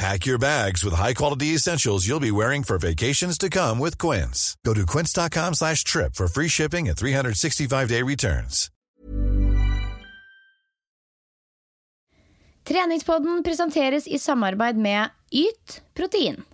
Pack 0.00 0.24
your 0.24 0.38
bags 0.38 0.82
with 0.82 0.94
high-quality 0.94 1.48
essentials 1.48 2.08
you'll 2.08 2.20
be 2.20 2.30
wearing 2.30 2.62
for 2.62 2.78
vacations 2.78 3.36
to 3.36 3.50
come 3.50 3.78
with 3.78 3.98
Quince. 3.98 4.56
Go 4.64 4.72
to 4.72 4.86
quince.com 4.86 5.52
slash 5.52 5.84
trip 5.84 6.14
for 6.14 6.26
free 6.26 6.48
shipping 6.48 6.88
and 6.88 6.96
365-day 6.96 8.02
returns. 8.02 8.70
Treningspodden 12.64 13.42
presenteres 13.44 14.06
i 14.08 14.18
samarbeid 14.18 14.76
med 14.76 15.10
Yt 15.30 15.82
Protein. 15.94 16.44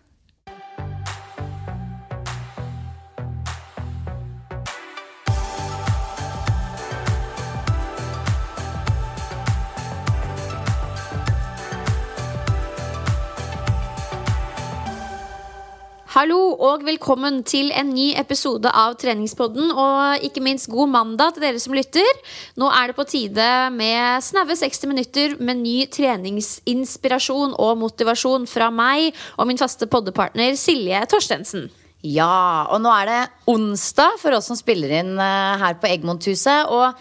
Hallo 16.17 16.55
og 16.65 16.81
velkommen 16.87 17.43
til 17.45 17.67
en 17.77 17.91
ny 17.93 18.07
episode 18.17 18.71
av 18.73 18.95
Treningspodden. 18.97 19.67
Og 19.69 20.23
ikke 20.25 20.41
minst 20.41 20.71
god 20.73 20.89
mandag 20.89 21.35
til 21.37 21.45
dere 21.45 21.61
som 21.61 21.75
lytter. 21.77 22.09
Nå 22.57 22.71
er 22.73 22.89
det 22.89 22.97
på 22.97 23.05
tide 23.05 23.49
med 23.75 24.25
snaue 24.25 24.57
60 24.57 24.89
minutter 24.89 25.35
med 25.37 25.61
ny 25.61 25.75
treningsinspirasjon 25.93 27.53
og 27.61 27.77
motivasjon 27.83 28.49
fra 28.49 28.71
meg 28.73 29.11
og 29.37 29.51
min 29.51 29.61
faste 29.61 29.91
poddepartner 29.93 30.57
Silje 30.57 31.05
Torstensen. 31.13 31.69
Ja, 32.01 32.65
og 32.73 32.81
nå 32.81 32.97
er 32.97 33.13
det 33.13 33.21
onsdag 33.53 34.17
for 34.23 34.39
oss 34.39 34.49
som 34.49 34.57
spiller 34.57 34.97
inn 35.03 35.19
eh, 35.21 35.61
her 35.61 35.77
på 35.77 35.93
Eggmonthuset. 35.93 36.73
Og 36.73 36.97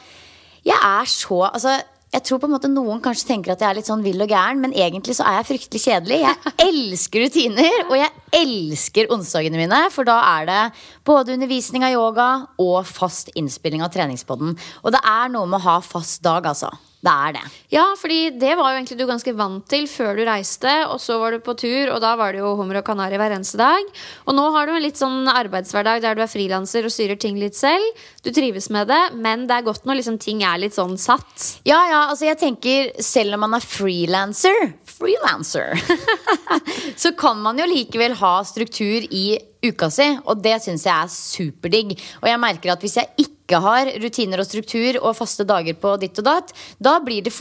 jeg 0.67 0.75
er 0.75 1.07
så 1.07 1.45
Altså, 1.53 1.79
jeg 2.15 2.23
tror 2.23 2.39
på 2.39 2.47
en 2.47 2.53
måte 2.55 2.69
noen 2.71 3.01
kanskje 3.03 3.27
tenker 3.27 3.51
at 3.51 3.63
jeg 3.63 3.67
er 3.67 3.77
litt 3.79 3.89
sånn 3.89 4.03
vill 4.05 4.23
og 4.23 4.31
gæren, 4.31 4.61
men 4.63 4.71
egentlig 4.71 5.17
så 5.17 5.25
er 5.27 5.41
jeg 5.41 5.47
fryktelig 5.49 5.81
kjedelig. 5.83 6.19
Jeg 6.23 6.53
elsker 6.63 7.25
rutiner, 7.25 7.79
og 7.89 7.95
jeg 7.99 8.39
elsker 8.39 9.11
onsdagene 9.11 9.59
mine, 9.59 9.81
for 9.91 10.07
da 10.07 10.15
er 10.37 10.47
det 10.47 10.61
både 11.07 11.35
undervisning 11.35 11.83
av 11.83 11.95
yoga 11.95 12.29
og 12.61 12.87
fast 12.87 13.33
innspilling 13.35 13.83
av 13.83 13.91
treningspodden. 13.91 14.55
Og 14.85 14.95
det 14.95 15.03
er 15.03 15.31
noe 15.33 15.49
med 15.49 15.59
å 15.59 15.65
ha 15.67 15.79
fast 15.83 16.23
dag, 16.23 16.47
altså. 16.53 16.71
Det 17.05 17.13
er 17.13 17.35
det. 17.35 17.43
Ja, 17.69 17.83
fordi 17.99 18.31
det 18.41 18.55
var 18.57 18.71
jo 18.71 18.79
egentlig 18.79 18.97
du 18.97 19.05
ganske 19.05 19.33
vant 19.37 19.65
til 19.69 19.85
før 19.89 20.17
du 20.17 20.23
reiste, 20.25 20.71
og 20.89 20.97
så 21.03 21.19
var 21.21 21.35
du 21.35 21.43
på 21.45 21.53
tur, 21.59 21.91
og 21.93 21.99
da 22.01 22.15
var 22.17 22.33
det 22.33 22.41
jo 22.41 22.55
hummer 22.57 22.79
og 22.79 22.85
kanari 22.87 23.19
hver 23.21 23.35
eneste 23.35 23.59
dag. 23.61 23.91
Og 24.25 24.33
nå 24.37 24.45
har 24.55 24.65
du 24.65 24.73
en 24.73 24.81
litt 24.81 24.97
sånn 24.97 25.29
arbeidshverdag 25.29 26.01
der 26.01 26.17
du 26.17 26.23
er 26.25 26.31
frilanser 26.31 26.87
og 26.87 26.93
styrer 26.95 27.19
ting 27.21 27.37
litt 27.37 27.57
selv. 27.57 27.85
Du 28.25 28.31
trives 28.33 28.71
med 28.73 28.89
det, 28.89 29.01
men 29.21 29.45
det 29.45 29.59
er 29.59 29.67
godt 29.67 29.85
når 29.85 30.01
liksom 30.01 30.17
ting 30.23 30.41
er 30.47 30.57
litt 30.63 30.77
sånn 30.77 30.97
satt. 30.97 31.61
Ja, 31.67 31.83
ja, 31.91 32.01
altså 32.09 32.25
jeg 32.25 32.41
tenker 32.41 32.95
selv 33.05 33.37
om 33.37 33.45
man 33.45 33.59
er 33.59 33.65
frilanser 33.65 34.73
Freelancer 34.95 35.75
Så 37.01 37.11
kan 37.19 37.41
man 37.43 37.59
jo 37.59 37.67
likevel 37.67 38.15
ha 38.21 38.37
struktur 38.47 39.05
i 39.11 39.25
uka 39.65 39.89
si, 39.91 40.07
og 40.25 40.41
det 40.45 40.59
syns 40.63 40.85
jeg 40.85 40.93
er 40.93 41.11
superdigg. 41.11 41.95
Og 42.21 42.29
jeg 42.29 42.41
merker 42.41 42.73
at 42.75 42.83
hvis 42.85 42.99
jeg 43.01 43.11
ikke 43.25 43.34
ikke 43.45 43.61
har 43.61 43.89
rutiner 44.01 44.41
og 44.41 44.47
struktur 44.47 44.97
og 45.03 45.13
faste 45.19 45.45
dager 45.45 45.77
på 45.77 45.93
ditt 46.01 46.17
og 46.21 46.25
datt, 46.25 46.53
da 46.81 46.97
blir 47.03 47.21
det 47.25 47.33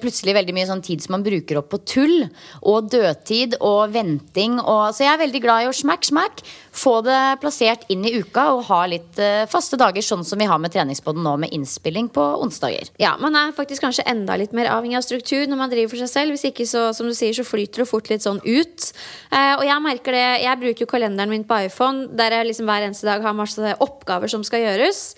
plutselig 0.00 0.34
veldig 0.36 0.54
mye 0.56 0.68
sånn 0.70 0.84
tid 0.84 1.04
som 1.04 1.14
man 1.18 1.24
bruker 1.26 1.60
opp 1.60 1.68
på 1.74 1.82
tull 1.84 2.16
og 2.64 2.88
dødtid 2.92 3.58
og 3.60 3.92
venting. 3.92 4.56
Og, 4.60 4.94
så 4.96 5.04
jeg 5.04 5.12
er 5.12 5.20
veldig 5.20 5.42
glad 5.44 5.66
i 5.66 5.68
å 5.68 5.76
smack, 5.76 6.06
smack, 6.08 6.40
få 6.72 7.00
det 7.04 7.20
plassert 7.42 7.84
inn 7.92 8.06
i 8.08 8.14
uka 8.22 8.46
og 8.54 8.64
ha 8.70 8.80
litt 8.88 9.20
uh, 9.20 9.44
faste 9.52 9.76
dager, 9.80 10.04
sånn 10.04 10.24
som 10.24 10.40
vi 10.40 10.48
har 10.48 10.60
med 10.62 10.72
treningspodden 10.72 11.24
nå, 11.26 11.36
med 11.44 11.52
innspilling 11.52 12.08
på 12.14 12.24
onsdager. 12.40 12.88
Ja, 13.02 13.16
man 13.20 13.36
er 13.36 13.52
faktisk 13.56 13.84
kanskje 13.84 14.06
enda 14.08 14.38
litt 14.40 14.56
mer 14.56 14.70
avhengig 14.72 15.00
av 15.00 15.04
struktur 15.04 15.44
når 15.50 15.60
man 15.60 15.74
driver 15.74 15.92
for 15.92 16.04
seg 16.06 16.12
selv. 16.14 16.36
Hvis 16.36 16.48
ikke, 16.48 16.68
så, 16.70 16.88
som 16.96 17.10
du 17.10 17.16
sier, 17.16 17.36
så 17.36 17.44
flyter 17.44 17.84
det 17.84 17.90
fort 17.90 18.08
litt 18.08 18.24
sånn 18.24 18.40
ut. 18.46 18.88
Uh, 19.28 19.58
og 19.58 19.66
jeg 19.68 19.84
merker 19.90 20.16
det, 20.16 20.26
jeg 20.46 20.62
bruker 20.64 20.86
jo 20.86 20.90
kalenderen 20.94 21.34
min 21.36 21.44
på 21.44 21.60
iPhone, 21.68 22.08
der 22.16 22.38
jeg 22.38 22.48
liksom 22.48 22.70
hver 22.70 22.88
eneste 22.88 23.10
dag 23.10 23.28
har 23.28 23.36
masse 23.36 23.76
oppgaver 23.84 24.32
som 24.32 24.46
skal 24.46 24.64
gjøres. 24.64 25.10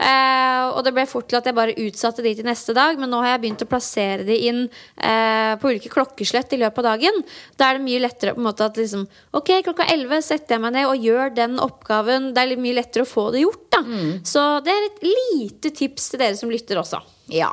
Uh, 0.00 0.72
og 0.72 0.80
det 0.86 0.94
ble 0.96 1.04
fort 1.08 1.26
til 1.28 1.36
at 1.36 1.44
jeg 1.44 1.56
bare 1.56 1.76
utsatte 1.82 2.24
de 2.24 2.32
til 2.38 2.46
neste 2.48 2.72
dag, 2.76 2.96
men 2.96 3.10
nå 3.12 3.18
har 3.20 3.34
jeg 3.34 3.42
begynt 3.42 3.64
å 3.66 3.68
plassere 3.68 4.24
de 4.24 4.36
inn 4.48 4.62
uh, 4.64 5.54
på 5.60 5.74
ulike 5.74 5.92
klokkeslett 5.92 6.54
i 6.56 6.60
løpet 6.62 6.80
av 6.80 6.94
dagen. 6.94 7.20
Da 7.60 7.68
er 7.68 7.76
det 7.76 7.84
mye 7.84 8.00
lettere 8.00 8.32
på 8.32 8.40
en 8.40 8.48
måte 8.48 8.64
at 8.64 8.80
liksom 8.80 9.04
Ok, 9.36 9.52
klokka 9.66 9.84
11 9.92 10.24
setter 10.24 10.56
jeg 10.56 10.64
meg 10.64 10.72
ned 10.78 10.88
og 10.88 11.04
gjør 11.04 11.34
den 11.36 11.58
oppgaven. 11.60 12.30
Det 12.32 12.44
er 12.44 12.62
mye 12.64 12.78
lettere 12.78 13.04
å 13.04 13.10
få 13.10 13.26
det 13.34 13.44
gjort, 13.44 13.66
da. 13.76 13.82
Mm. 13.84 14.14
Så 14.26 14.44
det 14.64 14.72
er 14.72 14.86
et 14.86 15.04
lite 15.04 15.74
tips 15.82 16.14
til 16.14 16.24
dere 16.24 16.38
som 16.40 16.52
lytter 16.52 16.80
også. 16.80 17.02
Ja. 17.36 17.52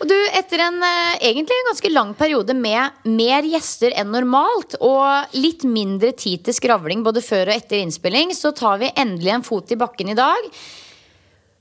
Og 0.00 0.08
du, 0.08 0.16
Etter 0.36 0.64
en 0.64 0.80
uh, 0.80 1.12
egentlig 1.20 1.60
en 1.60 1.70
ganske 1.74 1.92
lang 1.92 2.16
periode 2.16 2.56
med 2.56 3.04
mer 3.04 3.44
gjester 3.52 3.92
enn 4.00 4.16
normalt 4.16 4.78
og 4.80 5.36
litt 5.36 5.68
mindre 5.68 6.14
tid 6.16 6.48
til 6.48 6.56
skravling 6.56 7.04
både 7.04 7.20
før 7.24 7.50
og 7.50 7.60
etter 7.60 7.84
innspilling, 7.84 8.32
så 8.32 8.56
tar 8.56 8.80
vi 8.80 8.92
endelig 8.96 9.36
en 9.36 9.46
fot 9.46 9.76
i 9.76 9.80
bakken 9.84 10.16
i 10.16 10.18
dag 10.18 10.52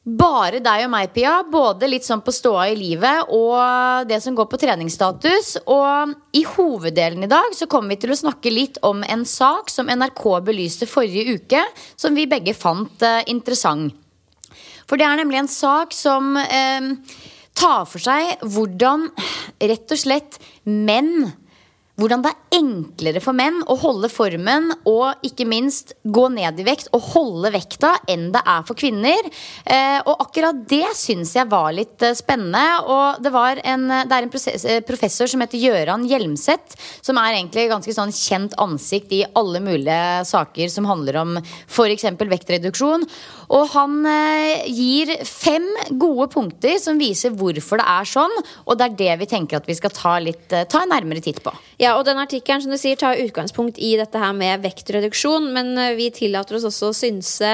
bare 0.05 0.61
deg 0.61 0.85
og 0.85 0.91
meg, 0.93 1.09
Pia. 1.15 1.39
Både 1.49 1.89
litt 1.89 2.05
sånn 2.05 2.21
på 2.25 2.33
ståa 2.33 2.67
i 2.69 2.77
livet 2.77 3.31
og 3.33 4.05
det 4.09 4.19
som 4.21 4.37
går 4.37 4.47
på 4.51 4.59
treningsstatus. 4.61 5.55
Og 5.65 6.13
i 6.37 6.45
hoveddelen 6.45 7.25
i 7.25 7.31
dag 7.31 7.55
så 7.57 7.67
kommer 7.71 7.95
vi 7.95 8.03
til 8.03 8.13
å 8.13 8.19
snakke 8.19 8.53
litt 8.53 8.79
om 8.85 9.01
en 9.03 9.25
sak 9.25 9.73
som 9.73 9.89
NRK 9.89 10.25
belyste 10.45 10.89
forrige 10.89 11.39
uke, 11.39 11.63
som 11.97 12.17
vi 12.17 12.29
begge 12.29 12.53
fant 12.57 13.05
eh, 13.05 13.23
interessant. 13.31 13.95
For 14.85 15.01
det 15.01 15.07
er 15.07 15.17
nemlig 15.17 15.41
en 15.41 15.49
sak 15.49 15.95
som 15.97 16.35
eh, 16.37 16.91
tar 17.57 17.87
for 17.89 18.03
seg 18.03 18.45
hvordan 18.45 19.09
rett 19.57 19.95
og 19.95 19.97
slett 19.97 20.37
menn 20.69 21.31
hvordan 21.95 22.21
det 22.25 22.31
er 22.33 22.44
enklere 22.55 23.21
for 23.23 23.35
menn 23.35 23.61
å 23.67 23.75
holde 23.79 24.09
formen 24.11 24.71
og 24.87 25.25
ikke 25.25 25.47
minst 25.49 25.93
gå 26.03 26.27
ned 26.33 26.59
i 26.61 26.65
vekt 26.67 26.91
og 26.95 27.09
holde 27.13 27.51
vekta 27.53 27.95
enn 28.11 28.29
det 28.33 28.41
er 28.45 28.63
for 28.67 28.77
kvinner. 28.79 29.27
Eh, 29.65 29.99
og 30.05 30.23
akkurat 30.23 30.61
det 30.69 30.87
syns 30.97 31.33
jeg 31.35 31.49
var 31.51 31.73
litt 31.75 32.03
eh, 32.05 32.15
spennende. 32.17 32.63
Og 32.85 33.23
det, 33.23 33.31
en, 33.65 33.87
det 34.07 34.17
er 34.17 34.27
en 34.27 34.31
eh, 34.31 34.79
professor 34.87 35.29
som 35.31 35.43
heter 35.43 35.61
Gøran 35.61 36.05
Hjelmseth, 36.09 36.77
som 37.05 37.19
er 37.21 37.35
egentlig 37.35 37.67
ganske 37.71 37.95
sånn 37.95 38.13
kjent 38.15 38.55
ansikt 38.61 39.13
i 39.15 39.23
alle 39.35 39.61
mulige 39.63 40.25
saker 40.29 40.71
som 40.71 40.87
handler 40.89 41.19
om 41.23 41.35
f.eks. 41.41 42.07
vektreduksjon. 42.35 43.05
Og 43.55 43.67
han 43.75 43.99
gir 44.65 45.11
fem 45.27 45.67
gode 46.01 46.31
punkter 46.33 46.79
som 46.81 46.97
viser 46.99 47.35
hvorfor 47.35 47.81
det 47.81 47.85
er 47.91 48.09
sånn, 48.09 48.33
og 48.65 48.79
det 48.79 48.87
er 48.87 48.97
det 49.01 49.11
vi 49.21 49.29
tenker 49.29 49.59
at 49.59 49.69
vi 49.69 49.75
skal 49.77 49.93
ta, 49.93 50.15
litt, 50.23 50.47
ta 50.49 50.81
en 50.81 50.91
nærmere 50.93 51.21
titt 51.21 51.43
på. 51.45 51.53
Ja, 51.81 51.93
og 51.99 52.07
den 52.07 52.17
artikkelen 52.21 52.44
som 52.47 52.71
du 52.71 52.77
sier, 52.77 52.97
tar 52.99 53.19
utgangspunkt 53.21 53.79
i 53.81 53.95
dette 53.99 54.19
her 54.21 54.33
med 54.37 54.63
vektreduksjon, 54.63 55.51
men 55.55 55.73
eh, 55.81 55.95
vi 55.97 56.11
tillater 56.13 56.59
oss 56.59 56.67
også 56.69 56.91
å 56.91 56.97
synse 56.97 57.51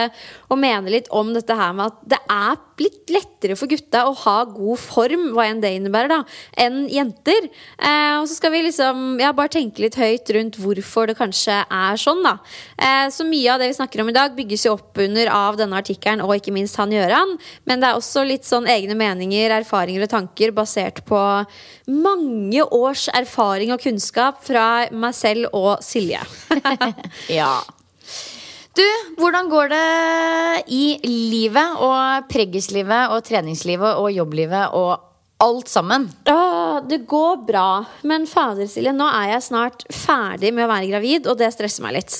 og 0.52 0.60
mene 0.60 0.92
litt 0.92 1.08
om 1.16 1.32
dette 1.36 1.56
her 1.56 1.72
med 1.78 1.92
at 1.92 2.04
det 2.12 2.20
er 2.32 2.60
litt 2.82 3.12
lettere 3.14 3.56
for 3.60 3.70
gutta 3.72 4.04
å 4.08 4.14
ha 4.24 4.36
god 4.50 4.80
form, 4.82 5.28
hva 5.36 5.46
enn 5.48 5.62
det 5.64 5.74
innebærer, 5.78 6.12
da, 6.12 6.20
enn 6.60 6.84
jenter. 6.92 7.48
Eh, 7.78 8.16
og 8.18 8.28
så 8.30 8.38
skal 8.38 8.54
vi 8.56 8.64
liksom 8.66 9.20
ja, 9.22 9.32
bare 9.38 9.54
tenke 9.54 9.84
litt 9.84 9.98
høyt 10.00 10.32
rundt 10.36 10.60
hvorfor 10.62 11.12
det 11.12 11.18
kanskje 11.20 11.62
er 11.64 12.00
sånn, 12.02 12.24
da. 12.26 12.38
Eh, 12.78 13.08
så 13.14 13.26
mye 13.28 13.54
av 13.54 13.62
det 13.62 13.72
vi 13.72 13.78
snakker 13.78 14.04
om 14.04 14.12
i 14.12 14.16
dag, 14.18 14.36
bygges 14.38 14.66
jo 14.68 14.76
opp 14.78 15.02
under 15.02 15.32
av 15.34 15.60
denne 15.62 15.80
artikkelen, 15.80 16.24
og 16.26 16.36
ikke 16.38 16.56
minst 16.56 16.80
han 16.82 16.92
Gjøran. 16.92 17.38
Men 17.70 17.84
det 17.84 17.92
er 17.92 18.00
også 18.00 18.26
litt 18.28 18.48
sånn 18.48 18.70
egne 18.72 18.98
meninger, 19.00 19.54
erfaringer 19.62 20.08
og 20.08 20.12
tanker 20.12 20.56
basert 20.56 21.04
på 21.08 21.22
mange 21.92 22.66
års 22.68 23.08
erfaring 23.16 23.74
og 23.76 23.84
kunnskap 23.84 24.42
fra 24.46 24.88
meg 24.92 25.16
selv 25.18 25.54
og 25.56 25.86
Silje. 25.86 26.24
ja. 27.40 27.54
Du, 28.72 28.88
hvordan 29.20 29.50
går 29.52 29.72
det 29.74 29.86
i 30.72 30.84
livet 31.04 31.80
og 31.84 32.28
preggislivet 32.32 33.12
og 33.12 33.24
treningslivet 33.28 34.00
og 34.00 34.14
jobblivet 34.16 34.76
og 34.78 34.94
alt 35.44 35.68
sammen? 35.68 36.06
Åh, 36.32 36.78
det 36.88 37.02
går 37.10 37.42
bra. 37.50 37.84
Men 38.08 38.28
fader, 38.30 38.70
Silje, 38.72 38.94
nå 38.96 39.10
er 39.12 39.34
jeg 39.34 39.48
snart 39.50 39.84
ferdig 39.92 40.54
med 40.56 40.68
å 40.68 40.70
være 40.72 40.88
gravid, 40.88 41.28
og 41.28 41.36
det 41.42 41.52
stresser 41.52 41.84
meg 41.84 41.98
litt. 41.98 42.16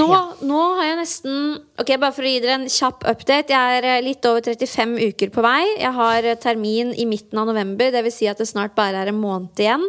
Nå, 0.00 0.06
ja. 0.08 0.22
nå 0.46 0.62
har 0.78 0.90
jeg 0.90 0.98
nesten 1.00 1.36
Ok, 1.80 1.94
Bare 1.96 2.12
for 2.16 2.24
å 2.24 2.30
gi 2.32 2.40
dere 2.44 2.56
en 2.62 2.66
kjapp 2.72 3.04
update. 3.12 3.52
Jeg 3.52 3.78
er 3.82 3.90
eh, 3.90 4.02
litt 4.04 4.24
over 4.28 4.44
35 4.44 4.96
uker 5.12 5.34
på 5.34 5.44
vei. 5.44 5.62
Jeg 5.76 5.92
har 6.00 6.32
termin 6.40 6.96
i 6.96 7.08
midten 7.10 7.40
av 7.40 7.52
november, 7.52 7.92
dvs. 7.92 8.18
Si 8.22 8.30
at 8.30 8.40
det 8.40 8.48
snart 8.48 8.76
bare 8.78 9.04
er 9.04 9.12
en 9.12 9.20
måned 9.20 9.60
igjen. 9.60 9.84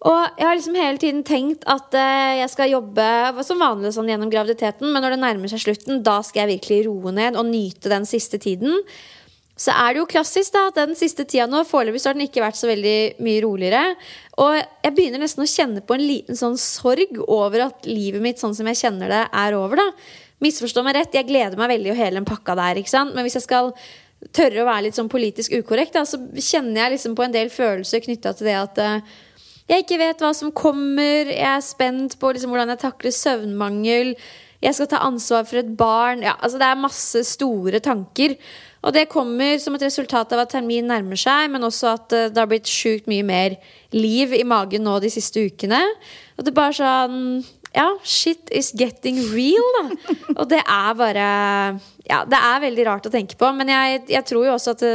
Og 0.00 0.38
jeg 0.40 0.46
har 0.46 0.56
liksom 0.56 0.76
hele 0.80 1.00
tiden 1.00 1.22
tenkt 1.28 1.66
at 1.68 1.92
uh, 1.92 2.32
jeg 2.40 2.48
skal 2.54 2.72
jobbe 2.72 3.06
som 3.44 3.60
vanlig 3.60 3.92
sånn 3.92 4.08
gjennom 4.08 4.30
graviditeten, 4.32 4.88
men 4.88 5.04
når 5.04 5.14
det 5.14 5.22
nærmer 5.26 5.52
seg 5.52 5.60
slutten, 5.66 6.00
da 6.06 6.22
skal 6.24 6.46
jeg 6.46 6.56
virkelig 6.56 6.86
roe 6.86 7.12
ned 7.12 7.36
og 7.36 7.50
nyte 7.50 7.92
den 7.92 8.08
siste 8.08 8.40
tiden. 8.40 8.80
Så 9.60 9.74
er 9.76 9.92
det 9.92 10.00
jo 10.00 10.08
klassisk 10.08 10.54
da, 10.54 10.70
at 10.70 10.78
den 10.78 10.96
siste 10.96 11.26
tida 11.28 11.44
nå 11.50 11.66
foreløpig 11.68 12.00
har 12.08 12.16
den 12.16 12.24
ikke 12.24 12.40
vært 12.40 12.56
så 12.56 12.70
veldig 12.70 12.96
mye 13.20 13.42
roligere. 13.44 13.82
Og 14.40 14.56
jeg 14.56 14.94
begynner 14.96 15.20
nesten 15.20 15.44
å 15.44 15.50
kjenne 15.52 15.84
på 15.84 15.98
en 15.98 16.06
liten 16.06 16.38
sånn 16.38 16.56
sorg 16.56 17.20
over 17.26 17.66
at 17.66 17.88
livet 17.88 18.24
mitt 18.24 18.40
sånn 18.40 18.56
som 18.56 18.70
jeg 18.72 18.80
kjenner 18.80 19.12
det, 19.12 19.24
er 19.36 19.58
over. 19.58 19.82
da. 19.82 19.90
Misforstå 20.40 20.80
meg 20.86 20.96
rett, 20.96 21.12
jeg 21.12 21.28
gleder 21.28 21.60
meg 21.60 21.74
veldig 21.74 21.92
å 21.92 21.98
hele 21.98 22.16
den 22.16 22.28
pakka 22.28 22.56
der. 22.56 22.80
ikke 22.80 22.94
sant? 22.94 23.12
Men 23.12 23.28
hvis 23.28 23.36
jeg 23.36 23.44
skal 23.44 23.74
tørre 24.32 24.62
å 24.62 24.68
være 24.70 24.86
litt 24.88 24.96
sånn 24.96 25.12
politisk 25.12 25.52
ukorrekt, 25.60 25.92
da, 25.92 26.06
så 26.08 26.16
kjenner 26.40 26.86
jeg 26.86 26.96
liksom 26.96 27.18
på 27.18 27.26
en 27.26 27.36
del 27.36 27.52
følelser 27.52 28.00
knytta 28.06 28.32
til 28.38 28.48
det 28.48 28.56
at 28.62 28.80
uh, 28.80 29.20
jeg 29.70 29.84
ikke 29.84 30.00
vet 30.00 30.22
hva 30.22 30.30
som 30.34 30.50
kommer. 30.50 31.30
Jeg 31.30 31.46
er 31.46 31.62
spent 31.62 32.16
på 32.18 32.32
liksom 32.34 32.50
hvordan 32.50 32.72
jeg 32.74 32.82
takler 32.82 33.14
søvnmangel. 33.14 34.16
Jeg 34.60 34.76
skal 34.76 34.90
ta 34.90 35.04
ansvar 35.06 35.46
for 35.48 35.60
et 35.60 35.70
barn. 35.78 36.24
Ja, 36.26 36.34
altså 36.40 36.58
Det 36.60 36.66
er 36.66 36.82
masse 36.82 37.22
store 37.28 37.80
tanker. 37.80 38.34
Og 38.80 38.94
det 38.96 39.10
kommer 39.12 39.58
som 39.60 39.76
et 39.76 39.84
resultat 39.84 40.32
av 40.32 40.42
at 40.42 40.52
termin 40.54 40.88
nærmer 40.88 41.18
seg, 41.20 41.50
men 41.52 41.64
også 41.66 41.94
at 41.94 42.14
eh, 42.16 42.28
det 42.32 42.40
har 42.40 42.48
blitt 42.48 42.68
sjukt 42.68 43.08
mye 43.12 43.24
mer 43.26 43.56
liv 43.92 44.32
i 44.32 44.44
magen 44.48 44.86
nå 44.86 44.96
de 45.04 45.10
siste 45.12 45.42
ukene. 45.50 45.80
Og 46.38 46.44
det 46.44 46.52
er 46.52 46.60
bare 46.60 46.76
sånn 46.80 47.18
Ja, 47.70 47.86
shit 48.02 48.48
is 48.50 48.72
getting 48.74 49.20
real, 49.30 49.68
da. 49.76 50.14
Og 50.40 50.48
det 50.50 50.62
er 50.64 50.96
bare 50.98 51.26
Ja, 52.08 52.24
det 52.26 52.40
er 52.40 52.64
veldig 52.64 52.88
rart 52.88 53.06
å 53.06 53.12
tenke 53.12 53.36
på, 53.38 53.52
men 53.54 53.70
jeg, 53.70 54.02
jeg 54.10 54.26
tror 54.26 54.48
jo 54.48 54.56
også 54.56 54.74
at 54.74 54.82
det, 54.82 54.94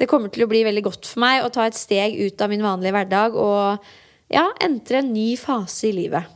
det 0.00 0.08
kommer 0.10 0.32
til 0.32 0.46
å 0.46 0.50
bli 0.50 0.64
veldig 0.66 0.82
godt 0.88 1.06
for 1.06 1.22
meg 1.22 1.44
å 1.44 1.52
ta 1.54 1.68
et 1.68 1.78
steg 1.78 2.16
ut 2.18 2.42
av 2.42 2.50
min 2.50 2.64
vanlige 2.64 2.96
hverdag 2.96 3.36
og 3.38 3.88
ja, 4.32 4.48
entre 4.60 5.02
en 5.02 5.12
ny 5.14 5.30
fase 5.40 5.88
i 5.88 5.94
livet. 5.96 6.34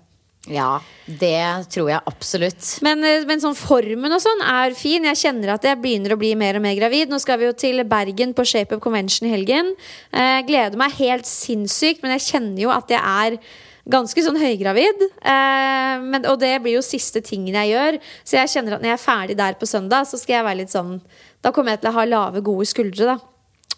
Ja, 0.50 0.80
det 1.06 1.70
tror 1.70 1.86
jeg 1.92 2.02
absolutt. 2.08 2.64
Men, 2.82 3.04
eh, 3.06 3.22
men, 3.28 3.38
sånn 3.38 3.54
formen 3.54 4.10
og 4.10 4.22
sånn 4.24 4.40
er 4.42 4.74
fin. 4.74 5.04
Jeg 5.06 5.20
kjenner 5.20 5.54
at 5.54 5.66
jeg 5.68 5.78
begynner 5.78 6.16
å 6.16 6.18
bli 6.18 6.32
mer 6.34 6.58
og 6.58 6.64
mer 6.64 6.74
gravid. 6.74 7.12
Nå 7.12 7.20
skal 7.22 7.38
vi 7.38 7.46
jo 7.46 7.52
til 7.54 7.84
Bergen 7.86 8.34
på 8.34 8.46
Shape 8.48 8.74
Up 8.74 8.82
Convention 8.82 9.28
i 9.28 9.34
helgen. 9.36 9.70
Eh, 10.10 10.42
gleder 10.42 10.76
meg 10.76 10.98
helt 10.98 11.30
sinnssykt, 11.30 12.02
men 12.02 12.18
jeg 12.18 12.26
kjenner 12.32 12.64
jo 12.64 12.72
at 12.74 12.90
jeg 12.90 12.98
er 12.98 13.38
ganske 13.88 14.24
sånn 14.24 14.40
høygravid. 14.40 15.06
Eh, 15.22 16.02
men, 16.02 16.26
og 16.26 16.40
det 16.42 16.56
blir 16.62 16.74
jo 16.74 16.82
siste 16.82 17.22
tingen 17.22 17.54
jeg 17.54 17.76
gjør. 17.76 18.00
Så 18.24 18.40
jeg 18.40 18.50
kjenner 18.50 18.74
at 18.74 18.82
når 18.82 18.90
jeg 18.90 18.98
er 18.98 19.06
ferdig 19.06 19.36
der 19.38 19.54
på 19.54 19.70
søndag, 19.70 20.10
så 20.10 20.18
skal 20.18 20.40
jeg 20.40 20.48
være 20.48 20.60
litt 20.64 20.74
sånn 20.74 20.98
Da 21.42 21.50
kommer 21.50 21.74
jeg 21.74 21.82
til 21.82 21.90
å 21.90 21.96
ha 22.00 22.04
lave, 22.06 22.42
gode 22.42 22.66
skuldre, 22.66 23.14
da. 23.14 23.18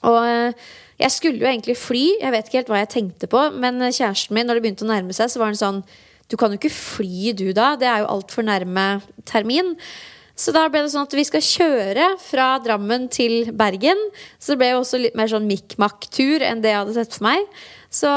Og 0.05 0.65
jeg 1.01 1.11
skulle 1.11 1.43
jo 1.43 1.51
egentlig 1.51 1.77
fly, 1.79 2.05
jeg 2.21 2.35
vet 2.35 2.49
ikke 2.49 2.61
helt 2.61 2.73
hva 2.73 2.81
jeg 2.83 2.93
tenkte 2.95 3.29
på, 3.31 3.45
men 3.59 3.83
kjæresten 3.89 4.37
min, 4.37 4.47
når 4.47 4.59
det 4.59 4.65
begynte 4.67 4.87
å 4.87 4.91
nærme 4.93 5.17
seg, 5.17 5.33
så 5.33 5.43
var 5.43 5.53
han 5.53 5.61
sånn 5.61 5.85
Du 6.31 6.39
kan 6.41 6.53
jo 6.55 6.57
ikke 6.57 6.73
fly, 6.73 7.35
du, 7.37 7.51
da. 7.53 7.75
Det 7.77 7.85
er 7.85 8.01
jo 8.01 8.13
altfor 8.15 8.47
nærme 8.47 9.03
termin. 9.29 9.75
Så 10.35 10.51
da 10.55 10.65
ble 10.67 10.83
det 10.83 10.91
sånn 10.91 11.07
at 11.07 11.15
vi 11.15 11.23
skal 11.27 11.45
kjøre 11.45 12.07
fra 12.19 12.47
Drammen 12.65 13.07
til 13.13 13.53
Bergen. 13.55 14.01
Så 14.41 14.55
det 14.55 14.63
ble 14.63 14.71
jo 14.73 14.81
også 14.81 14.99
litt 15.03 15.19
mer 15.19 15.31
sånn 15.31 15.47
mikk-makk-tur 15.47 16.43
enn 16.43 16.63
det 16.65 16.73
jeg 16.73 16.81
hadde 16.81 16.97
sett 16.97 17.19
for 17.19 17.27
meg. 17.29 17.45
Så 17.95 18.11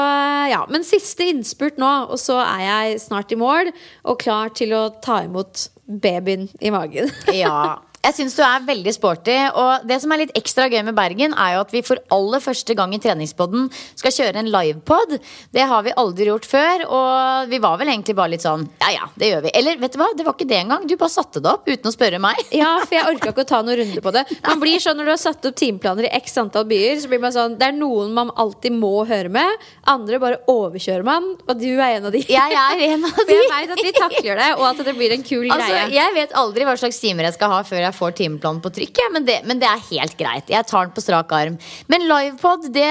ja, 0.50 0.64
Men 0.72 0.86
siste 0.86 1.28
innspurt 1.30 1.78
nå, 1.78 1.90
og 2.10 2.18
så 2.18 2.40
er 2.42 2.64
jeg 2.64 3.02
snart 3.04 3.30
i 3.30 3.38
mål 3.38 3.70
og 4.02 4.18
klar 4.24 4.50
til 4.50 4.74
å 4.74 4.88
ta 5.04 5.20
imot 5.28 5.68
babyen 5.86 6.48
i 6.58 6.72
magen. 6.74 7.12
ja, 7.36 7.78
jeg 7.98 8.14
syns 8.14 8.36
du 8.38 8.42
er 8.46 8.62
veldig 8.66 8.92
sporty. 8.94 9.34
Og 9.58 9.86
det 9.88 9.98
som 10.02 10.12
er 10.14 10.22
litt 10.22 10.36
ekstra 10.38 10.68
gøy 10.70 10.80
med 10.86 10.96
Bergen, 10.96 11.34
er 11.34 11.56
jo 11.56 11.62
at 11.64 11.72
vi 11.74 11.82
for 11.84 12.00
aller 12.14 12.42
første 12.42 12.76
gang 12.78 12.94
i 12.94 13.00
treningspodden 13.02 13.66
skal 13.98 14.14
kjøre 14.14 14.42
en 14.42 14.50
livepod. 14.52 15.16
Det 15.54 15.66
har 15.66 15.82
vi 15.86 15.94
aldri 15.98 16.28
gjort 16.30 16.46
før, 16.48 16.84
og 16.86 17.50
vi 17.50 17.60
var 17.62 17.78
vel 17.80 17.90
egentlig 17.92 18.16
bare 18.18 18.32
litt 18.36 18.46
sånn 18.46 18.68
ja 18.78 18.92
ja, 18.94 19.08
det 19.18 19.32
gjør 19.32 19.44
vi. 19.48 19.52
Eller 19.58 19.80
vet 19.82 19.94
du 19.94 19.98
hva, 20.00 20.08
det 20.16 20.26
var 20.26 20.36
ikke 20.36 20.48
det 20.48 20.60
engang. 20.62 20.86
Du 20.88 20.94
bare 21.00 21.12
satte 21.12 21.42
det 21.42 21.50
opp 21.50 21.66
uten 21.68 21.90
å 21.90 21.94
spørre 21.94 22.22
meg. 22.22 22.38
Ja, 22.58 22.72
for 22.82 22.96
jeg 22.96 23.06
orka 23.06 23.30
ikke 23.30 23.44
å 23.44 23.46
ta 23.46 23.58
noen 23.62 23.78
runde 23.78 24.02
på 24.02 24.10
det. 24.14 24.24
Man 24.42 24.58
blir 24.58 24.80
sånn 24.82 24.96
når 24.98 25.06
du 25.06 25.12
har 25.12 25.20
satt 25.20 25.44
opp 25.46 25.58
timeplaner 25.58 26.08
i 26.08 26.10
x 26.16 26.32
antall 26.40 26.64
byer, 26.66 26.96
så 26.98 27.10
blir 27.10 27.20
man 27.22 27.34
sånn 27.34 27.54
Det 27.60 27.68
er 27.68 27.76
noen 27.76 28.10
man 28.16 28.32
alltid 28.40 28.74
må 28.74 29.04
høre 29.06 29.30
med. 29.32 29.66
Andre 29.90 30.18
bare 30.22 30.40
overkjører 30.50 31.06
man, 31.06 31.28
og 31.44 31.60
du 31.60 31.68
er 31.76 31.98
en 31.98 32.08
av 32.08 32.14
de. 32.14 32.24
Jeg 32.26 32.56
er 32.62 32.82
en 32.88 33.06
av 33.06 33.20
de. 33.20 33.26
For 33.28 33.52
jeg 33.52 33.68
vet 33.68 33.74
at 33.76 33.84
vi 33.84 33.94
takler 33.94 34.42
det, 34.42 34.48
og 34.56 34.64
at 34.72 34.82
det 34.88 34.96
blir 34.98 35.14
en 35.14 35.24
kul 35.28 35.46
altså, 35.54 35.68
greie. 35.68 35.92
Jeg 35.94 36.16
vet 36.16 36.34
aldri 36.42 36.66
hva 36.66 36.74
slags 36.80 36.98
timer 37.04 37.28
jeg 37.28 37.38
skal 37.38 37.54
ha 37.54 37.62
før 37.68 37.84
jeg 37.84 37.87
jeg 37.88 37.98
får 37.98 38.16
timeplanen 38.20 38.62
på 38.64 38.72
trykk, 38.78 39.02
ja, 39.02 39.10
men, 39.14 39.26
det, 39.28 39.40
men, 39.48 39.60
det, 39.60 39.68
er 39.68 39.84
helt 39.90 40.16
greit. 40.20 40.50
Jeg 40.52 40.68
tar 40.70 40.86
den 40.86 40.94
på 40.96 41.04
strak 41.04 41.32
arm. 41.34 41.58
Men 41.90 42.06
livepod, 42.08 42.70
det, 42.74 42.88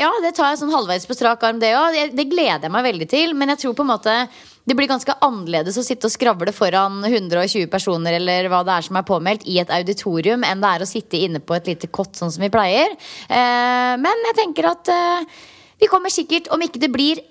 ja, 0.00 0.10
det 0.24 0.34
tar 0.36 0.52
jeg 0.52 0.62
sånn 0.62 0.74
halvveis 0.74 1.08
på 1.08 1.16
strak 1.18 1.44
arm, 1.46 1.62
det 1.62 1.74
òg. 1.78 1.96
Det 2.16 2.28
gleder 2.30 2.68
jeg 2.68 2.74
meg 2.74 2.86
veldig 2.90 3.08
til. 3.12 3.34
Men 3.38 3.54
jeg 3.54 3.64
tror 3.64 3.76
på 3.78 3.86
en 3.86 3.92
måte 3.94 4.18
det 4.66 4.74
blir 4.74 4.90
ganske 4.90 5.14
annerledes 5.22 5.76
å 5.78 5.84
sitte 5.86 6.08
og 6.08 6.12
skravle 6.14 6.50
foran 6.54 6.98
120 7.06 7.68
personer 7.70 8.16
eller 8.18 8.48
hva 8.50 8.64
det 8.66 8.74
er 8.74 8.86
som 8.88 8.98
er 8.98 9.06
påmeldt 9.06 9.46
i 9.46 9.60
et 9.62 9.70
auditorium, 9.70 10.42
enn 10.42 10.62
det 10.62 10.72
er 10.72 10.82
å 10.82 10.88
sitte 10.90 11.20
inne 11.22 11.38
på 11.38 11.54
et 11.54 11.70
lite 11.70 11.86
kott, 11.86 12.16
sånn 12.18 12.32
som 12.34 12.42
vi 12.42 12.50
pleier. 12.50 12.96
Eh, 13.30 13.92
men 14.02 14.26
jeg 14.26 14.38
tenker 14.40 14.66
at 14.72 14.90
eh, 14.90 15.44
vi 15.78 15.90
kommer 15.92 16.10
sikkert, 16.10 16.50
om 16.50 16.66
ikke 16.66 16.82
det 16.82 16.90
blir 16.90 17.22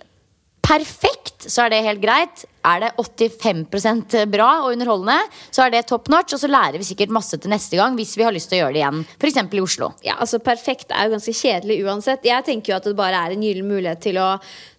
perfekt, 0.66 1.46
så 1.46 1.66
er 1.66 1.74
det 1.74 1.86
helt 1.86 2.04
greit. 2.04 2.44
Er 2.66 2.82
det 2.82 2.92
85% 2.98 4.16
bra 4.34 4.50
og 4.64 4.74
underholdende, 4.74 5.18
så 5.54 5.66
er 5.66 5.74
det 5.76 5.84
top 5.90 6.10
notch. 6.10 6.34
Og 6.36 6.42
så 6.42 6.50
lærer 6.50 6.80
vi 6.82 6.88
sikkert 6.88 7.14
masse 7.14 7.38
til 7.38 7.54
neste 7.54 7.78
gang 7.78 7.98
hvis 7.98 8.16
vi 8.18 8.26
har 8.26 8.34
lyst 8.36 8.50
til 8.52 8.60
å 8.60 8.64
gjøre 8.64 8.76
det 8.76 8.82
igjen. 8.82 9.04
F.eks. 9.20 9.42
i 9.46 9.64
Oslo. 9.64 9.92
Ja, 10.06 10.18
altså 10.18 10.42
Perfekt 10.44 10.94
er 10.94 11.08
jo 11.08 11.16
ganske 11.16 11.36
kjedelig 11.38 11.84
uansett. 11.86 12.26
Jeg 12.26 12.48
tenker 12.48 12.74
jo 12.74 12.80
at 12.80 12.90
det 12.90 12.98
bare 12.98 13.22
er 13.22 13.36
en 13.36 13.46
gyllen 13.46 13.70
mulighet 13.70 14.02
til 14.08 14.20
å 14.22 14.32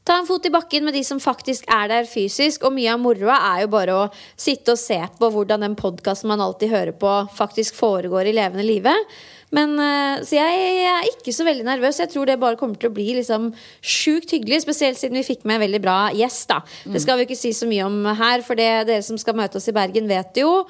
ta 0.06 0.18
en 0.20 0.26
fot 0.26 0.44
i 0.46 0.52
bakken 0.54 0.86
med 0.86 0.94
de 0.94 1.02
som 1.06 1.22
faktisk 1.22 1.66
er 1.72 1.90
der 1.90 2.10
fysisk. 2.10 2.66
Og 2.66 2.74
mye 2.74 2.92
av 2.94 3.02
moroa 3.02 3.38
er 3.52 3.64
jo 3.64 3.72
bare 3.74 3.94
å 3.94 4.04
sitte 4.34 4.74
og 4.74 4.82
se 4.82 4.98
på 5.18 5.30
hvordan 5.34 5.66
den 5.66 5.78
podkasten 5.78 6.30
man 6.30 6.42
alltid 6.42 6.74
hører 6.74 6.98
på, 6.98 7.14
faktisk 7.38 7.78
foregår 7.78 8.30
i 8.30 8.36
levende 8.36 8.66
livet. 8.66 9.16
Men, 9.54 9.76
eh, 9.78 10.24
så 10.26 10.38
jeg, 10.38 10.58
jeg, 10.80 10.90
er 10.90 11.08
ikke 11.12 11.34
så 11.34 11.46
veldig 11.46 11.66
nervøs. 11.68 12.00
Jeg 12.02 12.10
tror 12.12 12.26
det 12.26 12.38
bare 12.42 12.58
kommer 12.58 12.78
til 12.80 12.90
å 12.90 12.96
bli 12.96 13.12
liksom 13.20 13.52
sjukt 13.80 14.34
hyggelig. 14.34 14.64
Spesielt 14.64 14.98
siden 14.98 15.18
vi 15.20 15.26
fikk 15.26 15.46
med 15.46 15.58
en 15.60 15.66
veldig 15.66 15.82
bra 15.84 15.96
gjest. 16.16 16.48
da 16.50 16.60
Det 16.92 17.02
skal 17.04 17.20
vi 17.20 17.28
ikke 17.28 17.38
si 17.38 17.54
så 17.56 17.68
mye 17.70 17.86
om 17.86 18.02
her, 18.18 18.42
for 18.46 18.58
det 18.58 18.88
dere 18.90 19.06
som 19.06 19.18
skal 19.20 19.38
møte 19.38 19.60
oss 19.60 19.70
i 19.70 19.76
Bergen, 19.76 20.10
vet 20.10 20.34
det 20.34 20.46
jo. 20.46 20.62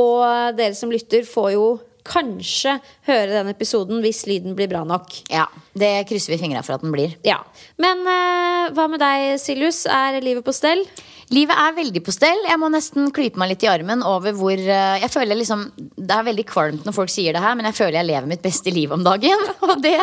Og 0.00 0.58
dere 0.58 0.76
som 0.78 0.92
lytter, 0.92 1.26
får 1.26 1.54
jo 1.56 1.70
kanskje 2.06 2.78
høre 3.08 3.34
den 3.34 3.50
episoden 3.52 4.00
hvis 4.04 4.24
lyden 4.28 4.56
blir 4.58 4.70
bra 4.70 4.82
nok. 4.88 5.12
Ja, 5.32 5.46
Det 5.76 6.06
krysser 6.08 6.34
vi 6.34 6.40
fingra 6.40 6.62
for 6.66 6.78
at 6.78 6.84
den 6.84 6.94
blir. 6.94 7.14
Ja, 7.26 7.42
Men 7.78 8.02
uh, 8.06 8.70
hva 8.74 8.88
med 8.90 9.02
deg, 9.02 9.36
Siljus? 9.42 9.84
Er 9.86 10.20
livet 10.22 10.46
på 10.46 10.54
stell? 10.56 10.84
Livet 11.30 11.54
er 11.62 11.74
veldig 11.76 12.02
på 12.02 12.12
stell. 12.14 12.40
Jeg 12.48 12.58
må 12.58 12.70
nesten 12.72 13.10
klype 13.14 13.38
meg 13.38 13.52
litt 13.52 13.62
i 13.62 13.70
armen 13.70 14.02
over 14.06 14.34
hvor 14.34 14.58
uh, 14.58 14.96
Jeg 14.98 15.10
føler 15.12 15.38
liksom 15.38 15.62
Det 15.78 16.10
er 16.10 16.26
veldig 16.26 16.44
kvalmt 16.48 16.88
når 16.88 16.96
folk 16.96 17.12
sier 17.12 17.36
det 17.36 17.42
her, 17.44 17.54
men 17.58 17.68
jeg 17.70 17.78
føler 17.78 18.00
jeg 18.00 18.08
lever 18.08 18.30
mitt 18.32 18.42
beste 18.42 18.74
liv 18.74 18.90
om 18.94 19.04
dagen. 19.06 19.44
Og 19.68 19.76
det, 19.84 19.94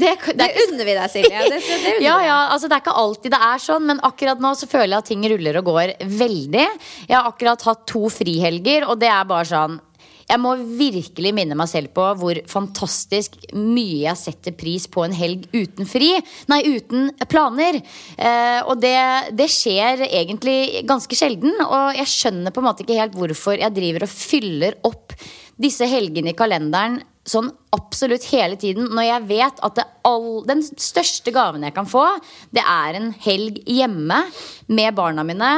det, 0.00 0.12
det, 0.26 0.36
det 0.40 0.50
unner 0.66 0.84
vi 0.90 0.98
deg, 0.98 1.08
Silje. 1.12 1.46
Det, 1.54 1.62
ja, 2.04 2.18
ja, 2.26 2.38
altså 2.52 2.68
Det 2.68 2.76
er 2.76 2.84
ikke 2.84 2.98
alltid 3.04 3.32
det 3.34 3.40
er 3.48 3.64
sånn, 3.64 3.88
men 3.88 4.04
akkurat 4.04 4.44
nå 4.44 4.52
så 4.58 4.68
føler 4.68 4.92
jeg 4.92 5.00
at 5.00 5.10
ting 5.12 5.24
ruller 5.32 5.60
og 5.60 5.72
går 5.72 5.96
veldig. 6.20 6.68
Jeg 7.08 7.16
har 7.16 7.32
akkurat 7.32 7.64
hatt 7.70 7.86
to 7.88 8.04
frihelger, 8.12 8.88
og 8.88 9.00
det 9.00 9.10
er 9.10 9.26
bare 9.28 9.48
sånn 9.48 9.80
jeg 10.24 10.40
må 10.40 10.54
virkelig 10.78 11.32
minne 11.36 11.56
meg 11.58 11.68
selv 11.70 11.92
på 11.96 12.06
hvor 12.20 12.40
fantastisk 12.50 13.36
mye 13.52 14.04
jeg 14.06 14.20
setter 14.20 14.56
pris 14.56 14.86
på 14.90 15.04
en 15.04 15.14
helg 15.16 15.46
uten 15.52 15.88
fri. 15.88 16.10
Nei, 16.50 16.60
uten 16.74 17.10
planer. 17.30 17.80
Eh, 18.16 18.60
og 18.64 18.80
det, 18.82 18.96
det, 19.36 19.50
skjer 19.52 20.06
egentlig 20.08 20.84
ganske 20.88 21.18
sjelden. 21.18 21.56
Og 21.66 21.98
jeg 22.00 22.10
skjønner 22.10 22.54
på 22.54 22.62
en 22.62 22.68
måte 22.70 22.86
ikke 22.86 23.00
helt 23.00 23.18
hvorfor 23.18 23.60
jeg 23.60 23.76
driver 23.76 24.06
og 24.06 24.14
fyller 24.14 24.78
opp 24.88 25.16
disse 25.60 25.86
helgene 25.86 26.32
i 26.32 26.38
kalenderen 26.38 27.02
sånn 27.24 27.48
absolutt 27.72 28.26
hele 28.32 28.58
tiden 28.60 28.90
når 28.92 29.06
jeg 29.06 29.28
vet 29.30 29.62
at 29.64 29.80
all, 30.04 30.42
den 30.44 30.60
største 30.60 31.32
gaven 31.32 31.64
jeg 31.64 31.74
kan 31.76 31.88
få, 31.88 32.04
det 32.52 32.64
er 32.64 32.98
en 32.98 33.14
helg 33.24 33.62
hjemme 33.64 34.20
med 34.68 34.98
barna 34.98 35.24
mine 35.26 35.54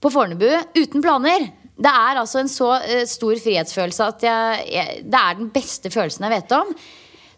på 0.00 0.12
Fornebu 0.12 0.48
uten 0.76 1.04
planer. 1.04 1.50
Det 1.74 1.90
er 1.90 2.20
altså 2.20 2.38
en 2.42 2.50
så 2.50 2.70
eh, 2.82 3.02
stor 3.10 3.34
frihetsfølelse 3.42 4.10
at 4.12 4.26
jeg, 4.28 4.66
jeg, 4.76 4.98
det 5.10 5.20
er 5.20 5.38
den 5.40 5.50
beste 5.54 5.90
følelsen 5.90 6.26
jeg 6.28 6.36
vet 6.36 6.54
om. 6.54 6.70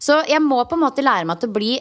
Så 0.03 0.21
jeg 0.29 0.43
må 0.45 0.61
på 0.69 0.77
en 0.77 0.85
måte 0.85 1.05
lære 1.05 1.25
meg 1.29 1.41
til 1.41 1.49
å 1.49 1.57
bli 1.57 1.77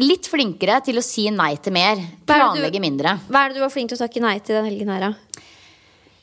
litt 0.00 0.26
flinkere 0.30 0.80
til 0.84 0.98
å 0.98 1.04
si 1.04 1.28
nei 1.34 1.52
til 1.62 1.74
mer. 1.76 2.00
Er 2.00 2.26
Planlegge 2.30 2.82
mindre. 2.82 3.14
Hva 3.28 3.44
er 3.44 3.52
det 3.52 3.60
du 3.60 3.64
var 3.64 3.72
flink 3.72 3.92
til 3.92 4.00
å 4.00 4.02
takke 4.02 4.22
nei 4.24 4.38
til 4.40 4.58
den 4.58 4.70
helgen 4.70 4.90
her, 4.94 5.06
da? 5.06 5.12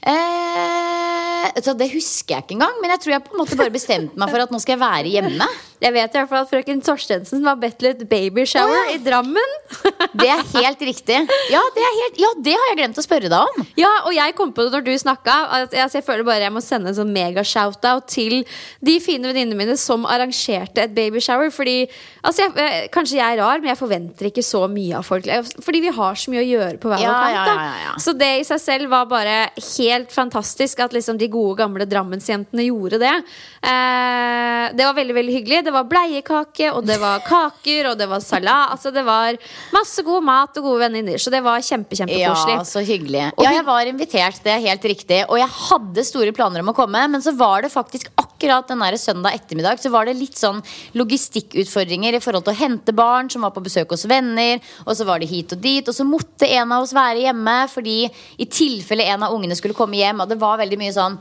Eh, 0.08 1.48
det 1.78 1.90
husker 1.92 2.36
jeg 2.36 2.46
ikke 2.46 2.56
engang, 2.56 2.78
men 2.82 2.94
jeg 2.94 3.04
tror 3.04 3.16
jeg 3.16 3.26
på 3.26 3.34
en 3.36 3.42
måte 3.42 3.58
bare 3.60 3.74
bestemte 3.74 4.20
meg 4.20 4.32
for 4.32 4.44
at 4.44 4.52
nå 4.54 4.60
skal 4.64 4.76
jeg 4.76 4.84
være 4.84 5.14
hjemme. 5.14 5.48
Jeg 5.78 5.94
vet 5.94 6.16
i 6.16 6.18
hvert 6.18 6.30
fall 6.32 6.42
at 6.42 6.50
frøken 6.50 6.80
Torstensen 6.82 7.44
var 7.46 7.60
bedt 7.62 7.78
til 7.82 7.92
et 7.92 8.00
babyshower 8.10 8.74
oh, 8.74 8.88
ja. 8.90 8.96
i 8.96 9.02
Drammen. 9.06 9.56
Det 10.18 10.26
er 10.32 10.42
helt 10.56 10.82
riktig. 10.82 11.18
Ja, 11.52 11.60
det, 11.76 11.84
helt, 11.84 12.18
ja, 12.18 12.30
det 12.42 12.54
har 12.56 12.70
jeg 12.72 12.78
glemt 12.80 12.98
å 12.98 13.04
spørre 13.04 13.30
deg 13.30 13.52
om. 13.52 13.66
Ja, 13.78 13.90
og 14.08 14.14
jeg 14.16 14.34
kom 14.38 14.54
på 14.56 14.66
det 14.66 14.74
når 14.74 14.86
du 14.88 14.92
snakka. 14.98 15.36
Altså, 15.60 15.98
jeg, 16.00 16.06
føler 16.08 16.26
bare 16.26 16.48
jeg 16.48 16.54
må 16.56 16.64
sende 16.64 16.90
en 16.90 16.98
sånn 16.98 17.12
mega-shoutout 17.14 18.08
til 18.10 18.40
de 18.86 18.96
fine 19.04 19.30
venninnene 19.30 19.58
mine 19.60 19.76
som 19.78 20.08
arrangerte 20.10 20.86
et 20.88 20.96
babyshower. 20.96 21.52
Fordi 21.54 21.76
altså 22.24 22.46
jeg, 22.48 22.54
eh, 22.64 22.88
Kanskje 22.94 23.20
jeg 23.20 23.38
er 23.38 23.42
rar, 23.44 23.62
men 23.62 23.70
jeg 23.74 23.80
forventer 23.80 24.32
ikke 24.32 24.46
så 24.46 24.64
mye 24.72 24.98
av 24.98 25.06
folk. 25.06 25.30
Fordi 25.66 25.84
vi 25.84 25.94
har 26.00 26.18
så 26.18 26.34
mye 26.34 26.42
å 26.42 26.48
gjøre 26.48 26.82
på 26.82 26.92
hver 26.94 27.04
Ja, 27.04 27.14
kant. 27.14 27.36
ja, 27.36 27.46
da. 27.46 27.68
ja, 27.68 27.78
ja. 27.86 27.94
Så 28.02 28.16
det 28.18 28.32
i 28.40 28.48
seg 28.48 28.64
selv 28.64 28.94
var 28.96 29.06
bare 29.12 29.38
helt 29.76 30.16
fantastisk 30.16 30.82
at 30.88 30.96
liksom 30.98 31.20
de 31.22 31.30
gode, 31.30 31.60
gamle 31.62 31.86
Drammensjentene 31.90 32.66
gjorde 32.72 33.02
det. 33.04 33.14
Eh, 33.62 34.66
det 34.74 34.88
var 34.88 34.98
veldig 34.98 35.20
veldig 35.22 35.38
hyggelig. 35.38 35.67
Det 35.68 35.74
var 35.76 35.84
bleiekake, 35.90 36.70
og 36.72 36.86
det 36.88 36.96
var 37.02 37.20
kaker, 37.28 37.90
og 37.90 37.98
det 38.00 38.06
var 38.08 38.22
salat. 38.24 38.72
Altså, 38.72 38.92
det 38.96 39.04
var 39.04 39.36
masse 39.76 40.04
god 40.06 40.24
mat 40.24 40.60
og 40.62 40.70
gode 40.70 40.86
venninner. 40.86 41.20
Så 41.20 41.34
det 41.34 41.42
var 41.44 41.60
kjempe, 41.66 41.98
kjempekoselig. 42.00 42.54
Ja, 42.56 42.64
så 42.68 42.84
hyggelig. 42.88 43.24
Ja, 43.36 43.52
jeg 43.58 43.66
var 43.68 43.90
invitert, 43.90 44.40
det 44.46 44.54
er 44.54 44.64
helt 44.64 44.86
riktig. 44.88 45.18
Og 45.28 45.42
jeg 45.42 45.52
hadde 45.52 46.06
store 46.08 46.32
planer 46.36 46.64
om 46.64 46.72
å 46.72 46.76
komme, 46.78 47.02
men 47.12 47.24
så 47.24 47.34
var 47.36 47.66
det 47.66 47.74
faktisk 47.74 48.08
akkurat 48.16 48.70
den 48.72 48.80
der 48.86 48.96
søndag 49.02 49.36
ettermiddag 49.36 49.82
Så 49.84 49.92
var 49.92 50.08
det 50.08 50.16
litt 50.16 50.38
sånn 50.40 50.62
logistikkutfordringer 50.96 52.16
i 52.16 52.22
forhold 52.24 52.48
til 52.48 52.56
å 52.56 52.62
hente 52.62 52.96
barn 52.96 53.28
som 53.34 53.44
var 53.44 53.52
på 53.56 53.64
besøk 53.66 53.92
hos 53.92 54.06
venner, 54.08 54.64
og 54.86 54.96
så 54.96 55.08
var 55.10 55.20
det 55.20 55.28
hit 55.32 55.52
og 55.52 55.60
dit, 55.64 55.84
og 55.84 55.98
så 55.98 56.06
måtte 56.08 56.48
en 56.48 56.72
av 56.72 56.86
oss 56.86 56.96
være 56.96 57.26
hjemme 57.26 57.58
fordi 57.74 57.98
i 58.08 58.48
tilfelle 58.48 59.10
en 59.12 59.28
av 59.28 59.36
ungene 59.36 59.58
skulle 59.60 59.76
komme 59.76 60.00
hjem, 60.00 60.24
og 60.24 60.32
det 60.32 60.40
var 60.40 60.62
veldig 60.64 60.80
mye 60.80 60.96
sånn 60.96 61.20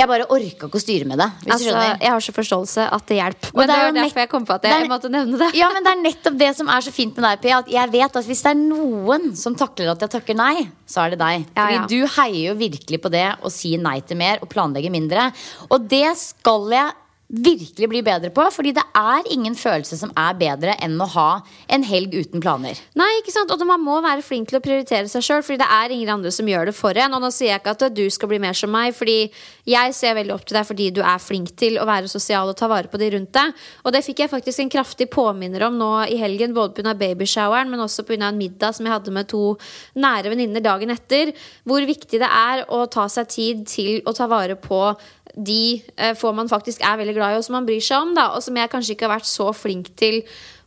jeg 0.00 0.08
bare 0.10 0.26
orka 0.32 0.66
ikke 0.68 0.78
å 0.80 0.82
styre 0.82 1.06
med 1.10 1.20
det. 1.20 1.28
Hvis 1.44 1.54
Altså, 1.54 1.74
jeg 2.00 2.10
har 2.14 2.24
så 2.24 2.34
forståelse 2.36 2.86
at 2.96 3.06
det 3.10 3.18
hjelper. 3.20 3.52
Men 3.54 3.68
det, 3.70 3.76
er 3.76 3.82
jo 3.84 3.90
jo 3.90 3.96
derfor 4.00 4.22
jeg 4.24 4.30
kom 4.32 4.46
på 4.48 4.54
at 4.56 4.62
jeg, 4.66 4.72
er- 4.72 4.84
jeg 4.84 4.90
måtte 4.92 5.10
nevne 5.12 5.40
det. 5.42 5.50
Ja, 5.60 5.68
men 5.74 5.84
det 5.86 5.92
er 5.92 6.00
nettopp 6.04 6.38
det 6.40 6.50
som 6.56 6.68
er 6.72 6.80
så 6.86 6.92
fint 6.94 7.16
med 7.16 7.26
deg, 7.28 7.42
Pia. 7.44 7.58
At 7.64 7.68
jeg 7.72 7.92
vet 7.92 8.16
at 8.22 8.30
hvis 8.30 8.42
det 8.46 8.50
er 8.54 8.60
noen 8.60 9.30
som 9.36 9.56
takler 9.58 9.92
at 9.94 10.00
jeg 10.06 10.12
takker 10.16 10.38
nei, 10.38 10.68
så 10.88 11.04
er 11.04 11.14
det 11.14 11.20
deg. 11.22 11.46
Ja, 11.54 11.66
Fordi 11.66 11.78
ja. 11.78 11.86
du 11.86 12.14
heier 12.16 12.40
jo 12.50 12.54
virkelig 12.60 13.00
på 13.04 13.12
det 13.12 13.26
å 13.44 13.52
si 13.52 13.76
nei 13.76 13.98
til 14.00 14.16
mer 14.20 14.40
og 14.42 14.48
planlegge 14.52 14.90
mindre. 14.90 15.30
Og 15.70 15.86
det 15.90 16.16
skal 16.18 16.68
jeg 16.74 16.96
virkelig 17.30 17.88
bli 17.88 18.00
bedre 18.02 18.30
på, 18.34 18.44
fordi 18.50 18.72
det 18.74 18.82
er 18.96 19.28
ingen 19.30 19.54
følelse 19.54 19.96
som 20.00 20.10
er 20.18 20.34
bedre 20.38 20.74
enn 20.82 20.98
å 20.98 21.06
ha 21.12 21.28
en 21.70 21.84
helg 21.86 22.14
uten 22.16 22.42
planer. 22.42 22.78
Nei, 22.98 23.08
ikke 23.20 23.34
sant? 23.34 23.52
Og 23.54 23.62
man 23.68 23.82
må 23.82 24.00
være 24.02 24.24
flink 24.26 24.50
til 24.50 24.58
å 24.58 24.64
prioritere 24.64 25.08
seg 25.10 25.22
sjøl, 25.22 25.44
Fordi 25.46 25.60
det 25.62 25.68
er 25.70 25.94
ingen 25.94 26.10
andre 26.16 26.30
som 26.34 26.48
gjør 26.48 26.70
det 26.70 26.74
for 26.74 26.96
en. 26.98 27.14
Og 27.14 27.22
nå 27.22 27.30
sier 27.30 27.52
jeg 27.52 27.62
ikke 27.62 27.76
at 27.76 27.94
du 27.94 28.02
skal 28.10 28.28
bli 28.28 28.40
mer 28.42 28.56
som 28.56 28.70
meg, 28.70 28.94
Fordi 28.94 29.30
jeg 29.70 29.94
ser 29.94 30.16
veldig 30.18 30.34
opp 30.34 30.46
til 30.46 30.56
deg 30.58 30.66
fordi 30.66 30.88
du 30.90 31.00
er 31.04 31.22
flink 31.22 31.52
til 31.58 31.78
å 31.78 31.86
være 31.86 32.10
sosial 32.10 32.48
og 32.50 32.56
ta 32.58 32.66
vare 32.70 32.90
på 32.90 32.98
de 32.98 33.10
rundt 33.14 33.32
deg. 33.36 33.54
Og 33.84 33.94
det 33.94 34.02
fikk 34.04 34.24
jeg 34.24 34.32
faktisk 34.32 34.64
en 34.64 34.72
kraftig 34.72 35.10
påminner 35.10 35.66
om 35.68 35.78
nå 35.78 35.90
i 36.10 36.18
helgen, 36.18 36.54
både 36.56 36.80
pga. 36.80 36.94
babyshoweren, 36.98 37.70
men 37.70 37.80
også 37.80 38.04
pga. 38.08 38.28
en 38.28 38.38
middag 38.38 38.74
som 38.74 38.86
jeg 38.86 38.94
hadde 38.94 39.14
med 39.14 39.28
to 39.28 39.56
nære 39.94 40.34
venninner 40.34 40.60
dagen 40.64 40.90
etter. 40.90 41.32
Hvor 41.64 41.86
viktig 41.86 42.18
det 42.18 42.26
er 42.28 42.64
å 42.68 42.86
ta 42.90 43.06
seg 43.08 43.28
tid 43.28 43.66
til 43.70 44.02
å 44.04 44.16
ta 44.16 44.26
vare 44.26 44.56
på 44.56 44.96
de 45.34 45.80
eh, 45.96 46.14
få 46.18 46.32
man 46.36 46.50
faktisk 46.50 46.84
er 46.86 47.00
veldig 47.00 47.16
glad 47.16 47.34
i, 47.34 47.40
og 47.40 47.46
som 47.46 47.58
man 47.58 47.68
bryr 47.68 47.82
seg 47.84 48.06
om, 48.06 48.14
da, 48.16 48.30
og 48.36 48.44
som 48.44 48.56
jeg 48.56 48.72
kanskje 48.72 48.96
ikke 48.96 49.08
har 49.08 49.18
vært 49.18 49.30
så 49.30 49.50
flink 49.56 49.92
til 50.00 50.22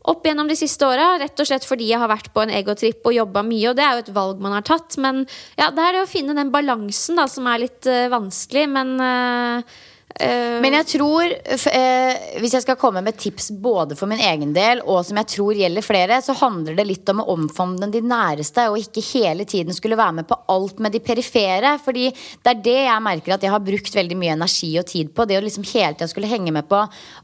opp 0.09 0.25
gjennom 0.27 0.49
de 0.49 0.57
siste 0.59 0.85
åra. 0.87 1.13
Rett 1.21 1.39
og 1.39 1.47
slett 1.47 1.65
fordi 1.67 1.87
jeg 1.91 2.01
har 2.01 2.11
vært 2.11 2.29
på 2.35 2.43
en 2.43 2.51
egotripp 2.53 3.05
og 3.07 3.15
jobba 3.15 3.43
mye, 3.47 3.69
og 3.71 3.77
det 3.79 3.85
er 3.85 3.95
jo 3.95 4.03
et 4.03 4.13
valg 4.17 4.43
man 4.43 4.55
har 4.57 4.65
tatt. 4.67 4.97
Men 5.01 5.23
ja, 5.59 5.69
det 5.71 5.83
er 5.85 5.97
det 5.97 6.03
å 6.03 6.11
finne 6.11 6.35
den 6.37 6.51
balansen 6.53 7.19
da, 7.19 7.27
som 7.31 7.47
er 7.49 7.63
litt 7.65 7.87
uh, 7.89 8.09
vanskelig, 8.11 8.65
men 8.73 8.93
eh, 9.03 9.79
Men 10.13 10.75
jeg 10.77 10.85
tror, 10.91 11.23
eh, 11.25 12.37
hvis 12.37 12.53
jeg 12.53 12.63
skal 12.63 12.77
komme 12.77 13.01
med 13.01 13.17
tips 13.17 13.49
både 13.63 13.95
for 13.97 14.09
min 14.11 14.21
egen 14.21 14.51
del 14.53 14.83
og 14.85 15.01
som 15.07 15.17
jeg 15.17 15.29
tror 15.33 15.57
gjelder 15.57 15.85
flere, 15.85 16.19
så 16.21 16.35
handler 16.37 16.77
det 16.77 16.85
litt 16.85 17.09
om 17.09 17.23
å 17.23 17.25
omfavne 17.33 17.89
de 17.91 18.03
næreste 18.05 18.67
og 18.69 18.77
ikke 18.77 19.01
hele 19.07 19.47
tiden 19.49 19.73
skulle 19.73 19.97
være 19.97 20.19
med 20.19 20.27
på 20.29 20.37
alt 20.53 20.79
med 20.83 20.93
de 20.93 21.01
perifere. 21.03 21.73
Fordi 21.83 22.11
det 22.13 22.51
er 22.51 22.61
det 22.67 22.77
jeg 22.85 23.05
merker 23.07 23.35
at 23.35 23.47
jeg 23.47 23.53
har 23.55 23.65
brukt 23.65 23.97
veldig 23.97 24.19
mye 24.19 24.35
energi 24.37 24.71
og 24.79 24.87
tid 24.91 25.09
på. 25.15 25.25
Det 25.25 25.39
å 25.39 25.43
liksom 25.43 25.65
hele 25.71 25.97
tida 25.97 26.11
skulle 26.11 26.29
henge 26.31 26.53
med 26.53 26.69
på 26.69 26.83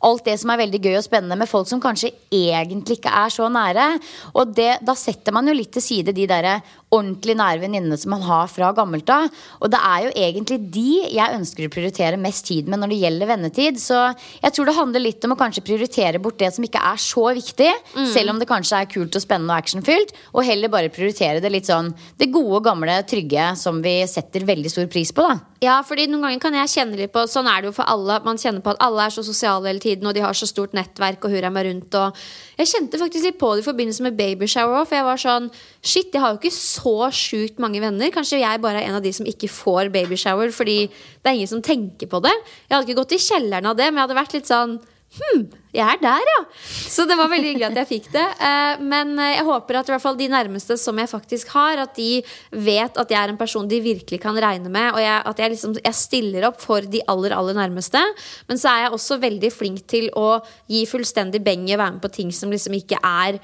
alt 0.09 0.25
det 0.25 0.39
som 0.41 0.49
er 0.53 0.63
veldig 0.63 0.81
gøy 0.81 0.97
og 0.97 1.05
spennende 1.05 1.37
med 1.39 1.51
folk 1.51 1.69
som 1.69 1.83
kanskje 1.83 2.11
egentlig 2.33 2.99
ikke 2.99 3.13
er 3.21 3.33
så 3.33 3.51
nære. 3.53 3.87
Og 4.33 4.55
det, 4.57 4.79
da 4.81 4.97
setter 4.97 5.35
man 5.35 5.47
jo 5.47 5.57
litt 5.57 5.71
til 5.77 5.85
side 5.85 6.15
de 6.17 6.25
der 6.29 6.51
ordentlig 6.89 7.35
nære 7.37 7.61
venninnene 7.61 7.97
som 8.01 8.13
man 8.15 8.23
har 8.25 8.47
fra 8.49 8.71
gammelt 8.75 9.09
av. 9.13 9.27
Og 9.61 9.71
det 9.71 9.79
er 9.91 10.05
jo 10.05 10.13
egentlig 10.25 10.59
de 10.73 10.87
jeg 11.13 11.35
ønsker 11.37 11.67
å 11.67 11.73
prioritere 11.73 12.19
mest 12.21 12.47
tid 12.49 12.69
med 12.69 12.81
når 12.81 12.93
det 12.93 12.99
gjelder 13.03 13.29
vennetid. 13.29 13.81
Så 13.81 13.99
jeg 14.41 14.55
tror 14.55 14.69
det 14.69 14.77
handler 14.77 15.05
litt 15.05 15.27
om 15.27 15.35
å 15.35 15.39
kanskje 15.39 15.65
prioritere 15.67 16.21
bort 16.23 16.39
det 16.41 16.51
som 16.55 16.65
ikke 16.65 16.81
er 16.91 17.01
så 17.03 17.27
viktig, 17.37 17.69
selv 18.13 18.33
om 18.33 18.41
det 18.41 18.49
kanskje 18.49 18.81
er 18.81 18.89
kult 18.89 19.15
og 19.15 19.23
spennende 19.23 19.53
og 19.53 19.63
actionfylt, 19.63 20.15
og 20.33 20.47
heller 20.47 20.71
bare 20.73 20.93
prioritere 20.93 21.43
det 21.43 21.53
litt 21.53 21.69
sånn 21.69 21.93
det 22.19 22.31
gode, 22.33 22.63
gamle, 22.65 22.99
trygge 23.09 23.51
som 23.59 23.83
vi 23.83 23.99
setter 24.09 24.47
veldig 24.47 24.73
stor 24.73 24.89
pris 24.91 25.13
på, 25.15 25.25
da. 25.29 25.37
Ja, 25.59 25.81
fordi 25.83 26.05
noen 26.07 26.23
ganger 26.23 26.39
kan 26.39 26.55
jeg 26.55 26.71
kjenne 26.71 26.95
litt 26.95 27.11
på 27.11 27.25
Sånn 27.27 27.47
er 27.51 27.59
det 27.59 27.67
jo 27.67 27.73
for 27.75 27.89
alle. 27.91 28.15
Man 28.23 28.37
kjenner 28.39 28.63
på 28.63 28.71
at 28.71 28.79
alle 28.85 29.03
er 29.03 29.11
så 29.11 29.25
sosiale 29.27 29.67
hele 29.67 29.83
tiden, 29.83 30.07
og 30.07 30.15
de 30.15 30.23
har 30.23 30.37
så 30.37 30.47
stort 30.47 30.71
nettverk 30.77 31.25
og 31.27 31.33
hurra 31.35 31.51
meg 31.51 31.67
rundt. 31.67 31.97
Og 31.99 32.61
jeg 32.61 32.71
kjente 32.71 33.01
faktisk 33.01 33.27
litt 33.27 33.39
på 33.41 33.51
det 33.53 33.65
i 33.65 33.67
forbindelse 33.67 34.05
med 34.07 34.15
babyshower 34.15 34.79
òg, 34.79 34.87
for 34.87 34.99
jeg 34.99 35.07
var 35.09 35.19
sånn 35.19 35.51
Shit, 35.79 36.13
jeg 36.15 36.23
har 36.23 36.33
jo 36.33 36.39
ikke 36.39 36.55
så 36.55 36.78
sjukt 37.15 37.59
mange 37.61 37.81
venner. 37.83 38.13
Kanskje 38.13 38.41
jeg 38.41 38.61
bare 38.63 38.81
er 38.81 38.89
en 38.89 38.99
av 38.99 39.03
de 39.05 39.11
som 39.15 39.27
ikke 39.29 39.51
får 39.51 39.91
babyshower 39.93 40.53
fordi 40.55 40.79
det 40.89 41.27
er 41.27 41.35
ingen 41.37 41.51
som 41.51 41.65
tenker 41.65 42.09
på 42.09 42.21
det. 42.23 42.35
Jeg 42.67 42.75
hadde 42.75 42.87
ikke 42.87 43.01
gått 43.03 43.17
i 43.17 43.23
kjelleren 43.25 43.69
av 43.69 43.77
det, 43.79 43.89
men 43.89 44.01
jeg 44.01 44.07
hadde 44.07 44.21
vært 44.21 44.39
litt 44.39 44.49
sånn 44.49 44.79
Hm, 45.09 45.47
jeg 45.73 45.81
er 45.81 45.97
der, 46.03 46.21
ja. 46.21 46.41
Så 46.61 47.01
det 47.09 47.15
var 47.17 47.31
veldig 47.31 47.47
hyggelig 47.49 47.65
at 47.71 47.77
jeg 47.79 47.89
fikk 47.89 48.09
det. 48.13 48.25
Eh, 48.45 48.81
Men 48.91 49.15
eh, 49.17 49.39
jeg 49.39 49.45
håper 49.47 49.79
at 49.79 49.89
i 49.89 49.93
hvert 49.95 50.03
fall 50.03 50.19
de 50.19 50.27
nærmeste 50.29 50.77
som 50.77 50.99
jeg 51.01 51.09
faktisk 51.09 51.49
har, 51.55 51.81
at 51.81 51.95
de 51.97 52.21
vet 52.53 52.99
at 53.01 53.09
jeg 53.09 53.17
er 53.17 53.33
en 53.33 53.39
person 53.39 53.65
de 53.67 53.79
virkelig 53.81 54.19
kan 54.21 54.37
regne 54.37 54.69
med. 54.69 54.91
Og 54.93 55.01
jeg, 55.01 55.23
at 55.31 55.41
jeg, 55.41 55.55
liksom, 55.55 55.73
jeg 55.81 55.97
stiller 55.97 56.45
opp 56.51 56.61
for 56.61 56.85
de 56.85 57.01
aller, 57.09 57.33
aller 57.33 57.57
nærmeste. 57.57 58.03
Men 58.47 58.61
så 58.61 58.69
er 58.69 58.85
jeg 58.85 58.99
også 58.99 59.17
veldig 59.25 59.51
flink 59.55 59.81
til 59.89 60.11
å 60.13 60.43
gi 60.69 60.85
fullstendig 60.89 61.41
beng 61.41 61.65
i 61.65 61.73
å 61.73 61.81
være 61.81 61.97
med 61.97 62.05
på 62.05 62.13
ting 62.13 62.29
som 62.35 62.53
liksom 62.53 62.77
ikke 62.77 63.01
er 63.01 63.41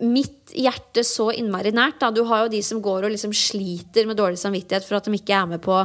mitt 0.00 0.54
hjerte 0.56 1.04
så 1.06 1.30
innmari 1.34 1.72
nært. 1.74 2.00
Da. 2.00 2.10
Du 2.14 2.24
har 2.28 2.44
jo 2.44 2.52
de 2.52 2.62
som 2.64 2.82
går 2.82 3.06
og 3.06 3.14
liksom 3.14 3.34
sliter 3.36 4.08
med 4.08 4.18
dårlig 4.18 4.40
samvittighet 4.40 4.86
for 4.86 4.98
at 4.98 5.08
de 5.08 5.18
ikke 5.18 5.36
er 5.36 5.48
med 5.54 5.62
på 5.64 5.78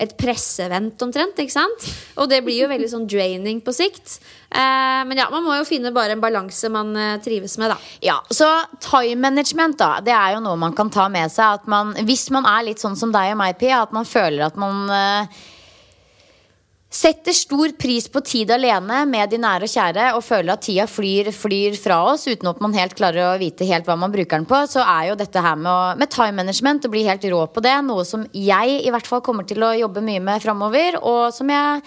et 0.00 0.12
presseevent 0.16 1.02
omtrent. 1.04 1.36
ikke 1.42 1.52
sant? 1.52 1.86
Og 2.16 2.28
det 2.30 2.40
blir 2.46 2.62
jo 2.62 2.70
veldig 2.70 2.88
sånn 2.88 3.04
draining 3.10 3.60
på 3.64 3.74
sikt. 3.76 4.16
Eh, 4.48 5.02
men 5.04 5.18
ja, 5.20 5.28
man 5.32 5.44
må 5.44 5.58
jo 5.58 5.66
finne 5.68 5.92
bare 5.92 6.16
en 6.16 6.22
balanse 6.22 6.70
man 6.72 6.94
eh, 6.96 7.18
trives 7.20 7.58
med, 7.60 7.74
da. 7.74 7.76
Ja, 8.04 8.16
så 8.32 8.48
time 8.80 9.20
management 9.28 9.78
da 9.78 9.90
Det 10.02 10.14
er 10.14 10.34
jo 10.34 10.40
noe 10.42 10.56
man 10.58 10.74
kan 10.76 10.90
ta 10.90 11.06
med 11.12 11.30
seg 11.30 11.60
at 11.60 11.68
man, 11.70 11.92
Hvis 12.08 12.30
man 12.34 12.48
er 12.48 12.64
litt 12.66 12.82
sånn 12.82 12.96
som 12.98 13.12
deg 13.14 13.34
og 13.34 13.38
meg, 13.42 13.58
Pia 13.60 13.82
At 13.84 13.92
man 13.94 14.08
føler 14.08 14.48
at 14.48 14.56
man 14.58 14.88
eh, 14.90 15.40
Setter 16.90 17.30
stor 17.30 17.70
pris 17.78 18.08
på 18.10 18.18
tid 18.26 18.50
alene 18.50 19.04
med 19.06 19.30
de 19.30 19.38
nære 19.38 19.68
og 19.68 19.70
kjære 19.70 20.06
og 20.16 20.24
føler 20.26 20.56
at 20.56 20.64
tida 20.66 20.88
flyr, 20.90 21.28
flyr 21.30 21.76
fra 21.78 22.00
oss 22.10 22.26
uten 22.26 22.50
at 22.50 22.58
man 22.58 22.74
helt 22.74 22.96
klarer 22.98 23.28
å 23.28 23.38
vite 23.38 23.68
helt 23.68 23.86
hva 23.86 23.94
man 23.94 24.10
bruker 24.10 24.40
den 24.40 24.46
på, 24.50 24.58
så 24.66 24.82
er 24.82 25.12
jo 25.12 25.18
dette 25.20 25.44
her 25.44 25.54
med, 25.54 26.00
med 26.02 26.10
time 26.10 26.34
management, 26.42 26.88
å 26.88 26.90
bli 26.90 27.04
helt 27.06 27.22
rå 27.30 27.44
på 27.54 27.62
det, 27.62 27.76
noe 27.86 28.02
som 28.08 28.26
jeg 28.34 28.80
i 28.82 28.90
hvert 28.90 29.06
fall 29.06 29.22
kommer 29.22 29.46
til 29.46 29.62
å 29.62 29.70
jobbe 29.78 30.02
mye 30.02 30.24
med 30.32 30.42
framover, 30.42 30.98
og 30.98 31.30
som 31.36 31.54
jeg 31.54 31.78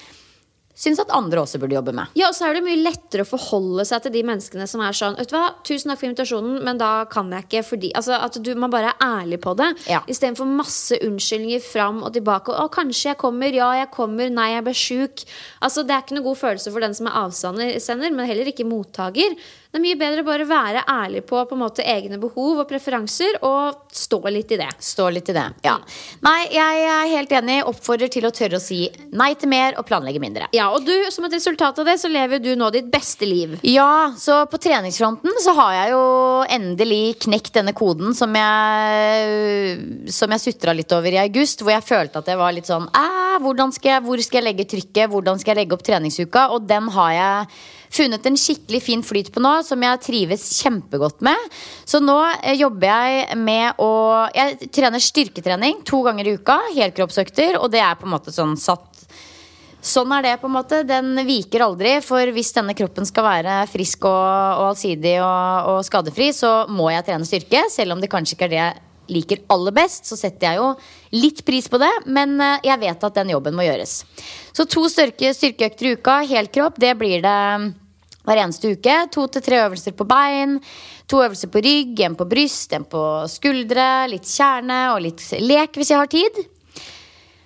syns 0.74 1.02
at 1.04 1.12
andre 1.14 1.44
også 1.44 1.60
burde 1.62 1.76
jobbe 1.78 1.94
med. 1.96 2.14
Ja, 2.18 2.30
og 2.32 2.38
så 2.38 2.48
er 2.48 2.58
det 2.58 2.64
mye 2.66 2.80
lettere 2.82 3.26
å 3.26 3.30
forholde 3.30 3.86
seg 3.88 4.06
til 4.06 4.16
de 4.16 4.24
menneskene 4.26 4.66
som 4.70 4.82
er 4.84 4.96
sånn 4.98 5.18
Vet 5.20 5.30
du 5.30 5.36
hva, 5.38 5.52
tusen 5.68 5.92
takk 5.92 6.02
for 6.02 6.10
invitasjonen, 6.10 6.60
men 6.66 6.80
da 6.82 6.92
kan 7.12 7.30
jeg 7.34 7.46
ikke 7.48 7.64
fordi 7.68 7.92
Altså 8.00 8.18
at 8.18 8.40
du, 8.42 8.52
man 8.60 8.74
bare 8.74 8.94
er 8.94 9.04
ærlig 9.22 9.40
på 9.44 9.54
det. 9.60 9.70
Ja. 9.92 10.02
Istedenfor 10.10 10.50
masse 10.50 10.98
unnskyldninger 11.06 11.62
fram 11.64 12.02
og 12.04 12.14
tilbake. 12.16 12.56
Å, 12.58 12.68
kanskje 12.74 13.12
jeg 13.12 13.22
kommer. 13.22 13.54
Ja, 13.54 13.70
jeg 13.78 13.92
kommer. 13.94 14.32
Nei, 14.34 14.50
jeg 14.56 14.66
ble 14.66 14.76
sjuk. 14.78 15.26
Altså, 15.64 15.86
det 15.86 15.96
er 15.96 16.06
ikke 16.06 16.18
noe 16.18 16.28
god 16.32 16.42
følelse 16.42 16.74
for 16.74 16.86
den 16.86 16.98
som 16.98 17.10
er 17.10 17.20
avsender, 17.22 18.10
men 18.14 18.26
heller 18.30 18.50
ikke 18.50 18.68
mottaker. 18.68 19.38
Det 19.74 19.80
er 19.80 19.88
mye 19.88 19.98
bedre 19.98 20.22
å 20.22 20.26
bare 20.28 20.46
være 20.46 20.82
ærlig 20.86 21.24
på 21.26 21.40
på 21.50 21.56
en 21.56 21.62
måte 21.64 21.82
egne 21.82 22.20
behov 22.22 22.60
og 22.62 22.68
preferanser, 22.70 23.40
og 23.42 23.88
stå 23.90 24.20
litt 24.30 24.52
i 24.54 24.60
det. 24.62 24.68
Stå 24.78 25.08
litt 25.10 25.32
i 25.32 25.34
det, 25.34 25.46
ja. 25.66 25.74
Nei, 26.22 26.44
jeg 26.54 26.84
er 26.92 27.10
helt 27.10 27.34
enig. 27.40 27.56
Oppfordrer 27.72 28.12
til 28.14 28.28
å 28.30 28.32
tørre 28.38 28.60
å 28.60 28.62
si 28.62 28.84
nei 29.18 29.32
til 29.34 29.50
mer 29.50 29.74
og 29.82 29.88
planlegge 29.90 30.22
mindre. 30.22 30.52
Ja, 30.54 30.70
Og 30.78 30.86
du, 30.86 30.94
som 31.10 31.26
et 31.26 31.34
resultat 31.34 31.82
av 31.82 31.90
det, 31.90 31.98
så 31.98 32.12
lever 32.14 32.38
du 32.38 32.52
nå 32.54 32.70
ditt 32.70 32.94
beste 32.94 33.26
liv. 33.26 33.58
Ja, 33.66 34.14
så 34.14 34.44
på 34.46 34.62
treningsfronten 34.62 35.42
så 35.42 35.58
har 35.58 35.74
jeg 35.80 35.96
jo 35.96 36.06
endelig 36.54 37.04
knekt 37.26 37.58
denne 37.58 37.74
koden 37.74 38.14
som 38.14 38.30
jeg 38.38 40.14
Som 40.14 40.34
jeg 40.36 40.42
sutra 40.44 40.78
litt 40.78 40.94
over 40.94 41.18
i 41.18 41.24
august, 41.24 41.66
hvor 41.66 41.74
jeg 41.74 41.90
følte 41.90 42.22
at 42.22 42.30
jeg 42.30 42.38
var 42.38 42.54
litt 42.54 42.70
sånn 42.70 42.86
skal 43.74 43.90
jeg, 43.90 44.04
Hvor 44.06 44.22
skal 44.22 44.44
jeg 44.44 44.52
legge 44.52 44.70
trykket? 44.70 45.10
Hvordan 45.10 45.42
skal 45.42 45.56
jeg 45.56 45.64
legge 45.64 45.74
opp 45.74 45.88
treningsuka? 45.90 46.52
Og 46.54 46.68
den 46.70 46.94
har 46.94 47.14
jeg 47.18 47.48
funnet 47.94 48.26
en 48.26 48.38
skikkelig 48.40 48.82
fin 48.84 49.04
flyt 49.06 49.32
på 49.34 49.44
nå, 49.44 49.54
som 49.66 49.84
jeg 49.86 50.02
trives 50.06 50.48
kjempegodt 50.62 51.24
med. 51.26 51.52
Så 51.86 52.02
nå 52.04 52.18
eh, 52.42 52.58
jobber 52.60 52.90
jeg 52.90 53.38
med 53.40 53.82
å 53.82 53.92
Jeg 54.34 54.72
trener 54.74 55.04
styrketrening 55.04 55.84
to 55.88 56.02
ganger 56.06 56.30
i 56.30 56.36
uka. 56.40 56.58
Helkroppsøkter. 56.74 57.60
Og 57.62 57.72
det 57.74 57.84
er 57.84 57.98
på 58.00 58.08
en 58.08 58.16
måte 58.16 58.34
sånn 58.34 58.58
satt 58.60 58.90
Sånn 59.84 60.14
er 60.16 60.24
det, 60.24 60.38
på 60.40 60.48
en 60.48 60.54
måte. 60.56 60.78
Den 60.88 61.18
viker 61.28 61.66
aldri. 61.66 61.98
For 62.06 62.30
hvis 62.32 62.54
denne 62.56 62.72
kroppen 62.78 63.04
skal 63.04 63.26
være 63.28 63.58
frisk 63.68 64.06
og, 64.08 64.16
og 64.16 64.70
allsidig 64.70 65.18
og, 65.20 65.74
og 65.74 65.80
skadefri, 65.84 66.30
så 66.32 66.64
må 66.72 66.88
jeg 66.94 67.04
trene 67.10 67.28
styrke. 67.28 67.66
Selv 67.68 67.98
om 67.98 68.00
det 68.00 68.08
kanskje 68.12 68.38
ikke 68.38 68.48
er 68.48 68.54
det 68.54 68.62
jeg 68.62 68.82
liker 69.12 69.44
aller 69.52 69.76
best, 69.76 70.08
så 70.08 70.16
setter 70.16 70.48
jeg 70.48 70.62
jo 70.62 70.70
litt 71.20 71.44
pris 71.44 71.68
på 71.68 71.82
det. 71.84 71.92
Men 72.08 72.38
eh, 72.40 72.64
jeg 72.70 72.80
vet 72.86 73.08
at 73.10 73.20
den 73.20 73.36
jobben 73.36 73.60
må 73.60 73.68
gjøres. 73.68 73.98
Så 74.56 74.64
to 74.72 74.88
styrke, 74.88 75.36
styrkeøkter 75.36 75.90
i 75.90 75.96
uka, 75.98 76.20
helkropp, 76.32 76.80
det 76.80 76.96
blir 77.04 77.20
det 77.26 77.40
hver 78.24 78.42
eneste 78.46 78.74
uke. 78.76 78.98
To 79.14 79.28
til 79.32 79.46
tre 79.46 79.62
øvelser 79.66 79.96
på 79.98 80.08
bein, 80.10 80.58
to 81.12 81.22
øvelser 81.24 81.52
på 81.54 81.64
rygg, 81.64 82.00
en 82.08 82.18
på 82.20 82.28
bryst, 82.30 82.74
en 82.76 82.88
på 82.88 83.04
skuldre, 83.32 84.08
litt 84.12 84.28
kjerne 84.30 84.82
og 84.96 85.04
litt 85.06 85.24
lek 85.44 85.80
hvis 85.80 85.94
jeg 85.94 86.02
har 86.02 86.12
tid. 86.12 86.44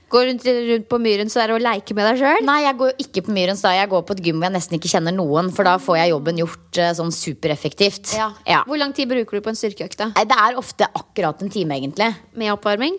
Går 0.07 0.23
rundt, 0.29 0.45
rundt 0.47 0.85
på 0.87 0.97
myren 1.03 1.27
så 1.27 1.41
er 1.43 1.51
det 1.51 1.57
å 1.57 1.59
leke 1.59 1.95
med 1.97 2.05
deg 2.07 2.21
sjøl? 2.21 2.45
Nei, 2.47 2.61
jeg 2.63 2.77
går 2.79 3.01
ikke 3.03 3.25
på 3.25 3.33
Myrens 3.35 3.63
da. 3.65 3.73
Jeg 3.75 3.89
går 3.91 4.05
på 4.07 4.15
et 4.15 4.21
gym 4.23 4.37
hvor 4.39 4.47
jeg 4.47 4.55
nesten 4.55 4.77
ikke 4.77 4.91
kjenner 4.93 5.15
noen. 5.15 5.49
For 5.51 5.67
da 5.67 5.73
får 5.83 5.99
jeg 5.99 6.13
jobben 6.13 6.39
gjort 6.39 6.79
eh, 6.79 6.93
sånn 6.95 7.11
supereffektivt. 7.11 8.13
Ja. 8.15 8.29
Ja. 8.47 8.61
Hvor 8.69 8.79
lang 8.79 8.95
tid 8.95 9.11
bruker 9.11 9.35
du 9.35 9.43
på 9.43 9.51
en 9.51 9.59
styrkeøkt? 9.59 9.99
da? 9.99 10.13
Det 10.15 10.39
er 10.47 10.61
ofte 10.63 10.87
akkurat 10.87 11.43
en 11.43 11.51
time, 11.51 11.75
egentlig. 11.75 12.13
Med 12.39 12.53
oppvarming? 12.55 12.95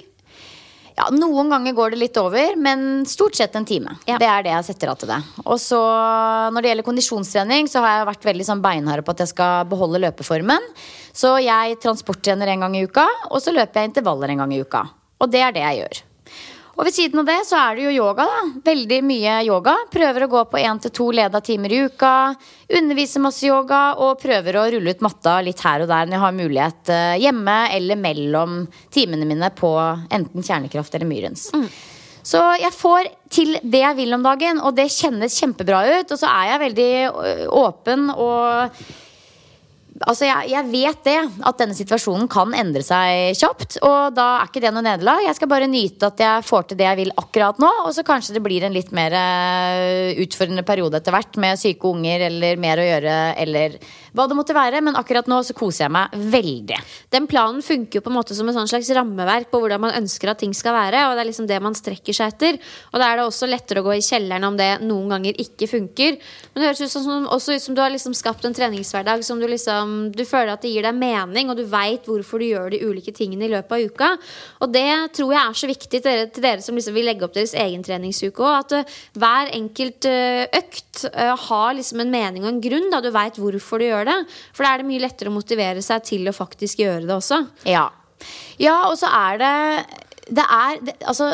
Ja, 0.99 1.07
Noen 1.14 1.52
ganger 1.52 1.76
går 1.76 1.95
det 1.95 2.00
litt 2.00 2.19
over, 2.19 2.57
men 2.59 3.05
stort 3.07 3.38
sett 3.38 3.55
en 3.55 3.67
time. 3.69 3.95
Ja. 4.09 4.17
Det 4.19 4.26
er 4.26 4.43
det 4.43 4.55
jeg 4.57 4.67
setter 4.73 4.90
av 4.90 4.99
til 4.99 5.12
det. 5.12 5.19
Og 5.45 5.61
så 5.62 5.78
Når 5.78 6.64
det 6.64 6.73
gjelder 6.73 6.87
kondisjonstrening, 6.88 7.71
så 7.71 7.85
har 7.85 8.00
jeg 8.00 8.09
vært 8.09 8.26
veldig 8.33 8.47
sånn 8.49 8.64
beinhard 8.64 9.05
på 9.07 9.14
at 9.14 9.23
jeg 9.23 9.31
skal 9.31 9.69
beholde 9.71 10.02
løpeformen. 10.02 10.67
Så 11.14 11.37
jeg 11.45 11.78
transporttrener 11.83 12.50
en 12.50 12.67
gang 12.67 12.76
i 12.76 12.85
uka, 12.88 13.07
og 13.31 13.43
så 13.45 13.55
løper 13.55 13.83
jeg 13.83 13.93
intervaller 13.93 14.35
en 14.35 14.43
gang 14.43 14.55
i 14.57 14.62
uka. 14.64 14.88
Og 15.23 15.31
det 15.31 15.43
er 15.45 15.55
det 15.55 15.64
jeg 15.67 15.83
gjør. 15.83 16.02
Og 16.78 16.87
ved 16.87 16.94
siden 16.94 17.18
av 17.18 17.26
det 17.26 17.40
så 17.49 17.58
er 17.58 17.75
det 17.75 17.87
jo 17.88 17.92
yoga, 18.04 18.23
da. 18.30 18.42
Veldig 18.68 18.99
mye 19.02 19.40
yoga. 19.49 19.75
Prøver 19.90 20.25
å 20.25 20.30
gå 20.30 20.42
på 20.47 20.61
én 20.62 20.78
til 20.78 20.92
to 20.94 21.08
leda 21.11 21.40
timer 21.42 21.75
i 21.75 21.80
uka. 21.88 22.12
Underviser 22.78 23.25
masse 23.25 23.42
yoga 23.49 23.80
og 23.99 24.20
prøver 24.23 24.61
å 24.61 24.66
rulle 24.76 24.94
ut 24.94 25.02
matta 25.02 25.40
litt 25.42 25.58
her 25.66 25.82
og 25.82 25.90
der 25.90 26.06
når 26.06 26.14
jeg 26.14 26.23
har 26.23 26.37
mulighet 26.37 26.92
eh, 26.94 27.16
hjemme 27.25 27.56
eller 27.75 27.99
mellom 27.99 28.61
timene 28.94 29.26
mine 29.26 29.50
på 29.58 29.73
enten 30.14 30.47
Kjernekraft 30.47 30.94
eller 30.94 31.11
Myrens. 31.11 31.49
Så 32.28 32.44
jeg 32.61 32.70
får 32.76 33.11
til 33.32 33.56
det 33.62 33.82
jeg 33.82 33.99
vil 33.99 34.14
om 34.14 34.23
dagen, 34.23 34.62
og 34.62 34.78
det 34.78 34.87
kjennes 34.92 35.35
kjempebra 35.40 35.82
ut. 35.99 36.14
Og 36.14 36.20
så 36.20 36.30
er 36.30 36.52
jeg 36.52 36.64
veldig 36.68 36.90
åpen 37.58 38.11
og 38.14 38.80
Altså, 40.07 40.28
jeg, 40.28 40.50
jeg 40.52 40.69
vet 40.71 41.00
det, 41.09 41.17
at 41.49 41.59
denne 41.59 41.75
situasjonen 41.76 42.28
kan 42.31 42.52
endre 42.55 42.85
seg 42.87 43.38
kjapt. 43.38 43.78
Og 43.83 44.14
da 44.14 44.26
er 44.38 44.50
ikke 44.50 44.62
det 44.62 44.73
noe 44.75 44.85
nederlag. 44.87 45.25
Jeg 45.26 45.38
skal 45.38 45.50
bare 45.50 45.71
nyte 45.71 46.11
at 46.12 46.23
jeg 46.23 46.47
får 46.47 46.69
til 46.69 46.78
det 46.81 46.87
jeg 46.87 47.00
vil 47.00 47.14
akkurat 47.19 47.59
nå. 47.62 47.71
Og 47.87 47.95
så 47.97 48.05
kanskje 48.07 48.37
det 48.37 48.45
blir 48.45 48.67
en 48.67 48.76
litt 48.76 48.93
mer 48.95 49.17
eh, 49.19 50.21
utfordrende 50.23 50.67
periode 50.69 51.00
etter 51.00 51.14
hvert 51.14 51.40
med 51.43 51.59
syke 51.61 51.90
unger 51.90 52.28
eller 52.28 52.62
mer 52.62 52.83
å 52.83 52.87
gjøre 52.87 53.17
eller 53.43 53.78
hva 54.17 54.29
det 54.29 54.38
måtte 54.38 54.57
være. 54.57 54.83
Men 54.85 54.99
akkurat 54.99 55.29
nå 55.31 55.41
så 55.47 55.57
koser 55.57 55.87
jeg 55.87 55.95
meg 55.95 56.15
veldig. 56.35 56.81
Den 57.15 57.29
planen 57.31 57.65
funker 57.65 58.00
jo 58.00 58.05
på 58.05 58.12
en 58.12 58.19
måte 58.19 58.37
som 58.37 58.49
et 58.49 58.57
sånn 58.57 58.71
slags 58.71 58.90
rammeverk 58.97 59.51
på 59.53 59.61
hvordan 59.62 59.85
man 59.87 59.97
ønsker 59.99 60.33
at 60.33 60.42
ting 60.42 60.55
skal 60.57 60.77
være. 60.77 61.07
Og 61.09 61.16
det 61.16 61.25
er 61.25 61.31
liksom 61.31 61.49
det 61.51 61.61
man 61.64 61.77
strekker 61.79 62.16
seg 62.16 62.35
etter. 62.35 62.61
Og 62.92 63.01
da 63.01 63.11
er 63.11 63.21
det 63.21 63.27
også 63.29 63.49
lettere 63.51 63.83
å 63.83 63.88
gå 63.88 63.97
i 63.99 64.05
kjelleren 64.05 64.49
om 64.49 64.59
det 64.59 64.71
noen 64.85 65.14
ganger 65.14 65.38
ikke 65.44 65.71
funker. 65.71 66.18
Men 66.53 66.62
det 66.62 66.71
høres 66.71 66.85
ut 66.85 66.94
som, 66.94 67.29
også 67.38 67.57
ut 67.57 67.64
som 67.64 67.77
du 67.77 67.83
har 67.83 67.92
liksom 67.94 68.16
skapt 68.16 68.47
en 68.49 68.57
treningshverdag 68.57 69.25
som 69.27 69.40
du 69.40 69.47
liksom 69.49 69.97
Du 70.14 70.25
føler 70.29 70.53
at 70.53 70.62
det 70.64 70.71
gir 70.73 70.85
deg 70.85 70.97
mening, 70.97 71.51
og 71.51 71.59
du 71.59 71.64
veit 71.68 72.07
hvorfor 72.09 72.40
du 72.40 72.49
gjør 72.49 72.73
de 72.73 72.81
ulike 72.85 73.12
tingene 73.14 73.47
i 73.47 73.53
løpet 73.53 73.75
av 73.75 73.85
uka. 73.88 74.11
Og 74.64 74.73
det 74.73 74.90
tror 75.16 75.33
jeg 75.35 75.42
er 75.42 75.59
så 75.61 75.71
viktig 75.71 75.90
til 75.99 76.07
dere, 76.07 76.29
til 76.33 76.44
dere 76.44 76.64
som 76.64 76.79
liksom 76.79 76.97
vil 76.97 77.09
legge 77.09 77.27
opp 77.27 77.37
deres 77.37 77.55
egen 77.59 77.85
treningsuke 77.87 78.44
òg. 78.44 78.59
At 78.59 78.75
uh, 78.79 78.97
hver 79.18 79.53
enkelt 79.57 80.09
uh, 80.09 80.44
økt 80.59 81.05
uh, 81.09 81.35
har 81.49 81.77
liksom 81.79 82.03
en 82.05 82.12
mening 82.12 82.47
og 82.47 82.53
en 82.53 82.62
grunn. 82.64 82.88
Da 82.92 83.03
du 83.05 83.11
veit 83.14 83.38
hvorfor 83.40 83.83
du 83.83 83.88
gjør 83.88 83.97
det. 84.06 84.16
For 84.54 84.64
da 84.64 84.72
er 84.72 84.82
det 84.82 84.88
mye 84.90 85.02
lettere 85.02 85.32
å 85.32 85.34
motivere 85.34 85.82
seg 85.82 86.04
til 86.06 86.28
å 86.30 86.37
faktisk 86.37 86.78
gjøre 86.84 87.06
det 87.08 87.14
også. 87.16 87.40
Ja. 87.66 87.88
ja, 88.62 88.76
og 88.87 88.98
så 89.00 89.11
er 89.11 89.38
det 89.42 89.54
Det 90.28 90.44
er 90.44 90.80
det, 90.84 90.94
Altså 91.08 91.32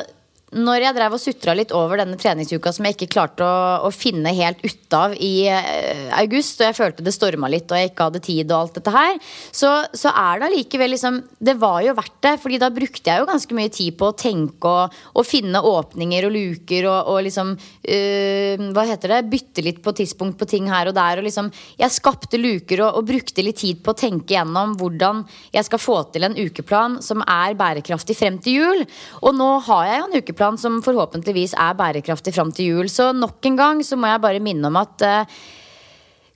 når 0.55 0.87
jeg 0.87 0.97
drev 0.97 1.15
og 1.17 1.21
sutra 1.21 1.55
litt 1.57 1.73
over 1.75 1.99
denne 1.99 2.19
treningsuka 2.21 2.73
som 2.75 2.87
jeg 2.87 2.97
ikke 2.97 3.11
klarte 3.17 3.47
å, 3.47 3.87
å 3.89 3.91
finne 3.95 4.31
helt 4.37 4.61
ut 4.63 4.95
av 4.95 5.15
i 5.19 5.49
eh, 5.51 6.11
august, 6.21 6.61
og 6.61 6.69
jeg 6.69 6.77
følte 6.79 7.05
det 7.07 7.15
storma 7.15 7.51
litt 7.51 7.71
og 7.71 7.81
jeg 7.81 7.91
ikke 7.91 8.07
hadde 8.09 8.23
tid 8.25 8.53
og 8.53 8.57
alt 8.61 8.79
dette 8.79 8.95
her, 8.95 9.19
så, 9.51 9.73
så 9.97 10.13
er 10.15 10.41
det 10.41 10.49
allikevel 10.49 10.95
liksom 10.95 11.21
Det 11.45 11.57
var 11.59 11.81
jo 11.85 11.95
verdt 11.97 12.17
det, 12.25 12.33
Fordi 12.43 12.59
da 12.61 12.69
brukte 12.75 13.11
jeg 13.11 13.21
jo 13.21 13.29
ganske 13.29 13.57
mye 13.57 13.73
tid 13.75 13.97
på 13.99 14.11
å 14.11 14.17
tenke 14.19 14.71
og, 14.71 14.95
og 15.15 15.27
finne 15.27 15.63
åpninger 15.65 16.29
og 16.29 16.35
luker 16.35 16.89
og, 16.91 17.11
og 17.13 17.21
liksom 17.27 17.55
øh, 17.55 18.65
Hva 18.77 18.87
heter 18.89 19.15
det? 19.17 19.21
Bytte 19.33 19.65
litt 19.67 19.81
på 19.85 19.95
tidspunkt 19.97 20.39
på 20.41 20.49
ting 20.51 20.69
her 20.71 20.91
og 20.91 20.97
der. 20.97 21.21
Og 21.21 21.27
liksom 21.27 21.51
Jeg 21.81 21.95
skapte 21.95 22.41
luker 22.41 22.85
og, 22.87 23.01
og 23.01 23.09
brukte 23.11 23.45
litt 23.45 23.61
tid 23.63 23.83
på 23.85 23.95
å 23.95 23.99
tenke 23.99 24.37
gjennom 24.37 24.77
hvordan 24.79 25.25
jeg 25.55 25.67
skal 25.67 25.83
få 25.83 25.99
til 26.15 26.29
en 26.29 26.37
ukeplan 26.39 27.01
som 27.05 27.23
er 27.27 27.57
bærekraftig 27.59 28.17
frem 28.19 28.39
til 28.43 28.61
jul. 28.61 28.85
Og 29.23 29.37
nå 29.37 29.51
har 29.69 29.89
jeg 29.89 30.01
jo 30.01 30.07
en 30.09 30.19
ukeplan 30.21 30.44
som 30.61 30.81
forhåpentligvis 30.85 31.57
er 31.57 31.77
bærekraftig 31.79 32.35
fram 32.37 32.53
til 32.55 32.73
jul. 32.73 32.93
Så 32.93 33.11
nok 33.17 33.45
en 33.49 33.61
gang 33.61 33.85
så 33.87 33.97
må 33.97 34.13
jeg 34.13 34.25
bare 34.25 34.43
minne 34.45 34.69
om 34.71 34.81
at 34.81 35.05
eh, 35.05 35.37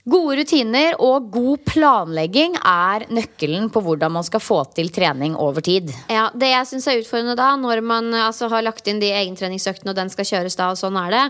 Gode 0.09 0.39
rutiner 0.39 0.95
og 1.03 1.27
god 1.29 1.59
planlegging 1.67 2.55
er 2.57 3.03
nøkkelen 3.13 3.67
på 3.73 3.81
hvordan 3.83 4.13
man 4.15 4.25
skal 4.25 4.41
få 4.41 4.61
til 4.73 4.87
trening 4.95 5.35
over 5.37 5.61
tid. 5.65 5.91
Ja, 6.09 6.29
Det 6.33 6.49
jeg 6.49 6.69
syns 6.69 6.87
er 6.87 7.01
utfordrende 7.01 7.35
da, 7.37 7.51
når 7.59 7.81
man 7.85 8.07
altså, 8.15 8.47
har 8.49 8.63
lagt 8.65 8.87
inn 8.87 9.01
de 9.03 9.11
egentreningsøktene, 9.11 9.91
og 9.91 9.99
den 9.99 10.09
skal 10.09 10.25
kjøres 10.31 10.57
da, 10.57 10.71
og 10.71 10.79
sånn 10.79 10.97
er 11.03 11.13
det, 11.13 11.23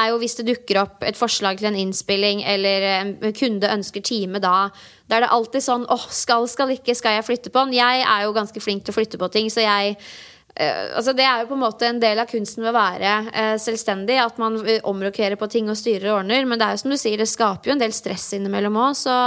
er 0.00 0.10
jo 0.10 0.18
hvis 0.22 0.38
det 0.40 0.48
dukker 0.48 0.80
opp 0.82 1.06
et 1.06 1.20
forslag 1.20 1.60
til 1.60 1.70
en 1.70 1.78
innspilling, 1.78 2.42
eller 2.42 2.88
en 2.94 3.14
kunde 3.36 3.70
ønsker 3.70 4.02
time 4.02 4.42
da. 4.42 4.70
Da 5.06 5.18
er 5.18 5.26
det 5.26 5.32
alltid 5.36 5.68
sånn 5.68 5.86
åh, 5.92 6.08
skal, 6.10 6.48
skal 6.50 6.74
ikke, 6.74 6.96
skal 6.96 7.18
jeg 7.20 7.28
flytte 7.28 7.52
på 7.54 7.66
den? 7.66 7.76
Jeg 7.76 8.06
er 8.08 8.24
jo 8.24 8.34
ganske 8.34 8.64
flink 8.64 8.86
til 8.86 8.96
å 8.96 8.98
flytte 8.98 9.20
på 9.20 9.30
ting, 9.36 9.52
så 9.52 9.62
jeg 9.62 9.98
eh, 10.54 10.94
altså 10.96 11.14
Det 11.16 11.24
er 11.26 11.42
jo 11.42 11.50
på 11.50 11.56
en 11.56 11.64
måte 11.64 11.88
en 11.88 12.00
del 12.02 12.20
av 12.22 12.30
kunsten 12.30 12.64
ved 12.64 12.72
å 12.72 12.76
være 12.76 13.16
uh, 13.28 13.56
selvstendig. 13.60 14.18
At 14.22 14.38
man 14.42 14.60
eh, 14.62 14.80
omrokerer 14.86 15.38
på 15.40 15.50
ting 15.52 15.70
og 15.72 15.78
styrer 15.80 16.12
og 16.12 16.22
ordner. 16.22 16.46
Men 16.48 16.60
det 16.60 16.68
er 16.68 16.76
jo 16.76 16.84
som 16.84 16.94
du 16.94 17.00
sier, 17.00 17.20
det 17.20 17.30
skaper 17.30 17.70
jo 17.70 17.76
en 17.76 17.82
del 17.82 17.94
stress 17.96 18.30
innimellom 18.38 18.78
òg. 18.80 18.96
Så 18.98 19.18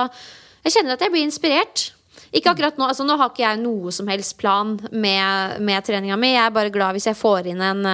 jeg 0.66 0.78
kjenner 0.78 0.98
at 0.98 1.06
jeg 1.06 1.14
blir 1.14 1.28
inspirert. 1.28 1.92
Ikke 2.36 2.52
akkurat 2.52 2.76
Nå 2.76 2.90
altså 2.90 3.06
nå 3.08 3.16
har 3.16 3.30
ikke 3.32 3.46
jeg 3.46 3.60
noe 3.62 3.92
som 3.96 4.10
helst 4.12 4.36
plan 4.42 4.74
med, 4.92 5.62
med 5.64 5.86
treninga 5.88 6.18
mi. 6.20 6.34
Jeg 6.34 6.44
er 6.44 6.56
bare 6.58 6.74
glad 6.74 6.98
hvis 6.98 7.08
jeg 7.08 7.20
får 7.20 7.54
inn 7.54 7.64
en 7.64 7.88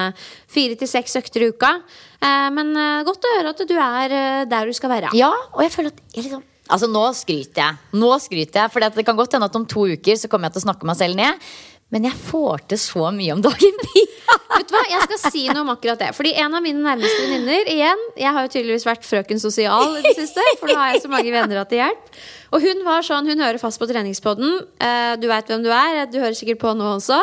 fire 0.50 0.80
til 0.80 0.90
seks 0.90 1.20
økter 1.22 1.46
i 1.46 1.52
uka. 1.54 1.76
Uh, 2.24 2.50
men 2.56 2.74
godt 3.06 3.28
å 3.30 3.36
høre 3.38 3.54
at 3.54 3.68
du 3.68 3.76
er 3.78 4.18
der 4.50 4.72
du 4.72 4.74
skal 4.74 4.96
være. 4.96 5.14
Ja, 5.18 5.30
og 5.54 5.62
jeg 5.66 5.76
føler 5.76 5.94
at 5.94 6.02
jeg 6.16 6.26
liksom 6.26 6.50
Altså, 6.72 6.88
nå 6.88 7.04
skryter 7.12 7.60
jeg. 7.60 7.80
Nå 8.00 8.10
skryter 8.24 8.62
jeg, 8.64 8.72
For 8.72 8.84
det 8.84 9.06
kan 9.06 9.18
godt 9.18 9.36
hende 9.36 9.50
at 9.50 9.58
om 9.60 9.66
to 9.68 9.84
uker 9.92 10.16
så 10.20 10.30
kommer 10.32 10.48
jeg 10.48 10.56
til 10.56 10.64
å 10.64 10.68
snakke 10.70 10.88
meg 10.88 11.00
selv 11.00 11.20
ned. 11.20 11.48
Men 11.94 12.08
jeg 12.08 12.18
får 12.18 12.64
til 12.72 12.80
så 12.82 13.10
mye 13.14 13.36
om 13.36 13.42
dagen. 13.46 13.82
Vet 14.54 14.70
du 14.70 14.74
hva, 14.74 14.84
Jeg 14.90 15.06
skal 15.06 15.20
si 15.30 15.44
noe 15.50 15.62
om 15.62 15.72
akkurat 15.74 16.00
det. 16.02 16.12
Fordi 16.18 16.32
en 16.42 16.56
av 16.58 16.64
mine 16.66 16.82
nærmeste 16.82 17.26
venninner 17.28 17.70
igjen, 17.70 18.06
Jeg 18.18 18.34
har 18.34 18.46
jo 18.46 18.54
tydeligvis 18.56 18.88
vært 18.88 19.06
frøken 19.06 19.42
sosial 19.42 20.00
i 20.00 20.06
det 20.06 20.16
siste, 20.18 20.46
for 20.60 20.72
nå 20.72 20.78
har 20.80 20.94
jeg 20.94 21.04
så 21.06 21.12
mange 21.12 21.34
venner 21.34 21.62
at 21.62 21.70
det 21.70 21.84
hjelper. 21.84 22.24
Og 22.54 22.62
hun 22.62 22.84
var 22.86 23.06
sånn, 23.06 23.30
hun 23.30 23.42
hører 23.42 23.62
fast 23.62 23.82
på 23.82 23.88
treningspodden. 23.90 24.60
Eh, 24.78 25.14
du 25.22 25.26
veit 25.30 25.50
hvem 25.50 25.64
du 25.66 25.72
er. 25.74 26.04
Du 26.10 26.20
hører 26.22 26.38
sikkert 26.38 26.62
på 26.62 26.74
nå 26.78 26.92
også. 27.00 27.18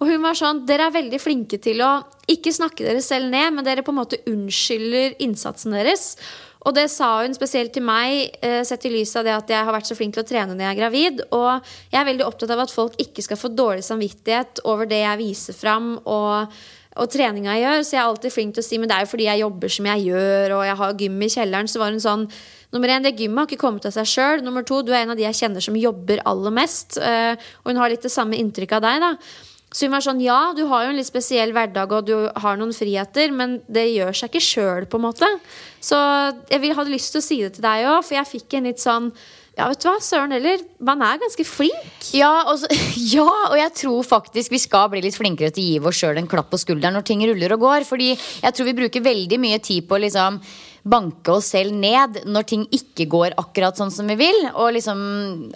Og 0.00 0.08
hun 0.10 0.22
var 0.24 0.38
sånn 0.38 0.64
Dere 0.66 0.88
er 0.88 0.96
veldig 0.96 1.20
flinke 1.22 1.58
til 1.62 1.82
å 1.86 1.92
ikke 2.30 2.54
snakke 2.54 2.86
dere 2.86 3.02
selv 3.04 3.30
ned, 3.30 3.54
men 3.54 3.66
dere 3.66 3.84
på 3.86 3.94
en 3.94 4.00
måte 4.00 4.22
unnskylder 4.30 5.18
innsatsen 5.22 5.74
deres. 5.74 6.16
Og 6.62 6.74
det 6.76 6.86
sa 6.92 7.08
hun 7.22 7.34
spesielt 7.34 7.72
til 7.74 7.82
meg, 7.82 8.36
eh, 8.42 8.60
sett 8.62 8.84
i 8.86 8.92
lys 8.92 9.16
av 9.18 9.24
det 9.26 9.34
at 9.34 9.48
jeg 9.50 9.64
har 9.66 9.74
vært 9.74 9.88
så 9.88 9.96
flink 9.98 10.14
til 10.14 10.22
å 10.22 10.28
trene 10.28 10.54
når 10.54 10.62
jeg 10.62 10.72
er 10.72 10.80
gravid. 10.80 11.24
Og 11.32 11.72
jeg 11.90 12.00
er 12.00 12.06
veldig 12.06 12.28
opptatt 12.28 12.54
av 12.54 12.62
at 12.62 12.74
folk 12.74 12.94
ikke 13.02 13.24
skal 13.26 13.40
få 13.40 13.50
dårlig 13.50 13.82
samvittighet 13.82 14.62
over 14.64 14.86
det 14.86 15.02
jeg 15.02 15.18
viser 15.18 15.58
fram. 15.58 15.98
og 16.06 16.54
og 17.00 17.08
treninga 17.08 17.54
jeg 17.56 17.64
gjør, 17.64 17.84
så 17.86 17.94
jeg 17.94 18.00
er 18.02 18.08
alltid 18.10 18.32
flink 18.34 18.56
til 18.56 18.60
å 18.60 18.66
si 18.66 18.78
Men 18.80 18.90
det 18.90 18.96
er 18.96 19.04
jo 19.06 19.12
fordi 19.12 19.28
jeg 19.28 19.40
jobber 19.40 19.72
som 19.72 19.86
jeg 19.88 20.02
gjør, 20.10 20.56
og 20.58 20.64
jeg 20.66 20.76
har 20.76 20.98
gym 21.00 21.22
i 21.22 21.30
kjelleren. 21.32 21.70
Så 21.70 21.80
var 21.80 21.94
hun 21.94 22.02
sånn 22.04 22.26
nummer 22.72 22.92
én, 22.92 23.06
det 23.06 23.14
gymmet 23.16 23.38
har 23.38 23.48
ikke 23.48 23.62
kommet 23.62 23.86
av 23.88 23.94
seg 23.96 24.10
sjøl. 24.12 24.42
Nummer 24.44 24.66
to, 24.68 24.82
du 24.84 24.92
er 24.92 25.02
en 25.02 25.14
av 25.14 25.16
de 25.16 25.24
jeg 25.24 25.38
kjenner 25.40 25.64
som 25.64 25.78
jobber 25.78 26.20
aller 26.28 26.52
mest. 26.52 26.98
eh, 26.98 27.32
og 27.64 27.72
hun 27.72 27.80
har 27.80 27.88
litt 27.88 28.04
det 28.04 28.12
samme 28.12 28.36
inntrykket 28.36 28.76
av 28.76 28.84
deg, 28.84 29.00
da. 29.00 29.14
Så 29.72 29.86
hun 29.86 29.94
var 29.94 30.04
sånn, 30.04 30.20
ja, 30.20 30.52
du 30.56 30.66
har 30.68 30.84
jo 30.84 30.92
en 30.92 30.98
litt 31.00 31.08
spesiell 31.08 31.54
hverdag, 31.56 31.92
og 31.96 32.08
du 32.08 32.16
har 32.44 32.58
noen 32.60 32.74
friheter, 32.76 33.32
men 33.32 33.60
det 33.72 33.88
gjør 33.94 34.16
seg 34.16 34.32
ikke 34.32 34.44
sjøl, 34.44 34.88
på 34.88 35.00
en 35.00 35.06
måte. 35.06 35.28
Så 35.82 35.98
jeg 36.52 36.74
hadde 36.76 36.92
lyst 36.92 37.14
til 37.14 37.22
å 37.22 37.24
si 37.24 37.38
det 37.40 37.54
til 37.56 37.64
deg 37.64 37.86
òg, 37.88 38.02
for 38.04 38.18
jeg 38.18 38.32
fikk 38.36 38.58
en 38.58 38.68
litt 38.70 38.82
sånn 38.82 39.14
Ja, 39.52 39.66
vet 39.68 39.82
du 39.82 39.88
hva, 39.90 39.98
søren 40.00 40.32
heller, 40.32 40.62
man 40.80 41.02
er 41.04 41.18
ganske 41.20 41.44
flink. 41.44 42.06
Ja 42.16 42.30
og, 42.48 42.54
så, 42.62 42.70
ja, 43.16 43.26
og 43.50 43.56
jeg 43.60 43.74
tror 43.82 44.06
faktisk 44.08 44.54
vi 44.54 44.60
skal 44.62 44.86
bli 44.92 45.02
litt 45.04 45.18
flinkere 45.18 45.52
til 45.52 45.60
å 45.60 45.66
gi 45.66 45.90
oss 45.90 45.98
sjøl 46.00 46.20
en 46.20 46.28
klapp 46.30 46.48
på 46.48 46.60
skulderen 46.62 46.96
når 46.96 47.04
ting 47.04 47.24
ruller 47.28 47.52
og 47.58 47.66
går. 47.66 47.84
Fordi 47.84 48.14
jeg 48.14 48.56
tror 48.56 48.70
vi 48.70 48.78
bruker 48.80 49.04
veldig 49.04 49.40
mye 49.42 49.60
tid 49.60 49.84
på 49.90 50.00
liksom 50.00 50.40
banke 50.82 51.34
oss 51.36 51.52
selv 51.52 51.74
ned 51.78 52.22
når 52.26 52.46
ting 52.48 52.64
ikke 52.74 53.06
går 53.10 53.36
akkurat 53.40 53.78
sånn 53.78 53.92
som 53.94 54.08
vi 54.10 54.16
vil. 54.20 54.38
Og 54.52 54.72
liksom 54.76 55.02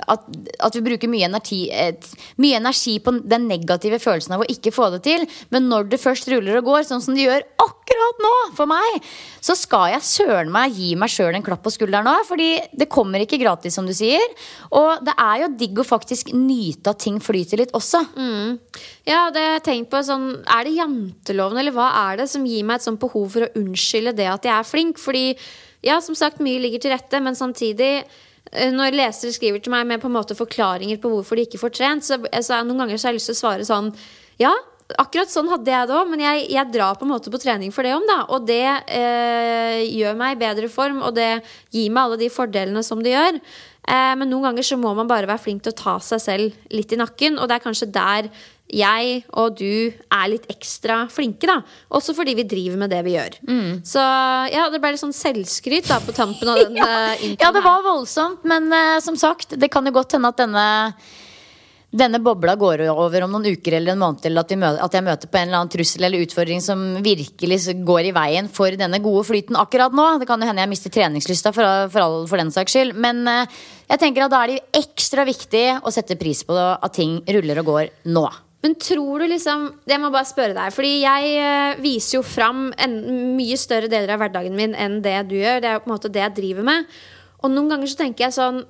at, 0.07 0.27
at 0.63 0.79
vi 0.79 0.85
bruker 0.87 1.11
mye 1.11 1.29
energi, 1.29 1.67
et, 1.73 2.07
mye 2.43 2.61
energi 2.61 2.97
på 3.03 3.17
den 3.23 3.49
negative 3.51 4.01
følelsen 4.03 4.37
av 4.37 4.45
å 4.45 4.51
ikke 4.53 4.75
få 4.75 4.91
det 4.95 5.03
til. 5.07 5.27
Men 5.55 5.71
når 5.71 5.91
det 5.93 6.03
først 6.03 6.31
ruller 6.33 6.61
og 6.61 6.71
går, 6.71 6.87
sånn 6.89 7.03
som 7.05 7.17
det 7.17 7.27
gjør 7.27 7.47
akkurat 7.63 8.23
nå 8.23 8.35
for 8.59 8.71
meg, 8.71 9.01
så 9.45 9.57
skal 9.59 9.93
jeg 9.95 10.07
søren 10.07 10.51
meg 10.53 10.75
gi 10.77 10.95
meg 10.99 11.13
sjøl 11.13 11.35
en 11.37 11.45
klapp 11.47 11.65
på 11.67 11.75
skulderen 11.75 12.07
nå. 12.07 12.17
Fordi 12.29 12.51
det 12.77 12.91
kommer 12.93 13.23
ikke 13.23 13.41
gratis, 13.43 13.77
som 13.77 13.89
du 13.89 13.95
sier. 13.97 14.23
Og 14.75 15.05
det 15.07 15.17
er 15.17 15.43
jo 15.45 15.53
digg 15.59 15.83
å 15.83 15.87
faktisk 15.87 16.33
nyte 16.37 16.93
at 16.93 17.03
ting 17.03 17.19
flyter 17.23 17.63
litt 17.63 17.75
også. 17.77 18.05
Ja, 19.07 19.29
det 19.31 19.43
har 19.47 19.85
på 19.91 20.01
sånn, 20.03 20.43
Er 20.51 20.67
det 20.67 20.77
janteloven, 20.77 21.59
eller 21.61 21.75
hva 21.75 21.89
er 22.11 22.23
det 22.23 22.29
som 22.31 22.47
gir 22.47 22.65
meg 22.67 22.81
et 22.81 22.87
sånt 22.87 23.01
behov 23.03 23.29
for 23.35 23.47
å 23.47 23.53
unnskylde 23.59 24.17
det 24.19 24.27
at 24.31 24.49
jeg 24.49 24.55
er 24.55 24.67
flink? 24.67 24.99
Fordi, 24.99 25.16
ja, 25.87 25.99
som 26.03 26.17
sagt, 26.19 26.43
mye 26.45 26.63
ligger 26.63 26.83
til 26.83 26.95
rette, 26.95 27.21
men 27.23 27.39
samtidig 27.39 27.91
eh, 28.03 28.71
når 28.75 28.97
lesere 28.97 29.35
skriver 29.35 29.63
til 29.63 29.75
meg 29.75 29.89
med 29.89 30.03
på 30.03 30.11
en 30.11 30.17
måte 30.17 30.39
forklaringer 30.39 31.01
på 31.03 31.13
hvorfor 31.13 31.39
de 31.39 31.47
ikke 31.49 31.63
får 31.63 31.77
trent, 31.77 32.07
så, 32.07 32.21
så 32.21 32.59
er 32.59 32.67
noen 32.67 32.85
ganger 32.85 32.99
så 32.99 33.09
har 33.09 33.17
jeg 33.17 33.21
lyst 33.21 33.33
til 33.33 33.39
å 33.39 33.43
svare 33.45 33.69
sånn 33.69 33.93
Ja, 34.43 34.53
akkurat 35.01 35.31
sånn 35.33 35.49
hadde 35.51 35.73
jeg 35.73 35.89
det 35.89 35.95
òg, 35.97 36.11
men 36.11 36.23
jeg, 36.23 36.45
jeg 36.55 36.73
drar 36.75 36.99
på 36.99 37.07
en 37.07 37.13
måte 37.15 37.33
på 37.33 37.41
trening 37.43 37.73
for 37.75 37.87
det 37.87 37.95
om, 37.97 38.05
da. 38.07 38.21
Og 38.35 38.45
det 38.47 38.63
eh, 38.67 39.83
gjør 39.89 40.19
meg 40.19 40.37
i 40.37 40.43
bedre 40.45 40.71
form, 40.71 41.01
og 41.03 41.17
det 41.17 41.31
gir 41.75 41.91
meg 41.91 42.05
alle 42.05 42.21
de 42.21 42.31
fordelene 42.33 42.85
som 42.87 43.03
det 43.03 43.17
gjør. 43.17 43.41
Eh, 43.87 44.13
men 44.19 44.31
noen 44.31 44.51
ganger 44.51 44.67
så 44.67 44.79
må 44.79 44.93
man 44.99 45.11
bare 45.11 45.29
være 45.31 45.43
flink 45.43 45.65
til 45.65 45.75
å 45.75 45.81
ta 45.81 45.97
seg 46.03 46.23
selv 46.23 46.75
litt 46.75 46.95
i 46.95 47.01
nakken, 47.01 47.41
og 47.41 47.49
det 47.49 47.59
er 47.59 47.67
kanskje 47.67 47.91
der 47.95 48.31
jeg 48.73 49.21
og 49.39 49.59
du 49.61 49.93
er 49.93 50.31
litt 50.31 50.49
ekstra 50.51 51.05
flinke, 51.13 51.47
da. 51.49 51.61
Også 51.95 52.15
fordi 52.17 52.35
vi 52.39 52.47
driver 52.49 52.81
med 52.83 52.91
det 52.95 53.03
vi 53.07 53.15
gjør. 53.15 53.39
Så 53.87 54.03
ja, 54.53 54.67
det 54.73 54.81
ble 54.83 54.95
litt 54.95 55.03
sånn 55.03 55.15
selvskryt 55.17 55.87
da 55.91 56.01
på 56.03 56.15
tampen 56.17 56.51
av 56.51 56.59
den 56.65 56.81
ja. 56.81 56.89
introen 57.21 57.39
Ja, 57.43 57.53
det 57.55 57.63
var 57.67 57.87
voldsomt, 57.87 58.43
men 58.49 58.67
uh, 58.73 58.99
som 59.05 59.19
sagt, 59.21 59.55
det 59.61 59.71
kan 59.73 59.87
jo 59.87 59.95
godt 59.97 60.19
hende 60.19 60.35
at 60.35 60.43
denne 60.43 60.67
denne 61.97 62.19
bobla 62.21 62.57
går 62.59 62.83
over 62.91 63.25
om 63.25 63.31
noen 63.33 63.55
uker 63.57 63.77
eller 63.79 63.95
en 63.95 64.01
måned, 64.01 64.25
eller 64.27 64.43
at, 64.45 64.95
jeg 64.97 65.05
møter 65.07 65.31
på 65.31 65.39
en 65.39 65.49
eller 65.49 65.61
annen 65.61 65.73
trussel 65.73 66.07
eller 66.07 66.25
utfordring 66.27 66.61
som 66.61 66.83
virkelig 67.05 67.77
går 67.87 68.11
i 68.11 68.15
veien 68.17 68.51
for 68.53 68.75
denne 68.77 69.01
gode 69.05 69.23
flyten 69.29 69.59
akkurat 69.61 69.95
nå. 69.95 70.07
Det 70.21 70.29
kan 70.29 70.43
jo 70.43 70.49
hende 70.51 70.65
jeg 70.65 70.73
mister 70.73 70.93
treningslysta 70.93 71.55
for, 71.57 71.87
for, 71.93 72.03
all, 72.03 72.19
for 72.29 72.43
den 72.43 72.53
saks 72.55 72.77
skyld. 72.77 72.99
Men 73.01 73.23
eh, 73.31 73.61
jeg 73.95 74.03
tenker 74.03 74.27
at 74.27 74.35
da 74.35 74.43
er 74.43 74.55
det 74.55 74.83
ekstra 74.83 75.25
viktig 75.29 75.65
å 75.87 75.95
sette 75.95 76.19
pris 76.21 76.43
på 76.47 76.59
at 76.59 76.93
ting 76.97 77.21
ruller 77.39 77.63
og 77.63 77.71
går 77.71 77.95
nå. 78.13 78.27
Men 78.65 78.75
tror 78.81 79.21
du 79.23 79.27
liksom 79.31 79.67
Jeg 79.87 80.01
må 80.03 80.09
bare 80.11 80.27
spørre 80.27 80.55
deg, 80.57 80.73
fordi 80.75 80.93
jeg 81.03 81.35
eh, 81.39 81.81
viser 81.83 82.19
jo 82.19 82.23
fram 82.27 82.71
en 82.83 82.97
mye 83.37 83.59
større 83.61 83.91
deler 83.93 84.15
av 84.15 84.23
hverdagen 84.25 84.57
min 84.57 84.75
enn 84.75 85.01
det 85.05 85.19
du 85.31 85.37
gjør. 85.39 85.61
Det 85.63 85.69
er 85.71 85.77
jo 85.77 85.85
på 85.85 85.91
en 85.91 85.95
måte 85.97 86.13
det 86.13 86.25
jeg 86.25 86.37
driver 86.41 86.67
med. 86.67 86.89
Og 87.45 87.53
noen 87.53 87.69
ganger 87.71 87.93
så 87.93 88.01
tenker 88.05 88.27
jeg 88.27 88.37
sånn 88.39 88.65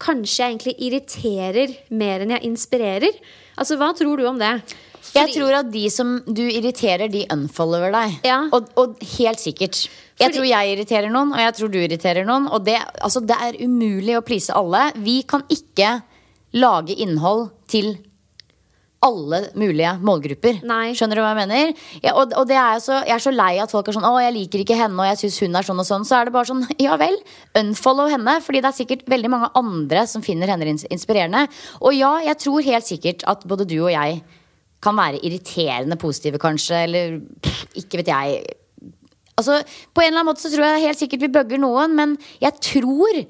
Kanskje 0.00 0.38
jeg 0.40 0.52
egentlig 0.54 0.72
irriterer 0.80 1.72
mer 1.92 2.22
enn 2.24 2.30
jeg 2.32 2.46
inspirerer? 2.48 3.16
Altså, 3.60 3.76
Hva 3.76 3.90
tror 3.92 4.16
du 4.16 4.24
om 4.30 4.38
det? 4.40 4.54
Jeg 5.12 5.32
tror 5.34 5.56
at 5.58 5.68
de 5.72 5.82
som 5.92 6.14
du 6.24 6.42
irriterer, 6.46 7.10
de 7.12 7.26
unfollower 7.32 7.92
deg. 7.92 8.14
Ja. 8.24 8.38
Og, 8.56 8.70
og 8.80 8.96
helt 9.18 9.40
sikkert. 9.42 9.76
Jeg 10.16 10.30
Fordi- 10.30 10.36
tror 10.38 10.46
jeg 10.48 10.72
irriterer 10.72 11.12
noen, 11.12 11.34
og 11.34 11.42
jeg 11.44 11.54
tror 11.58 11.72
du 11.72 11.78
irriterer 11.82 12.24
noen. 12.24 12.48
Og 12.48 12.64
det, 12.64 12.78
altså, 13.00 13.20
det 13.20 13.36
er 13.44 13.58
umulig 13.60 14.16
å 14.16 14.24
please 14.24 14.54
alle. 14.56 14.86
Vi 14.96 15.20
kan 15.28 15.44
ikke 15.52 15.98
lage 16.56 16.96
innhold 16.96 17.50
til 17.68 17.92
alle 17.92 18.09
mulige 19.00 19.94
målgrupper. 20.04 20.60
Nei. 20.68 20.92
Skjønner 20.92 21.16
du 21.16 21.22
hva 21.24 21.30
jeg 21.32 21.48
mener? 21.48 21.70
Ja, 22.02 22.12
og 22.14 22.34
og 22.36 22.48
det 22.48 22.56
er 22.56 22.74
jeg, 22.76 22.82
så, 22.84 22.98
jeg 23.06 23.14
er 23.14 23.24
så 23.24 23.32
lei 23.32 23.58
at 23.58 23.70
folk 23.72 23.88
er 23.88 23.96
sånn 23.96 24.04
'Å, 24.04 24.20
jeg 24.20 24.34
liker 24.34 24.60
ikke 24.60 24.76
henne, 24.76 24.98
og 25.00 25.08
jeg 25.08 25.18
syns 25.22 25.40
hun 25.40 25.56
er 25.56 25.62
sånn 25.62 25.80
og 25.80 25.86
sånn'. 25.88 26.04
Så 26.04 26.18
er 26.20 26.24
det 26.24 26.32
bare 26.32 26.50
sånn 26.50 26.66
Ja 26.78 26.96
vel, 26.96 27.16
unfollow 27.56 28.10
henne. 28.10 28.40
Fordi 28.44 28.60
det 28.60 28.68
er 28.68 28.76
sikkert 28.76 29.08
veldig 29.08 29.30
mange 29.30 29.50
andre 29.54 30.06
som 30.06 30.22
finner 30.22 30.48
henne 30.48 30.68
inspirerende. 30.90 31.48
Og 31.80 31.94
ja, 31.94 32.18
jeg 32.20 32.36
tror 32.38 32.60
helt 32.62 32.84
sikkert 32.84 33.24
at 33.26 33.46
både 33.48 33.64
du 33.64 33.80
og 33.80 33.92
jeg 33.92 34.22
kan 34.82 34.96
være 34.96 35.20
irriterende 35.24 35.96
positive, 35.96 36.38
kanskje. 36.38 36.84
Eller 36.84 37.20
pff, 37.40 37.64
ikke 37.80 38.02
vet 38.02 38.12
jeg. 38.12 38.44
Altså, 39.36 39.62
På 39.94 40.02
en 40.02 40.12
eller 40.12 40.20
annen 40.20 40.28
måte 40.28 40.44
så 40.44 40.52
tror 40.52 40.66
jeg 40.66 40.84
helt 40.88 41.00
sikkert 41.00 41.24
vi 41.24 41.32
bugger 41.32 41.58
noen, 41.58 41.96
men 41.96 42.18
jeg 42.42 42.52
tror 42.60 43.24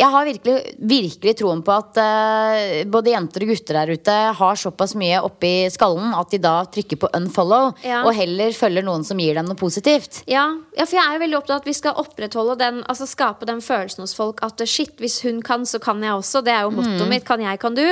jeg 0.00 0.08
har 0.14 0.24
virkelig, 0.24 0.54
virkelig 0.90 1.34
troen 1.36 1.60
på 1.64 1.74
at 1.74 1.98
uh, 2.00 2.84
både 2.88 3.12
jenter 3.12 3.44
og 3.44 3.50
gutter 3.52 3.76
der 3.76 3.92
ute 3.92 4.14
har 4.38 4.60
såpass 4.60 4.94
mye 4.98 5.18
oppi 5.26 5.52
skallen 5.72 6.14
at 6.16 6.32
de 6.32 6.40
da 6.40 6.54
trykker 6.72 7.00
på 7.02 7.10
unfollow, 7.18 7.74
Ja. 7.84 8.00
og 8.06 8.14
heller 8.16 8.54
følger 8.56 8.86
noen 8.86 9.04
som 9.04 9.20
gir 9.20 9.36
dem 9.36 9.48
noe 9.50 9.60
positivt. 9.60 10.22
Ja, 10.30 10.46
ja, 10.76 10.86
for 10.86 10.96
jeg 10.96 11.04
er 11.04 11.20
veldig 11.22 11.38
opptatt 11.40 11.58
av 11.58 11.62
at 11.64 11.68
vi 11.68 11.76
skal 11.76 12.00
opprettholde 12.00 12.56
den 12.60 12.80
Altså 12.90 13.06
skape 13.06 13.46
den 13.46 13.60
følelsen 13.62 14.02
hos 14.02 14.16
folk 14.16 14.40
at 14.46 14.62
shit, 14.66 14.96
hvis 14.98 15.20
hun 15.26 15.42
kan, 15.44 15.66
så 15.68 15.78
kan 15.82 16.00
jeg 16.02 16.16
også. 16.16 16.42
Det 16.44 16.52
er 16.54 16.64
jo 16.64 16.72
mottoet 16.74 17.08
mitt. 17.10 17.26
Kan 17.28 17.42
jeg, 17.44 17.60
kan 17.60 17.76
du. 17.76 17.84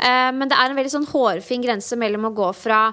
Uh, 0.00 0.30
men 0.34 0.48
det 0.48 0.56
er 0.56 0.70
en 0.72 0.78
veldig 0.78 0.94
sånn 0.96 1.08
hårfin 1.12 1.62
grense 1.62 1.98
mellom 2.00 2.30
å 2.30 2.34
gå 2.34 2.50
fra 2.56 2.88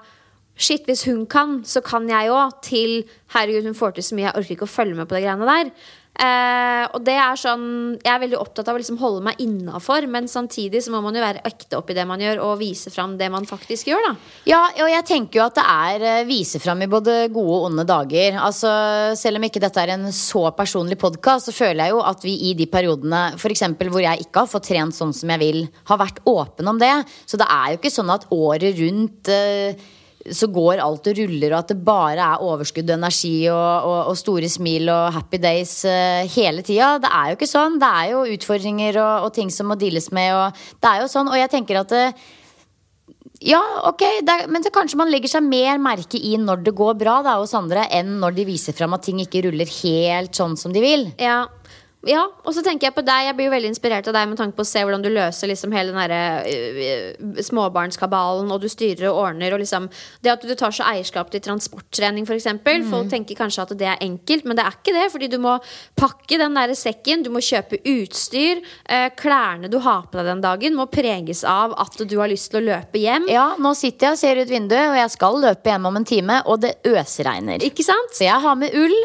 Shit, 0.58 0.88
hvis 0.90 1.04
hun 1.06 1.28
kan, 1.30 1.60
så 1.70 1.84
kan 1.86 2.08
jeg 2.10 2.32
òg, 2.34 2.56
til 2.66 3.04
herregud, 3.36 3.68
hun 3.70 3.78
får 3.78 3.92
til 3.94 4.06
så 4.08 4.16
mye, 4.18 4.26
jeg 4.26 4.40
orker 4.40 4.56
ikke 4.56 4.66
å 4.66 4.72
følge 4.72 4.98
med 4.98 5.06
på 5.06 5.14
de 5.14 5.22
greiene 5.22 5.46
der. 5.46 5.70
Eh, 6.18 6.84
og 6.98 7.04
det 7.06 7.14
er 7.14 7.38
sånn 7.38 7.66
Jeg 8.02 8.10
er 8.10 8.22
veldig 8.24 8.40
opptatt 8.42 8.70
av 8.72 8.78
å 8.78 8.80
liksom 8.82 8.98
holde 8.98 9.22
meg 9.28 9.42
innafor, 9.44 10.08
men 10.10 10.30
samtidig 10.32 10.82
så 10.82 10.94
må 10.94 11.02
man 11.06 11.14
jo 11.14 11.22
være 11.22 11.44
ekte 11.46 11.78
oppi 11.78 11.94
det 11.98 12.08
man 12.10 12.22
gjør, 12.24 12.42
og 12.46 12.62
vise 12.62 12.90
fram 12.94 13.18
det 13.20 13.30
man 13.34 13.46
faktisk 13.46 13.92
gjør, 13.92 14.06
da. 14.08 14.14
Ja, 14.50 14.62
og 14.86 14.90
jeg 14.90 15.06
tenker 15.08 15.42
jo 15.42 15.46
at 15.46 15.58
det 15.60 15.66
er 15.68 16.08
eh, 16.12 16.26
vise 16.30 16.62
fram 16.64 16.82
i 16.82 16.90
både 16.90 17.20
gode 17.34 17.60
og 17.60 17.68
onde 17.70 17.86
dager. 17.88 18.40
Altså, 18.42 18.72
Selv 19.18 19.40
om 19.40 19.46
ikke 19.48 19.62
dette 19.62 19.82
er 19.84 19.94
en 19.94 20.08
så 20.16 20.48
personlig 20.58 20.98
podkast, 21.02 21.50
så 21.50 21.56
føler 21.56 21.86
jeg 21.86 21.96
jo 21.96 22.02
at 22.06 22.26
vi 22.26 22.36
i 22.50 22.56
de 22.58 22.70
periodene 22.72 23.24
eksempel, 23.58 23.92
hvor 23.94 24.04
jeg 24.04 24.26
ikke 24.26 24.44
har 24.44 24.52
fått 24.52 24.68
trent 24.70 24.96
sånn 24.96 25.14
som 25.16 25.32
jeg 25.34 25.42
vil, 25.42 25.62
har 25.90 26.02
vært 26.02 26.22
åpen 26.28 26.68
om 26.70 26.82
det. 26.82 26.94
Så 27.26 27.40
det 27.40 27.48
er 27.50 27.72
jo 27.72 27.80
ikke 27.80 27.94
sånn 27.94 28.12
at 28.14 28.28
året 28.34 28.78
rundt 28.82 29.32
eh, 29.34 29.88
så 30.34 30.50
går 30.52 30.82
alt 30.84 31.10
og 31.12 31.20
ruller, 31.20 31.54
og 31.54 31.60
at 31.60 31.72
det 31.72 31.78
bare 31.86 32.24
er 32.24 32.44
overskudd 32.44 32.90
og 32.90 32.98
energi 32.98 33.36
og, 33.52 33.88
og, 33.88 34.00
og 34.12 34.18
store 34.20 34.50
smil 34.52 34.90
og 34.94 35.14
happy 35.16 35.40
days 35.44 35.78
uh, 35.88 36.24
hele 36.34 36.66
tida. 36.66 36.96
Det 37.04 37.12
er 37.12 37.30
jo 37.30 37.38
ikke 37.38 37.50
sånn. 37.50 37.78
Det 37.82 37.92
er 38.02 38.12
jo 38.14 38.26
utfordringer 38.36 39.00
og, 39.04 39.28
og 39.28 39.32
ting 39.38 39.54
som 39.54 39.72
må 39.72 39.78
deales 39.80 40.12
med. 40.16 40.34
Og 40.36 40.84
det 40.84 40.92
er 40.92 41.04
jo 41.04 41.12
sånn, 41.12 41.32
og 41.32 41.40
jeg 41.40 41.54
tenker 41.54 41.82
at 41.84 41.96
det, 41.96 42.06
ja, 43.46 43.62
ok, 43.86 44.02
er, 44.24 44.48
men 44.50 44.64
så 44.66 44.72
kanskje 44.74 44.98
man 44.98 45.12
legger 45.14 45.30
seg 45.30 45.46
mer 45.46 45.78
merke 45.82 46.18
i 46.18 46.34
når 46.42 46.64
det 46.66 46.74
går 46.78 46.96
bra 46.98 47.20
da, 47.26 47.38
hos 47.42 47.54
andre, 47.58 47.86
enn 47.94 48.18
når 48.22 48.40
de 48.40 48.48
viser 48.48 48.76
fram 48.78 48.96
at 48.98 49.06
ting 49.06 49.22
ikke 49.22 49.44
ruller 49.46 49.70
helt 49.84 50.38
sånn 50.38 50.58
som 50.58 50.74
de 50.74 50.82
vil. 50.82 51.06
Ja. 51.22 51.44
Ja, 52.06 52.22
og 52.46 52.54
så 52.54 52.62
tenker 52.62 52.88
jeg 52.88 52.96
på 52.96 53.02
deg. 53.02 53.26
Jeg 53.26 53.36
blir 53.36 53.48
jo 53.48 53.54
veldig 53.56 53.70
inspirert 53.72 54.08
av 54.08 54.14
deg 54.16 54.28
med 54.30 54.38
tanke 54.38 54.56
på 54.56 54.64
å 54.64 54.70
se 54.70 54.84
hvordan 54.86 55.02
du 55.02 55.10
løser 55.10 55.50
liksom 55.50 55.74
hele 55.74 55.92
den 55.92 55.98
derre 55.98 56.20
øh, 56.46 57.40
småbarnskabalen, 57.48 58.52
og 58.54 58.62
du 58.62 58.68
styrer 58.70 59.10
og 59.10 59.22
ordner, 59.24 59.56
og 59.56 59.64
liksom 59.64 59.90
Det 60.24 60.32
at 60.32 60.46
du 60.46 60.54
tar 60.56 60.76
så 60.76 60.86
eierskap 60.88 61.32
til 61.34 61.42
transporttrening, 61.44 62.28
f.eks. 62.28 62.48
Mm. 62.62 62.86
Folk 62.92 63.10
tenker 63.12 63.40
kanskje 63.40 63.66
at 63.66 63.74
det 63.80 63.90
er 63.90 64.04
enkelt, 64.06 64.46
men 64.46 64.60
det 64.60 64.66
er 64.66 64.78
ikke 64.78 64.94
det. 64.96 65.08
Fordi 65.16 65.30
du 65.32 65.40
må 65.42 65.56
pakke 65.98 66.40
den 66.40 66.56
der 66.58 66.76
sekken, 66.78 67.26
du 67.26 67.32
må 67.34 67.42
kjøpe 67.44 67.82
utstyr. 67.82 68.62
Eh, 68.86 69.10
klærne 69.18 69.72
du 69.72 69.80
har 69.84 70.06
på 70.08 70.20
deg 70.20 70.30
den 70.32 70.46
dagen, 70.46 70.78
må 70.78 70.88
preges 70.92 71.44
av 71.48 71.74
at 71.82 71.98
du 71.98 72.18
har 72.22 72.32
lyst 72.32 72.54
til 72.54 72.62
å 72.62 72.68
løpe 72.70 73.02
hjem. 73.02 73.28
Ja, 73.34 73.50
nå 73.60 73.74
sitter 73.78 74.12
jeg 74.12 74.20
og 74.20 74.22
ser 74.22 74.44
ut 74.44 74.54
vinduet, 74.54 74.94
og 74.94 75.02
jeg 75.02 75.16
skal 75.18 75.42
løpe 75.50 75.74
hjem 75.74 75.90
om 75.90 76.00
en 76.00 76.08
time, 76.08 76.40
og 76.46 76.62
det 76.64 76.78
øsregner. 76.88 77.66
Ikke 77.66 77.86
sant? 77.88 78.16
Så 78.16 78.30
jeg 78.30 78.38
har 78.46 78.60
med 78.60 78.78
ull. 78.78 78.98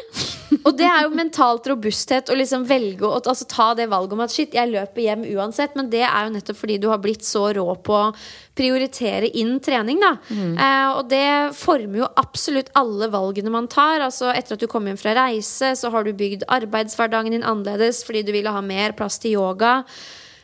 Og 0.63 0.75
det 0.77 0.87
er 0.87 1.07
jo 1.07 1.15
mentalt 1.17 1.67
robusthet 1.71 2.31
og 2.31 2.39
liksom 2.39 2.67
velge 2.83 3.07
å 3.07 3.19
altså, 3.21 3.47
ta 3.49 3.73
det 3.79 3.89
valget 3.93 4.17
om 4.17 4.23
at 4.25 4.35
shit, 4.35 4.55
jeg 4.57 4.71
løper 4.73 5.05
hjem 5.05 5.27
uansett. 5.35 5.77
Men 5.79 5.91
det 5.93 6.05
er 6.07 6.27
jo 6.27 6.35
nettopp 6.37 6.59
fordi 6.59 6.79
du 6.83 6.89
har 6.93 7.03
blitt 7.03 7.27
så 7.27 7.49
rå 7.57 7.67
på 7.85 7.99
å 7.99 8.13
prioritere 8.59 9.31
inn 9.39 9.59
trening. 9.65 10.03
Da. 10.03 10.15
Eh, 10.33 10.89
og 10.99 11.09
det 11.13 11.55
former 11.59 12.03
jo 12.03 12.11
absolutt 12.21 12.73
alle 12.79 13.09
valgene 13.13 13.53
man 13.53 13.71
tar. 13.73 14.03
Altså 14.05 14.33
Etter 14.33 14.57
at 14.57 14.65
du 14.65 14.69
kom 14.71 14.89
hjem 14.89 15.01
fra 15.01 15.17
reise, 15.19 15.75
så 15.79 15.93
har 15.93 16.05
du 16.05 16.13
bygd 16.17 16.47
arbeidshverdagen 16.53 17.37
din 17.37 17.47
annerledes 17.47 18.03
fordi 18.07 18.25
du 18.27 18.35
ville 18.35 18.53
ha 18.53 18.65
mer 18.65 18.97
plass 18.99 19.21
til 19.23 19.39
yoga. 19.39 19.81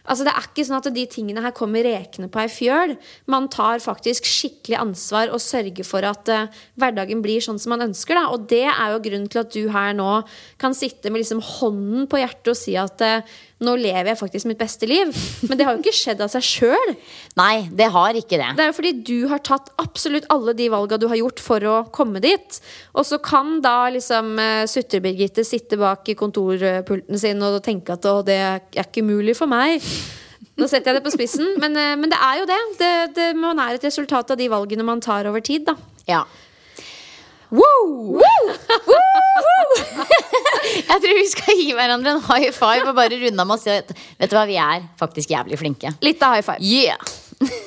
Altså 0.09 0.25
Det 0.25 0.33
er 0.33 0.47
ikke 0.49 0.65
sånn 0.65 0.79
at 0.81 0.89
de 0.95 1.05
tingene 1.11 1.43
her 1.45 1.55
kommer 1.57 1.85
rekende 1.85 2.31
på 2.33 2.41
ei 2.43 2.49
fjøl. 2.53 2.95
Man 3.31 3.49
tar 3.53 3.83
faktisk 3.85 4.29
skikkelig 4.29 4.79
ansvar 4.81 5.33
og 5.35 5.43
sørger 5.45 5.87
for 5.87 6.07
at 6.09 6.33
uh, 6.33 6.49
hverdagen 6.81 7.21
blir 7.25 7.45
sånn 7.45 7.61
som 7.61 7.75
man 7.75 7.85
ønsker. 7.91 8.17
Da. 8.17 8.33
Og 8.33 8.49
det 8.51 8.65
er 8.71 8.95
jo 8.95 9.03
grunnen 9.05 9.29
til 9.29 9.43
at 9.43 9.53
du 9.53 9.69
her 9.75 9.93
nå 9.99 10.11
kan 10.61 10.77
sitte 10.77 11.13
med 11.13 11.23
liksom 11.23 11.45
hånden 11.45 12.09
på 12.09 12.23
hjertet 12.23 12.55
og 12.55 12.59
si 12.59 12.79
at 12.81 13.05
uh, 13.05 13.37
nå 13.59 13.75
lever 13.75 14.13
jeg 14.13 14.19
faktisk 14.21 14.47
mitt 14.47 14.61
beste 14.61 14.87
liv. 14.87 15.11
Men 15.49 15.59
det 15.59 15.67
har 15.67 15.75
jo 15.75 15.83
ikke 15.83 15.97
skjedd 15.97 16.21
av 16.23 16.31
seg 16.31 16.45
sjøl. 16.47 16.93
Nei, 17.39 17.67
det 17.75 17.89
har 17.95 18.19
ikke 18.19 18.39
det. 18.39 18.53
Det 18.59 18.65
er 18.65 18.71
jo 18.71 18.77
fordi 18.77 18.93
du 19.09 19.17
har 19.33 19.43
tatt 19.47 19.73
absolutt 19.83 20.29
alle 20.33 20.55
de 20.59 20.69
valga 20.71 20.99
du 21.01 21.09
har 21.11 21.19
gjort 21.19 21.43
for 21.43 21.67
å 21.67 21.77
komme 21.95 22.23
dit. 22.23 22.61
Og 22.95 23.07
så 23.09 23.19
kan 23.23 23.59
da 23.65 23.91
liksom 23.95 24.37
uh, 24.39 24.63
Sutre-Birgitte 24.71 25.43
sitte 25.47 25.79
bak 25.81 26.07
i 26.07 26.17
kontorpulten 26.19 27.19
sin 27.19 27.43
og 27.43 27.59
tenke 27.67 27.99
at 27.99 28.07
å, 28.07 28.21
det 28.27 28.39
er 28.39 28.87
ikke 28.87 29.07
mulig 29.07 29.35
for 29.39 29.51
meg. 29.51 29.83
Nå 30.59 30.67
setter 30.71 30.93
jeg 30.93 30.99
det 30.99 31.07
på 31.07 31.15
spissen, 31.15 31.57
men, 31.63 31.75
uh, 31.75 31.95
men 31.99 32.15
det 32.15 32.19
er 32.23 32.43
jo 32.43 32.51
det. 32.51 32.61
det. 32.79 32.93
det. 33.19 33.31
Man 33.39 33.59
er 33.63 33.75
et 33.75 33.91
resultat 33.91 34.35
av 34.35 34.39
de 34.39 34.51
valgene 34.55 34.87
man 34.87 35.03
tar 35.03 35.27
over 35.31 35.43
tid, 35.43 35.67
da. 35.67 35.75
Ja. 36.07 36.23
Woo! 37.51 38.21
Woo! 38.21 38.23
Woo! 38.89 39.05
jeg 40.89 41.01
tror 41.01 41.15
vi 41.17 41.29
skal 41.33 41.57
gi 41.57 41.71
hverandre 41.73 42.17
en 42.17 42.25
high 42.29 42.53
five 42.53 42.85
og 42.91 42.97
bare 42.99 43.17
runde 43.23 43.41
av 43.41 43.49
med 43.49 43.57
å 43.57 43.63
si 43.63 43.73
at 43.73 43.95
vet 43.95 44.29
du 44.29 44.37
hva, 44.37 44.45
vi 44.49 44.59
er 44.61 44.85
faktisk 45.01 45.33
jævlig 45.33 45.61
flinke. 45.61 45.95
Litt 46.05 46.21
av 46.25 46.37
high 46.37 46.45
five. 46.45 46.61
Yeah! 46.61 47.01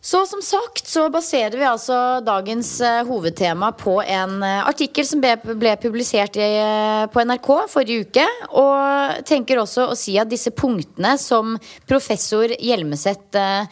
Så 0.00 0.22
som 0.26 0.40
sagt 0.42 0.88
så 0.88 1.04
baserer 1.12 1.58
vi 1.60 1.66
altså 1.68 1.94
dagens 2.24 2.70
uh, 2.80 3.02
hovedtema 3.04 3.68
på 3.76 3.98
en 4.00 4.40
uh, 4.40 4.64
artikkel 4.64 5.04
som 5.06 5.20
ble, 5.20 5.34
ble 5.44 5.74
publisert 5.78 6.38
i, 6.40 6.48
uh, 6.56 7.04
på 7.12 7.20
NRK 7.28 7.50
forrige 7.68 8.06
uke. 8.08 8.24
Og 8.58 9.20
tenker 9.28 9.60
også 9.60 9.90
å 9.92 9.98
si 9.98 10.16
at 10.18 10.30
disse 10.30 10.54
punktene 10.56 11.18
som 11.20 11.52
professor 11.90 12.48
Hjelmeset 12.56 13.38
um, 13.38 13.68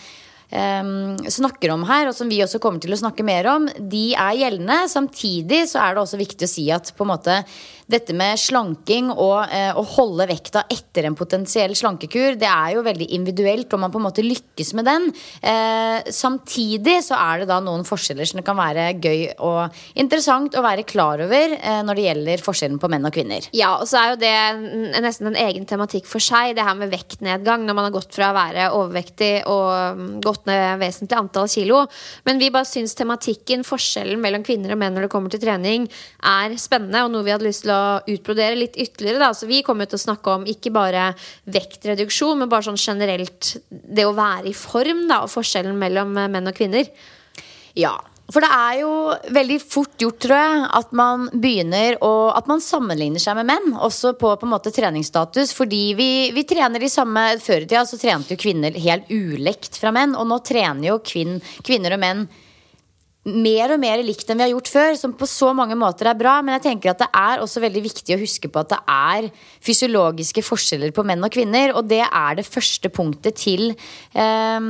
snakker 0.48 1.72
om 1.74 1.82
her, 1.88 2.08
og 2.08 2.16
som 2.16 2.30
vi 2.30 2.40
også 2.44 2.60
kommer 2.62 2.80
til 2.80 2.94
å 2.94 3.00
snakke 3.00 3.26
mer 3.26 3.48
om, 3.52 3.66
de 3.76 4.14
er 4.16 4.38
gjeldende. 4.40 4.78
Samtidig 4.88 5.64
så 5.68 5.82
er 5.84 5.94
det 5.94 6.04
også 6.04 6.20
viktig 6.20 6.48
å 6.48 6.50
si 6.50 6.64
at 6.72 6.92
på 6.96 7.04
en 7.04 7.12
måte 7.12 7.42
dette 7.88 8.14
med 8.16 8.36
slanking 8.40 9.08
og 9.14 9.48
eh, 9.48 9.72
å 9.72 9.82
holde 9.96 10.26
vekta 10.28 10.66
etter 10.68 11.08
en 11.08 11.16
potensiell 11.16 11.72
slankekur, 11.78 12.36
det 12.40 12.48
er 12.48 12.74
jo 12.76 12.84
veldig 12.84 13.08
individuelt 13.16 13.72
om 13.72 13.84
man 13.84 13.92
på 13.94 14.00
en 14.00 14.06
måte 14.08 14.24
lykkes 14.24 14.74
med 14.76 14.88
den. 14.88 15.08
Eh, 15.40 16.10
samtidig 16.12 16.98
så 17.06 17.16
er 17.16 17.42
det 17.42 17.48
da 17.50 17.58
noen 17.64 17.86
forskjeller 17.88 18.28
som 18.28 18.40
det 18.40 18.46
kan 18.46 18.58
være 18.58 18.90
gøy 19.00 19.22
og 19.44 19.78
interessant 19.98 20.58
å 20.58 20.64
være 20.64 20.84
klar 20.88 21.22
over 21.24 21.54
eh, 21.56 21.80
når 21.86 21.98
det 21.98 22.06
gjelder 22.08 22.44
forskjellen 22.44 22.80
på 22.82 22.90
menn 22.92 23.08
og 23.08 23.14
kvinner. 23.16 23.48
Ja, 23.56 23.74
og 23.80 23.88
så 23.88 24.02
er 24.02 24.12
jo 24.12 24.20
det 24.20 24.34
nesten 25.04 25.32
en 25.32 25.40
egen 25.48 25.64
tematikk 25.68 26.08
for 26.10 26.22
seg, 26.22 26.54
det 26.58 26.66
her 26.68 26.76
med 26.76 26.92
vektnedgang 26.92 27.64
når 27.64 27.78
man 27.78 27.88
har 27.88 27.96
gått 27.96 28.12
fra 28.16 28.30
å 28.32 28.36
være 28.36 28.68
overvektig 28.76 29.32
og 29.48 29.96
mm, 29.96 30.12
gått 30.24 30.44
ned 30.50 30.82
vesentlig 30.84 31.16
antall 31.16 31.48
kilo. 31.48 31.80
Men 32.28 32.42
vi 32.42 32.52
bare 32.52 32.68
syns 32.68 32.96
tematikken, 32.98 33.64
forskjellen 33.64 34.20
mellom 34.20 34.44
kvinner 34.44 34.76
og 34.76 34.82
menn 34.84 34.96
når 34.96 35.08
det 35.08 35.12
kommer 35.16 35.32
til 35.32 35.40
trening, 35.40 35.88
er 36.28 36.60
spennende, 36.60 37.06
og 37.06 37.14
noe 37.14 37.24
vi 37.24 37.32
hadde 37.32 37.48
lyst 37.48 37.64
til 37.64 37.72
å 37.72 37.77
utbrodere 38.08 38.58
litt 38.58 38.76
ytterligere. 38.76 39.22
Da. 39.22 39.30
Så 39.36 39.48
vi 39.50 39.62
kommer 39.66 39.88
til 39.88 39.98
å 39.98 40.04
snakke 40.06 40.36
om 40.38 40.46
ikke 40.48 40.72
bare 40.74 41.10
vektreduksjon, 41.50 42.42
men 42.42 42.52
bare 42.52 42.68
sånn 42.68 42.80
generelt 42.80 43.56
det 43.68 44.06
å 44.06 44.16
være 44.16 44.52
i 44.52 44.56
form, 44.56 45.06
da, 45.10 45.22
og 45.24 45.32
forskjellen 45.32 45.78
mellom 45.78 46.14
menn 46.18 46.50
og 46.50 46.56
kvinner. 46.56 46.90
Ja, 47.78 47.96
for 48.28 48.44
det 48.44 48.48
er 48.52 48.72
jo 48.82 48.90
veldig 49.32 49.56
fort 49.62 50.02
gjort, 50.02 50.18
tror 50.20 50.36
jeg, 50.36 50.64
at 50.76 50.90
man 50.96 51.28
begynner 51.32 51.96
å 52.04 52.10
At 52.36 52.48
man 52.50 52.60
sammenligner 52.60 53.22
seg 53.22 53.38
med 53.38 53.48
menn, 53.48 53.70
også 53.72 54.12
på 54.20 54.34
på 54.36 54.44
en 54.46 54.52
måte 54.52 54.72
treningsstatus. 54.74 55.54
Fordi 55.56 55.94
vi, 55.96 56.10
vi 56.36 56.44
trener 56.48 56.82
de 56.82 56.90
samme 56.92 57.24
Før 57.40 57.64
i 57.64 57.68
tida 57.68 57.86
så 57.88 57.96
trente 58.00 58.34
jo 58.34 58.40
kvinner 58.40 58.76
helt 58.76 59.08
ulekt 59.08 59.80
fra 59.80 59.94
menn, 59.96 60.12
og 60.12 60.28
nå 60.28 60.42
trener 60.44 60.90
jo 60.90 60.98
kvinn, 61.00 61.38
kvinner 61.64 61.96
og 61.96 62.04
menn 62.04 62.28
mer 63.28 63.74
og 63.74 63.80
mer 63.82 64.00
likt 64.04 64.28
enn 64.30 64.40
vi 64.40 64.46
har 64.46 64.52
gjort 64.54 64.70
før, 64.72 64.96
som 64.98 65.14
på 65.16 65.28
så 65.28 65.52
mange 65.56 65.76
måter 65.78 66.10
er 66.10 66.18
bra. 66.18 66.38
Men 66.44 66.56
jeg 66.56 66.64
tenker 66.68 66.92
at 66.92 67.02
det 67.02 67.08
er 67.12 67.44
også 67.44 67.62
veldig 67.64 67.82
viktig 67.84 68.16
å 68.16 68.20
huske 68.20 68.50
på 68.52 68.62
at 68.62 68.72
det 68.72 68.80
er 68.94 69.28
fysiologiske 69.64 70.44
forskjeller 70.46 70.94
på 70.96 71.04
menn 71.08 71.24
og 71.24 71.32
kvinner. 71.34 71.74
Og 71.78 71.88
det 71.90 72.02
er 72.06 72.38
det 72.38 72.46
første 72.48 72.90
punktet 72.94 73.38
til 73.40 73.70
eh, 73.72 74.68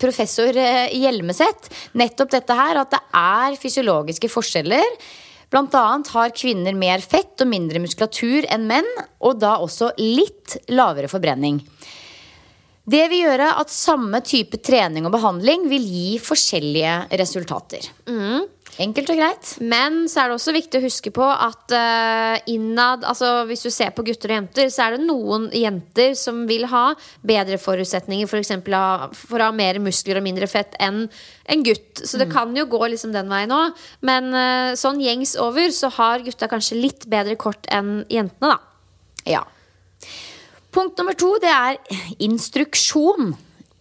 professor 0.00 0.54
Hjelmeset. 0.54 1.70
Nettopp 1.98 2.34
dette 2.36 2.58
her, 2.58 2.82
at 2.84 2.94
det 2.94 3.02
er 3.24 3.60
fysiologiske 3.60 4.32
forskjeller. 4.32 4.98
Blant 5.54 5.74
annet 5.78 6.08
har 6.14 6.32
kvinner 6.34 6.74
mer 6.74 7.02
fett 7.04 7.38
og 7.44 7.50
mindre 7.50 7.82
muskulatur 7.82 8.48
enn 8.50 8.64
menn, 8.66 8.88
og 9.22 9.38
da 9.42 9.58
også 9.62 9.92
litt 10.00 10.56
lavere 10.72 11.10
forbrenning. 11.10 11.60
Det 12.84 13.06
vil 13.08 13.24
gjøre 13.24 13.46
at 13.60 13.72
samme 13.72 14.20
type 14.26 14.60
trening 14.60 15.06
og 15.08 15.14
behandling 15.14 15.64
vil 15.70 15.86
gi 15.88 16.18
forskjellige 16.20 16.98
resultater. 17.16 17.86
Mm. 18.10 18.44
Enkelt 18.82 19.10
og 19.12 19.18
greit. 19.20 19.50
Men 19.62 20.00
så 20.10 20.20
er 20.20 20.30
det 20.30 20.36
også 20.36 20.54
viktig 20.56 20.80
å 20.80 20.82
huske 20.82 21.12
på 21.14 21.24
at 21.24 21.70
uh, 21.70 22.34
innad 22.50 23.04
altså 23.06 23.44
Hvis 23.46 23.62
du 23.62 23.70
ser 23.70 23.92
på 23.94 24.02
gutter 24.06 24.32
og 24.32 24.36
jenter, 24.40 24.70
så 24.72 24.86
er 24.86 24.96
det 24.96 25.06
noen 25.06 25.46
jenter 25.54 26.16
som 26.18 26.42
vil 26.48 26.66
ha 26.72 26.88
bedre 27.22 27.60
forutsetninger 27.62 28.28
for, 28.30 28.42
eksempel, 28.42 28.76
for 29.14 29.38
å 29.38 29.48
ha 29.48 29.54
mer 29.54 29.78
muskler 29.82 30.18
og 30.18 30.26
mindre 30.26 30.50
fett 30.50 30.74
enn 30.82 31.04
en 31.06 31.64
gutt. 31.64 32.02
Så 32.02 32.18
det 32.18 32.28
mm. 32.28 32.34
kan 32.34 32.54
jo 32.58 32.66
gå 32.72 32.82
liksom 32.90 33.14
den 33.14 33.30
veien 33.30 33.54
òg. 33.54 33.80
Men 34.04 34.32
uh, 34.34 34.74
sånn 34.80 35.02
gjengs 35.04 35.36
over 35.40 35.70
så 35.74 35.92
har 35.94 36.26
gutta 36.26 36.50
kanskje 36.50 36.82
litt 36.82 37.08
bedre 37.10 37.38
kort 37.40 37.70
enn 37.72 38.00
jentene, 38.10 38.56
da. 38.56 38.58
Ja. 39.24 39.46
Punkt 40.74 40.98
nummer 40.98 41.14
to 41.14 41.36
det 41.42 41.50
er 41.54 41.76
instruksjon. 42.24 43.34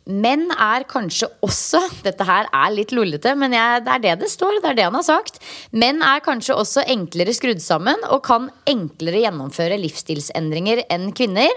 Menn 0.04 0.50
er 0.52 0.84
kanskje 0.90 1.30
også 1.46 1.80
Dette 2.04 2.26
her 2.28 2.50
er 2.52 2.74
litt 2.76 2.92
lullete, 2.92 3.32
men 3.40 3.56
jeg, 3.56 3.84
det 3.86 3.94
er 3.94 4.04
det 4.04 4.16
det 4.26 4.30
står. 4.34 4.60
Det 4.60 4.74
er 4.74 4.78
det 4.78 4.86
han 4.90 4.98
har 5.00 5.08
sagt. 5.08 5.40
Menn 5.72 6.04
er 6.06 6.22
kanskje 6.26 6.58
også 6.60 6.84
enklere 6.92 7.34
skrudd 7.36 7.64
sammen 7.64 8.04
og 8.12 8.22
kan 8.28 8.50
enklere 8.70 9.24
gjennomføre 9.24 9.80
livsstilsendringer 9.82 10.84
enn 10.94 11.10
kvinner. 11.16 11.50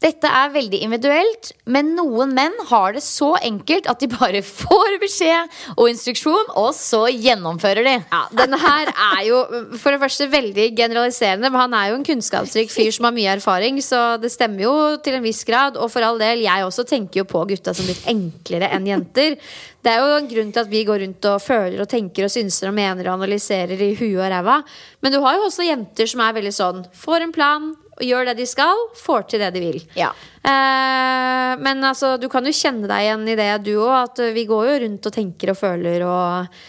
Dette 0.00 0.28
er 0.32 0.52
veldig 0.54 0.78
individuelt, 0.80 1.50
men 1.68 1.90
noen 1.92 2.30
menn 2.32 2.54
har 2.70 2.94
det 2.96 3.02
så 3.04 3.34
enkelt 3.44 3.84
at 3.90 4.00
de 4.00 4.08
bare 4.08 4.40
får 4.62 4.96
beskjed 5.02 5.58
og 5.74 5.90
instruksjon, 5.90 6.54
og 6.56 6.70
så 6.76 7.02
gjennomfører 7.12 7.84
de. 7.84 7.96
Ja, 8.08 8.22
Denne 8.40 8.56
her 8.62 8.88
er 8.90 9.20
jo 9.28 9.42
for 9.76 9.92
det 9.92 10.00
første 10.00 10.30
veldig 10.32 10.70
generaliserende, 10.78 11.50
men 11.50 11.60
han 11.66 11.76
er 11.76 11.90
jo 11.90 11.98
en 11.98 12.06
kunnskapsrik 12.08 12.72
fyr 12.72 12.88
som 12.96 13.10
har 13.10 13.16
mye 13.16 13.34
erfaring, 13.36 13.82
så 13.84 14.16
det 14.22 14.32
stemmer 14.32 14.64
jo 14.64 14.72
til 15.04 15.18
en 15.18 15.26
viss 15.26 15.42
grad. 15.44 15.76
Og 15.76 15.92
for 15.92 16.06
all 16.06 16.20
del, 16.20 16.46
jeg 16.46 16.64
også 16.64 16.86
tenker 16.88 17.20
jo 17.20 17.28
på 17.28 17.44
gutta 17.52 17.76
som 17.76 17.88
litt 17.88 18.08
enklere 18.08 18.72
enn 18.72 18.88
jenter. 18.88 19.36
Det 19.84 19.92
er 19.92 20.00
jo 20.00 20.16
en 20.16 20.32
grunn 20.32 20.50
til 20.52 20.64
at 20.64 20.72
vi 20.72 20.82
går 20.88 21.04
rundt 21.04 21.28
og 21.28 21.44
føler 21.44 21.84
og 21.84 21.88
tenker 21.92 22.24
og 22.24 22.32
synser 22.32 22.72
og 22.72 22.76
mener 22.76 23.04
og 23.06 23.18
analyserer 23.18 23.80
i 23.84 23.92
huet 24.00 24.16
og 24.16 24.32
ræva. 24.32 24.58
Men 25.04 25.12
du 25.12 25.20
har 25.24 25.36
jo 25.36 25.46
også 25.48 25.68
jenter 25.68 26.08
som 26.08 26.24
er 26.24 26.36
veldig 26.36 26.56
sånn 26.56 26.82
får 27.04 27.28
en 27.28 27.36
plan, 27.36 27.70
gjør 28.04 28.30
det 28.30 28.36
de 28.40 28.48
skal, 28.48 28.84
får 28.98 29.28
til 29.30 29.42
det 29.44 29.52
de 29.54 29.62
vil. 29.64 29.80
Ja. 29.98 30.10
Eh, 30.40 31.52
men 31.60 31.84
altså, 31.84 32.16
du 32.20 32.28
kan 32.32 32.46
jo 32.46 32.54
kjenne 32.54 32.90
deg 32.90 33.06
igjen 33.06 33.26
i 33.28 33.38
det, 33.38 33.50
du 33.66 33.74
òg. 33.78 33.94
At 34.10 34.22
vi 34.34 34.46
går 34.48 34.68
jo 34.70 34.78
rundt 34.84 35.08
og 35.10 35.16
tenker 35.16 35.52
og 35.52 35.60
føler 35.60 36.06
og 36.06 36.60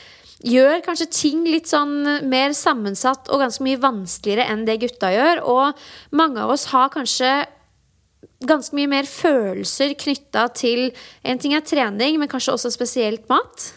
gjør 0.42 0.82
kanskje 0.86 1.10
ting 1.14 1.44
litt 1.46 1.70
sånn 1.70 2.26
mer 2.30 2.56
sammensatt 2.58 3.30
og 3.30 3.44
ganske 3.44 3.64
mye 3.66 3.80
vanskeligere 3.82 4.48
enn 4.50 4.66
det 4.66 4.80
gutta 4.82 5.12
gjør. 5.14 5.44
Og 5.46 6.18
mange 6.18 6.42
av 6.44 6.54
oss 6.54 6.70
har 6.74 6.92
kanskje 6.94 7.32
ganske 8.48 8.76
mye 8.78 8.90
mer 8.90 9.06
følelser 9.06 9.94
knytta 10.02 10.48
til 10.58 10.90
En 11.24 11.38
ting 11.42 11.54
er 11.54 11.66
trening, 11.66 12.18
men 12.20 12.30
kanskje 12.30 12.56
også 12.56 12.74
spesielt 12.74 13.30
mat. 13.30 13.72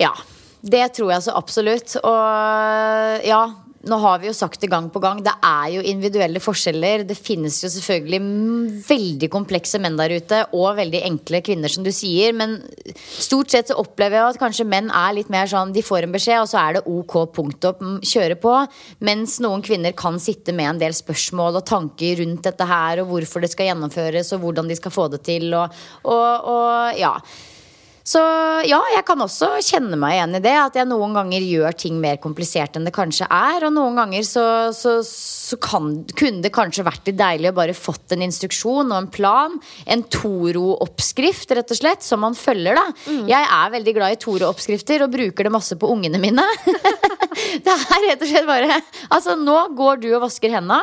Ja. 0.00 0.14
Det 0.58 0.88
tror 0.96 1.12
jeg 1.12 1.22
så 1.22 1.36
absolutt. 1.38 1.94
Og 2.02 3.26
ja, 3.26 3.42
nå 3.90 3.98
har 4.02 4.20
vi 4.20 4.28
jo 4.28 4.36
sagt 4.36 4.60
det 4.62 4.70
gang 4.72 4.88
på 4.92 5.00
gang, 5.02 5.20
det 5.24 5.34
er 5.44 5.72
jo 5.74 5.84
individuelle 5.84 6.40
forskjeller. 6.42 7.04
Det 7.08 7.16
finnes 7.18 7.56
jo 7.64 7.70
selvfølgelig 7.72 8.20
veldig 8.88 9.30
komplekse 9.32 9.80
menn 9.82 9.98
der 9.98 10.14
ute, 10.18 10.42
og 10.56 10.78
veldig 10.78 11.02
enkle 11.08 11.42
kvinner, 11.44 11.72
som 11.72 11.86
du 11.86 11.92
sier. 11.94 12.36
Men 12.36 12.58
stort 12.94 13.52
sett 13.54 13.72
så 13.72 13.78
opplever 13.80 14.20
jeg 14.20 14.36
at 14.36 14.40
kanskje 14.42 14.68
menn 14.68 14.92
er 14.94 15.16
litt 15.18 15.32
mer 15.32 15.50
sånn 15.50 15.74
de 15.74 15.84
får 15.84 16.06
en 16.06 16.14
beskjed, 16.14 16.44
og 16.44 16.50
så 16.52 16.62
er 16.62 16.78
det 16.78 16.86
ok, 16.88 17.18
punktum, 17.36 17.98
kjøre 18.04 18.38
på. 18.40 18.54
Mens 19.08 19.38
noen 19.44 19.64
kvinner 19.64 19.96
kan 19.98 20.20
sitte 20.22 20.54
med 20.56 20.74
en 20.74 20.82
del 20.86 20.96
spørsmål 20.96 21.60
og 21.60 21.68
tanker 21.68 22.22
rundt 22.22 22.46
dette 22.48 22.68
her, 22.68 23.02
og 23.02 23.12
hvorfor 23.12 23.44
det 23.44 23.52
skal 23.54 23.72
gjennomføres, 23.72 24.34
og 24.36 24.44
hvordan 24.44 24.70
de 24.70 24.78
skal 24.78 24.94
få 24.94 25.10
det 25.12 25.24
til, 25.28 25.52
og, 25.56 25.78
og, 26.08 26.50
og 26.54 26.98
ja. 26.98 27.14
Så 28.08 28.20
ja, 28.64 28.78
jeg 28.94 29.04
kan 29.04 29.20
også 29.20 29.50
kjenne 29.60 29.96
meg 30.00 30.14
igjen 30.16 30.38
i 30.38 30.40
det. 30.40 30.54
At 30.56 30.76
jeg 30.78 30.88
noen 30.88 31.12
ganger 31.16 31.44
gjør 31.44 31.74
ting 31.76 31.98
mer 32.00 32.16
komplisert 32.22 32.78
enn 32.78 32.86
det 32.88 32.94
kanskje 32.96 33.26
er. 33.28 33.66
Og 33.68 33.74
noen 33.74 33.98
ganger 34.00 34.24
så, 34.24 34.44
så, 34.76 34.94
så 35.04 35.58
kan, 35.60 35.90
kunne 36.16 36.40
det 36.44 36.52
kanskje 36.54 36.86
vært 36.86 37.10
litt 37.10 37.18
deilig 37.18 37.52
å 37.52 37.58
bare 37.58 37.76
fått 37.76 38.16
en 38.16 38.24
instruksjon 38.24 38.88
og 38.88 38.96
en 38.96 39.10
plan. 39.12 39.58
En 39.84 40.06
Toro-oppskrift, 40.08 41.52
rett 41.58 41.76
og 41.76 41.80
slett, 41.82 42.06
som 42.06 42.24
man 42.24 42.38
følger, 42.38 42.80
da. 42.80 42.86
Mm. 43.10 43.22
Jeg 43.28 43.52
er 43.58 43.76
veldig 43.76 43.96
glad 44.00 44.16
i 44.16 44.20
Toro-oppskrifter 44.24 45.04
og 45.04 45.12
bruker 45.12 45.48
det 45.48 45.54
masse 45.58 45.76
på 45.76 45.92
ungene 45.92 46.22
mine. 46.22 46.46
det 47.66 47.76
er 47.76 48.08
rett 48.08 48.24
og 48.24 48.28
slett 48.30 48.48
bare 48.48 48.80
Altså, 49.12 49.36
nå 49.36 49.60
går 49.76 50.00
du 50.00 50.10
og 50.14 50.22
vasker 50.24 50.56
henda. 50.56 50.80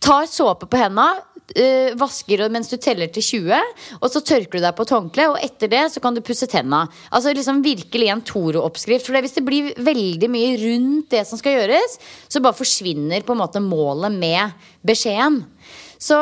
tar 0.00 0.24
såpe 0.30 0.68
på 0.70 0.80
henda, 0.80 1.10
eh, 1.54 1.94
vasker 1.98 2.42
mens 2.52 2.70
du 2.72 2.76
teller 2.80 3.10
til 3.12 3.22
20, 3.22 3.76
og 4.00 4.08
så 4.10 4.22
tørker 4.24 4.58
du 4.58 4.64
deg 4.64 4.76
på 4.76 4.86
et 4.86 4.94
håndkle, 4.96 5.28
og 5.32 5.40
etter 5.44 5.70
det 5.72 5.84
så 5.94 6.02
kan 6.02 6.16
du 6.16 6.22
pusse 6.24 6.48
tenna. 6.50 6.86
Altså 7.10 7.34
liksom 7.36 7.62
virkelig 7.64 8.10
en 8.12 8.24
Toro-oppskrift. 8.26 9.06
For 9.06 9.20
hvis 9.22 9.38
det 9.38 9.46
blir 9.46 9.72
veldig 9.78 10.30
mye 10.32 10.56
rundt 10.64 11.10
det 11.14 11.24
som 11.28 11.40
skal 11.40 11.60
gjøres, 11.60 11.98
så 12.28 12.42
bare 12.42 12.58
forsvinner 12.58 13.26
på 13.26 13.36
en 13.36 13.42
måte 13.44 13.62
målet 13.62 14.14
med 14.16 14.68
beskjeden. 14.86 15.42
Så 16.02 16.18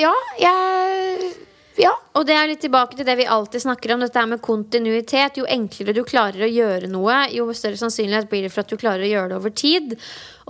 ja, 0.00 0.12
jeg 0.40 1.34
ja. 1.80 1.90
Og 2.14 2.22
det 2.28 2.36
er 2.38 2.46
litt 2.46 2.62
tilbake 2.62 2.94
til 2.94 3.06
det 3.06 3.16
vi 3.18 3.26
alltid 3.26 3.64
snakker 3.64 3.94
om, 3.94 4.04
dette 4.04 4.22
med 4.30 4.42
kontinuitet. 4.44 5.40
Jo 5.40 5.48
enklere 5.50 5.94
du 5.96 6.04
klarer 6.06 6.46
å 6.46 6.50
gjøre 6.50 6.90
noe, 6.90 7.24
jo 7.34 7.48
større 7.56 7.80
sannsynlighet 7.80 8.30
blir 8.30 8.46
det 8.46 8.52
for 8.54 8.62
at 8.62 8.70
du 8.70 8.78
klarer 8.78 9.06
å 9.06 9.10
gjøre 9.10 9.32
det 9.32 9.38
over 9.40 9.54
tid. 9.54 9.96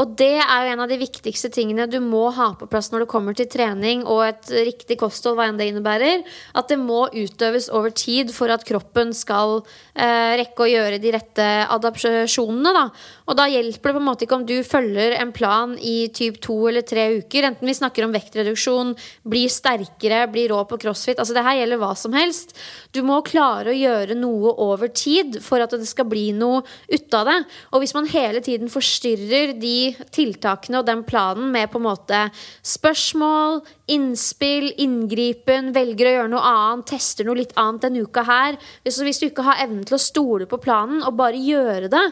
Og 0.00 0.14
det 0.18 0.40
er 0.42 0.64
jo 0.66 0.72
en 0.74 0.82
av 0.82 0.90
de 0.90 0.98
viktigste 0.98 1.50
tingene 1.54 1.86
du 1.90 2.00
må 2.02 2.26
ha 2.34 2.50
på 2.58 2.66
plass 2.70 2.90
når 2.90 3.04
det 3.04 3.10
kommer 3.12 3.36
til 3.36 3.48
trening 3.50 4.02
og 4.02 4.24
et 4.26 4.50
riktig 4.66 4.98
kosthold, 5.00 5.38
hva 5.38 5.46
enn 5.48 5.60
det 5.60 5.68
innebærer. 5.70 6.24
At 6.58 6.70
det 6.72 6.80
må 6.80 7.04
utøves 7.14 7.70
over 7.70 7.94
tid 7.94 8.32
for 8.34 8.50
at 8.50 8.66
kroppen 8.66 9.14
skal 9.14 9.60
eh, 9.60 10.34
rekke 10.40 10.66
å 10.66 10.70
gjøre 10.70 10.98
de 11.02 11.12
rette 11.14 11.46
adapsjonene. 11.76 12.74
Da. 12.74 12.84
Og 13.30 13.38
da 13.38 13.46
hjelper 13.50 13.92
det 13.92 13.96
på 13.96 14.02
en 14.02 14.08
måte 14.08 14.26
ikke 14.26 14.38
om 14.40 14.46
du 14.48 14.56
følger 14.66 15.14
en 15.20 15.32
plan 15.36 15.76
i 15.78 16.08
typ 16.14 16.40
to 16.42 16.58
eller 16.70 16.86
tre 16.86 17.06
uker. 17.20 17.48
Enten 17.50 17.70
vi 17.70 17.76
snakker 17.78 18.06
om 18.06 18.14
vektreduksjon, 18.14 18.94
blir 19.30 19.52
sterkere, 19.52 20.24
blir 20.32 20.50
rå 20.50 20.64
på 20.70 20.80
crossfit. 20.82 21.20
Altså 21.22 21.36
det 21.36 21.46
her 21.46 21.60
gjelder 21.60 21.82
hva 21.82 21.92
som 21.98 22.16
helst. 22.18 22.56
Du 22.90 23.02
må 23.06 23.20
klare 23.26 23.70
å 23.70 23.78
gjøre 23.78 24.18
noe 24.18 24.56
over 24.64 24.90
tid 24.90 25.38
for 25.44 25.62
at 25.62 25.74
det 25.74 25.86
skal 25.88 26.08
bli 26.10 26.32
noe 26.34 26.64
ut 26.90 27.14
av 27.14 27.30
det. 27.30 27.38
Og 27.70 27.84
hvis 27.84 27.94
man 27.94 28.10
hele 28.10 28.42
tiden 28.44 28.72
forstyrrer 28.72 29.54
de 29.62 29.83
tiltakene 30.14 30.80
og 30.80 30.88
den 30.88 31.02
planen 31.06 31.50
med 31.54 31.70
på 31.72 31.80
en 31.80 31.86
måte 31.86 32.20
spørsmål, 32.64 33.60
innspill, 33.92 34.70
inngripen, 34.80 35.68
velger 35.76 36.08
å 36.08 36.14
gjøre 36.14 36.32
noe 36.32 36.50
annet, 36.50 36.86
tester 36.94 37.26
noe 37.28 37.36
litt 37.36 37.52
annet 37.60 37.84
denne 37.84 38.04
uka 38.06 38.22
her 38.24 38.56
Hvis, 38.84 39.00
hvis 39.04 39.20
du 39.20 39.26
ikke 39.26 39.44
har 39.44 39.60
evnen 39.66 39.84
til 39.84 39.98
å 39.98 40.00
stole 40.00 40.48
på 40.48 40.58
planen 40.62 41.02
og 41.04 41.16
bare 41.18 41.40
gjøre 41.40 41.90
det, 41.92 42.04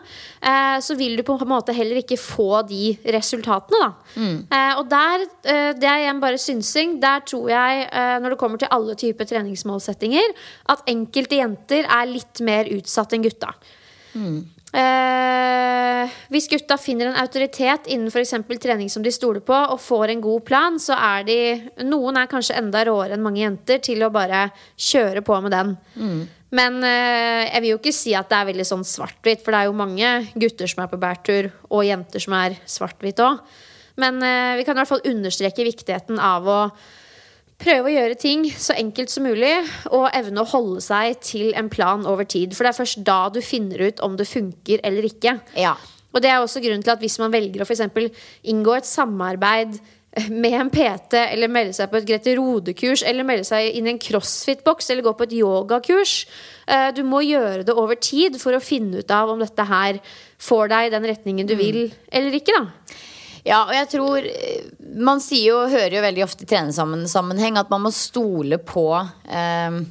eh, 0.45 0.77
så 0.85 0.97
vil 0.99 1.17
du 1.17 1.25
på 1.27 1.39
en 1.41 1.53
måte 1.53 1.75
heller 1.77 2.03
ikke 2.03 2.21
få 2.21 2.63
de 2.69 2.93
resultatene, 3.17 3.81
da. 3.81 3.91
Mm. 4.17 4.39
Eh, 4.53 4.73
og 4.81 4.89
der, 4.93 5.27
eh, 5.49 5.73
det 5.79 5.89
er 5.89 6.05
igjen 6.05 6.23
bare 6.23 6.41
synsing. 6.41 6.99
Der 7.03 7.25
tror 7.27 7.49
jeg, 7.51 7.87
når 7.93 8.35
det 8.35 8.39
kommer 8.41 8.61
til 8.61 8.71
alle 8.73 8.95
typer 8.99 9.29
treningsmålsettinger, 9.29 10.35
at 10.73 10.85
enkelte 10.91 11.39
jenter 11.39 11.87
er 11.89 12.11
litt 12.11 12.43
mer 12.45 12.69
utsatt 12.73 13.15
enn 13.17 13.25
gutta. 13.25 13.53
Mm. 14.15 14.43
Eh, 14.73 16.13
hvis 16.33 16.47
gutta 16.49 16.79
finner 16.81 17.11
en 17.11 17.19
autoritet 17.21 17.91
innen 17.93 18.09
f.eks. 18.09 18.33
trening 18.63 18.89
som 18.91 19.05
de 19.05 19.13
stoler 19.13 19.43
på, 19.45 19.53
og 19.53 19.81
får 19.81 20.15
en 20.15 20.23
god 20.25 20.45
plan, 20.49 20.79
så 20.81 20.97
er 20.97 21.27
de 21.29 21.41
Noen 21.85 22.17
er 22.17 22.31
kanskje 22.31 22.57
enda 22.57 22.85
råere 22.89 23.19
enn 23.19 23.25
mange 23.25 23.43
jenter 23.43 23.83
til 23.85 24.01
å 24.05 24.13
bare 24.13 24.47
kjøre 24.81 25.25
på 25.27 25.41
med 25.45 25.53
den. 25.53 25.75
Mm. 25.97 26.23
Men 26.57 26.81
eh, 26.85 27.51
jeg 27.51 27.65
vil 27.65 27.75
jo 27.75 27.81
ikke 27.81 27.95
si 27.97 28.17
at 28.17 28.33
det 28.33 28.39
er 28.39 28.49
veldig 28.49 28.69
sånn 28.69 28.87
svart-hvitt, 28.89 29.45
for 29.45 29.53
det 29.53 29.61
er 29.61 29.69
jo 29.69 29.77
mange 29.77 30.15
gutter 30.33 30.69
som 30.69 30.85
er 30.85 30.91
på 30.91 31.01
bærtur, 31.01 31.53
og 31.69 31.87
jenter 31.89 32.25
som 32.25 32.37
er 32.41 32.57
svart-hvitt 32.69 33.23
òg. 33.25 33.45
Men 34.01 34.25
eh, 34.25 34.57
vi 34.57 34.65
kan 34.65 34.77
i 34.77 34.81
hvert 34.81 34.93
fall 34.93 35.09
understreke 35.09 35.69
viktigheten 35.69 36.21
av 36.21 36.49
å 36.49 36.61
prøve 37.63 37.89
å 37.89 37.95
gjøre 37.95 38.19
ting 38.21 38.45
så 38.51 38.77
enkelt 38.79 39.13
som 39.13 39.27
mulig, 39.27 39.55
og 39.95 40.11
evne 40.15 40.43
å 40.43 40.51
holde 40.53 40.83
seg 40.85 41.23
til 41.25 41.55
en 41.59 41.71
plan 41.73 42.05
over 42.09 42.29
tid. 42.29 42.57
For 42.57 42.67
det 42.67 42.73
er 42.73 42.81
først 42.83 43.03
da 43.07 43.23
du 43.33 43.41
finner 43.45 43.89
ut 43.89 44.03
om 44.05 44.19
det 44.19 44.29
funker 44.31 44.83
eller 44.87 45.09
ikke. 45.09 45.39
Ja. 45.59 45.77
Og 46.13 46.21
det 46.21 46.31
er 46.31 46.43
også 46.43 46.61
grunnen 46.61 46.85
til 46.85 46.93
at 46.95 47.03
hvis 47.03 47.19
man 47.23 47.33
velger 47.33 47.63
å 47.63 47.67
f.eks. 47.67 47.87
inngå 48.53 48.77
et 48.77 48.89
samarbeid 48.89 49.79
med 50.43 50.59
en 50.59 50.71
PT, 50.73 51.17
eller 51.17 51.49
melde 51.49 51.73
seg 51.77 51.89
på 51.89 51.97
et 51.97 52.09
Grete 52.09 52.35
Rode-kurs, 52.37 53.05
eller 53.09 53.25
melde 53.25 53.47
seg 53.49 53.71
inn 53.79 53.89
i 53.89 53.95
en 53.95 54.03
crossfit-boks, 54.03 54.91
eller 54.93 55.07
gå 55.07 55.15
på 55.17 55.25
et 55.29 55.39
yogakurs. 55.39 56.17
Eh, 56.67 56.91
du 56.93 57.01
må 57.09 57.23
gjøre 57.25 57.65
det 57.65 57.77
over 57.81 57.97
tid 57.97 58.37
for 58.43 58.53
å 58.53 58.61
finne 58.61 59.01
ut 59.01 59.15
av 59.15 59.33
om 59.33 59.41
dette 59.41 59.65
her 59.71 60.03
får 60.43 60.69
deg 60.75 60.91
i 60.91 60.93
den 60.93 61.09
retningen 61.09 61.49
du 61.49 61.57
mm. 61.57 61.63
vil, 61.63 61.81
eller 62.13 62.37
ikke. 62.37 62.61
da 62.61 63.01
ja, 63.47 63.65
og 63.67 63.73
jeg 63.75 63.89
tror 63.91 64.27
eh, 64.29 64.69
Man 64.95 65.23
sier 65.23 65.49
jo, 65.51 65.57
hører 65.73 65.97
jo 65.97 66.05
veldig 66.05 66.23
ofte 66.27 66.47
i 66.47 66.51
trenersammenheng 66.53 67.59
at 67.59 67.73
man 67.73 67.83
må 67.87 67.91
stole 67.95 68.61
på 68.63 68.87
eh, 69.01 69.83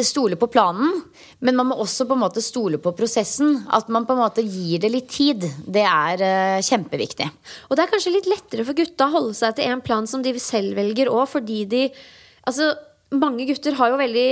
Stole 0.00 0.38
på 0.40 0.46
planen, 0.48 1.02
men 1.44 1.56
man 1.58 1.66
må 1.68 1.76
også 1.82 2.06
på 2.08 2.16
en 2.16 2.22
måte 2.22 2.40
stole 2.40 2.78
på 2.80 2.94
prosessen. 2.96 3.66
At 3.68 3.90
man 3.92 4.06
på 4.08 4.14
en 4.14 4.22
måte 4.22 4.40
gir 4.40 4.80
det 4.80 4.88
litt 4.88 5.10
tid. 5.12 5.44
Det 5.44 5.82
er 5.84 6.22
eh, 6.24 6.62
kjempeviktig. 6.64 7.26
Og 7.68 7.76
det 7.76 7.84
er 7.84 7.90
kanskje 7.92 8.14
litt 8.14 8.30
lettere 8.30 8.64
for 8.64 8.78
gutta 8.78 9.10
å 9.10 9.14
holde 9.18 9.36
seg 9.36 9.58
til 9.58 9.68
en 9.68 9.82
plan 9.84 10.08
som 10.08 10.24
de 10.24 10.32
selv 10.40 10.72
velger 10.78 11.12
òg, 11.12 11.26
fordi 11.34 11.66
de 11.68 11.82
Altså, 12.48 12.70
mange 13.12 13.44
gutter 13.44 13.74
har 13.76 13.90
jo 13.92 13.98
veldig 14.00 14.28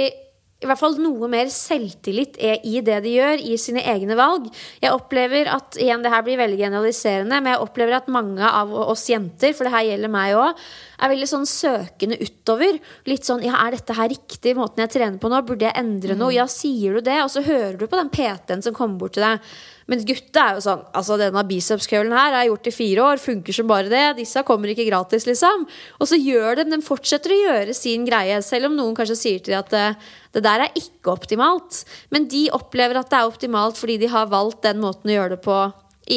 i 0.57 0.65
hvert 0.65 0.81
fall 0.81 0.95
noe 0.97 1.29
mer 1.29 1.51
selvtillit 1.53 2.39
i 2.41 2.79
det 2.85 2.97
de 3.05 3.11
gjør, 3.13 3.43
i 3.45 3.59
sine 3.61 3.83
egne 3.85 4.17
valg. 4.17 4.47
Jeg 4.81 4.95
opplever 4.97 5.51
at 5.53 5.77
igjen, 5.77 6.01
det 6.01 6.13
her 6.15 6.25
blir 6.25 6.41
veldig 6.41 6.57
generaliserende, 6.63 7.43
men 7.43 7.53
jeg 7.53 7.61
opplever 7.61 7.99
at 7.99 8.09
mange 8.13 8.41
av 8.49 8.73
oss 8.73 9.05
jenter, 9.11 9.53
for 9.53 9.69
det 9.69 9.75
her 9.75 9.85
gjelder 9.91 10.15
meg 10.15 10.39
òg, 10.41 10.65
er 10.97 11.13
veldig 11.13 11.29
sånn 11.29 11.45
søkende 11.51 12.17
utover. 12.25 12.81
Litt 13.05 13.29
sånn 13.29 13.45
ja, 13.45 13.59
er 13.67 13.77
dette 13.77 13.99
her 13.99 14.09
riktig, 14.15 14.57
måten 14.57 14.87
jeg 14.87 14.95
trener 14.97 15.21
på 15.21 15.29
nå? 15.29 15.43
Burde 15.45 15.69
jeg 15.69 15.77
endre 15.77 16.17
noe? 16.17 16.33
Mm. 16.33 16.39
Ja, 16.39 16.49
sier 16.49 16.97
du 16.97 17.05
det? 17.05 17.19
Og 17.27 17.35
så 17.37 17.45
hører 17.45 17.77
du 17.77 17.85
på 17.85 18.01
den 18.01 18.13
PT-en 18.17 18.65
som 18.65 18.77
kommer 18.77 19.05
bort 19.05 19.19
til 19.19 19.29
deg. 19.29 19.45
Mens 19.91 20.07
gutta 20.07 20.43
er 20.43 20.57
jo 20.57 20.65
sånn 20.65 20.83
Altså, 20.97 21.17
denne 21.21 21.43
bicepskølen 21.47 22.15
her 22.17 22.35
er 22.35 22.49
gjort 22.49 22.71
i 22.71 22.75
fire 22.75 23.05
år, 23.07 23.23
funker 23.23 23.55
som 23.55 23.69
bare 23.71 23.91
det. 23.93 24.05
Disse 24.21 24.43
kommer 24.47 24.73
ikke 24.73 24.89
gratis, 24.89 25.27
liksom. 25.29 25.67
Og 26.01 26.11
så 26.11 26.19
gjør 26.19 26.61
de, 26.61 26.67
de 26.73 26.81
fortsetter 26.85 27.35
å 27.35 27.41
gjøre 27.45 27.77
sin 27.77 28.07
greie, 28.09 28.41
selv 28.45 28.71
om 28.71 28.77
noen 28.79 28.97
kanskje 28.99 29.19
sier 29.21 29.43
til 29.43 29.55
dem 29.55 29.63
at 29.63 29.77
uh, 29.77 30.13
det 30.37 30.43
der 30.45 30.67
er 30.67 30.79
ikke 30.79 31.15
optimalt. 31.15 31.85
Men 32.15 32.27
de 32.33 32.47
opplever 32.57 32.99
at 33.01 33.11
det 33.13 33.21
er 33.21 33.31
optimalt 33.31 33.79
fordi 33.81 34.01
de 34.03 34.11
har 34.13 34.31
valgt 34.33 34.65
den 34.67 34.83
måten 34.83 35.13
å 35.13 35.19
gjøre 35.19 35.37
det 35.37 35.43
på 35.47 35.61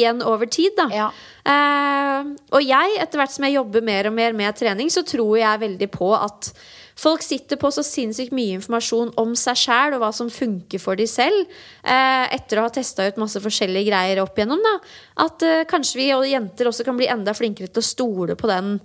igjen 0.00 0.22
over 0.26 0.50
tid. 0.50 0.74
Da. 0.78 0.88
Ja. 0.94 1.08
Uh, 1.46 2.34
og 2.54 2.66
jeg, 2.66 2.98
etter 3.02 3.22
hvert 3.22 3.34
som 3.34 3.46
jeg 3.46 3.58
jobber 3.58 3.86
mer 3.86 4.10
og 4.10 4.18
mer 4.18 4.36
med 4.36 4.58
trening, 4.58 4.90
så 4.92 5.06
tror 5.06 5.38
jeg 5.40 5.64
veldig 5.66 5.90
på 5.94 6.12
at 6.18 6.52
Folk 7.00 7.22
sitter 7.24 7.56
på 7.60 7.70
så 7.72 7.84
sinnssykt 7.86 8.34
mye 8.36 8.58
informasjon 8.58 9.14
om 9.20 9.32
seg 9.38 9.56
sjæl 9.56 9.96
og 9.96 10.02
hva 10.02 10.10
som 10.12 10.28
funker 10.32 10.82
for 10.82 11.00
de 11.00 11.06
selv, 11.08 11.46
eh, 11.80 12.26
etter 12.36 12.60
å 12.60 12.66
ha 12.66 12.72
testa 12.74 13.06
ut 13.08 13.20
masse 13.20 13.40
forskjellige 13.40 13.88
greier 13.88 14.20
opp 14.20 14.36
igjennom. 14.36 14.60
Da. 14.66 14.74
At 15.24 15.46
eh, 15.46 15.64
kanskje 15.70 16.02
vi 16.02 16.10
og 16.16 16.28
jenter 16.28 16.68
også 16.68 16.84
kan 16.84 16.98
bli 17.00 17.08
enda 17.08 17.32
flinkere 17.36 17.72
til 17.72 17.80
å 17.80 17.88
stole 17.88 18.36
på 18.36 18.50
den 18.50 18.76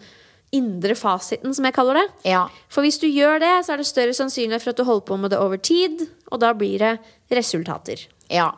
indre 0.55 0.95
fasiten, 0.95 1.51
som 1.55 1.67
jeg 1.67 1.75
kaller 1.75 1.99
det. 1.99 2.05
Ja. 2.31 2.45
For 2.71 2.85
hvis 2.85 3.01
du 3.01 3.09
gjør 3.09 3.41
det, 3.43 3.53
så 3.65 3.73
er 3.73 3.81
det 3.81 3.89
større 3.89 4.15
sannsynlighet 4.15 4.63
for 4.63 4.71
at 4.71 4.79
du 4.79 4.87
holder 4.87 5.07
på 5.09 5.17
med 5.19 5.33
det 5.33 5.41
over 5.41 5.59
tid, 5.59 6.05
og 6.31 6.39
da 6.45 6.53
blir 6.55 6.79
det 6.79 6.93
resultater. 7.35 8.07
Ja. 8.31 8.53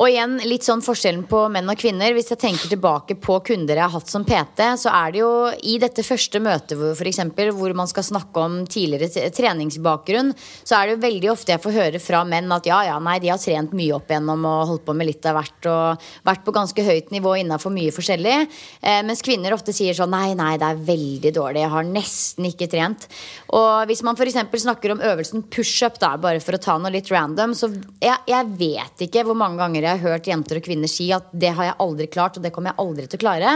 Og 0.00 0.08
igjen 0.08 0.38
litt 0.48 0.64
sånn 0.64 0.82
forskjellen 0.84 1.24
på 1.28 1.44
menn 1.52 1.68
og 1.68 1.78
kvinner. 1.78 2.14
Hvis 2.16 2.32
jeg 2.32 2.40
tenker 2.40 2.70
tilbake 2.70 3.16
på 3.20 3.38
kunder 3.44 3.78
jeg 3.78 3.84
har 3.84 3.92
hatt 3.92 4.10
som 4.10 4.24
PT, 4.24 4.64
så 4.80 4.92
er 4.92 5.12
det 5.12 5.20
jo 5.20 5.32
i 5.68 5.76
dette 5.82 6.04
første 6.06 6.40
møtet 6.42 6.80
for 6.80 7.08
eksempel, 7.08 7.52
hvor 7.56 7.74
man 7.76 7.90
skal 7.90 8.06
snakke 8.06 8.42
om 8.42 8.56
tidligere 8.70 9.30
treningsbakgrunn, 9.34 10.32
så 10.64 10.78
er 10.78 10.88
det 10.88 10.96
jo 10.96 11.02
veldig 11.04 11.30
ofte 11.32 11.54
jeg 11.54 11.62
får 11.62 11.76
høre 11.76 12.00
fra 12.02 12.22
menn 12.28 12.50
at 12.54 12.66
ja, 12.68 12.80
ja, 12.88 12.96
nei, 13.02 13.18
de 13.22 13.30
har 13.32 13.40
trent 13.42 13.74
mye 13.76 13.96
opp 13.96 14.10
igjennom 14.10 14.46
og 14.48 14.72
holdt 14.72 14.86
på 14.86 14.96
med 14.96 15.10
litt 15.10 15.28
av 15.28 15.36
hvert 15.38 15.68
og 15.70 16.08
vært 16.28 16.44
på 16.46 16.56
ganske 16.56 16.86
høyt 16.86 17.12
nivå 17.14 17.36
innafor 17.42 17.74
mye 17.74 17.92
forskjellig. 17.94 18.36
Eh, 18.80 19.00
mens 19.06 19.24
kvinner 19.24 19.54
ofte 19.54 19.74
sier 19.76 19.96
sånn 19.96 20.12
nei, 20.12 20.32
nei, 20.38 20.54
det 20.60 20.68
er 20.68 20.84
veldig 20.88 21.34
dårlig, 21.36 21.62
jeg 21.64 21.74
har 21.76 21.88
nesten 21.88 22.48
ikke 22.48 22.70
trent. 22.72 23.08
Og 23.52 23.86
hvis 23.90 24.02
man 24.06 24.18
f.eks. 24.18 24.40
snakker 24.64 24.96
om 24.96 25.04
øvelsen 25.12 25.44
pushup, 25.52 26.00
bare 26.02 26.40
for 26.42 26.56
å 26.56 26.62
ta 26.62 26.78
noe 26.80 26.92
litt 26.94 27.10
random, 27.12 27.52
så 27.56 27.68
jeg, 28.02 28.16
jeg 28.28 28.52
vet 28.58 29.04
ikke 29.06 29.24
hvor 29.26 29.36
mange 29.38 29.60
ganger 29.60 29.86
jeg 29.86 29.91
har 29.92 30.16
hørt 30.16 30.28
jenter 30.30 30.58
og 30.58 30.66
kvinner 30.66 30.90
si 30.90 31.08
at 31.14 31.30
det 31.32 31.52
har 31.56 31.70
jeg 31.70 31.78
aldri 31.84 32.08
klart, 32.12 32.38
og 32.38 32.44
det 32.44 32.52
kommer 32.54 32.72
jeg 32.72 32.82
aldri 32.84 33.06
til 33.06 33.20
å 33.20 33.22
klare. 33.24 33.54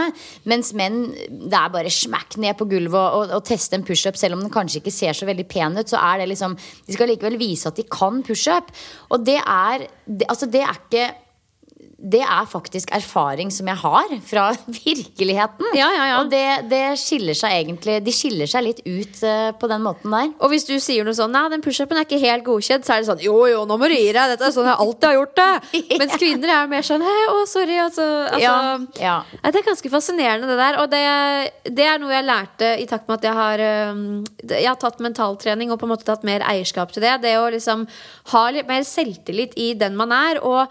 Mens 0.49 0.73
menn, 0.77 1.03
det 1.27 1.59
er 1.59 1.73
bare 1.73 1.93
smakk 1.93 2.39
ned 2.41 2.57
på 2.59 2.69
gulvet 2.69 2.97
og, 2.97 3.27
og, 3.27 3.35
og 3.39 3.45
teste 3.47 3.77
en 3.77 3.85
pushup, 3.87 4.17
selv 4.19 4.37
om 4.37 4.43
den 4.45 4.53
kanskje 4.53 4.81
ikke 4.81 4.95
ser 4.95 5.17
så 5.17 5.27
veldig 5.29 5.47
pen 5.51 5.77
ut. 5.77 5.87
Så 5.89 5.99
er 6.01 6.21
det 6.21 6.31
liksom 6.33 6.57
De 6.57 6.95
skal 6.95 7.09
likevel 7.11 7.39
vise 7.39 7.69
at 7.69 7.79
de 7.79 7.87
kan 7.91 8.21
pushup. 8.25 8.73
Og 9.11 9.23
det 9.27 9.39
er 9.41 9.87
det, 10.05 10.27
Altså, 10.27 10.47
det 10.51 10.63
er 10.63 10.75
ikke 10.77 11.05
det 11.97 12.21
er 12.21 12.45
faktisk 12.49 12.91
erfaring 12.93 13.49
som 13.53 13.67
jeg 13.69 13.79
har 13.81 14.11
fra 14.25 14.45
virkeligheten. 14.85 15.65
Ja, 15.77 15.87
ja, 15.93 16.05
ja. 16.11 16.17
Og 16.21 16.29
det, 16.31 16.69
det, 16.71 16.81
skiller 17.01 17.37
seg 17.37 17.53
egentlig 17.53 17.97
De 18.05 18.13
skiller 18.13 18.49
seg 18.49 18.63
litt 18.65 18.81
ut 18.85 19.19
uh, 19.25 19.49
på 19.57 19.69
den 19.69 19.83
måten 19.85 20.13
der. 20.13 20.31
Og 20.41 20.53
hvis 20.53 20.67
du 20.69 20.75
sier 20.81 21.05
noe 21.05 21.17
sånn 21.17 21.33
Nei, 21.33 21.43
den 21.53 21.63
pushupen 21.65 21.99
er 21.99 22.05
ikke 22.07 22.21
helt 22.21 22.45
godkjent, 22.45 22.85
så 22.85 22.95
er 22.95 23.03
det 23.03 23.09
sånn 23.09 23.23
Jo, 23.25 23.35
jo, 23.49 23.63
nå 23.69 23.77
må 23.81 23.89
du 23.89 23.95
gi 23.97 24.09
deg. 24.09 24.33
Dette 24.33 24.47
er 24.47 24.55
sånn 24.55 24.69
jeg 24.69 24.81
alltid 24.85 25.07
har 25.09 25.17
gjort 25.17 25.35
det. 25.41 25.49
Mens 26.01 26.17
kvinner 26.21 26.53
er 26.55 26.71
mer 26.71 26.87
sånn 26.87 27.05
Hei, 27.05 27.23
å, 27.33 27.39
sorry. 27.49 27.79
Altså, 27.83 28.07
altså 28.33 28.99
Det 29.41 29.61
er 29.61 29.69
ganske 29.69 29.93
fascinerende, 29.93 30.49
det 30.49 30.59
der. 30.61 30.81
Og 30.83 30.91
det, 30.93 31.03
det, 31.69 31.87
er 31.87 32.01
noe 32.01 32.13
jeg 32.13 32.27
lærte 32.29 32.73
i 32.81 32.89
takt 32.89 33.09
med 33.09 33.19
at 33.19 33.29
jeg 33.29 33.37
har 33.37 33.65
um, 33.93 34.03
Jeg 34.43 34.69
har 34.69 34.81
tatt 34.81 35.01
mentaltrening 35.03 35.73
og 35.73 35.81
på 35.81 35.89
en 35.89 35.95
måte 35.95 36.07
tatt 36.07 36.25
mer 36.27 36.45
eierskap 36.45 36.93
til 36.93 37.05
det. 37.05 37.17
Det 37.25 37.37
å 37.41 37.49
liksom 37.53 37.87
ha 38.33 38.45
litt 38.53 38.69
mer 38.69 38.85
selvtillit 38.87 39.57
i 39.57 39.73
den 39.77 39.97
man 39.97 40.13
er. 40.15 40.41
Og 40.45 40.65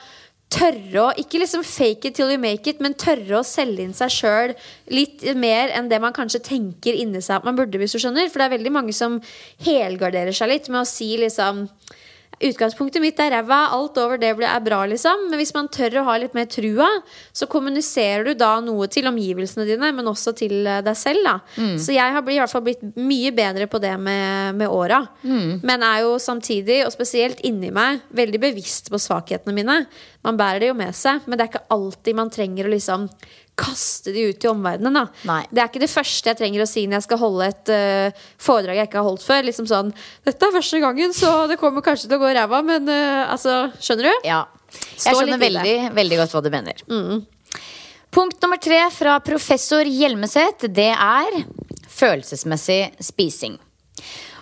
tørre 0.53 1.03
å 1.03 1.13
Ikke 1.21 1.41
liksom 1.43 1.65
fake 1.67 2.11
it 2.11 2.17
till 2.19 2.31
you 2.31 2.39
make 2.41 2.71
it, 2.71 2.81
men 2.81 2.95
tørre 2.99 3.41
å 3.41 3.47
selge 3.47 3.85
inn 3.85 3.95
seg 3.97 4.13
sjøl 4.13 4.55
litt 4.93 5.25
mer 5.37 5.73
enn 5.75 5.91
det 5.91 6.01
man 6.03 6.15
kanskje 6.17 6.45
tenker 6.47 6.97
inni 6.97 7.23
seg 7.23 7.41
at 7.41 7.49
man 7.49 7.59
burde, 7.59 7.79
hvis 7.81 7.97
du 7.97 8.01
skjønner. 8.03 8.31
For 8.31 8.41
det 8.41 8.49
er 8.49 8.57
veldig 8.59 8.75
mange 8.75 8.95
som 8.97 9.19
helgarderer 9.67 10.37
seg 10.37 10.53
litt 10.53 10.71
med 10.71 10.85
å 10.85 10.89
si 10.89 11.13
liksom 11.21 11.67
Utgangspunktet 12.37 13.01
mitt 13.01 13.21
er 13.23 13.31
ræva, 13.33 13.63
alt 13.73 13.97
over 13.97 14.19
det 14.21 14.29
er 14.35 14.61
bra, 14.61 14.83
liksom. 14.85 15.23
Men 15.31 15.41
hvis 15.41 15.55
man 15.57 15.71
tør 15.73 16.03
å 16.03 16.07
ha 16.11 16.17
litt 16.21 16.35
mer 16.37 16.45
trua, 16.53 16.89
så 17.33 17.49
kommuniserer 17.49 18.27
du 18.29 18.35
da 18.37 18.59
noe 18.61 18.91
til 18.93 19.09
omgivelsene 19.09 19.65
dine, 19.65 19.89
men 19.97 20.11
også 20.11 20.35
til 20.37 20.67
eh, 20.69 20.83
deg 20.85 20.99
selv, 21.01 21.25
da. 21.25 21.37
Så 21.81 21.97
jeg 21.97 22.13
har 22.13 22.25
blitt, 22.27 22.37
i 22.37 22.43
hvert 22.43 22.53
fall 22.53 22.67
blitt 22.67 22.85
mye 23.01 23.33
bedre 23.37 23.69
på 23.73 23.81
det 23.81 23.95
med, 23.97 24.59
med 24.61 24.69
åra. 24.69 25.01
Men 25.65 25.87
er 25.89 26.03
jo 26.05 26.19
samtidig, 26.21 26.83
og 26.85 26.93
spesielt 26.93 27.41
inni 27.49 27.73
meg, 27.73 28.05
veldig 28.13 28.43
bevisst 28.45 28.93
på 28.93 29.01
svakhetene 29.01 29.57
mine. 29.57 29.81
Man 30.27 30.37
bærer 30.37 30.61
det 30.61 30.71
jo 30.75 30.77
med 30.77 30.93
seg, 30.97 31.25
men 31.25 31.39
det 31.39 31.47
er 31.47 31.53
ikke 31.55 31.67
alltid 31.73 32.21
man 32.21 32.33
trenger 32.35 32.69
å 32.69 32.77
liksom 32.77 33.09
kaste 33.57 34.13
de 34.13 34.27
ut 34.31 34.39
til 34.41 34.53
omverdenen. 34.53 34.99
da 34.99 35.29
Nei. 35.29 35.43
Det 35.51 35.63
er 35.63 35.71
ikke 35.71 35.83
det 35.83 35.93
første 35.93 36.31
jeg 36.31 36.39
trenger 36.39 36.65
å 36.65 36.69
si 36.69 36.85
når 36.87 36.99
jeg 37.01 37.07
skal 37.07 37.21
holde 37.23 37.47
et 37.49 37.73
uh, 37.73 38.27
foredrag 38.43 38.83
jeg 38.83 38.91
ikke 38.91 39.01
har 39.01 39.09
holdt 39.09 39.25
før. 39.25 39.47
Liksom 39.49 39.69
sånn, 39.71 39.95
Dette 40.29 40.49
er 40.49 40.57
første 40.59 40.83
gangen, 40.83 41.15
så 41.17 41.33
det 41.51 41.59
kommer 41.61 41.85
kanskje 41.87 42.11
til 42.11 42.19
å 42.19 42.25
gå 42.25 42.35
ræva, 42.37 42.61
men 42.67 42.91
uh, 42.91 43.33
altså 43.33 43.67
Skjønner 43.81 44.11
du? 44.11 44.29
Ja. 44.29 44.45
Stå 44.77 45.09
Jeg 45.09 45.21
skjønner 45.23 45.33
i 45.33 45.41
det. 45.41 45.47
veldig, 45.47 45.77
veldig 45.97 46.21
godt 46.21 46.37
hva 46.37 46.45
du 46.45 46.51
mener. 46.53 46.85
Punkt 48.17 48.43
nummer 48.45 48.61
tre 48.63 48.79
fra 48.95 49.19
professor 49.25 49.89
Hjelmeset, 49.89 50.69
det 50.73 50.93
er 50.93 51.41
følelsesmessig 51.97 52.81
spising. 53.05 53.57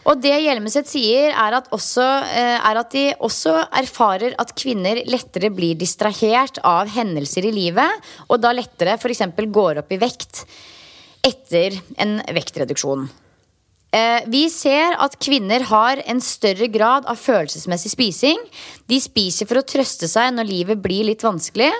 Og 0.04 0.20
det 0.20 0.34
Hjelmeset 0.44 0.88
sier, 0.88 1.30
er 1.32 1.56
at, 1.56 1.70
også, 1.72 2.04
eh, 2.28 2.58
er 2.60 2.80
at 2.80 2.92
de 2.92 3.06
også 3.24 3.56
erfarer 3.80 4.36
at 4.40 4.52
kvinner 4.58 5.00
lettere 5.08 5.48
blir 5.54 5.78
distrahert 5.80 6.60
av 6.60 6.92
hendelser 6.92 7.48
i 7.48 7.54
livet, 7.56 8.04
og 8.28 8.42
da 8.44 8.52
lettere 8.52 8.98
f.eks. 9.00 9.24
går 9.48 9.80
opp 9.80 9.94
i 9.96 10.00
vekt 10.02 10.44
etter 11.24 11.80
en 11.96 12.18
vektreduksjon. 12.36 13.08
Eh, 13.94 14.24
Vi 14.26 14.48
ser 14.50 14.96
at 14.98 15.14
kvinner 15.22 15.62
har 15.68 16.00
en 16.10 16.20
større 16.24 16.66
grad 16.72 17.06
av 17.06 17.18
følelsesmessig 17.20 17.92
spising. 17.92 18.40
De 18.90 18.98
spiser 19.02 19.46
for 19.46 19.60
å 19.60 19.66
trøste 19.66 20.08
seg 20.10 20.32
når 20.34 20.48
livet 20.48 20.82
blir 20.82 21.06
litt 21.06 21.22
vanskelig. 21.22 21.70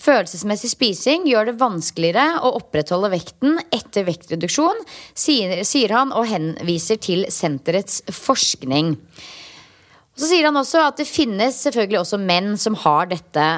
Følelsesmessig 0.00 0.70
spising 0.72 1.26
gjør 1.28 1.50
det 1.50 1.58
vanskeligere 1.60 2.40
å 2.40 2.54
opprettholde 2.60 3.12
vekten 3.12 3.58
etter 3.74 4.06
vektreduksjon, 4.08 4.80
sier, 5.12 5.60
sier 5.68 5.92
han 5.92 6.14
og 6.16 6.30
henviser 6.30 7.00
til 7.04 7.26
senterets 7.34 8.00
forskning. 8.16 8.94
Så 10.18 10.30
sier 10.30 10.48
han 10.48 10.56
også 10.58 10.80
at 10.88 10.96
det 10.98 11.06
finnes 11.10 11.60
selvfølgelig 11.66 12.00
også 12.00 12.18
menn 12.22 12.54
som 12.58 12.78
har 12.86 13.10
dette 13.12 13.48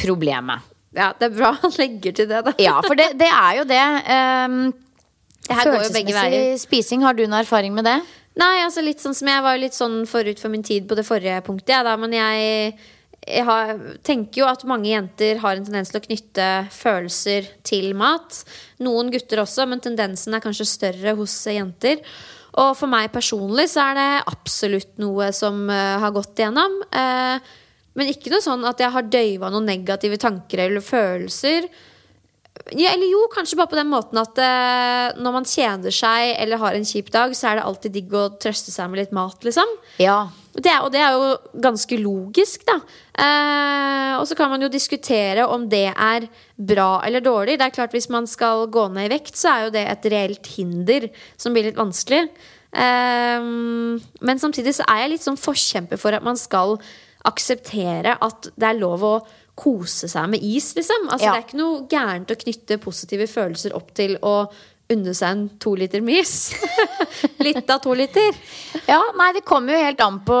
problemet. 0.00 0.66
Ja, 0.92 1.12
Det 1.16 1.30
er 1.30 1.36
bra 1.38 1.52
han 1.62 1.72
legger 1.78 2.12
til 2.12 2.28
det, 2.28 2.42
da. 2.44 2.52
Ja, 2.60 2.80
for 2.84 2.98
det, 2.98 3.14
det 3.20 3.30
er 3.30 3.60
jo 3.62 3.68
det. 3.70 3.84
Um, 4.10 4.58
Det 5.42 5.58
her 5.58 5.70
går 5.70 5.86
jo 5.88 5.92
begge 5.94 6.14
veier. 6.16 6.56
Spising, 6.60 7.04
har 7.06 7.16
du 7.18 7.24
noe 7.26 7.42
erfaring 7.42 7.74
med 7.74 7.86
det? 7.88 7.98
Nei, 8.40 8.62
altså 8.64 8.84
litt 8.84 9.02
sånn 9.02 9.16
som 9.16 9.28
jeg 9.28 9.44
var 9.44 9.60
litt 9.60 9.76
sånn 9.76 10.02
forut 10.08 10.40
for 10.40 10.52
min 10.52 10.64
tid 10.64 10.86
på 10.88 10.96
det 10.96 11.04
forrige 11.04 11.42
punktet, 11.44 11.74
jeg, 11.74 11.84
da, 11.84 11.96
men 12.00 12.14
jeg, 12.16 12.76
jeg 13.26 13.44
har, 13.44 13.72
tenker 14.06 14.40
jo 14.40 14.48
at 14.48 14.64
mange 14.68 14.88
jenter 14.88 15.42
har 15.42 15.58
en 15.58 15.66
tendens 15.66 15.92
til 15.92 16.00
å 16.00 16.04
knytte 16.06 16.46
følelser 16.72 17.50
til 17.68 17.90
mat. 17.98 18.40
Noen 18.82 19.12
gutter 19.12 19.42
også, 19.44 19.66
men 19.68 19.84
tendensen 19.84 20.38
er 20.38 20.44
kanskje 20.44 20.70
større 20.70 21.16
hos 21.18 21.36
jenter. 21.50 22.00
Og 22.60 22.72
for 22.76 22.90
meg 22.92 23.12
personlig 23.12 23.68
så 23.72 23.90
er 23.90 23.98
det 23.98 24.08
absolutt 24.32 24.98
noe 25.00 25.30
som 25.36 25.64
uh, 25.70 26.00
har 26.00 26.12
gått 26.12 26.40
igjennom. 26.40 26.80
Uh, 26.92 27.36
men 27.96 28.10
ikke 28.12 28.32
noe 28.32 28.44
sånn 28.44 28.64
at 28.68 28.80
jeg 28.80 28.92
har 28.92 29.08
døyva 29.08 29.52
noen 29.52 29.68
negative 29.68 30.18
tanker 30.20 30.66
eller 30.66 30.84
følelser. 30.84 31.68
Ja, 32.70 32.92
eller 32.92 33.08
jo, 33.10 33.24
kanskje 33.32 33.56
bare 33.58 33.70
på 33.72 33.78
den 33.78 33.90
måten 33.90 34.20
at 34.20 34.38
eh, 34.38 35.18
når 35.18 35.34
man 35.34 35.48
kjeder 35.48 35.94
seg 35.94 36.36
eller 36.38 36.60
har 36.62 36.76
en 36.76 36.86
kjip 36.86 37.10
dag, 37.14 37.34
så 37.34 37.50
er 37.50 37.58
det 37.58 37.64
alltid 37.66 37.94
digg 37.96 38.14
å 38.14 38.28
trøste 38.40 38.70
seg 38.70 38.92
med 38.92 39.02
litt 39.02 39.14
mat, 39.16 39.42
liksom. 39.42 39.74
Ja. 40.02 40.28
Det 40.52 40.68
er, 40.70 40.84
og 40.84 40.92
det 40.94 41.00
er 41.02 41.16
jo 41.16 41.58
ganske 41.64 41.98
logisk, 41.98 42.62
da. 42.68 42.78
Eh, 43.24 44.14
og 44.20 44.26
så 44.30 44.38
kan 44.38 44.52
man 44.52 44.62
jo 44.62 44.70
diskutere 44.72 45.48
om 45.48 45.66
det 45.72 45.88
er 45.90 46.28
bra 46.54 47.02
eller 47.06 47.24
dårlig. 47.24 47.58
Det 47.58 47.66
er 47.66 47.74
klart 47.74 47.96
Hvis 47.96 48.10
man 48.12 48.28
skal 48.30 48.68
gå 48.70 48.86
ned 48.94 49.10
i 49.10 49.14
vekt, 49.16 49.34
så 49.36 49.52
er 49.52 49.64
jo 49.66 49.74
det 49.74 49.86
et 49.88 50.10
reelt 50.14 50.52
hinder 50.54 51.08
som 51.34 51.56
blir 51.56 51.66
litt 51.66 51.80
vanskelig. 51.80 52.28
Eh, 52.72 53.48
men 54.22 54.44
samtidig 54.44 54.76
så 54.78 54.86
er 54.86 55.02
jeg 55.02 55.16
litt 55.16 55.26
sånn 55.26 55.40
forkjemper 55.40 56.00
for 56.00 56.14
at 56.14 56.24
man 56.24 56.38
skal 56.38 56.78
akseptere 57.26 58.16
at 58.18 58.50
det 58.58 58.68
er 58.68 58.80
lov 58.80 59.04
å 59.06 59.16
kose 59.58 60.08
seg 60.08 60.28
med 60.32 60.42
is, 60.42 60.72
liksom. 60.78 61.08
Altså, 61.08 61.26
Ja. 61.26 61.32
Det 61.32 61.42
er 61.42 61.48
ikke 61.48 61.62
noe 61.62 61.86
gærent 61.90 62.30
å 62.32 62.40
knytte 62.44 62.80
positive 62.82 63.26
følelser 63.28 63.74
opp 63.76 63.92
til 63.94 64.16
å 64.22 64.36
unne 64.92 65.14
seg 65.16 65.30
en 65.32 65.42
to 65.62 65.74
liter 65.78 66.02
med 66.04 66.20
is. 66.20 66.52
litt 67.46 67.70
av 67.70 67.80
to 67.84 67.94
liter. 67.96 68.34
Ja, 68.88 69.00
nei, 69.16 69.30
det 69.36 69.44
kommer 69.48 69.74
jo 69.74 69.84
helt 69.86 70.02
an 70.04 70.18
på 70.26 70.38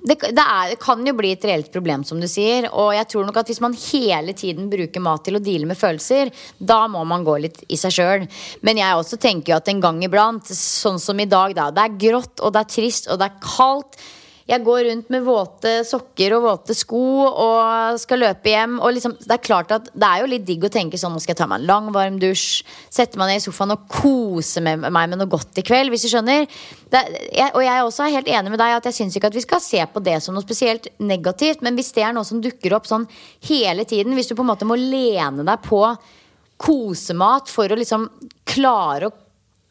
det, 0.00 0.16
det, 0.22 0.44
er, 0.44 0.72
det 0.72 0.78
kan 0.82 1.02
jo 1.06 1.14
bli 1.18 1.32
et 1.34 1.44
reelt 1.48 1.72
problem, 1.74 2.04
som 2.08 2.20
du 2.22 2.28
sier. 2.30 2.68
Og 2.70 2.92
jeg 2.96 3.08
tror 3.12 3.28
nok 3.28 3.42
at 3.42 3.52
hvis 3.52 3.62
man 3.64 3.76
hele 3.76 4.36
tiden 4.38 4.70
bruker 4.72 5.04
mat 5.04 5.24
til 5.26 5.38
å 5.38 5.42
deale 5.42 5.68
med 5.68 5.80
følelser, 5.80 6.32
da 6.58 6.84
må 6.92 7.04
man 7.08 7.26
gå 7.26 7.36
litt 7.44 7.62
i 7.68 7.80
seg 7.80 7.96
sjøl. 7.98 8.26
Men 8.64 8.80
jeg 8.80 8.98
også 8.98 9.20
tenker 9.22 9.54
jo 9.54 9.60
at 9.60 9.70
en 9.72 9.84
gang 9.84 10.02
iblant, 10.06 10.48
sånn 10.56 11.00
som 11.02 11.20
i 11.20 11.28
dag, 11.28 11.56
da. 11.58 11.70
Det 11.74 11.86
er 11.86 12.00
grått, 12.08 12.40
og 12.40 12.54
det 12.54 12.64
er 12.64 12.74
trist, 12.78 13.10
og 13.12 13.20
det 13.20 13.28
er 13.30 13.40
kaldt. 13.44 14.00
Jeg 14.48 14.64
går 14.66 14.80
rundt 14.88 15.10
med 15.14 15.22
våte 15.26 15.72
sokker 15.86 16.34
og 16.36 16.44
våte 16.46 16.74
sko 16.74 17.02
og 17.28 17.98
skal 18.02 18.22
løpe 18.24 18.50
hjem. 18.50 18.78
Og 18.82 18.96
liksom, 18.96 19.14
det 19.22 19.36
er 19.36 19.44
klart 19.44 19.74
at 19.74 19.90
det 19.92 20.08
er 20.08 20.22
jo 20.22 20.30
litt 20.32 20.46
digg 20.48 20.66
å 20.66 20.72
tenke 20.72 20.98
sånn 20.98 21.14
Nå 21.14 21.22
skal 21.22 21.34
jeg 21.34 21.40
ta 21.42 21.48
meg 21.50 21.62
en 21.62 21.68
lang, 21.68 21.90
varm 21.94 22.18
dusj, 22.22 22.62
sette 22.92 23.20
meg 23.20 23.30
ned 23.30 23.42
i 23.42 23.44
sofaen 23.44 23.74
og 23.74 23.84
kose 23.92 24.62
med 24.64 24.82
meg 24.82 25.10
med 25.12 25.20
noe 25.20 25.30
godt 25.30 25.60
i 25.60 25.66
kveld, 25.66 25.92
hvis 25.92 26.06
du 26.06 26.10
skjønner. 26.12 26.46
Det, 26.92 27.02
jeg, 27.28 27.50
og 27.52 27.62
jeg 27.62 27.72
er 27.74 27.84
også 27.84 28.08
helt 28.14 28.30
enig 28.32 28.54
med 28.54 28.62
deg 28.62 28.78
at 28.78 28.88
jeg 28.88 28.98
syns 28.98 29.18
ikke 29.18 29.30
at 29.30 29.36
vi 29.36 29.44
skal 29.44 29.62
se 29.64 29.84
på 29.92 30.02
det 30.04 30.18
som 30.24 30.34
noe 30.34 30.44
spesielt 30.44 30.90
negativt. 31.02 31.62
Men 31.62 31.78
hvis 31.78 31.92
det 31.96 32.06
er 32.06 32.16
noe 32.16 32.26
som 32.26 32.42
dukker 32.42 32.74
opp 32.78 32.90
sånn 32.90 33.06
hele 33.48 33.86
tiden, 33.88 34.16
hvis 34.18 34.32
du 34.32 34.36
på 34.36 34.44
en 34.44 34.52
måte 34.54 34.68
må 34.68 34.78
lene 34.78 35.46
deg 35.46 35.68
på 35.68 35.84
kosemat 36.62 37.50
for 37.50 37.70
å 37.72 37.78
liksom 37.78 38.06
klare 38.48 39.08
å 39.08 39.21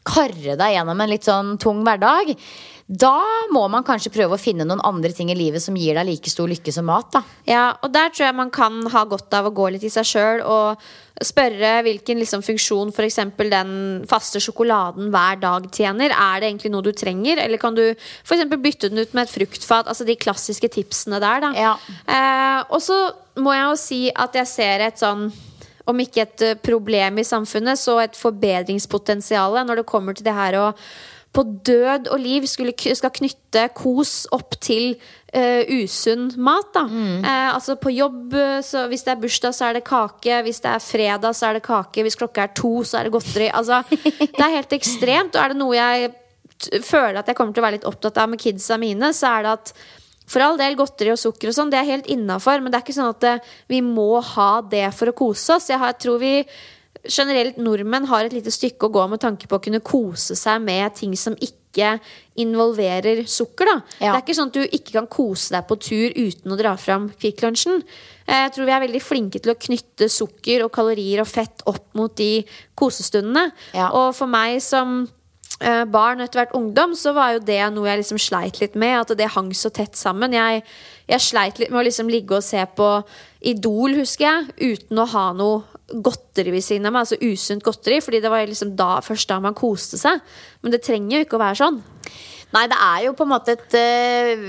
karre 0.06 0.56
deg 0.58 0.76
gjennom 0.76 1.00
en 1.00 1.10
litt 1.10 1.26
sånn 1.28 1.56
tung 1.62 1.82
hverdag, 1.86 2.34
da 2.92 3.14
må 3.54 3.62
man 3.72 3.84
kanskje 3.86 4.10
prøve 4.12 4.36
å 4.36 4.40
finne 4.40 4.66
noen 4.66 4.82
andre 4.84 5.12
ting 5.14 5.30
i 5.32 5.36
livet 5.38 5.62
som 5.64 5.76
gir 5.78 5.96
deg 5.96 6.08
like 6.08 6.30
stor 6.30 6.50
lykke 6.50 6.74
som 6.74 6.84
mat. 6.90 7.08
da 7.14 7.22
Ja, 7.48 7.64
og 7.80 7.92
der 7.94 8.10
tror 8.10 8.26
jeg 8.26 8.36
man 8.36 8.50
kan 8.52 8.82
ha 8.92 9.04
godt 9.08 9.32
av 9.38 9.48
å 9.48 9.54
gå 9.54 9.70
litt 9.72 9.86
i 9.86 9.92
seg 9.92 10.08
sjøl 10.08 10.42
og 10.42 10.82
spørre 11.22 11.70
hvilken 11.86 12.18
liksom, 12.18 12.42
funksjon 12.44 12.90
f.eks. 12.90 13.20
den 13.38 13.72
faste 14.10 14.42
sjokoladen 14.42 15.12
hver 15.14 15.38
dag 15.40 15.68
tjener. 15.72 16.10
Er 16.10 16.42
det 16.42 16.50
egentlig 16.50 16.72
noe 16.74 16.84
du 16.84 16.92
trenger, 16.92 17.38
eller 17.38 17.60
kan 17.62 17.76
du 17.78 17.84
f.eks. 17.94 18.44
bytte 18.50 18.90
den 18.90 19.04
ut 19.04 19.14
med 19.14 19.24
et 19.24 19.34
fruktfat? 19.36 19.86
Altså 19.86 20.04
de 20.08 20.18
klassiske 20.18 20.68
tipsene 20.74 21.22
der, 21.22 21.46
da. 21.46 21.52
Ja. 21.56 21.72
Eh, 22.04 22.60
og 22.68 22.82
så 22.82 22.98
må 23.40 23.54
jeg 23.54 23.64
jo 23.70 23.80
si 23.80 24.02
at 24.10 24.36
jeg 24.36 24.50
ser 24.50 24.86
et 24.88 25.00
sånn 25.00 25.30
om 25.88 26.02
ikke 26.02 26.26
et 26.26 26.44
eh, 26.46 26.58
problem 26.60 27.18
i 27.18 27.26
samfunnet, 27.26 27.80
så 27.80 27.98
et 28.02 28.18
forbedringspotensial 28.18 29.62
når 29.66 29.82
det 29.82 29.88
kommer 29.88 30.16
til 30.16 30.28
det 30.28 30.36
her 30.36 30.60
å 30.60 30.68
på 31.32 31.46
død 31.64 32.10
og 32.12 32.20
liv 32.20 32.44
skulle, 32.44 32.74
skal 32.76 33.12
knytte 33.16 33.62
kos 33.72 34.26
opp 34.36 34.58
til 34.60 34.98
uh, 35.32 35.62
usunn 35.80 36.26
mat. 36.36 36.68
Da. 36.74 36.82
Eh, 36.84 37.46
altså 37.54 37.78
på 37.80 37.88
jobb, 37.94 38.36
så 38.60 38.82
hvis 38.90 39.06
det 39.06 39.14
er 39.14 39.22
bursdag, 39.22 39.56
så 39.56 39.70
er 39.70 39.78
det 39.78 39.86
kake. 39.88 40.42
Hvis 40.44 40.60
det 40.60 40.74
er 40.74 40.84
fredag, 40.84 41.32
så 41.38 41.48
er 41.48 41.56
det 41.56 41.64
kake. 41.64 42.04
Hvis 42.04 42.18
klokka 42.20 42.44
er 42.44 42.52
to, 42.52 42.74
så 42.84 43.00
er 43.00 43.08
det 43.08 43.14
godteri. 43.16 43.48
Altså, 43.48 43.80
det 44.36 44.44
er 44.44 44.58
helt 44.58 44.76
ekstremt. 44.76 45.32
Og 45.32 45.40
er 45.40 45.54
det 45.54 45.60
noe 45.62 45.78
jeg 45.78 46.12
føler 46.84 47.22
at 47.22 47.32
jeg 47.32 47.38
kommer 47.38 47.56
til 47.56 47.64
å 47.64 47.66
være 47.66 47.78
litt 47.80 47.88
opptatt 47.88 48.20
av 48.22 48.30
med 48.30 48.42
kidsa 48.42 48.76
mine, 48.80 49.12
så 49.16 49.32
er 49.32 49.46
det 49.46 49.56
at 49.56 49.74
for 50.32 50.40
all 50.46 50.56
del, 50.60 50.74
godteri 50.78 51.12
og 51.12 51.20
sukker 51.20 51.50
og 51.52 51.56
sånn, 51.58 51.70
det 51.72 51.78
er 51.82 51.90
helt 51.90 52.08
innafor, 52.12 52.62
men 52.64 52.72
det 52.72 52.78
er 52.80 52.86
ikke 52.86 52.96
sånn 52.96 53.12
at 53.12 53.20
det, 53.24 53.34
vi 53.68 53.82
må 53.84 54.08
ha 54.34 54.50
det 54.64 54.86
for 54.96 55.12
å 55.12 55.16
kose 55.18 55.58
oss. 55.58 55.68
Jeg, 55.68 55.78
har, 55.82 55.92
jeg 55.92 56.00
tror 56.06 56.22
vi 56.22 56.34
generelt 57.02 57.56
nordmenn 57.58 58.06
har 58.06 58.24
et 58.28 58.32
lite 58.36 58.52
stykke 58.54 58.86
å 58.88 58.92
gå 58.94 59.04
med 59.10 59.20
tanke 59.20 59.48
på 59.50 59.58
å 59.58 59.62
kunne 59.64 59.80
kose 59.84 60.36
seg 60.38 60.62
med 60.62 60.94
ting 60.94 61.16
som 61.18 61.34
ikke 61.42 61.96
involverer 62.38 63.24
sukker. 63.26 63.64
da 63.66 63.76
Ja. 64.00 64.12
Det 64.12 64.18
er 64.18 64.22
ikke 64.26 64.36
sånn 64.38 64.50
at 64.52 64.58
du 64.58 64.62
ikke 64.76 64.92
kan 64.98 65.06
kose 65.10 65.54
deg 65.54 65.66
på 65.68 65.78
tur 65.80 66.12
uten 66.14 66.52
å 66.52 66.58
dra 66.60 66.76
fram 66.76 67.08
Kvikk 67.10 67.42
Lunsjen. 67.42 67.82
Eh, 68.26 68.44
Jeg 68.44 68.52
tror 68.54 68.66
vi 68.66 68.72
er 68.76 68.84
veldig 68.86 69.02
flinke 69.02 69.40
til 69.42 69.52
å 69.52 69.58
knytte 69.58 70.08
sukker 70.08 70.64
og 70.64 70.72
kalorier 70.72 71.20
og 71.20 71.26
fett 71.28 71.62
opp 71.66 71.94
mot 71.94 72.14
de 72.16 72.44
kosestundene. 72.76 73.50
Ja. 73.74 73.90
Og 73.90 74.14
for 74.14 74.26
meg 74.26 74.60
som 74.62 75.02
eh, 75.04 75.10
barn 75.88 76.20
og 76.20 76.26
etter 76.26 76.42
hvert 76.42 76.54
ungdom, 76.58 76.96
så 76.98 77.12
var 77.16 77.36
jo 77.36 77.44
det 77.46 77.60
noe 77.74 77.86
jeg 77.86 78.00
liksom 78.00 78.18
sleit 78.22 78.58
litt 78.62 78.74
med. 78.78 78.96
At 79.00 79.14
det 79.18 79.32
hang 79.34 79.52
så 79.54 79.70
tett 79.74 79.98
sammen. 79.98 80.34
Jeg, 80.34 80.64
jeg 81.10 81.24
sleit 81.24 81.60
litt 81.60 81.70
med 81.70 81.82
å 81.82 81.86
liksom 81.86 82.10
ligge 82.10 82.38
og 82.38 82.46
se 82.46 82.64
på 82.76 82.88
Idol, 83.52 83.96
husker 83.98 84.28
jeg, 84.28 84.74
uten 84.74 85.02
å 85.02 85.08
ha 85.14 85.28
noe 85.34 85.62
godteri 85.92 86.52
ved 86.54 86.64
siden 86.64 86.88
av 86.88 86.94
meg, 86.94 87.04
altså 87.04 87.18
usunt 87.20 87.64
godteri, 87.66 87.98
fordi 88.04 88.22
det 88.22 88.30
var 88.32 88.44
liksom 88.48 88.74
da, 88.78 88.96
først 89.04 89.28
da 89.32 89.40
man 89.42 89.56
koste 89.56 89.98
seg. 90.00 90.22
Men 90.62 90.74
det 90.74 90.84
trenger 90.86 91.18
jo 91.18 91.26
ikke 91.26 91.38
å 91.38 91.42
være 91.42 91.60
sånn. 91.60 91.80
Nei, 92.52 92.66
det 92.68 92.78
er 92.84 93.06
jo 93.06 93.14
på 93.16 93.24
en 93.24 93.32
måte 93.32 93.54
et, 93.56 93.76
eh, 93.78 94.42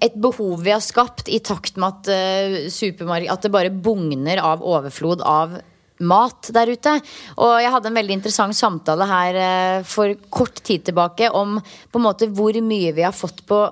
et 0.00 0.14
behov 0.16 0.62
vi 0.64 0.72
har 0.72 0.80
skapt 0.84 1.28
i 1.28 1.42
takt 1.44 1.76
med 1.76 2.00
at, 2.08 2.08
uh, 2.08 3.26
at 3.34 3.44
det 3.44 3.52
bare 3.52 3.72
bugner 3.72 4.40
av 4.40 4.64
overflod 4.64 5.20
av 5.20 5.58
mat 6.02 6.50
der 6.54 6.72
ute. 6.72 6.96
Og 7.38 7.54
jeg 7.62 7.72
hadde 7.74 7.90
en 7.90 8.00
veldig 8.00 8.18
interessant 8.18 8.58
samtale 8.58 9.08
her 9.08 9.38
uh, 9.38 9.86
for 9.88 10.16
kort 10.32 10.62
tid 10.66 10.86
tilbake 10.88 11.30
om 11.30 11.58
på 11.62 12.00
en 12.00 12.06
måte 12.06 12.30
hvor 12.32 12.56
mye 12.64 12.92
vi 12.96 13.06
har 13.06 13.16
fått 13.16 13.44
på 13.48 13.64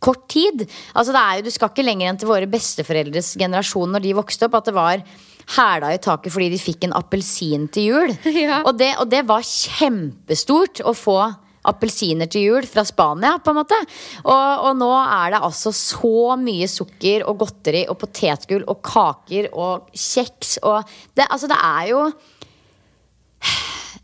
kort 0.00 0.26
tid. 0.32 0.64
Altså 0.96 1.12
det 1.14 1.20
er 1.22 1.38
jo, 1.38 1.46
Du 1.46 1.54
skal 1.54 1.72
ikke 1.72 1.86
lenger 1.86 2.10
enn 2.10 2.20
til 2.20 2.30
våre 2.30 2.48
besteforeldres 2.50 3.34
generasjon 3.40 3.92
når 3.94 4.06
de 4.06 4.16
vokste 4.16 4.48
opp, 4.48 4.56
at 4.60 4.70
det 4.70 4.76
var 4.76 5.04
hæla 5.56 5.92
i 5.94 6.00
taket 6.02 6.32
fordi 6.32 6.50
de 6.52 6.62
fikk 6.62 6.86
en 6.86 6.96
appelsin 6.96 7.68
til 7.72 7.90
jul. 7.90 8.16
Ja. 8.40 8.62
Og, 8.64 8.76
det, 8.78 8.94
og, 9.02 9.10
det, 9.12 9.24
var 9.28 9.44
kjempestort 9.44 10.80
å 10.86 10.94
få 10.96 11.18
appelsiner 11.68 12.30
til 12.30 12.46
jul 12.46 12.66
fra 12.68 12.84
Spania, 12.88 13.34
på 13.42 13.52
en 13.52 13.60
måte. 13.60 13.78
Og, 14.24 14.66
og, 14.68 14.72
nå 14.80 14.90
er 15.00 15.34
det 15.34 15.42
altså 15.50 15.72
så 15.76 16.36
mye 16.40 16.68
sukker 16.70 17.26
og 17.28 17.40
godteri 17.44 17.84
og 17.90 17.98
potetgull 18.00 18.64
og 18.70 18.80
kaker 18.86 19.50
og 19.52 19.90
kjeks 19.92 20.58
og 20.64 20.80
det, 21.14 21.28
Altså, 21.28 21.50
det 21.50 21.58
er 21.60 21.90
jo 21.92 22.04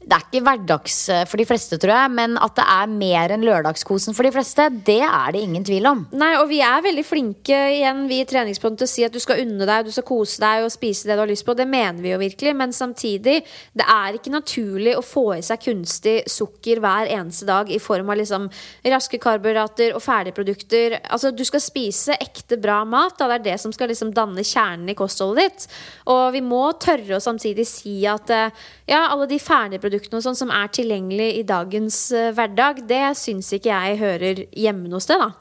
det 0.07 0.15
er 0.15 0.23
ikke 0.23 0.43
hverdags 0.47 0.97
eh, 1.11 1.25
for 1.27 1.41
de 1.41 1.47
fleste, 1.49 1.79
tror 1.83 1.91
jeg, 1.91 2.11
men 2.15 2.37
at 2.39 2.55
det 2.55 2.65
er 2.71 2.91
mer 2.93 3.33
enn 3.35 3.43
lørdagskosen 3.47 4.15
for 4.15 4.27
de 4.27 4.31
fleste, 4.37 4.69
det 4.87 5.01
er 5.03 5.33
det 5.35 5.43
ingen 5.43 5.65
tvil 5.67 5.89
om. 5.91 6.05
Nei, 6.15 6.33
og 6.39 6.47
vi 6.51 6.61
er 6.63 6.85
veldig 6.85 7.03
flinke 7.07 7.59
igjen, 7.75 8.05
vi 8.07 8.21
i 8.23 8.29
treningspunktet 8.29 8.85
til 8.85 8.87
å 8.87 8.93
si 8.93 9.07
at 9.07 9.15
du 9.15 9.19
skal 9.23 9.43
unne 9.43 9.67
deg, 9.67 9.89
du 9.89 9.95
skal 9.95 10.07
kose 10.07 10.39
deg 10.43 10.63
og 10.63 10.71
spise 10.71 11.09
det 11.09 11.17
du 11.17 11.23
har 11.25 11.31
lyst 11.31 11.47
på. 11.47 11.57
Det 11.59 11.67
mener 11.67 11.99
vi 12.05 12.13
jo 12.13 12.21
virkelig, 12.23 12.53
men 12.55 12.75
samtidig, 12.77 13.41
det 13.75 13.87
er 13.97 14.19
ikke 14.19 14.35
naturlig 14.35 14.95
å 14.95 15.03
få 15.03 15.25
i 15.39 15.43
seg 15.47 15.65
kunstig 15.65 16.15
sukker 16.31 16.83
hver 16.85 17.11
eneste 17.17 17.49
dag 17.51 17.73
i 17.75 17.81
form 17.83 18.15
av 18.15 18.21
liksom 18.21 18.47
raske 18.87 19.19
karbohydrater 19.23 19.97
og 19.97 20.05
ferdigprodukter. 20.07 21.01
Altså, 21.03 21.35
du 21.35 21.43
skal 21.49 21.65
spise 21.65 22.15
ekte 22.23 22.61
bra 22.63 22.79
mat, 22.87 23.19
da. 23.19 23.33
det 23.33 23.41
er 23.41 23.47
det 23.51 23.59
som 23.65 23.75
skal 23.75 23.91
liksom 23.91 24.15
danne 24.15 24.47
kjernen 24.47 24.95
i 24.95 24.99
kostholdet 24.99 25.43
ditt. 25.43 25.69
Og 26.15 26.31
vi 26.37 26.47
må 26.47 26.63
tørre 26.79 27.19
å 27.19 27.23
samtidig 27.23 27.67
si 27.67 27.99
at 28.07 28.31
eh, 28.31 28.65
ja, 28.87 29.09
alle 29.11 29.27
de 29.27 29.43
ferdigproduktene 29.43 29.96
produktene 29.97 30.23
sånn 30.23 30.37
som 30.37 30.53
er 30.53 30.69
tilgjengelig 30.69 31.31
i 31.41 31.47
dagens 31.47 31.97
uh, 32.13 32.29
hverdag, 32.37 32.85
det 32.89 33.17
syns 33.17 33.49
ikke 33.57 33.73
jeg 33.73 33.99
hører 34.03 34.45
hjemme 34.53 34.91
noe 34.93 35.01
sted, 35.01 35.21
da. 35.23 35.33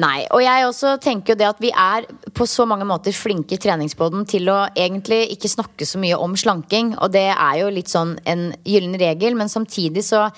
Nei, 0.00 0.22
og 0.32 0.40
jeg 0.40 0.64
også 0.64 0.94
tenker 1.02 1.34
jo 1.34 1.40
det 1.40 1.48
at 1.48 1.60
vi 1.60 1.72
er 1.74 2.06
på 2.32 2.46
så 2.48 2.64
mange 2.64 2.86
måter 2.88 3.12
flinke 3.12 3.58
i 3.58 3.60
treningsboden 3.60 4.24
til 4.30 4.48
å 4.48 4.62
egentlig 4.72 5.26
ikke 5.34 5.50
snakke 5.50 5.84
så 5.84 6.00
mye 6.00 6.16
om 6.16 6.36
slanking, 6.38 6.94
og 6.96 7.12
det 7.12 7.28
er 7.34 7.58
jo 7.60 7.72
litt 7.74 7.90
sånn 7.90 8.14
en 8.24 8.52
gyllen 8.64 8.96
regel, 9.02 9.36
men 9.36 9.52
samtidig 9.52 10.06
så 10.06 10.28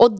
og 0.00 0.16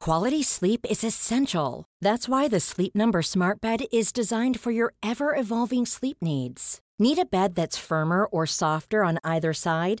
Quality 0.00 0.42
sleep 0.42 0.86
is 0.88 1.04
essential. 1.04 1.84
That's 2.00 2.26
why 2.26 2.48
the 2.48 2.58
Sleep 2.58 2.94
Number 2.96 3.20
Smart 3.20 3.60
Bed 3.60 3.84
is 3.92 4.12
designed 4.16 4.58
for 4.58 4.72
your 4.72 4.94
ever 5.02 5.36
evolving 5.36 5.84
sleep 5.84 6.16
needs. 6.22 6.80
Need 6.98 7.18
a 7.18 7.24
bed 7.24 7.54
that's 7.54 7.78
firmer 7.78 8.24
or 8.24 8.46
softer 8.46 9.04
on 9.04 9.18
either 9.24 9.52
side? 9.52 10.00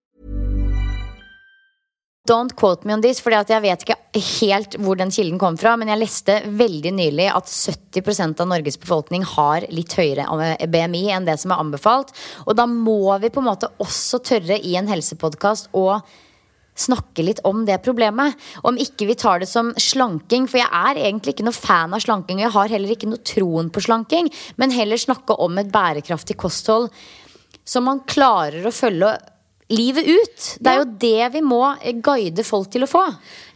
Don't 2.29 2.53
quote 2.53 2.85
me 2.85 2.93
on 2.93 3.01
this, 3.01 3.17
for 3.17 3.33
jeg 3.33 3.63
vet 3.63 3.81
ikke 3.81 3.95
helt 4.21 4.75
hvor 4.77 4.97
den 4.99 5.09
kilden 5.09 5.39
kom 5.41 5.55
fra. 5.57 5.73
Men 5.79 5.89
jeg 5.89 6.03
leste 6.03 6.35
veldig 6.45 6.91
nylig 6.93 7.25
at 7.33 7.49
70% 7.49 8.43
av 8.43 8.49
Norges 8.51 8.77
befolkning 8.77 9.25
har 9.25 9.65
litt 9.73 9.95
høyere 9.97 10.27
BMI 10.69 11.07
enn 11.15 11.25
det 11.25 11.39
som 11.41 11.55
er 11.55 11.63
anbefalt. 11.63 12.13
Og 12.45 12.53
da 12.59 12.67
må 12.69 13.17
vi 13.23 13.31
på 13.33 13.41
en 13.41 13.49
måte 13.49 13.71
også 13.81 14.21
tørre 14.27 14.59
i 14.61 14.75
en 14.77 14.91
helsepodkast 14.91 15.71
å 15.73 15.87
snakke 16.77 17.25
litt 17.25 17.41
om 17.49 17.65
det 17.65 17.79
problemet. 17.81 18.37
Om 18.69 18.77
ikke 18.85 19.09
vi 19.09 19.17
tar 19.17 19.41
det 19.41 19.49
som 19.49 19.73
slanking, 19.81 20.45
for 20.45 20.61
jeg 20.61 20.69
er 20.69 21.01
egentlig 21.01 21.33
ikke 21.33 21.47
noe 21.49 21.57
fan 21.57 21.97
av 21.97 22.05
slanking. 22.05 22.37
Og 22.37 22.45
jeg 22.45 22.57
har 22.59 22.75
heller 22.77 22.93
ikke 22.93 23.09
noe 23.09 23.25
troen 23.25 23.73
på 23.73 23.81
slanking, 23.87 24.29
men 24.61 24.77
heller 24.77 25.01
snakke 25.01 25.41
om 25.41 25.57
et 25.57 25.73
bærekraftig 25.73 26.37
kosthold 26.37 26.91
som 27.65 27.85
man 27.89 28.05
klarer 28.09 28.65
å 28.65 28.73
følge 28.73 29.15
livet 29.71 30.07
ut. 30.07 30.47
Det 30.59 30.71
er 30.71 30.81
jo 30.81 30.87
det 31.01 31.29
vi 31.35 31.41
må 31.45 31.61
guide 32.03 32.43
folk 32.45 32.69
til 32.73 32.85
å 32.85 32.89
få. 32.89 33.03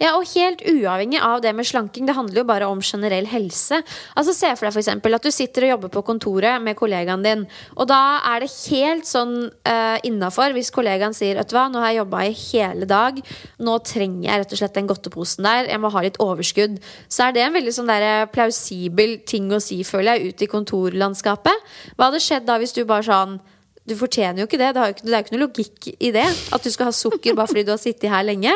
Ja, 0.01 0.15
og 0.17 0.27
helt 0.33 0.63
uavhengig 0.67 1.21
av 1.23 1.41
det 1.43 1.53
med 1.55 1.67
slanking, 1.67 2.07
det 2.07 2.15
handler 2.17 2.41
jo 2.41 2.47
bare 2.47 2.67
om 2.71 2.81
generell 2.83 3.27
helse. 3.31 3.81
Altså 4.15 4.35
Se 4.35 4.51
for 4.57 4.67
deg 4.67 4.75
f.eks. 4.75 4.89
at 4.91 5.27
du 5.27 5.31
sitter 5.31 5.67
og 5.67 5.73
jobber 5.75 5.93
på 5.93 6.03
kontoret 6.09 6.63
med 6.63 6.77
kollegaen 6.79 7.23
din. 7.23 7.45
Og 7.75 7.87
da 7.89 8.19
er 8.33 8.43
det 8.43 8.51
helt 8.67 9.07
sånn 9.07 9.35
uh, 9.47 9.97
innafor 10.07 10.55
hvis 10.55 10.73
kollegaen 10.75 11.15
sier 11.15 11.39
Vet 11.39 11.51
du 11.51 11.55
hva, 11.57 11.65
nå 11.71 11.81
har 11.83 11.91
jeg 11.93 12.01
jobba 12.01 12.25
i 12.25 12.35
hele 12.39 12.89
dag. 12.89 13.17
Nå 13.63 13.77
trenger 13.87 14.27
jeg 14.29 14.43
rett 14.43 14.55
og 14.55 14.61
slett 14.61 14.77
den 14.77 14.91
godteposen 14.91 15.47
der. 15.47 15.71
Jeg 15.71 15.83
må 15.83 15.91
ha 15.91 16.03
litt 16.05 16.19
overskudd. 16.23 16.77
Så 17.07 17.27
er 17.27 17.35
det 17.35 17.43
en 17.45 17.55
veldig 17.55 17.73
sånn 17.75 17.91
der 17.91 18.05
eh, 18.05 18.29
plausibel 18.31 19.17
ting 19.27 19.51
å 19.53 19.61
si, 19.63 19.81
føler 19.87 20.15
jeg, 20.15 20.31
ut 20.31 20.45
i 20.45 20.51
kontorlandskapet. 20.51 21.75
Hva 21.95 22.09
hadde 22.09 22.23
skjedd 22.23 22.47
da 22.47 22.59
hvis 22.61 22.75
du 22.75 22.83
bare 22.87 23.07
sånn 23.07 23.39
du 23.85 23.93
fortjener 23.97 24.41
jo 24.41 24.47
ikke 24.49 24.59
det. 24.59 24.71
Det, 24.73 24.83
ikke, 24.95 25.05
er 25.05 25.13
jo 25.19 25.23
ikke 25.25 25.35
noe 25.35 25.43
logikk 25.45 25.87
i 25.93 26.09
det. 26.15 26.25
At 26.55 26.65
du 26.65 26.71
skal 26.73 26.89
ha 26.89 26.95
sukker 26.95 27.35
bare 27.37 27.51
fordi 27.51 27.65
du 27.67 27.73
har 27.75 27.81
sittet 27.81 28.09
her 28.09 28.25
lenge. 28.25 28.53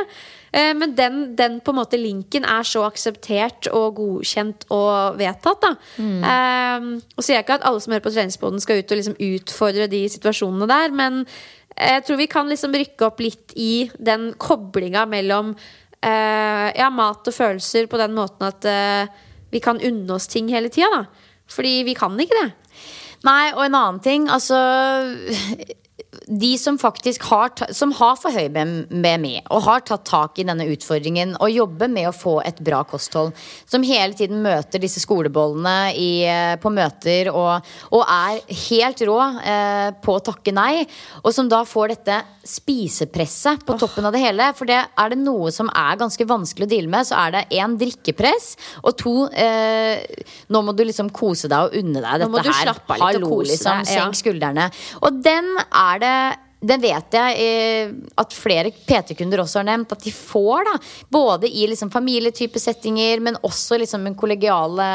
Eh, 0.49 0.71
men 0.73 0.95
den, 0.97 1.19
den, 1.37 1.59
på 1.61 1.73
en 1.73 1.77
måte 1.77 1.99
linken 2.01 2.47
er 2.49 2.65
så 2.65 2.87
akseptert 2.87 3.69
og 3.69 3.99
godkjent 3.99 4.65
og 4.73 5.19
vedtatt. 5.19 5.61
Da. 5.61 5.71
Mm. 6.01 6.25
Um, 6.25 6.89
og 7.13 7.25
sier 7.25 7.37
jeg 7.37 7.45
ikke 7.45 7.59
at 7.59 7.67
alle 7.69 7.83
som 7.83 7.93
hører 7.93 8.07
på 8.07 8.15
treningsboden 8.15 8.63
skal 8.63 8.81
ut 8.81 8.95
og 8.95 9.01
liksom 9.01 9.19
utfordre 9.29 9.89
de 9.91 10.01
situasjonene 10.15 10.69
der, 10.71 10.97
men 10.97 11.21
jeg 11.79 12.03
tror 12.07 12.19
vi 12.19 12.27
kan 12.31 12.49
liksom 12.49 12.73
rykke 12.75 13.05
opp 13.07 13.21
litt 13.23 13.53
i 13.55 13.87
den 14.01 14.31
koblinga 14.41 15.05
mellom 15.07 15.53
uh, 15.53 16.67
ja, 16.73 16.89
mat 16.91 17.29
og 17.29 17.35
følelser 17.35 17.87
på 17.91 18.01
den 18.01 18.17
måten 18.17 18.49
at 18.49 18.65
uh, 18.65 19.27
vi 19.53 19.61
kan 19.63 19.77
unne 19.77 20.17
oss 20.17 20.27
ting 20.31 20.49
hele 20.51 20.73
tida. 20.73 21.05
Fordi 21.49 21.79
vi 21.85 21.95
kan 21.97 22.17
ikke 22.19 22.41
det. 22.41 22.49
Nei, 23.27 23.51
og 23.51 23.65
en 23.65 23.75
annen 23.75 23.99
ting, 24.03 24.29
altså 24.31 24.59
de 26.25 26.57
som 26.57 26.77
faktisk 26.81 27.21
har, 27.29 27.51
som 27.73 27.91
har 27.93 28.15
for 28.17 28.33
høy 28.33 28.47
BMI 28.49 29.33
og 29.53 29.61
har 29.67 29.83
tatt 29.85 30.07
tak 30.09 30.39
i 30.41 30.45
denne 30.47 30.65
utfordringen 30.73 31.35
og 31.37 31.51
jobber 31.53 31.91
med 31.91 32.07
å 32.09 32.13
få 32.15 32.39
et 32.41 32.57
bra 32.65 32.79
kosthold, 32.87 33.35
som 33.69 33.85
hele 33.85 34.17
tiden 34.17 34.41
møter 34.41 34.81
disse 34.81 35.03
skolebollene 35.03 35.93
i, 35.93 36.09
eh, 36.25 36.55
på 36.61 36.71
møter 36.73 37.29
og, 37.29 37.67
og 37.93 38.01
er 38.01 38.39
helt 38.69 39.03
rå 39.05 39.19
eh, 39.43 39.91
på 40.01 40.15
å 40.17 40.23
takke 40.31 40.53
nei, 40.55 40.87
og 41.21 41.29
som 41.35 41.51
da 41.51 41.61
får 41.67 41.93
dette 41.93 42.17
spisepresset 42.49 43.61
på 43.67 43.77
toppen 43.77 44.09
av 44.09 44.15
det 44.15 44.23
hele. 44.23 44.49
For 44.57 44.69
det 44.69 44.79
er 44.81 45.13
det 45.13 45.19
noe 45.21 45.53
som 45.53 45.69
er 45.69 45.99
ganske 46.01 46.25
vanskelig 46.29 46.65
å 46.65 46.71
deale 46.73 46.89
med, 46.89 47.05
så 47.05 47.19
er 47.21 47.35
det 47.37 47.45
én 47.59 47.77
drikkepress, 47.77 48.49
og 48.81 48.97
to 48.97 49.15
eh, 49.29 50.01
Nå 50.49 50.61
må 50.65 50.73
du 50.73 50.81
liksom 50.85 51.09
kose 51.13 51.49
deg 51.51 51.69
og 51.69 51.75
unne 51.77 52.01
deg 52.01 52.23
Nå 52.23 52.29
må 52.31 52.39
dette 52.39 52.49
du 52.49 52.55
her. 52.55 52.69
slappe 52.69 52.95
av 52.95 53.13
litt 53.13 53.21
og 53.21 53.29
Hallo, 53.29 53.41
liksom. 53.45 53.85
Senk 53.85 54.17
skuldrene. 54.17 54.69
Og 55.05 55.19
den 55.23 55.51
er 55.59 55.98
det 56.03 56.13
den 56.59 56.81
vet 56.83 57.15
jeg 57.15 57.35
eh, 57.39 57.91
at 58.19 58.33
flere 58.35 58.71
PT-kunder 58.73 59.39
også 59.39 59.61
har 59.61 59.67
nevnt. 59.69 59.93
At 59.95 60.03
de 60.03 60.11
får, 60.11 60.67
da. 60.67 60.73
Både 61.11 61.47
i 61.47 61.63
liksom 61.71 61.91
familietypesettinger, 61.93 63.23
men 63.23 63.39
også 63.47 63.79
liksom 63.79 64.09
kollegiale 64.19 64.89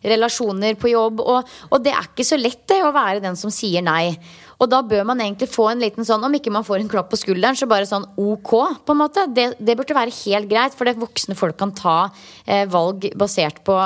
relasjoner 0.00 0.78
på 0.80 0.94
jobb. 0.94 1.20
Og, 1.20 1.52
og 1.68 1.84
det 1.84 1.92
er 1.92 2.08
ikke 2.08 2.24
så 2.24 2.40
lett 2.40 2.64
det 2.72 2.80
å 2.84 2.94
være 2.96 3.20
den 3.24 3.36
som 3.36 3.52
sier 3.52 3.84
nei. 3.84 4.14
Og 4.56 4.70
da 4.72 4.80
bør 4.88 5.04
man 5.10 5.20
egentlig 5.20 5.50
få 5.52 5.68
en 5.68 5.84
liten 5.84 6.06
sånn, 6.08 6.24
om 6.24 6.38
ikke 6.38 6.54
man 6.54 6.64
får 6.64 6.80
en 6.80 6.88
klapp 6.88 7.10
på 7.12 7.20
skulderen, 7.20 7.58
så 7.58 7.68
bare 7.68 7.88
sånn 7.88 8.06
ok, 8.16 8.54
på 8.88 8.96
en 8.96 9.02
måte. 9.02 9.26
Det, 9.36 9.50
det 9.60 9.76
burde 9.76 9.98
være 9.98 10.16
helt 10.22 10.48
greit, 10.48 10.76
for 10.78 10.88
det 10.88 10.96
voksne 10.96 11.36
folk 11.36 11.60
kan 11.60 11.76
ta 11.76 11.98
eh, 12.46 12.64
valg 12.72 13.10
basert 13.20 13.60
på 13.68 13.76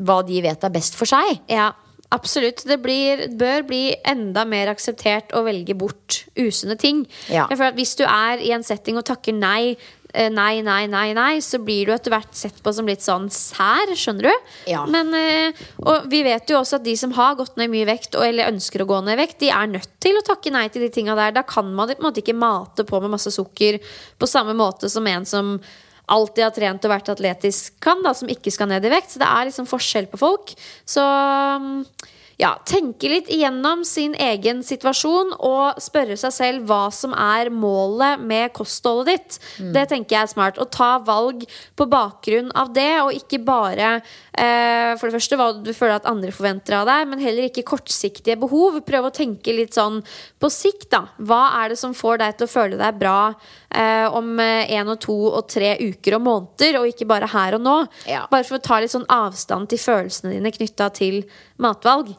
hva 0.00 0.18
de 0.26 0.42
vet 0.42 0.66
er 0.66 0.74
best 0.74 0.98
for 0.98 1.06
seg. 1.06 1.44
Ja, 1.50 1.70
absolutt. 2.14 2.64
Det 2.68 2.78
blir, 2.82 3.26
bør 3.38 3.64
bli 3.68 3.84
enda 4.08 4.44
mer 4.48 4.72
akseptert 4.72 5.32
å 5.36 5.44
velge 5.46 5.76
bort 5.78 6.24
usunne 6.38 6.76
ting. 6.80 7.06
Ja. 7.32 7.46
Hvis 7.76 7.96
du 7.98 8.04
er 8.06 8.42
i 8.42 8.52
en 8.56 8.66
setting 8.66 8.98
og 9.00 9.06
takker 9.08 9.36
nei, 9.36 9.76
eh, 10.12 10.30
nei, 10.32 10.60
nei, 10.66 10.84
nei, 10.90 11.08
nei, 11.16 11.32
så 11.44 11.60
blir 11.62 11.88
du 11.88 11.94
etter 11.94 12.14
hvert 12.14 12.34
sett 12.36 12.58
på 12.62 12.72
som 12.74 12.88
litt 12.90 13.04
sånn 13.04 13.28
sær, 13.34 13.92
skjønner 13.98 14.30
du? 14.30 14.48
Ja. 14.70 14.84
Men, 14.90 15.12
eh, 15.16 15.60
og 15.84 16.08
vi 16.10 16.22
vet 16.26 16.50
jo 16.50 16.60
også 16.60 16.80
at 16.80 16.86
de 16.86 16.96
som 16.98 17.14
har 17.18 17.36
gått 17.38 17.60
ned 17.60 17.72
mye 17.72 17.88
vekt, 17.88 18.18
eller 18.18 18.50
ønsker 18.50 18.84
å 18.84 18.88
gå 18.90 19.02
ned 19.06 19.18
i 19.18 19.22
vekt, 19.24 19.38
de 19.44 19.52
er 19.54 19.70
nødt 19.70 19.92
til 20.02 20.18
å 20.18 20.26
takke 20.26 20.54
nei 20.54 20.66
til 20.68 20.86
de 20.86 20.90
tinga 20.94 21.18
der. 21.18 21.36
Da 21.38 21.46
kan 21.46 21.70
man 21.74 21.92
på 21.94 22.00
en 22.00 22.08
måte 22.10 22.24
ikke 22.24 22.38
mate 22.38 22.86
på 22.88 23.02
med 23.02 23.14
masse 23.14 23.32
sukker 23.34 23.80
på 24.18 24.30
samme 24.30 24.56
måte 24.58 24.90
som 24.90 25.06
en 25.06 25.28
som 25.28 25.54
alltid 26.10 26.44
har 26.44 26.54
trent 26.54 26.86
og 26.86 26.92
vært 26.92 27.10
atletisk 27.12 27.76
kan, 27.82 28.02
da, 28.04 28.14
som 28.16 28.30
ikke 28.32 28.52
skal 28.54 28.70
ned 28.70 28.86
i 28.86 28.92
vekt. 28.92 29.14
Så 29.14 29.22
det 29.22 29.28
er 29.28 29.48
liksom 29.48 29.68
forskjell 29.70 30.10
på 30.10 30.20
folk. 30.20 30.54
Så 30.88 31.04
mm, 31.04 31.76
ja, 32.40 32.54
tenke 32.64 33.08
litt 33.10 33.28
igjennom 33.32 33.82
sin 33.84 34.14
egen 34.16 34.62
situasjon 34.64 35.34
og 35.44 35.80
spørre 35.82 36.16
seg 36.16 36.32
selv 36.32 36.70
hva 36.70 36.86
som 36.94 37.12
er 37.12 37.50
målet 37.52 38.22
med 38.24 38.54
kostholdet 38.56 39.10
ditt. 39.10 39.38
Det 39.74 39.82
tenker 39.90 40.16
jeg 40.16 40.28
er 40.28 40.30
smart. 40.32 40.60
Å 40.60 40.66
ta 40.72 40.94
valg 41.04 41.44
på 41.76 41.86
bakgrunn 41.90 42.48
av 42.56 42.72
det, 42.76 42.92
og 43.02 43.12
ikke 43.16 43.42
bare 43.44 43.92
eh, 43.98 44.96
for 44.96 45.08
det 45.08 45.16
første 45.18 45.38
hva 45.40 45.50
du 45.60 45.72
føler 45.76 45.98
at 45.98 46.08
andre 46.08 46.32
forventer 46.34 46.78
av 46.78 46.88
deg, 46.88 47.10
men 47.10 47.22
heller 47.22 47.48
ikke 47.50 47.66
kortsiktige 47.68 48.38
behov. 48.40 48.80
Prøve 48.88 49.10
å 49.10 49.16
tenke 49.20 49.54
litt 49.56 49.76
sånn 49.76 50.00
på 50.40 50.52
sikt, 50.52 50.88
da. 50.94 51.04
Hva 51.20 51.42
er 51.60 51.74
det 51.74 51.80
som 51.82 51.96
får 51.96 52.22
deg 52.24 52.38
til 52.38 52.48
å 52.48 52.54
føle 52.54 52.80
deg 52.80 53.00
bra 53.00 53.18
eh, 53.28 54.06
om 54.08 54.32
én 54.40 54.88
og 54.88 55.00
to 55.04 55.18
og 55.28 55.44
tre 55.52 55.74
uker 55.76 56.16
og 56.16 56.24
måneder, 56.24 56.80
og 56.80 56.88
ikke 56.88 57.08
bare 57.10 57.28
her 57.34 57.60
og 57.60 57.66
nå? 57.66 57.78
Ja. 58.08 58.24
Bare 58.32 58.48
for 58.48 58.56
å 58.56 58.64
ta 58.64 58.80
litt 58.80 58.96
sånn 58.96 59.08
avstand 59.12 59.68
til 59.72 59.82
følelsene 59.82 60.38
dine 60.38 60.56
knytta 60.56 60.88
til 60.96 61.24
matvalg. 61.60 62.14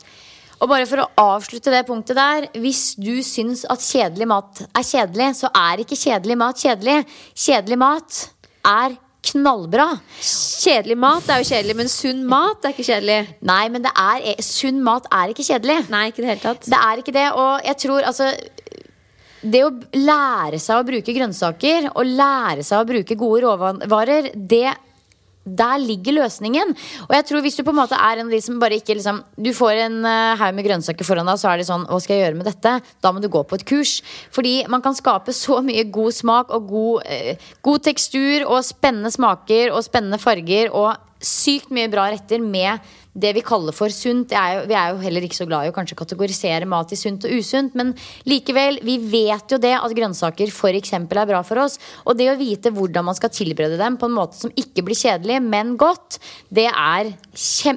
Og 0.62 0.70
bare 0.70 0.88
for 0.90 1.02
å 1.02 1.10
avslutte 1.34 1.74
det 1.74 1.86
punktet 1.88 2.18
der 2.18 2.50
Hvis 2.62 2.94
du 3.02 3.16
syns 3.26 3.64
at 3.66 3.82
kjedelig 3.82 4.28
mat 4.30 4.62
er 4.70 4.86
kjedelig, 4.86 5.32
så 5.42 5.50
er 5.58 5.82
ikke 5.82 5.98
kjedelig 5.98 6.38
mat 6.38 6.62
kjedelig. 6.62 6.98
Kjedelig 7.34 7.80
mat 7.82 8.20
er 8.68 9.00
knallbra. 9.32 9.88
Kjedelig 10.22 10.98
mat 10.98 11.28
er 11.30 11.42
jo 11.42 11.50
kjedelig, 11.52 11.76
men 11.78 11.92
sunn 11.92 12.24
mat 12.30 12.66
er 12.66 12.74
ikke 12.74 12.88
kjedelig. 12.88 13.20
Nei, 13.46 13.64
men 13.74 13.86
det 13.86 13.92
er, 13.94 14.42
sunn 14.46 14.82
mat 14.86 15.10
er 15.14 15.34
ikke 15.34 15.46
kjedelig. 15.46 15.78
Nei, 15.94 16.08
ikke 16.10 16.24
det 16.24 16.32
hele 16.32 16.44
tatt. 16.46 16.70
Det 16.70 16.80
er 16.80 17.02
ikke 17.02 17.16
det, 17.16 17.28
og 17.38 17.68
jeg 17.70 17.80
tror 17.86 18.10
altså 18.10 18.32
det 19.42 19.64
å 19.66 19.72
lære 19.98 20.60
seg 20.62 20.78
å 20.78 20.86
bruke 20.86 21.14
grønnsaker 21.16 21.90
og 21.92 22.06
lære 22.06 22.66
seg 22.66 22.82
å 22.82 22.88
bruke 22.92 23.18
gode 23.18 23.46
råvarer, 23.48 24.30
det 24.36 24.70
der 25.46 25.82
ligger 25.82 26.20
løsningen. 26.20 26.74
Og 27.08 27.14
jeg 27.16 27.26
tror 27.28 27.42
hvis 27.42 27.58
du 27.58 27.64
på 27.66 27.74
en 27.74 27.80
måte 27.82 27.98
er 27.98 28.22
en 28.22 28.30
av 28.30 28.34
de 28.34 28.42
som 28.44 28.60
bare 28.62 28.78
ikke 28.78 28.94
liksom 28.98 29.24
Du 29.42 29.50
får 29.58 29.86
en 29.88 29.98
eh, 30.06 30.38
haug 30.38 30.56
med 30.56 30.68
grønnsaker 30.68 31.08
foran 31.08 31.26
deg, 31.26 31.40
så 31.42 31.50
er 31.52 31.62
det 31.62 31.68
sånn 31.70 31.88
Hva 31.90 32.00
skal 32.04 32.18
jeg 32.18 32.26
gjøre 32.28 32.40
med 32.40 32.50
dette? 32.50 32.76
Da 33.02 33.12
må 33.12 33.24
du 33.24 33.30
gå 33.32 33.42
på 33.44 33.58
et 33.58 33.66
kurs. 33.68 34.00
Fordi 34.34 34.62
man 34.70 34.84
kan 34.86 34.98
skape 34.98 35.34
så 35.36 35.62
mye 35.66 35.88
god 35.90 36.14
smak 36.14 36.54
og 36.54 36.68
god, 36.70 37.08
eh, 37.10 37.48
god 37.66 37.88
tekstur 37.90 38.46
og 38.48 38.62
spennende 38.68 39.12
smaker 39.14 39.74
og 39.74 39.86
spennende 39.88 40.22
farger 40.22 40.70
og 40.70 40.94
sykt 41.22 41.72
mye 41.74 41.90
bra 41.92 42.10
retter 42.14 42.42
med 42.42 42.82
det 43.14 43.34
vi 43.36 43.44
kaller 43.44 43.76
for 43.76 43.92
sunt. 43.92 44.30
Det 44.32 44.38
er 44.40 44.56
jo, 44.56 44.62
vi 44.70 44.76
er 44.78 44.94
jo 44.94 45.02
heller 45.04 45.26
ikke 45.26 45.40
så 45.42 45.48
glad 45.50 45.68
i 45.68 45.72
å 45.72 45.76
kanskje 45.76 45.98
kategorisere 46.00 46.68
mat 46.70 46.94
i 46.96 47.00
sunt 47.00 47.26
og 47.28 47.34
usunt, 47.42 47.76
men 47.76 47.94
likevel, 48.30 48.80
vi 48.88 48.98
vet 49.12 49.52
jo 49.52 49.60
det 49.62 49.74
at 49.76 49.96
grønnsaker 49.98 50.52
f.eks. 50.52 50.94
er 50.96 51.08
bra 51.10 51.42
for 51.48 51.60
oss. 51.64 51.78
Og 52.06 52.16
det 52.20 52.30
å 52.32 52.38
vite 52.40 52.72
hvordan 52.72 53.10
man 53.10 53.18
skal 53.18 53.34
tilberede 53.34 53.80
dem 53.82 53.98
på 54.00 54.08
en 54.08 54.16
måte 54.16 54.40
som 54.40 54.54
ikke 54.56 54.86
blir 54.88 55.00
kjedelig, 55.00 55.42
men 55.44 55.76
godt, 55.80 56.22
det 56.54 56.70
er, 56.72 57.12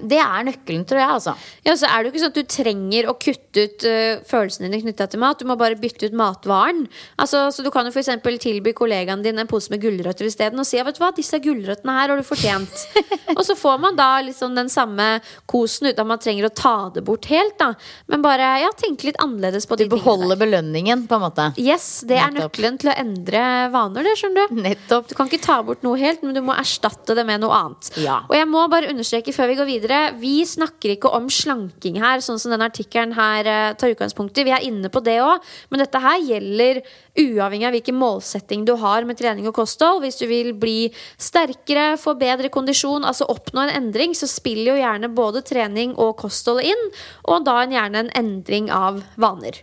det 0.07 0.21
er 0.23 0.47
nøkkelen, 0.51 0.87
tror 0.87 1.03
jeg, 1.03 1.11
altså. 1.19 1.35
Ja, 1.67 1.75
så 1.81 1.91
er 1.91 1.99
det 1.99 2.11
jo 2.11 2.15
ikke 2.15 2.25
sånn 2.25 2.35
at 2.35 2.39
du 2.39 2.55
trenger 2.55 3.11
å 3.11 3.17
kutte 3.19 3.67
ut 3.67 3.89
uh, 3.89 4.23
følelsene 4.29 4.71
dine 4.71 4.83
knytta 4.85 5.09
til 5.11 5.23
mat. 5.23 5.43
Du 5.43 5.51
må 5.51 5.59
bare 5.59 5.79
bytte 5.81 6.11
ut 6.11 6.17
matvaren. 6.19 6.85
Altså, 7.19 7.49
så 7.55 7.67
du 7.67 7.73
kan 7.75 7.89
jo 7.89 7.95
f.eks. 7.95 8.13
tilby 8.45 8.75
kollegaen 8.77 9.25
din 9.25 9.41
en 9.41 9.51
pose 9.51 9.73
med 9.73 9.83
gulrøtter 9.83 10.29
isteden 10.29 10.61
og 10.61 10.69
si 10.69 10.79
vet 10.85 10.99
du 10.99 11.03
hva, 11.03 11.11
disse 11.17 11.39
gulrøttene 11.43 11.95
her 11.97 12.13
har 12.13 12.21
du 12.21 12.27
fortjent. 12.27 12.87
og 13.39 13.43
så 13.47 13.57
får 13.59 13.83
man 13.83 13.99
da 13.99 14.11
liksom 14.23 14.55
den 14.55 14.71
samme 14.73 15.09
kosen 15.51 15.89
uten 15.91 16.03
at 16.05 16.11
man 16.11 16.23
trenger 16.23 16.49
å 16.49 16.53
ta 16.55 16.75
det 16.95 17.05
bort 17.07 17.29
helt, 17.31 17.57
da. 17.61 17.73
Men 18.11 18.25
bare 18.25 18.49
ja, 18.63 18.71
tenke 18.79 19.09
litt 19.09 19.21
annerledes 19.23 19.69
på 19.69 19.79
de 19.79 19.85
tingene 19.87 19.99
Du 19.99 20.05
beholder 20.05 20.41
belønningen, 20.41 21.07
på 21.11 21.19
en 21.19 21.25
måte. 21.27 21.49
Yes, 21.61 22.03
det 22.09 22.19
er 22.19 22.33
Nettopp. 22.33 22.55
nøkkelen 22.55 22.79
til 22.83 22.93
å 22.93 22.97
endre 23.05 23.45
vaner, 23.75 24.07
det, 24.07 24.17
skjønner 24.21 24.51
du. 24.51 24.63
Nettopp. 24.65 25.09
Du 25.11 25.17
kan 25.19 25.31
ikke 25.31 25.43
ta 25.45 25.61
bort 25.67 25.85
noe 25.87 25.99
helt, 26.01 26.23
men 26.25 26.37
du 26.37 26.43
må 26.45 26.57
erstatte 26.57 27.17
det 27.17 27.27
med 27.29 27.43
noe 27.45 27.55
annet. 27.57 27.93
Ja. 28.01 28.21
Og 28.29 28.37
jeg 28.37 28.49
må 28.51 28.65
bare 28.73 28.91
understreke 28.93 29.35
før 29.37 29.53
vi 29.53 29.59
går 29.61 29.71
videre, 29.71 30.03
vi 30.21 30.37
snakker 30.49 30.95
ikke 30.97 31.13
om 31.15 31.31
slanking 31.33 32.01
her, 32.03 32.23
sånn 32.25 32.41
som 32.43 32.55
denne 32.55 32.69
artikkelen 32.71 33.15
her 33.17 33.49
eh, 33.51 33.71
tar 33.79 33.95
utgangspunkt 33.95 34.39
i. 34.39 34.47
Vi 34.49 34.55
er 34.55 34.67
inne 34.67 34.91
på 34.93 35.03
det 35.05 35.19
òg, 35.25 35.43
men 35.71 35.83
dette 35.83 36.03
her 36.03 36.21
gjelder 36.25 36.83
uavhengig 37.15 37.69
av 37.69 37.75
hvilken 37.77 37.99
målsetting 37.99 38.65
du 38.67 38.75
har 38.81 39.07
med 39.07 39.19
trening 39.19 39.47
og 39.49 39.55
kosthold. 39.57 40.03
Hvis 40.03 40.19
du 40.19 40.27
vil 40.31 40.53
bli 40.59 40.91
sterkere, 41.21 41.95
få 42.01 42.17
bedre 42.19 42.51
kondisjon, 42.53 43.07
altså 43.07 43.29
oppnå 43.31 43.65
en 43.65 43.75
endring, 43.79 44.15
så 44.19 44.29
spiller 44.31 44.73
jo 44.75 44.81
gjerne 44.83 45.13
både 45.17 45.43
trening 45.47 45.95
og 46.01 46.17
kosthold 46.23 46.63
inn, 46.67 46.85
og 47.29 47.45
da 47.47 47.61
en 47.65 47.75
gjerne 47.77 48.05
en 48.05 48.13
endring 48.21 48.71
av 48.75 49.03
vaner. 49.17 49.61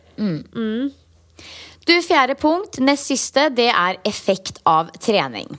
Du, 1.82 1.96
fjerde 2.06 2.36
punkt, 2.38 2.78
nest 2.80 3.10
siste, 3.10 3.50
det 3.58 3.72
er 3.74 3.98
effekt 4.08 4.60
av 4.70 4.92
trening. 5.02 5.50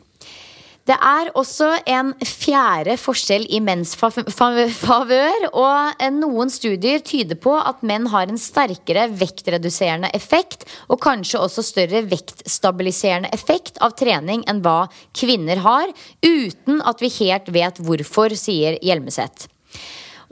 Det 0.83 0.97
er 0.99 1.29
også 1.39 1.69
en 1.87 2.09
fjerde 2.27 2.97
forskjell 2.99 3.45
i 3.55 3.61
menns 3.63 3.93
fa- 3.95 4.09
fa- 4.11 4.65
favør, 4.75 5.45
og 5.55 6.01
noen 6.17 6.51
studier 6.51 6.99
tyder 7.07 7.39
på 7.39 7.53
at 7.55 7.85
menn 7.87 8.09
har 8.11 8.27
en 8.27 8.41
sterkere 8.43 9.05
vektreduserende 9.15 10.11
effekt, 10.19 10.67
og 10.91 10.99
kanskje 11.05 11.39
også 11.39 11.63
større 11.69 12.03
vektstabiliserende 12.11 13.31
effekt 13.35 13.79
av 13.79 13.95
trening 13.95 14.43
enn 14.51 14.59
hva 14.67 14.89
kvinner 15.15 15.63
har, 15.63 15.95
uten 16.27 16.83
at 16.83 16.99
vi 17.03 17.13
helt 17.21 17.53
vet 17.55 17.79
hvorfor, 17.79 18.35
sier 18.35 18.75
Hjelmeset. 18.83 19.47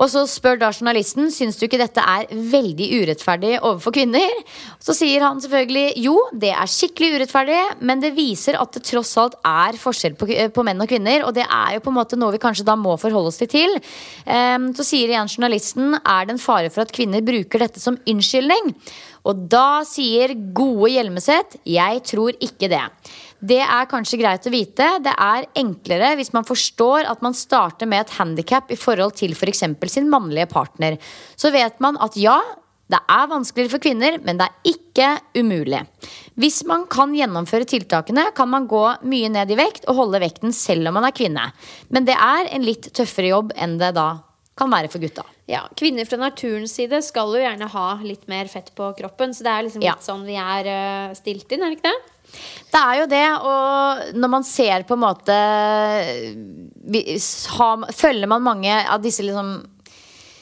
Og 0.01 0.09
så 0.09 0.25
spør 0.29 0.59
da 0.61 0.71
journalisten 0.73 1.29
Syns 1.33 1.59
du 1.61 1.67
ikke 1.67 1.81
dette 1.81 2.03
er 2.03 2.29
veldig 2.31 2.87
urettferdig 3.03 3.53
overfor 3.59 3.95
kvinner. 3.95 4.33
Så 4.81 4.95
sier 4.97 5.25
han 5.25 5.41
selvfølgelig 5.43 6.01
jo, 6.01 6.17
det 6.33 6.53
er 6.55 6.71
skikkelig 6.71 7.13
urettferdig, 7.19 7.61
men 7.85 8.03
det 8.03 8.15
viser 8.17 8.59
at 8.61 8.73
det 8.77 8.85
tross 8.89 9.13
alt 9.21 9.37
er 9.47 9.79
forskjell 9.81 10.17
på, 10.19 10.29
på 10.55 10.65
menn 10.67 10.81
og 10.81 10.91
kvinner. 10.91 11.27
Og 11.29 11.37
det 11.37 11.45
er 11.45 11.77
jo 11.77 11.85
på 11.85 11.93
en 11.93 11.99
måte 12.01 12.19
noe 12.21 12.35
vi 12.35 12.43
kanskje 12.43 12.67
da 12.69 12.79
må 12.81 12.97
forholde 13.01 13.33
oss 13.33 13.41
litt 13.43 13.53
til. 13.55 13.77
Um, 14.25 14.71
så 14.77 14.87
sier 14.87 15.13
igjen 15.13 15.31
journalisten 15.31 15.99
er 16.01 16.27
det 16.27 16.37
en 16.37 16.43
fare 16.43 16.73
for 16.73 16.87
at 16.87 16.95
kvinner 16.97 17.25
bruker 17.25 17.67
dette 17.67 17.83
som 17.83 18.01
unnskyldning. 18.09 18.75
Og 19.29 19.49
da 19.53 19.83
sier 19.85 20.33
gode 20.57 20.95
Hjelmeset 20.95 21.59
jeg 21.69 22.05
tror 22.09 22.37
ikke 22.41 22.71
det. 22.73 22.87
Det 23.41 23.61
er 23.65 23.89
kanskje 23.89 24.19
greit 24.21 24.45
å 24.47 24.53
vite. 24.53 24.87
Det 25.05 25.13
er 25.17 25.47
enklere 25.61 26.15
hvis 26.19 26.33
man 26.37 26.45
forstår 26.45 27.09
at 27.09 27.23
man 27.25 27.37
starter 27.37 27.89
med 27.89 28.05
et 28.05 28.17
handikap 28.19 28.71
i 28.73 28.77
forhold 28.77 29.17
til 29.17 29.33
f.eks. 29.33 29.65
sin 29.89 30.11
mannlige 30.13 30.49
partner. 30.51 30.99
Så 31.41 31.53
vet 31.55 31.81
man 31.81 31.97
at 32.05 32.19
ja, 32.21 32.37
det 32.91 32.99
er 33.09 33.29
vanskeligere 33.31 33.71
for 33.71 33.83
kvinner, 33.83 34.19
men 34.27 34.41
det 34.41 34.49
er 34.49 34.73
ikke 34.75 35.11
umulig. 35.39 35.81
Hvis 36.41 36.63
man 36.67 36.85
kan 36.91 37.15
gjennomføre 37.15 37.69
tiltakene, 37.71 38.29
kan 38.37 38.51
man 38.51 38.67
gå 38.69 38.83
mye 39.09 39.31
ned 39.33 39.53
i 39.55 39.59
vekt 39.61 39.87
og 39.89 40.03
holde 40.03 40.21
vekten 40.21 40.53
selv 40.53 40.91
om 40.91 40.99
man 40.99 41.07
er 41.09 41.15
kvinne. 41.17 41.47
Men 41.89 42.09
det 42.09 42.19
er 42.19 42.51
en 42.51 42.67
litt 42.67 42.91
tøffere 42.97 43.31
jobb 43.33 43.55
enn 43.57 43.79
det 43.81 43.95
da 43.97 44.09
kan 44.59 44.69
være 44.73 44.91
for 44.93 45.01
gutta. 45.01 45.25
Ja, 45.49 45.65
Kvinner 45.79 46.05
fra 46.07 46.19
naturens 46.21 46.75
side 46.77 46.99
skal 47.03 47.33
jo 47.33 47.41
gjerne 47.41 47.71
ha 47.73 47.87
litt 48.05 48.27
mer 48.31 48.51
fett 48.51 48.75
på 48.77 48.91
kroppen. 48.99 49.33
Så 49.33 49.47
det 49.47 49.53
er 49.55 49.65
liksom 49.67 49.83
Ja. 49.83 49.95
litt 49.97 50.05
sånn 50.05 50.27
vi 50.27 50.37
er 50.37 50.67
eh, 50.67 51.15
stilt 51.15 51.51
inn, 51.53 51.63
er 51.63 51.71
det 51.71 51.79
ikke 51.79 51.91
det? 51.95 52.10
Det 52.71 52.81
er 52.81 53.01
jo 53.01 53.07
det, 53.11 53.27
og 53.51 54.15
når 54.21 54.31
man 54.31 54.47
ser 54.47 54.87
på 54.87 54.97
en 54.97 55.03
måte 55.03 55.37
Følger 56.91 58.31
man 58.31 58.47
mange 58.47 58.73
av 58.83 59.03
disse 59.03 59.25
liksom 59.27 59.53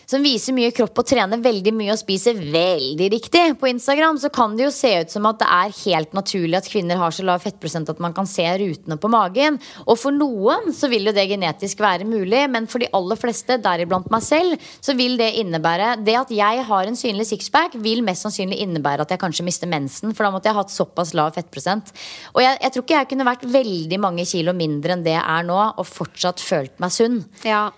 som 0.08 0.24
viser 0.24 0.56
mye 0.56 0.72
kropp 0.72 1.02
og 1.02 1.08
trener 1.08 1.40
veldig 1.44 1.72
mye 1.76 1.92
og 1.92 2.00
spiser 2.00 2.38
veldig 2.38 3.08
riktig 3.12 3.42
på 3.60 3.68
Instagram, 3.68 4.16
så 4.20 4.30
kan 4.32 4.54
det 4.56 4.64
jo 4.64 4.72
se 4.72 4.92
ut 5.02 5.12
som 5.12 5.26
at 5.28 5.40
det 5.42 5.48
er 5.52 5.74
helt 5.82 6.14
naturlig 6.16 6.56
at 6.56 6.70
kvinner 6.70 7.00
har 7.00 7.12
så 7.12 7.26
lav 7.28 7.42
fettprosent 7.44 7.90
at 7.92 8.00
man 8.00 8.14
kan 8.16 8.28
se 8.28 8.46
rutene 8.62 8.96
på 8.96 9.10
magen. 9.12 9.58
Og 9.84 9.98
for 10.00 10.14
noen 10.16 10.72
så 10.72 10.88
vil 10.88 11.10
jo 11.10 11.14
det 11.16 11.26
genetisk 11.28 11.82
være 11.84 12.08
mulig, 12.08 12.40
men 12.48 12.68
for 12.70 12.80
de 12.80 12.88
aller 12.96 13.20
fleste, 13.20 13.58
deriblant 13.60 14.08
meg 14.12 14.24
selv, 14.24 14.68
så 14.80 14.94
vil 14.96 15.18
det 15.20 15.34
innebære 15.42 15.98
Det 16.06 16.14
at 16.16 16.32
jeg 16.32 16.64
har 16.70 16.88
en 16.88 16.96
synlig 16.96 17.28
sixpack, 17.28 17.76
vil 17.84 18.00
mest 18.06 18.24
sannsynlig 18.24 18.62
innebære 18.64 19.04
at 19.04 19.12
jeg 19.12 19.20
kanskje 19.20 19.44
mister 19.44 19.68
mensen, 19.68 20.14
for 20.16 20.24
da 20.24 20.32
måtte 20.32 20.48
jeg 20.48 20.56
hatt 20.56 20.72
såpass 20.72 21.12
lav 21.18 21.36
fettprosent. 21.36 21.92
Og 22.32 22.40
jeg, 22.44 22.56
jeg 22.64 22.74
tror 22.74 22.86
ikke 22.86 22.96
jeg 22.96 23.10
kunne 23.12 23.28
vært 23.28 23.44
veldig 23.58 24.00
mange 24.00 24.24
kilo 24.28 24.56
mindre 24.56 24.96
enn 24.96 25.04
det 25.04 25.18
jeg 25.18 25.26
er 25.36 25.44
nå, 25.48 25.60
og 25.76 25.84
fortsatt 25.88 26.40
følt 26.40 26.80
meg 26.80 26.96
sunn. 26.96 27.20
Ja. 27.44 27.68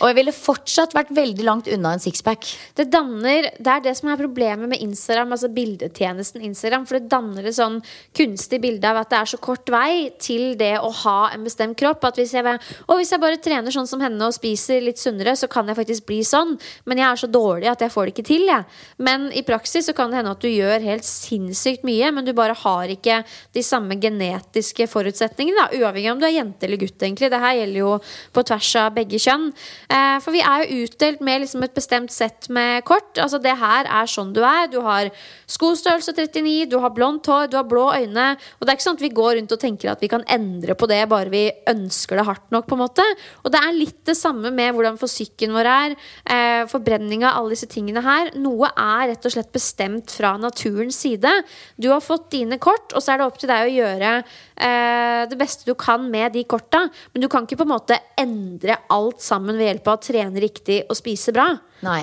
Og 0.00 0.08
jeg 0.08 0.16
ville 0.16 0.32
fortsatt 0.32 0.94
vært 0.96 1.10
veldig 1.14 1.44
langt 1.44 1.68
unna 1.70 1.92
en 1.94 2.02
sixpack. 2.02 2.46
Det 2.78 2.86
det 2.88 3.68
er 3.68 3.82
det 3.84 3.94
som 3.98 4.08
er 4.08 4.20
problemet 4.20 4.70
med 4.70 4.80
Instagram, 4.80 5.34
altså 5.34 5.50
bildetjenesten 5.52 6.42
Instagram. 6.46 6.86
For 6.88 6.98
det 6.98 7.10
danner 7.12 7.46
et 7.46 7.56
sånn 7.58 7.80
kunstig 8.16 8.60
bilde 8.62 8.88
av 8.88 9.02
at 9.02 9.10
det 9.10 9.18
er 9.18 9.30
så 9.32 9.40
kort 9.42 9.68
vei 9.68 10.10
til 10.18 10.56
det 10.58 10.74
å 10.80 10.90
ha 11.04 11.30
en 11.34 11.44
bestemt 11.44 11.76
kropp. 11.78 12.04
At 12.08 12.16
hvis 12.16 12.32
jeg, 12.32 12.44
bare- 12.44 12.60
hvis 12.88 13.10
jeg 13.12 13.20
bare 13.20 13.36
trener 13.36 13.70
sånn 13.74 13.86
som 13.86 14.00
henne 14.00 14.20
og 14.24 14.34
spiser 14.34 14.80
litt 14.80 14.98
sunnere, 14.98 15.36
så 15.36 15.48
kan 15.50 15.66
jeg 15.66 15.76
faktisk 15.76 16.06
bli 16.06 16.22
sånn. 16.22 16.58
Men 16.86 16.98
jeg 16.98 17.06
er 17.12 17.16
så 17.16 17.30
dårlig 17.30 17.70
at 17.70 17.80
jeg 17.80 17.90
får 17.92 18.06
det 18.06 18.14
ikke 18.14 18.26
til, 18.26 18.46
jeg. 18.46 18.64
Men 18.98 19.30
i 19.32 19.42
praksis 19.42 19.86
så 19.86 19.94
kan 19.94 20.10
det 20.10 20.16
hende 20.22 20.30
at 20.30 20.40
du 20.40 20.48
gjør 20.48 20.80
helt 20.80 21.04
sinnssykt 21.04 21.84
mye, 21.84 22.10
men 22.12 22.24
du 22.24 22.32
bare 22.32 22.54
har 22.54 22.88
ikke 22.88 23.24
de 23.52 23.62
samme 23.62 24.00
genetiske 24.00 24.88
forutsetningene. 24.88 25.56
Da. 25.58 25.68
Uavhengig 25.76 26.08
av 26.08 26.16
om 26.16 26.20
du 26.20 26.26
er 26.26 26.38
jente 26.38 26.64
eller 26.64 26.80
gutt, 26.80 26.98
egentlig. 26.98 27.30
Det 27.30 27.40
her 27.40 27.54
gjelder 27.60 27.78
jo 27.82 28.00
på 28.32 28.44
tvers 28.44 28.76
av 28.76 28.94
begge 28.94 29.18
kjønn. 29.18 29.52
Eh, 29.88 30.16
for 30.24 30.34
vi 30.34 30.42
er 30.44 30.64
jo 30.64 30.84
utdelt 30.84 31.22
med 31.24 31.42
liksom 31.42 31.64
et 31.64 31.74
bestemt 31.76 32.12
sett 32.14 32.48
med 32.52 32.84
kort. 32.88 33.16
Altså 33.18 33.40
det 33.42 33.54
her 33.60 33.88
er 33.88 34.10
sånn 34.10 34.32
du 34.36 34.42
er. 34.44 34.68
Du 34.72 34.80
har 34.84 35.10
skostørrelse 35.48 36.14
39, 36.16 36.68
du 36.70 36.78
har 36.82 36.94
blondt 36.96 37.28
hår, 37.30 37.48
du 37.50 37.56
har 37.58 37.66
blå 37.68 37.88
øyne. 37.94 38.30
Og 38.58 38.66
det 38.66 38.72
er 38.72 38.78
ikke 38.78 38.86
sånn 38.88 38.98
at 38.98 39.06
vi 39.06 39.12
går 39.16 39.38
rundt 39.38 39.54
og 39.56 39.62
tenker 39.62 39.92
at 39.92 40.04
vi 40.04 40.10
kan 40.12 40.26
endre 40.28 40.76
på 40.78 40.88
det 40.90 41.00
bare 41.10 41.32
vi 41.32 41.44
ønsker 41.70 42.20
det 42.20 42.26
hardt 42.28 42.50
nok. 42.54 42.66
på 42.68 42.76
en 42.76 42.84
måte 42.84 43.04
Og 43.44 43.52
det 43.52 43.60
er 43.62 43.76
litt 43.76 44.04
det 44.04 44.16
samme 44.18 44.50
med 44.54 44.74
hvordan 44.74 44.98
fysikken 45.00 45.54
vår 45.56 45.70
er. 45.72 45.96
Eh, 46.24 46.64
Forbrenninga, 46.68 47.32
alle 47.32 47.54
disse 47.54 47.70
tingene 47.70 48.02
her. 48.04 48.32
Noe 48.36 48.70
er 48.74 49.08
rett 49.12 49.24
og 49.24 49.34
slett 49.34 49.52
bestemt 49.52 50.12
fra 50.12 50.36
naturens 50.40 50.98
side. 50.98 51.32
Du 51.76 51.90
har 51.92 52.04
fått 52.04 52.30
dine 52.34 52.58
kort, 52.58 52.92
og 52.92 53.02
så 53.02 53.14
er 53.14 53.20
det 53.20 53.28
opp 53.28 53.38
til 53.40 53.50
deg 53.50 53.66
å 53.66 53.74
gjøre 53.74 54.12
det 54.58 55.38
beste 55.38 55.68
du 55.68 55.74
kan 55.78 56.08
med 56.10 56.34
de 56.34 56.42
korta. 56.48 56.84
Men 57.14 57.24
du 57.24 57.28
kan 57.30 57.46
ikke 57.46 57.60
på 57.60 57.66
en 57.68 57.74
måte 57.76 57.98
endre 58.18 58.80
alt 58.90 59.22
sammen 59.24 59.58
ved 59.58 59.70
hjelp 59.70 59.90
av 59.90 59.98
å 59.98 60.04
trene 60.10 60.42
riktig 60.42 60.82
og 60.88 60.98
spise 60.98 61.34
bra. 61.36 61.50
Nei. 61.86 62.02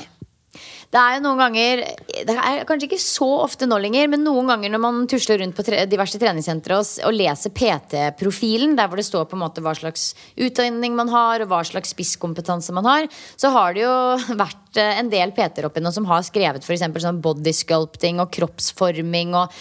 Det 0.94 1.02
er 1.02 1.18
jo 1.18 1.24
noen 1.26 1.42
ganger 1.42 1.82
Det 2.28 2.36
er 2.36 2.66
kanskje 2.68 2.88
ikke 2.88 3.02
så 3.02 3.28
ofte 3.44 3.68
nå 3.68 3.78
lenger, 3.84 4.08
men 4.12 4.24
noen 4.26 4.48
ganger 4.52 4.72
når 4.72 4.82
man 4.84 5.02
tusler 5.12 5.42
rundt 5.42 5.58
på 5.58 5.66
tre, 5.68 5.82
diverse 5.92 6.20
treningssentre 6.22 6.78
og, 6.80 6.92
og 7.08 7.16
leser 7.16 7.54
PT-profilen, 7.56 8.78
der 8.78 8.90
hvor 8.90 9.02
det 9.02 9.08
står 9.08 9.28
på 9.30 9.38
en 9.38 9.44
måte 9.44 9.64
hva 9.66 9.76
slags 9.78 10.14
utdanning 10.40 10.96
man 10.98 11.12
har, 11.12 11.44
og 11.44 11.52
hva 11.52 11.64
slags 11.68 11.92
spisskompetanse 11.96 12.76
man 12.76 12.88
har, 12.88 13.10
så 13.36 13.52
har 13.56 13.76
det 13.76 13.84
jo 13.84 13.96
vært 14.44 14.80
eh, 14.82 15.02
en 15.02 15.12
del 15.12 15.36
PT-er 15.36 15.68
oppi 15.70 15.84
nå 15.84 15.92
som 15.96 16.08
har 16.10 16.24
skrevet 16.28 16.64
f.eks. 16.64 16.88
sånn 17.04 17.22
body 17.24 17.54
sculpting 17.56 18.24
og 18.24 18.32
kroppsforming 18.36 19.36
og, 19.36 19.52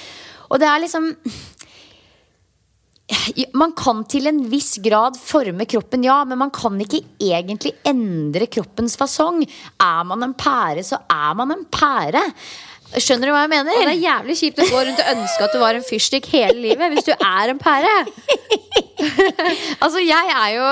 og 0.53 0.63
det 0.63 0.71
er 0.71 0.85
liksom 0.85 1.11
man 3.53 3.75
kan 3.77 4.01
til 4.09 4.29
en 4.31 4.39
viss 4.49 4.79
grad 4.85 5.19
forme 5.21 5.67
kroppen, 5.69 6.07
ja, 6.07 6.23
men 6.25 6.41
man 6.41 6.53
kan 6.55 6.79
ikke 6.81 7.03
egentlig 7.21 7.75
endre 7.87 8.49
kroppens 8.49 8.97
fasong. 9.01 9.43
Er 9.45 10.07
man 10.09 10.25
en 10.25 10.33
pære, 10.39 10.85
så 10.87 11.03
er 11.13 11.37
man 11.37 11.53
en 11.53 11.67
pære. 11.69 12.23
Skjønner 12.95 13.29
du 13.29 13.35
hva 13.35 13.45
jeg 13.45 13.53
mener? 13.53 13.77
Og 13.77 13.89
det 13.89 13.93
er 13.97 14.05
jævlig 14.07 14.37
kjipt 14.39 14.63
å 14.63 14.69
gå 14.71 14.83
rundt 14.87 15.03
og 15.03 15.13
ønske 15.17 15.47
at 15.47 15.55
du 15.55 15.61
var 15.61 15.77
en 15.77 15.85
fyrstikk 15.87 16.29
hele 16.33 16.57
livet 16.63 16.93
hvis 16.95 17.09
du 17.09 17.15
er 17.17 17.55
en 17.55 17.63
pære. 17.63 17.95
Altså, 19.85 20.01
jeg 20.01 20.31
er 20.33 20.51
jo 20.55 20.69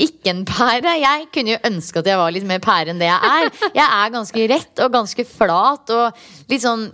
ikke 0.00 0.30
en 0.32 0.44
pære. 0.48 0.94
Jeg 1.02 1.26
kunne 1.34 1.52
jo 1.52 1.58
ønske 1.68 2.00
at 2.00 2.08
jeg 2.08 2.18
var 2.18 2.32
litt 2.32 2.46
mer 2.48 2.62
pære 2.64 2.94
enn 2.94 3.02
det 3.02 3.10
jeg 3.10 3.30
er. 3.30 3.50
Jeg 3.76 3.84
er 3.84 4.14
ganske 4.14 4.46
rett 4.54 4.82
og 4.86 4.94
ganske 4.94 5.26
flat 5.28 5.92
og 5.94 6.24
litt 6.50 6.64
sånn 6.64 6.86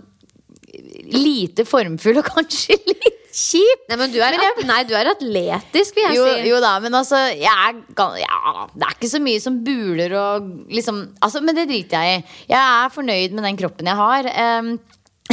lite 1.15 1.65
formfull 1.67 2.19
og 2.21 2.27
kanskje 2.27 2.77
litt 2.89 3.20
kjip. 3.35 3.83
Nei, 3.89 3.97
men 4.01 4.13
du 4.13 4.19
er, 4.23 4.37
at, 4.37 4.61
nei, 4.67 4.79
du 4.87 4.93
er 4.97 5.09
atletisk, 5.13 5.97
vil 5.97 6.07
jeg 6.07 6.17
Jo, 6.19 6.27
si. 6.27 6.47
jo 6.51 6.61
da, 6.63 6.71
men 6.83 6.95
altså 7.01 7.19
jeg 7.33 7.81
ja, 8.21 8.39
Det 8.75 8.87
er 8.87 8.95
ikke 8.95 9.11
så 9.11 9.21
mye 9.23 9.41
som 9.43 9.59
buler 9.65 10.15
og 10.19 10.49
liksom 10.71 11.03
altså, 11.21 11.41
Men 11.45 11.57
det 11.57 11.67
driter 11.71 12.05
jeg 12.07 12.21
i. 12.21 12.25
Jeg 12.51 12.59
er 12.61 12.93
fornøyd 12.95 13.37
med 13.37 13.47
den 13.49 13.59
kroppen 13.61 13.89
jeg 13.91 13.99
har. 13.99 14.31
Ehm, 14.45 14.73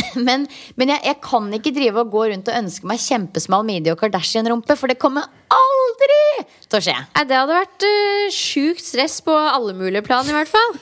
men 0.27 0.47
men 0.79 0.93
jeg, 0.95 1.03
jeg 1.11 1.19
kan 1.25 1.51
ikke 1.57 1.75
drive 1.77 2.03
og 2.05 2.13
gå 2.13 2.25
rundt 2.33 2.51
og 2.51 2.59
ønske 2.61 2.89
meg 2.89 3.03
kjempesmal 3.03 3.67
midje 3.67 3.95
og 3.95 4.01
Kardashian-rumpe, 4.01 4.77
for 4.79 4.91
det 4.91 4.99
kommer 5.01 5.29
aldri 5.49 6.47
til 6.69 6.79
å 6.79 6.83
skje. 6.85 6.97
Det 7.29 7.37
hadde 7.39 7.57
vært 7.57 7.87
uh, 7.89 8.25
sjukt 8.35 8.85
stress 8.85 9.19
på 9.25 9.35
alle 9.35 9.75
mulige 9.77 10.05
plan, 10.07 10.27
i 10.29 10.37
hvert 10.37 10.51
fall. 10.53 10.77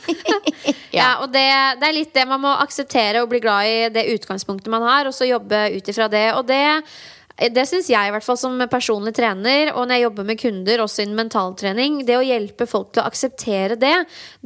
ja. 0.99 1.17
og 1.23 1.31
det, 1.35 1.47
det 1.81 1.89
er 1.89 1.97
litt 1.97 2.15
det 2.17 2.27
man 2.29 2.43
må 2.43 2.55
akseptere 2.65 3.23
og 3.23 3.31
bli 3.33 3.43
glad 3.45 3.71
i 3.71 3.77
det 3.95 4.09
utgangspunktet 4.17 4.73
man 4.73 4.87
har, 4.87 5.09
og 5.09 5.15
så 5.17 5.29
jobbe 5.29 5.69
ut 5.77 5.93
ifra 5.93 6.11
det. 6.13 6.27
Og 6.39 6.47
det 6.49 6.65
det 7.37 7.67
syns 7.69 7.91
jeg, 7.93 8.09
i 8.09 8.13
hvert 8.15 8.25
fall 8.25 8.39
som 8.41 8.57
personlig 8.73 9.13
trener, 9.17 9.71
og 9.75 9.85
når 9.85 9.99
jeg 9.99 10.05
jobber 10.07 10.29
med 10.29 10.41
kunder, 10.41 10.83
også 10.85 11.05
innen 11.05 11.19
mentaltrening, 11.19 11.99
det 12.09 12.17
å 12.17 12.25
hjelpe 12.25 12.69
folk 12.71 12.95
til 12.95 13.03
å 13.03 13.11
akseptere 13.11 13.77
det, 13.81 13.93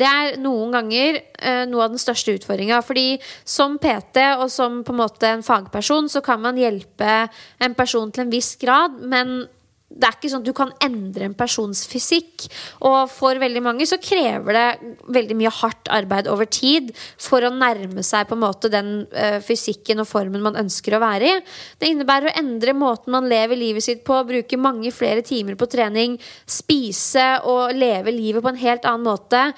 det 0.01 0.09
er 0.09 0.41
noen 0.43 0.75
ganger 0.75 1.21
eh, 1.21 1.63
noe 1.71 1.87
av 1.87 1.95
den 1.95 2.03
største 2.03 2.35
utfordringa. 2.35 2.81
Fordi 2.83 3.21
som 3.47 3.79
PT 3.79 4.25
og 4.41 4.49
som 4.51 4.83
på 4.87 4.95
en 4.95 5.01
måte 5.05 5.31
en 5.31 5.47
fagperson, 5.47 6.11
så 6.11 6.23
kan 6.25 6.43
man 6.43 6.59
hjelpe 6.59 7.23
en 7.63 7.79
person 7.79 8.11
til 8.11 8.27
en 8.27 8.35
viss 8.35 8.57
grad, 8.61 8.99
men 9.07 9.45
det 9.91 10.07
er 10.07 10.15
ikke 10.15 10.31
sånn 10.31 10.45
at 10.45 10.47
du 10.47 10.55
kan 10.55 10.71
endre 10.85 11.27
en 11.27 11.35
persons 11.35 11.83
fysikk. 11.91 12.47
Og 12.87 13.11
for 13.11 13.41
veldig 13.43 13.63
mange 13.65 13.87
så 13.91 13.99
krever 14.01 14.57
det 14.57 14.95
veldig 15.11 15.37
mye 15.41 15.53
hardt 15.61 15.91
arbeid 15.91 16.31
over 16.31 16.47
tid 16.47 16.93
for 17.21 17.43
å 17.43 17.51
nærme 17.51 18.05
seg 18.07 18.29
på 18.31 18.39
en 18.39 18.45
måte 18.45 18.71
den 18.73 18.93
eh, 19.11 19.41
fysikken 19.43 20.03
og 20.03 20.09
formen 20.09 20.45
man 20.47 20.59
ønsker 20.63 20.95
å 20.95 21.03
være 21.03 21.33
i. 21.33 21.43
Det 21.83 21.91
innebærer 21.91 22.31
å 22.31 22.37
endre 22.39 22.77
måten 22.77 23.15
man 23.17 23.29
lever 23.31 23.59
livet 23.59 23.87
sitt 23.87 24.05
på, 24.07 24.23
bruke 24.29 24.61
mange 24.61 24.95
flere 24.95 25.27
timer 25.27 25.59
på 25.59 25.69
trening, 25.71 26.17
spise 26.47 27.27
og 27.51 27.75
leve 27.75 28.15
livet 28.15 28.47
på 28.47 28.55
en 28.55 28.63
helt 28.63 28.87
annen 28.87 29.11
måte. 29.11 29.49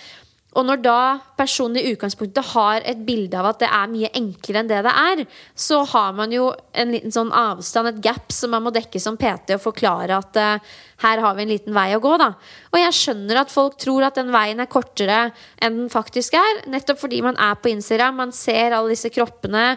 Og 0.52 0.66
når 0.68 0.80
da 0.84 0.96
personen 1.38 1.78
i 1.80 1.92
utgangspunktet 1.94 2.50
har 2.52 2.84
et 2.88 2.98
bilde 3.06 3.38
av 3.40 3.48
at 3.48 3.62
det 3.62 3.68
er 3.72 3.88
mye 3.88 4.10
enklere 4.18 4.60
enn 4.60 4.68
det 4.68 4.80
det 4.84 4.92
er, 4.92 5.22
så 5.56 5.80
har 5.88 6.12
man 6.18 6.34
jo 6.34 6.50
en 6.76 6.92
liten 6.92 7.14
sånn 7.14 7.32
avstand, 7.32 7.88
et 7.88 8.02
gap, 8.04 8.28
som 8.34 8.52
man 8.52 8.66
må 8.66 8.72
dekke 8.74 9.00
som 9.00 9.16
PT 9.20 9.56
og 9.56 9.62
forklare 9.64 10.18
at 10.18 10.36
uh, 10.36 10.74
her 11.06 11.24
har 11.24 11.38
vi 11.38 11.46
en 11.46 11.52
liten 11.54 11.72
vei 11.76 11.88
å 11.96 12.02
gå, 12.04 12.12
da. 12.20 12.34
Og 12.68 12.78
jeg 12.82 12.98
skjønner 12.98 13.40
at 13.40 13.54
folk 13.54 13.78
tror 13.80 14.04
at 14.10 14.20
den 14.20 14.32
veien 14.34 14.60
er 14.60 14.70
kortere 14.70 15.22
enn 15.56 15.80
den 15.80 15.90
faktisk 15.92 16.36
er, 16.36 16.62
nettopp 16.72 17.00
fordi 17.00 17.22
man 17.24 17.40
er 17.40 17.56
på 17.56 17.72
Instagram, 17.72 18.20
man 18.20 18.36
ser 18.36 18.76
alle 18.76 18.92
disse 18.92 19.10
kroppene. 19.14 19.72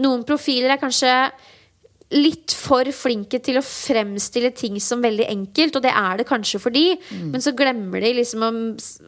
Noen 0.00 0.24
profiler 0.24 0.72
er 0.72 0.80
kanskje 0.80 1.12
litt 2.14 2.54
for 2.56 2.88
flinke 2.96 3.40
til 3.44 3.58
å 3.60 3.64
fremstille 3.64 4.50
ting 4.56 4.78
som 4.80 5.02
veldig 5.04 5.26
enkelt, 5.28 5.76
og 5.76 5.84
det 5.84 5.92
er 5.92 6.20
det 6.20 6.28
kanskje 6.28 6.60
for 6.62 6.72
de, 6.72 6.94
men 7.34 7.42
så 7.44 7.52
glemmer 7.56 8.00
de 8.00 8.14
liksom 8.16 8.46
å, 8.46 8.52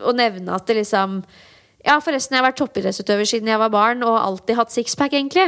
å 0.04 0.12
nevne 0.16 0.52
at 0.52 0.68
det 0.68 0.82
liksom 0.82 1.22
ja, 1.80 1.94
forresten, 2.04 2.34
jeg 2.36 2.42
har 2.42 2.50
vært 2.50 2.58
toppidrettsutøver 2.60 3.24
siden 3.24 3.48
jeg 3.48 3.60
var 3.62 3.70
barn 3.72 4.02
og 4.04 4.18
alltid 4.18 4.58
hatt 4.58 4.72
sixpack, 4.74 5.14
egentlig. 5.16 5.46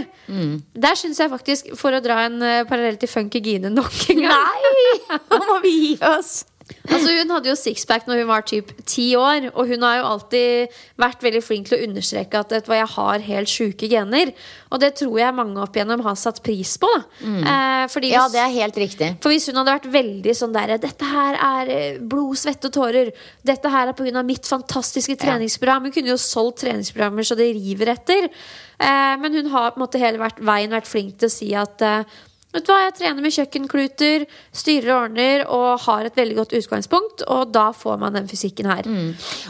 Der 0.73 0.97
syns 0.97 1.21
jeg 1.21 1.29
faktisk, 1.29 1.75
for 1.77 1.93
å 1.93 2.01
dra 2.01 2.23
en 2.25 2.39
uh, 2.41 2.63
parallell 2.69 2.97
til 2.97 3.11
Funky 3.13 3.43
Gine 3.45 3.69
nok 3.69 3.93
en 4.15 4.23
gang 4.23 4.33
Nei! 4.33 5.19
Nå 5.29 5.43
må 5.51 5.59
vi 5.61 5.75
gi 5.77 5.93
oss. 6.09 6.47
Altså 6.89 7.13
Hun 7.13 7.31
hadde 7.35 7.51
jo 7.51 7.57
sixpack 7.59 8.09
når 8.09 8.23
hun 8.23 8.31
var 8.31 8.45
typ 8.49 8.73
ti 8.89 9.13
år, 9.19 9.51
og 9.53 9.69
hun 9.71 9.85
har 9.87 10.01
jo 10.01 10.09
alltid 10.09 10.79
vært 11.01 11.23
veldig 11.25 11.43
flink 11.45 11.69
til 11.69 11.79
å 11.79 11.87
understreke 11.87 12.41
at 12.41 12.53
vet 12.53 12.71
jeg 12.73 12.89
har 12.95 13.25
helt 13.27 13.53
sjuke 13.53 13.89
gener. 13.91 14.33
Og 14.73 14.81
det 14.83 14.95
tror 15.01 15.19
jeg 15.21 15.37
mange 15.37 15.61
opp 15.63 15.77
igjennom 15.77 16.03
har 16.07 16.17
satt 16.19 16.43
pris 16.45 16.75
på. 16.81 16.89
da 16.89 17.31
eh, 17.53 17.87
fordi 17.93 18.13
Ja, 18.13 18.27
det 18.33 18.41
er 18.41 18.53
helt 18.55 18.77
riktig. 18.81 19.11
for 19.23 19.31
hvis 19.35 19.47
hun 19.49 19.61
hadde 19.61 19.77
vært 19.77 19.93
veldig 19.93 20.35
sånn 20.37 20.53
der 20.57 20.77
Dette 20.83 21.05
her 21.05 21.39
er 21.39 21.73
eh, 21.73 21.99
blod, 22.01 22.37
svette 22.41 22.71
og 22.71 22.77
tårer. 22.79 23.13
Dette 23.45 23.69
her 23.69 23.89
er 23.89 23.97
pga. 23.99 24.23
mitt 24.23 24.47
fantastiske 24.47 25.17
treningsprogram. 25.17 25.85
Hun 25.85 25.93
kunne 25.93 26.15
jo 26.15 26.19
solgt 26.21 26.63
treningsprogrammer 26.65 27.23
så 27.27 27.37
det 27.39 27.53
river 27.55 27.95
etter. 27.95 28.29
Eh, 28.83 29.15
men 29.21 29.35
hun 29.35 29.51
har 29.53 29.73
på 29.73 29.81
en 29.81 29.85
måte 29.87 30.01
hele 30.03 30.19
vært, 30.19 30.41
veien 30.43 30.73
vært 30.73 30.91
flink 30.91 31.19
til 31.19 31.29
å 31.29 31.33
si 31.33 31.53
at 31.55 31.83
eh, 31.83 32.05
Vet 32.53 32.67
du 32.67 32.73
hva, 32.73 32.83
jeg 32.85 32.97
trener 32.99 33.25
med 33.25 33.33
kjøkkenkluter, 33.33 34.25
styrer 34.53 34.91
og 34.93 34.97
ordner 35.07 35.45
og 35.49 35.69
har 35.87 36.09
et 36.09 36.19
veldig 36.21 36.37
godt 36.37 36.55
utgangspunkt. 36.59 37.25
Og 37.33 37.53
da 37.55 37.71
får 37.77 38.01
man 38.03 38.19
den 38.19 38.29
fysikken 38.29 38.69
her. 38.69 38.89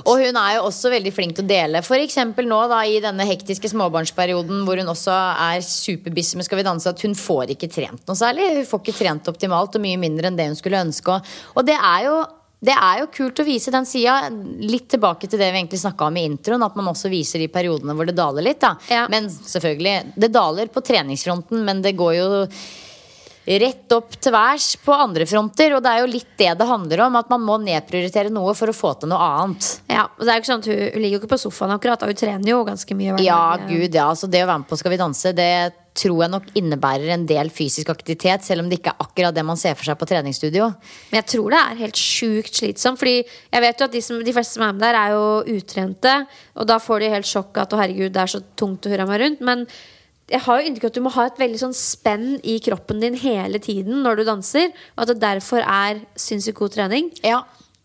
Og 0.05 0.23
hun 0.23 0.39
er 0.39 0.59
jo 0.59 0.69
også 0.69 0.93
veldig 0.93 1.15
flink 1.15 1.35
til 1.39 1.47
å 1.47 1.51
dele. 1.51 1.83
F.eks. 1.83 2.21
nå 2.47 2.61
da 2.71 2.83
i 2.87 3.01
denne 3.03 3.27
hektiske 3.27 3.73
småbarnsperioden 3.73 4.63
hvor 4.67 4.79
hun 4.79 4.93
også 4.93 5.17
er 5.49 5.65
superbusy 5.67 6.37
med 6.39 6.47
Skal 6.47 6.63
vi 6.63 6.69
danse, 6.69 6.91
at 6.91 7.03
hun 7.03 7.19
får 7.19 7.57
ikke 7.57 7.71
trent 7.75 8.07
noe 8.07 8.19
særlig. 8.19 8.47
Hun 8.61 8.71
får 8.71 8.85
ikke 8.85 9.01
trent 9.01 9.33
optimalt 9.35 9.75
og 9.79 9.83
mye 9.83 9.99
mindre 9.99 10.31
enn 10.31 10.39
det 10.39 10.53
hun 10.53 10.59
skulle 10.59 10.85
ønske. 10.87 11.19
Og 11.57 11.67
det 11.67 11.79
er 11.79 12.07
jo 12.07 12.23
det 12.63 12.75
er 12.79 13.01
jo 13.01 13.09
kult 13.11 13.41
å 13.43 13.47
vise 13.47 13.73
den 13.75 13.87
sida. 13.89 14.29
Litt 14.63 14.87
tilbake 14.93 15.27
til 15.27 15.41
det 15.41 15.49
vi 15.51 15.59
egentlig 15.59 15.81
snakka 15.83 16.07
om 16.07 16.19
i 16.21 16.23
introen. 16.29 16.63
At 16.63 16.77
man 16.79 16.93
også 16.93 17.11
viser 17.11 17.43
de 17.43 17.51
periodene 17.51 17.97
hvor 17.99 18.07
det 18.07 18.15
daler 18.15 18.47
litt. 18.47 18.61
Da. 18.63 18.77
Ja. 18.87 19.09
Men 19.11 19.27
selvfølgelig, 19.27 20.15
det 20.15 20.31
daler 20.31 20.71
på 20.71 20.85
treningsfronten, 20.87 21.65
men 21.67 21.83
det 21.83 21.97
går 21.99 22.15
jo 22.21 22.29
rett 23.47 23.93
opp 23.97 24.15
til 24.23 24.35
værs 24.35 24.69
på 24.85 24.95
andre 24.95 25.27
fronter. 25.29 25.77
Og 25.77 25.83
det 25.85 25.93
er 25.93 26.03
jo 26.03 26.11
litt 26.13 26.33
det 26.39 26.53
det 26.59 26.69
handler 26.69 27.05
om. 27.07 27.19
At 27.21 27.31
man 27.33 27.45
må 27.45 27.59
nedprioritere 27.63 28.33
noe 28.33 28.55
for 28.59 28.71
å 28.71 28.77
få 28.77 28.95
til 29.01 29.13
noe 29.13 29.29
annet. 29.43 29.71
Ja, 29.91 30.07
og 30.07 30.25
det 30.25 30.31
er 30.31 30.39
jo 30.39 30.45
ikke 30.45 30.53
sånn 30.53 30.65
at 30.65 30.71
Hun, 30.73 30.83
hun 30.95 31.05
ligger 31.05 31.17
jo 31.17 31.23
ikke 31.23 31.35
på 31.35 31.43
sofaen 31.43 31.77
akkurat, 31.77 32.03
og 32.03 32.13
hun 32.13 32.19
trener 32.23 32.53
jo 32.53 32.65
ganske 32.67 32.99
mye. 32.99 33.15
hver 33.17 33.27
Ja, 33.27 33.45
gud, 33.67 33.95
ja. 33.95 34.11
Så 34.19 34.31
det 34.31 34.45
å 34.45 34.51
være 34.51 34.65
med 34.65 34.71
på 34.71 34.79
Skal 34.81 34.95
vi 34.95 35.01
danse, 35.03 35.35
det 35.37 35.53
tror 35.99 36.23
jeg 36.25 36.33
nok 36.33 36.47
innebærer 36.57 37.13
en 37.13 37.25
del 37.29 37.51
fysisk 37.53 37.91
aktivitet. 37.93 38.45
Selv 38.47 38.65
om 38.65 38.71
det 38.71 38.81
ikke 38.81 38.95
er 38.95 39.05
akkurat 39.05 39.37
det 39.37 39.45
man 39.45 39.61
ser 39.61 39.77
for 39.77 39.89
seg 39.89 39.99
på 40.01 40.09
treningsstudio. 40.09 40.71
Men 41.11 41.21
jeg 41.21 41.29
tror 41.35 41.53
det 41.53 41.63
er 41.63 41.83
helt 41.83 42.01
sjukt 42.01 42.61
slitsomt. 42.63 43.01
Fordi 43.01 43.19
jeg 43.21 43.65
vet 43.67 43.83
jo 43.83 43.89
at 43.89 43.97
de, 43.97 44.05
som, 44.05 44.23
de 44.25 44.37
fleste 44.37 44.57
som 44.57 44.67
er 44.67 44.77
med 44.77 44.85
der, 44.87 44.99
er 44.99 45.17
jo 45.17 45.59
utrente. 45.59 46.15
Og 46.57 46.69
da 46.71 46.79
får 46.83 47.05
de 47.05 47.13
helt 47.17 47.29
sjokk 47.29 47.61
at 47.65 47.75
å 47.75 47.81
herregud, 47.81 48.15
det 48.15 48.25
er 48.25 48.33
så 48.37 48.41
tungt 48.59 48.89
å 48.89 48.95
høre 48.95 49.09
meg 49.11 49.21
rundt. 49.25 49.45
Men 49.45 49.67
jeg 50.33 50.41
har 50.47 50.61
jo 50.61 50.69
inntrykk 50.69 50.87
av 50.87 50.93
at 50.93 50.97
du 50.97 51.05
må 51.05 51.13
ha 51.13 51.25
et 51.29 51.41
veldig 51.41 51.61
sånn 51.61 51.75
spenn 51.77 52.29
i 52.49 52.57
kroppen 52.65 53.03
din 53.03 53.17
hele 53.21 53.61
tiden 53.63 54.01
når 54.05 54.21
du 54.21 54.29
danser. 54.29 54.71
Og 54.97 55.05
at 55.05 55.13
det 55.13 55.21
derfor 55.23 55.61
er 55.61 56.01
sinnssykt 56.17 56.59
god 56.59 56.73
trening. 56.79 57.11
Ja. 57.27 57.43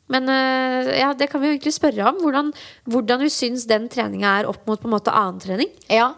Men 0.07 0.29
øh, 0.31 0.91
ja, 0.95 1.11
det 1.17 1.27
kan 1.31 1.43
vi 1.43 1.49
jo 1.49 1.57
egentlig 1.57 1.75
spørre 1.75 2.07
om. 2.07 2.21
Hvordan, 2.23 2.53
hvordan 2.87 3.25
hun 3.25 3.33
syns 3.33 3.67
den 3.67 3.89
treninga 3.91 4.37
er 4.39 4.51
opp 4.51 4.63
mot 4.69 4.79
på 4.79 4.87
en 4.87 4.95
måte 4.95 5.11
annen 5.11 5.41
trening. 5.43 5.71
Ja. 5.91 6.13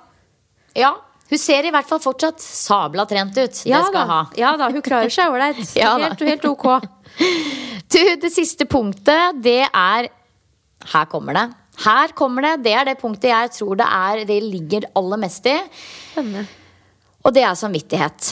ja. 0.78 0.94
Hun 1.30 1.42
ser 1.42 1.66
i 1.66 1.74
hvert 1.74 1.90
fall 1.90 2.02
fortsatt 2.02 2.42
sabla 2.42 3.06
trent 3.10 3.38
ut. 3.38 3.64
Ja 3.70 3.82
det 3.82 3.90
skal 3.90 4.00
da, 4.00 4.06
ha. 4.10 4.22
ja 4.38 4.54
da, 4.58 4.70
hun 4.74 4.86
klarer 4.86 5.14
seg 5.14 5.34
ålreit. 5.34 5.62
Ja 5.82 5.96
helt, 6.02 6.22
helt 6.26 6.46
ok. 6.50 6.70
Du, 7.90 7.98
det 8.22 8.30
siste 8.30 8.68
punktet, 8.70 9.40
det 9.42 9.64
er 9.66 10.12
Her 10.92 11.08
kommer 11.10 11.34
det. 11.34 11.48
Her 11.86 12.14
kommer 12.18 12.46
det. 12.46 12.54
Det 12.68 12.76
er 12.76 12.88
det 12.90 13.00
punktet 13.00 13.32
jeg 13.32 13.52
tror 13.56 13.80
det 13.80 13.88
er 13.88 14.24
det 14.28 14.40
ligger 14.44 14.88
aller 15.00 15.22
mest 15.22 15.46
i. 15.48 15.58
Spennende. 16.12 16.46
Og 17.24 17.36
det 17.36 17.44
er 17.44 17.60
samvittighet. 17.60 18.32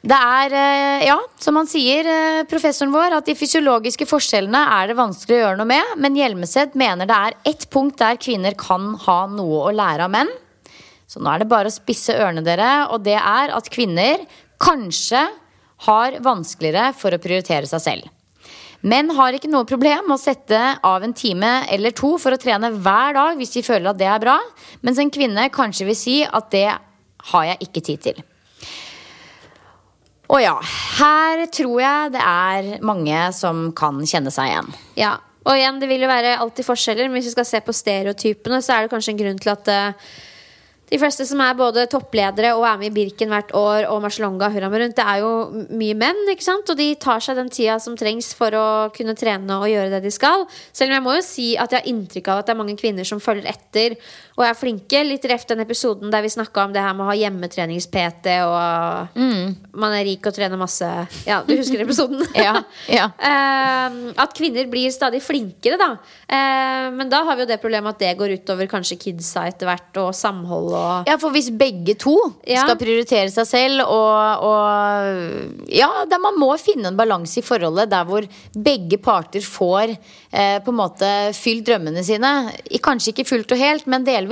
Det 0.00 0.16
er, 0.16 0.54
eh, 0.56 1.06
ja, 1.06 1.18
som 1.38 1.56
han 1.56 1.66
sier, 1.68 2.06
eh, 2.08 2.44
professoren 2.48 2.92
vår, 2.92 3.18
at 3.18 3.26
de 3.26 3.34
fysiologiske 3.36 4.06
forskjellene 4.08 4.62
er 4.80 4.86
det 4.88 4.96
vanskelig 4.96 5.36
å 5.36 5.42
gjøre 5.42 5.58
noe 5.58 5.68
med, 5.68 5.98
men 5.98 6.16
Hjelmeset 6.16 6.74
mener 6.74 7.06
det 7.06 7.18
er 7.18 7.34
ett 7.44 7.68
punkt 7.68 7.98
der 7.98 8.16
kvinner 8.16 8.56
kan 8.56 8.94
ha 8.94 9.26
noe 9.26 9.68
å 9.68 9.74
lære 9.74 10.06
av 10.08 10.10
menn. 10.10 10.30
Så 11.06 11.20
nå 11.20 11.28
er 11.34 11.40
det 11.40 11.50
bare 11.50 11.68
å 11.68 11.74
spisse 11.74 12.16
ørene 12.16 12.42
dere, 12.42 12.88
og 12.88 13.04
det 13.04 13.18
er 13.18 13.52
at 13.52 13.68
kvinner 13.68 14.24
kanskje 14.58 15.28
har 15.84 16.12
vanskeligere 16.22 16.94
for 16.94 17.10
å 17.10 17.20
prioritere 17.20 17.68
seg 17.68 17.80
selv. 17.84 18.08
Menn 18.80 19.12
har 19.12 19.36
ikke 19.36 19.50
noe 19.52 19.68
problem 19.68 20.06
med 20.08 20.16
å 20.16 20.20
sette 20.20 20.58
av 20.86 21.04
en 21.04 21.12
time 21.12 21.50
eller 21.72 21.92
to 21.96 22.14
for 22.20 22.32
å 22.32 22.40
trene 22.40 22.72
hver 22.72 23.16
dag 23.16 23.36
hvis 23.36 23.52
de 23.58 23.64
føler 23.66 23.90
at 23.90 23.98
det 24.00 24.08
er 24.08 24.22
bra, 24.22 24.38
mens 24.80 25.00
en 25.02 25.12
kvinne 25.12 25.50
kanskje 25.52 25.88
vil 25.90 25.98
si 25.98 26.16
at 26.24 26.48
det 26.54 26.68
har 27.30 27.48
jeg 27.50 27.66
ikke 27.66 27.82
tid 27.84 28.06
til. 28.06 28.22
Og 30.30 30.38
ja, 30.40 30.54
her 31.00 31.42
tror 31.52 31.80
jeg 31.82 32.14
det 32.14 32.22
er 32.22 32.70
mange 32.86 33.24
som 33.36 33.68
kan 33.76 33.98
kjenne 34.06 34.32
seg 34.32 34.48
igjen. 34.52 34.72
Ja, 34.96 35.16
og 35.44 35.56
igjen, 35.56 35.80
det 35.82 35.88
vil 35.90 36.04
jo 36.04 36.10
være 36.10 36.36
alltid 36.40 36.66
forskjeller, 36.68 37.08
men 37.08 37.18
hvis 37.18 37.30
vi 37.30 37.36
skal 37.36 37.48
se 37.48 37.60
på 37.64 37.74
stereotypene, 37.74 38.60
så 38.62 38.76
er 38.76 38.86
det 38.86 38.92
kanskje 38.92 39.14
en 39.14 39.20
grunn 39.20 39.40
til 39.40 39.52
at 39.52 39.70
eh, 39.72 40.10
de 40.90 40.98
fleste 40.98 41.24
som 41.28 41.40
er 41.44 41.58
både 41.58 41.84
toppledere 41.90 42.50
og 42.56 42.64
er 42.66 42.78
med 42.80 42.90
i 42.90 42.94
Birken 42.94 43.30
hvert 43.30 43.52
år 43.54 43.86
og 43.92 44.00
Marcialonga 44.02 44.48
og 44.48 44.56
Hurra 44.56 44.70
meg 44.72 44.82
rundt, 44.82 44.96
det 44.98 45.06
er 45.06 45.20
jo 45.22 45.30
mye 45.78 45.96
menn, 45.98 46.24
ikke 46.32 46.46
sant? 46.46 46.72
Og 46.72 46.78
de 46.80 46.88
tar 46.98 47.22
seg 47.22 47.38
den 47.38 47.50
tida 47.52 47.78
som 47.82 47.94
trengs 47.98 48.32
for 48.34 48.54
å 48.58 48.66
kunne 48.94 49.14
trene 49.18 49.60
og 49.60 49.70
gjøre 49.70 49.92
det 49.94 50.02
de 50.08 50.12
skal. 50.14 50.48
Selv 50.74 50.90
om 50.90 50.96
jeg 50.98 51.06
må 51.06 51.14
jo 51.14 51.26
si 51.26 51.48
at 51.54 51.70
jeg 51.70 51.84
har 51.84 51.92
inntrykk 51.92 52.32
av 52.32 52.42
at 52.42 52.50
det 52.50 52.56
er 52.56 52.60
mange 52.62 52.78
kvinner 52.80 53.06
som 53.06 53.22
følger 53.22 53.46
etter 53.52 53.94
og 54.40 54.46
er 54.48 54.56
flinke. 54.56 55.02
Litt 55.04 55.26
reft 55.28 55.50
den 55.52 55.60
episoden 55.64 56.12
der 56.12 56.24
vi 56.24 56.32
snakka 56.32 56.64
om 56.66 56.74
det 56.74 56.82
her 56.84 56.94
med 56.96 57.04
å 57.04 57.10
ha 57.10 57.16
hjemmetrenings-PT 57.20 58.30
og 58.46 59.20
man 59.80 59.94
er 59.94 60.06
rik 60.08 60.26
og 60.26 60.34
trener 60.36 60.58
masse. 60.60 60.86
Ja, 61.28 61.40
du 61.46 61.54
husker 61.58 61.84
episoden? 61.84 62.24
Ja, 62.40 62.62
ja. 62.88 63.10
Uh, 63.20 64.10
at 64.24 64.32
kvinner 64.36 64.64
blir 64.70 64.90
stadig 64.94 65.20
flinkere, 65.22 65.76
da. 65.80 65.90
Uh, 66.24 66.88
men 66.96 67.10
da 67.12 67.22
har 67.26 67.36
vi 67.36 67.44
jo 67.44 67.50
det 67.50 67.60
problemet 67.62 67.96
at 67.96 68.00
det 68.02 68.14
går 68.18 68.34
utover 68.40 68.70
kanskje 68.70 68.98
kidsa 69.00 69.44
etter 69.50 69.68
hvert, 69.68 69.90
og 70.00 70.14
samhold 70.16 70.72
og 70.72 71.10
Ja, 71.10 71.18
for 71.20 71.34
hvis 71.34 71.50
begge 71.52 71.96
to 72.00 72.16
Ja. 72.48 72.64
skal 72.64 72.78
prioritere 72.80 73.28
seg 73.32 73.46
selv 73.48 73.84
og, 73.84 74.46
og 74.46 75.68
Ja, 75.74 75.90
der 76.08 76.22
man 76.22 76.38
må 76.40 76.52
finne 76.60 76.90
en 76.90 76.98
balanse 76.98 77.40
i 77.40 77.44
forholdet 77.44 77.90
der 77.92 78.06
hvor 78.08 78.24
begge 78.56 78.98
parter 79.02 79.44
får 79.44 79.92
eh, 79.92 80.58
på 80.62 80.72
en 80.72 80.78
måte 80.78 81.10
fylt 81.36 81.66
drømmene 81.68 82.02
sine. 82.06 82.30
Kanskje 82.82 83.12
ikke 83.12 83.28
fullt 83.28 83.54
og 83.54 83.60
helt, 83.60 83.88
men 83.90 84.06
delvis. 84.06 84.29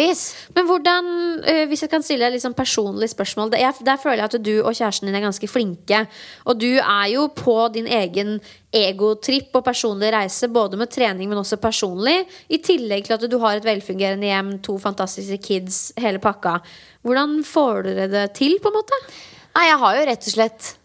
Men 0.54 0.68
hvordan, 0.68 1.08
eh, 1.44 1.64
hvis 1.68 1.82
jeg 1.84 1.90
kan 1.90 2.04
stille 2.04 2.26
deg 2.26 2.36
litt 2.36 2.44
sånn 2.44 2.56
personlig 2.56 3.10
spørsmål 3.12 3.50
det- 3.50 3.60
jeg, 3.60 3.74
Der 3.84 3.96
føler 3.96 4.16
jeg 4.16 4.34
at 4.34 4.42
du 4.42 4.62
og 4.62 4.72
kjæresten 4.72 5.06
din 5.06 5.14
er 5.14 5.26
ganske 5.26 5.48
flinke. 5.48 6.06
Og 6.46 6.58
du 6.58 6.78
er 6.78 7.06
jo 7.12 7.28
på 7.28 7.72
din 7.72 7.86
egen 7.86 8.40
egotripp 8.72 9.54
og 9.54 9.64
personlig 9.64 10.12
reise, 10.12 10.48
både 10.48 10.76
med 10.76 10.90
trening, 10.90 11.28
men 11.28 11.38
også 11.38 11.56
personlig. 11.56 12.26
I 12.50 12.58
tillegg 12.58 13.04
til 13.06 13.14
at 13.14 13.30
du 13.30 13.38
har 13.38 13.56
et 13.56 13.64
velfungerende 13.64 14.28
hjem, 14.28 14.62
to 14.62 14.78
fantastiske 14.78 15.42
kids, 15.42 15.92
hele 15.96 16.18
pakka. 16.18 16.60
Hvordan 17.04 17.44
får 17.44 17.82
dere 17.84 18.08
det 18.08 18.34
til, 18.34 18.58
på 18.58 18.68
en 18.68 18.82
måte? 18.82 18.92
Nei, 19.56 19.66
jeg 19.66 19.78
har 19.78 19.96
jo 19.96 20.06
rett 20.06 20.28
og 20.28 20.34
slett 20.34 20.77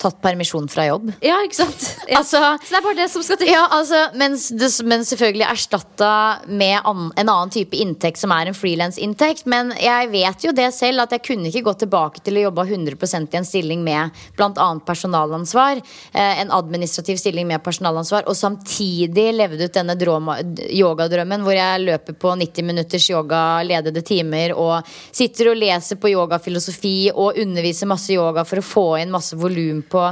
tatt 0.00 0.20
permisjon 0.22 0.68
fra 0.70 0.86
jobb. 0.88 1.12
Ja, 1.24 1.40
ikke 1.44 1.62
sant? 1.62 1.88
Ja. 2.10 2.18
Altså, 2.20 2.40
Så 2.58 2.72
det 2.72 2.78
er 2.78 2.82
bare 2.82 2.98
det 2.98 3.06
som 3.12 3.22
skal 3.22 3.38
til. 3.38 3.50
Ja, 3.52 3.62
altså, 3.70 3.98
mens 4.18 4.48
men 4.82 5.04
selvfølgelig 5.06 5.46
erstatta 5.46 6.12
med 6.48 6.80
an, 6.88 7.10
en 7.20 7.28
annen 7.30 7.52
type 7.54 7.76
inntekt 7.78 8.18
som 8.18 8.32
er 8.34 8.50
en 8.50 8.56
frilansinntekt. 8.56 9.44
Men 9.50 9.70
jeg 9.78 10.08
vet 10.10 10.46
jo 10.46 10.54
det 10.56 10.70
selv 10.74 11.04
at 11.04 11.14
jeg 11.14 11.22
kunne 11.28 11.50
ikke 11.50 11.62
gå 11.68 11.74
tilbake 11.84 12.22
til 12.24 12.40
å 12.40 12.46
jobbe 12.48 12.64
100 12.66 12.96
i 13.20 13.38
en 13.38 13.46
stilling 13.46 13.84
med 13.86 14.16
bl.a. 14.38 14.68
personalansvar. 14.86 15.82
Eh, 16.12 16.40
en 16.42 16.50
administrativ 16.56 17.20
stilling 17.22 17.46
med 17.46 17.62
personalansvar. 17.62 18.26
Og 18.30 18.38
samtidig 18.38 19.28
levde 19.36 19.68
ut 19.68 19.76
denne 19.76 19.94
drøma, 20.00 20.40
yogadrømmen 20.66 21.46
hvor 21.46 21.56
jeg 21.56 21.84
løper 21.84 22.18
på 22.18 22.34
90 22.42 22.68
minutters 22.72 23.06
yoga, 23.12 23.44
ledede 23.66 24.02
timer 24.06 24.56
og 24.56 24.88
sitter 25.12 25.52
og 25.52 25.60
leser 25.60 26.00
på 26.00 26.10
yogafilosofi 26.14 26.96
og 27.14 27.38
underviser 27.40 27.90
masse 27.90 28.12
yoga 28.14 28.44
for 28.48 28.60
å 28.60 28.66
få 28.66 28.86
inn 29.02 29.14
masse 29.14 29.38
volum 29.38 29.84
på, 29.90 30.06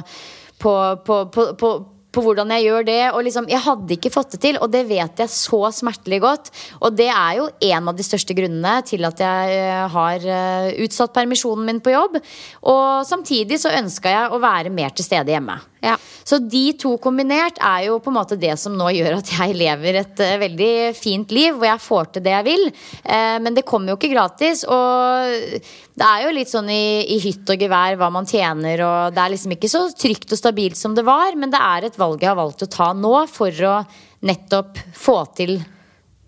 på, 0.63 0.75
på, 1.07 1.23
på, 1.33 1.73
på 2.15 2.25
hvordan 2.25 2.53
jeg 2.57 2.67
gjør 2.67 2.87
det. 2.89 3.01
Og 3.13 3.23
liksom, 3.27 3.49
jeg 3.51 3.63
hadde 3.65 3.97
ikke 3.97 4.13
fått 4.13 4.35
det 4.35 4.43
til, 4.45 4.59
og 4.63 4.73
det 4.73 4.85
vet 4.89 5.23
jeg 5.23 5.33
så 5.33 5.61
smertelig 5.75 6.21
godt. 6.25 6.53
Og 6.81 6.97
det 6.99 7.09
er 7.13 7.39
jo 7.41 7.49
en 7.71 7.91
av 7.93 7.99
de 7.99 8.07
største 8.07 8.37
grunnene 8.37 8.79
til 8.89 9.07
at 9.09 9.23
jeg 9.23 9.59
eh, 9.59 9.85
har 9.95 10.29
eh, 10.39 10.71
utsatt 10.85 11.15
permisjonen 11.17 11.69
min 11.69 11.83
på 11.85 11.95
jobb. 11.95 12.21
Og 12.69 12.85
samtidig 13.09 13.61
så 13.63 13.75
ønska 13.79 14.15
jeg 14.15 14.33
å 14.33 14.43
være 14.43 14.75
mer 14.75 14.95
til 14.95 15.07
stede 15.07 15.35
hjemme. 15.35 15.59
Ja. 15.85 15.95
Så 16.27 16.41
de 16.43 16.73
to 16.81 16.97
kombinert 17.03 17.61
er 17.63 17.87
jo 17.87 17.99
på 18.03 18.11
en 18.11 18.19
måte 18.19 18.39
det 18.41 18.55
som 18.61 18.75
nå 18.77 18.91
gjør 18.97 19.19
at 19.21 19.31
jeg 19.37 19.57
lever 19.59 20.01
et 20.03 20.23
uh, 20.25 20.35
veldig 20.43 20.73
fint 20.99 21.31
liv, 21.35 21.55
hvor 21.55 21.69
jeg 21.71 21.85
får 21.85 22.11
til 22.17 22.27
det 22.27 22.35
jeg 22.35 22.47
vil. 22.49 22.67
Uh, 23.05 23.39
men 23.45 23.57
det 23.57 23.67
kommer 23.69 23.93
jo 23.93 23.99
ikke 23.99 24.13
gratis. 24.13 24.65
Og 24.67 25.63
det 25.99 26.11
er 26.11 26.27
jo 26.27 26.35
litt 26.35 26.53
sånn 26.53 26.69
i, 26.73 27.07
i 27.15 27.21
hytt 27.23 27.55
og 27.55 27.65
gevær 27.65 27.99
hva 28.01 28.11
man 28.15 28.29
tjener, 28.29 28.83
og 28.85 29.17
det 29.17 29.25
er 29.25 29.35
liksom 29.35 29.57
ikke 29.57 29.73
så 29.73 29.87
trygt 29.95 30.35
og 30.35 30.43
stabilt 30.43 30.79
som 30.79 30.95
det 30.99 31.07
var, 31.07 31.35
men 31.39 31.55
det 31.55 31.63
er 31.63 31.89
et 31.89 31.99
valg 32.01 32.23
jeg 32.23 32.33
har 32.33 32.39
valgt 32.39 32.67
å 32.67 32.71
ta 32.71 32.93
nå 32.97 33.15
for 33.31 33.65
å 33.69 33.81
nettopp 34.27 34.79
få 34.99 35.21
til 35.39 35.59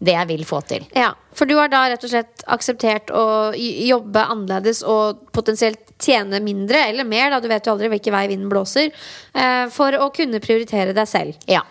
det 0.01 0.15
jeg 0.17 0.29
vil 0.31 0.47
få 0.49 0.63
til. 0.65 0.87
Ja, 0.97 1.13
For 1.37 1.47
du 1.47 1.55
har 1.59 1.69
da 1.71 1.85
rett 1.93 2.05
og 2.05 2.11
slett 2.11 2.45
akseptert 2.51 3.13
å 3.13 3.53
jobbe 3.55 4.25
annerledes 4.33 4.81
og 4.83 5.27
potensielt 5.37 5.90
tjene 6.03 6.41
mindre 6.45 6.87
eller 6.91 7.07
mer, 7.09 7.31
da 7.33 7.41
du 7.41 7.49
vet 7.51 7.67
jo 7.67 7.75
aldri 7.75 7.91
hvilken 7.93 8.17
vei 8.17 8.25
vinden 8.31 8.51
blåser, 8.53 8.91
eh, 9.35 9.67
for 9.73 9.97
å 9.99 10.11
kunne 10.15 10.43
prioritere 10.43 10.97
deg 10.97 11.09
selv. 11.09 11.39
Ja. 11.51 11.65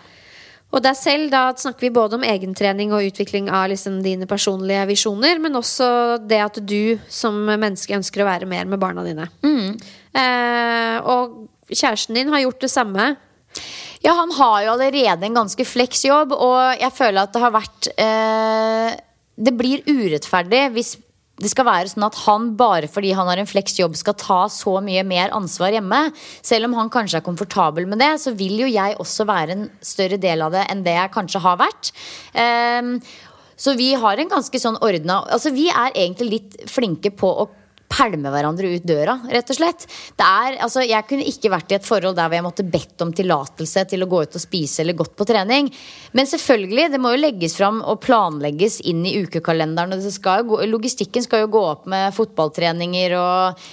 Og 0.70 0.84
deg 0.84 0.94
selv, 0.94 1.30
da 1.32 1.48
snakker 1.58 1.88
vi 1.88 1.94
både 1.94 2.18
om 2.18 2.24
egentrening 2.26 2.92
og 2.94 3.02
utvikling 3.08 3.48
av 3.50 3.72
liksom 3.72 3.98
dine 4.04 4.28
personlige 4.30 4.84
visjoner, 4.92 5.40
men 5.42 5.58
også 5.58 6.20
det 6.30 6.38
at 6.44 6.60
du 6.62 6.94
som 7.10 7.34
menneske 7.50 7.96
ønsker 7.96 8.22
å 8.22 8.28
være 8.28 8.46
mer 8.50 8.70
med 8.70 8.78
barna 8.82 9.02
dine. 9.06 9.26
Eh, 9.42 10.96
og 11.02 11.48
kjæresten 11.70 12.14
din 12.14 12.30
har 12.30 12.44
gjort 12.44 12.62
det 12.62 12.70
samme. 12.70 13.08
Ja, 14.00 14.14
han 14.16 14.30
har 14.38 14.62
jo 14.64 14.72
allerede 14.76 15.26
en 15.26 15.38
ganske 15.42 15.66
fleks 15.66 16.06
jobb, 16.06 16.32
og 16.38 16.78
jeg 16.80 16.94
føler 16.94 17.24
at 17.24 17.34
det 17.34 17.42
har 17.42 17.52
vært 17.52 17.90
eh, 18.00 18.90
Det 19.40 19.52
blir 19.56 19.82
urettferdig 19.88 20.62
hvis 20.74 20.94
det 21.40 21.50
skal 21.52 21.66
være 21.68 21.90
sånn 21.92 22.04
at 22.04 22.18
han 22.26 22.50
bare 22.58 22.88
fordi 22.90 23.14
han 23.16 23.28
har 23.30 23.40
en 23.40 23.48
fleks 23.48 23.78
jobb 23.80 23.96
skal 23.98 24.16
ta 24.20 24.42
så 24.52 24.76
mye 24.84 25.04
mer 25.08 25.32
ansvar 25.36 25.72
hjemme. 25.72 26.02
Selv 26.44 26.68
om 26.68 26.76
han 26.76 26.92
kanskje 26.92 27.20
er 27.20 27.26
komfortabel 27.26 27.88
med 27.88 28.02
det, 28.02 28.12
så 28.20 28.34
vil 28.36 28.60
jo 28.60 28.68
jeg 28.68 28.98
også 29.00 29.26
være 29.28 29.56
en 29.56 29.66
større 29.84 30.20
del 30.20 30.44
av 30.44 30.52
det 30.54 30.66
enn 30.68 30.84
det 30.84 30.96
jeg 30.98 31.14
kanskje 31.16 31.42
har 31.46 31.60
vært. 31.62 31.92
Um, 32.36 32.94
så 33.60 33.74
vi 33.76 33.92
har 34.02 34.20
en 34.20 34.30
ganske 34.30 34.56
sånn 34.56 34.78
ordna 34.80 35.18
Altså 35.28 35.50
vi 35.52 35.66
er 35.68 35.90
egentlig 35.90 36.28
litt 36.30 36.54
flinke 36.70 37.12
på 37.12 37.28
å 37.42 37.44
pælme 37.90 38.30
hverandre 38.32 38.70
ut 38.76 38.86
døra, 38.86 39.16
rett 39.32 39.50
og 39.50 39.58
slett. 39.58 39.86
Det 40.18 40.26
er, 40.26 40.58
altså, 40.64 40.84
jeg 40.86 41.06
kunne 41.08 41.26
ikke 41.26 41.50
vært 41.52 41.72
i 41.72 41.76
et 41.80 41.86
forhold 41.86 42.16
der 42.18 42.30
hvor 42.30 42.38
jeg 42.38 42.46
måtte 42.46 42.66
bedt 42.76 43.04
om 43.04 43.12
tillatelse 43.16 43.84
til 43.90 44.04
å 44.04 44.08
gå 44.10 44.22
ut 44.24 44.38
og 44.38 44.44
spise 44.44 44.84
eller 44.84 44.98
gått 44.98 45.16
på 45.18 45.26
trening. 45.28 45.70
Men 46.16 46.30
selvfølgelig, 46.30 46.90
det 46.94 47.00
må 47.02 47.14
jo 47.14 47.22
legges 47.24 47.56
fram 47.58 47.82
og 47.82 48.02
planlegges 48.04 48.80
inn 48.88 49.02
i 49.08 49.16
ukekalenderen. 49.24 49.96
Og 49.96 50.14
skal 50.14 50.46
gå, 50.48 50.60
logistikken 50.70 51.26
skal 51.26 51.44
jo 51.44 51.54
gå 51.56 51.64
opp 51.72 51.88
med 51.90 52.14
fotballtreninger 52.16 53.16
og, 53.18 53.66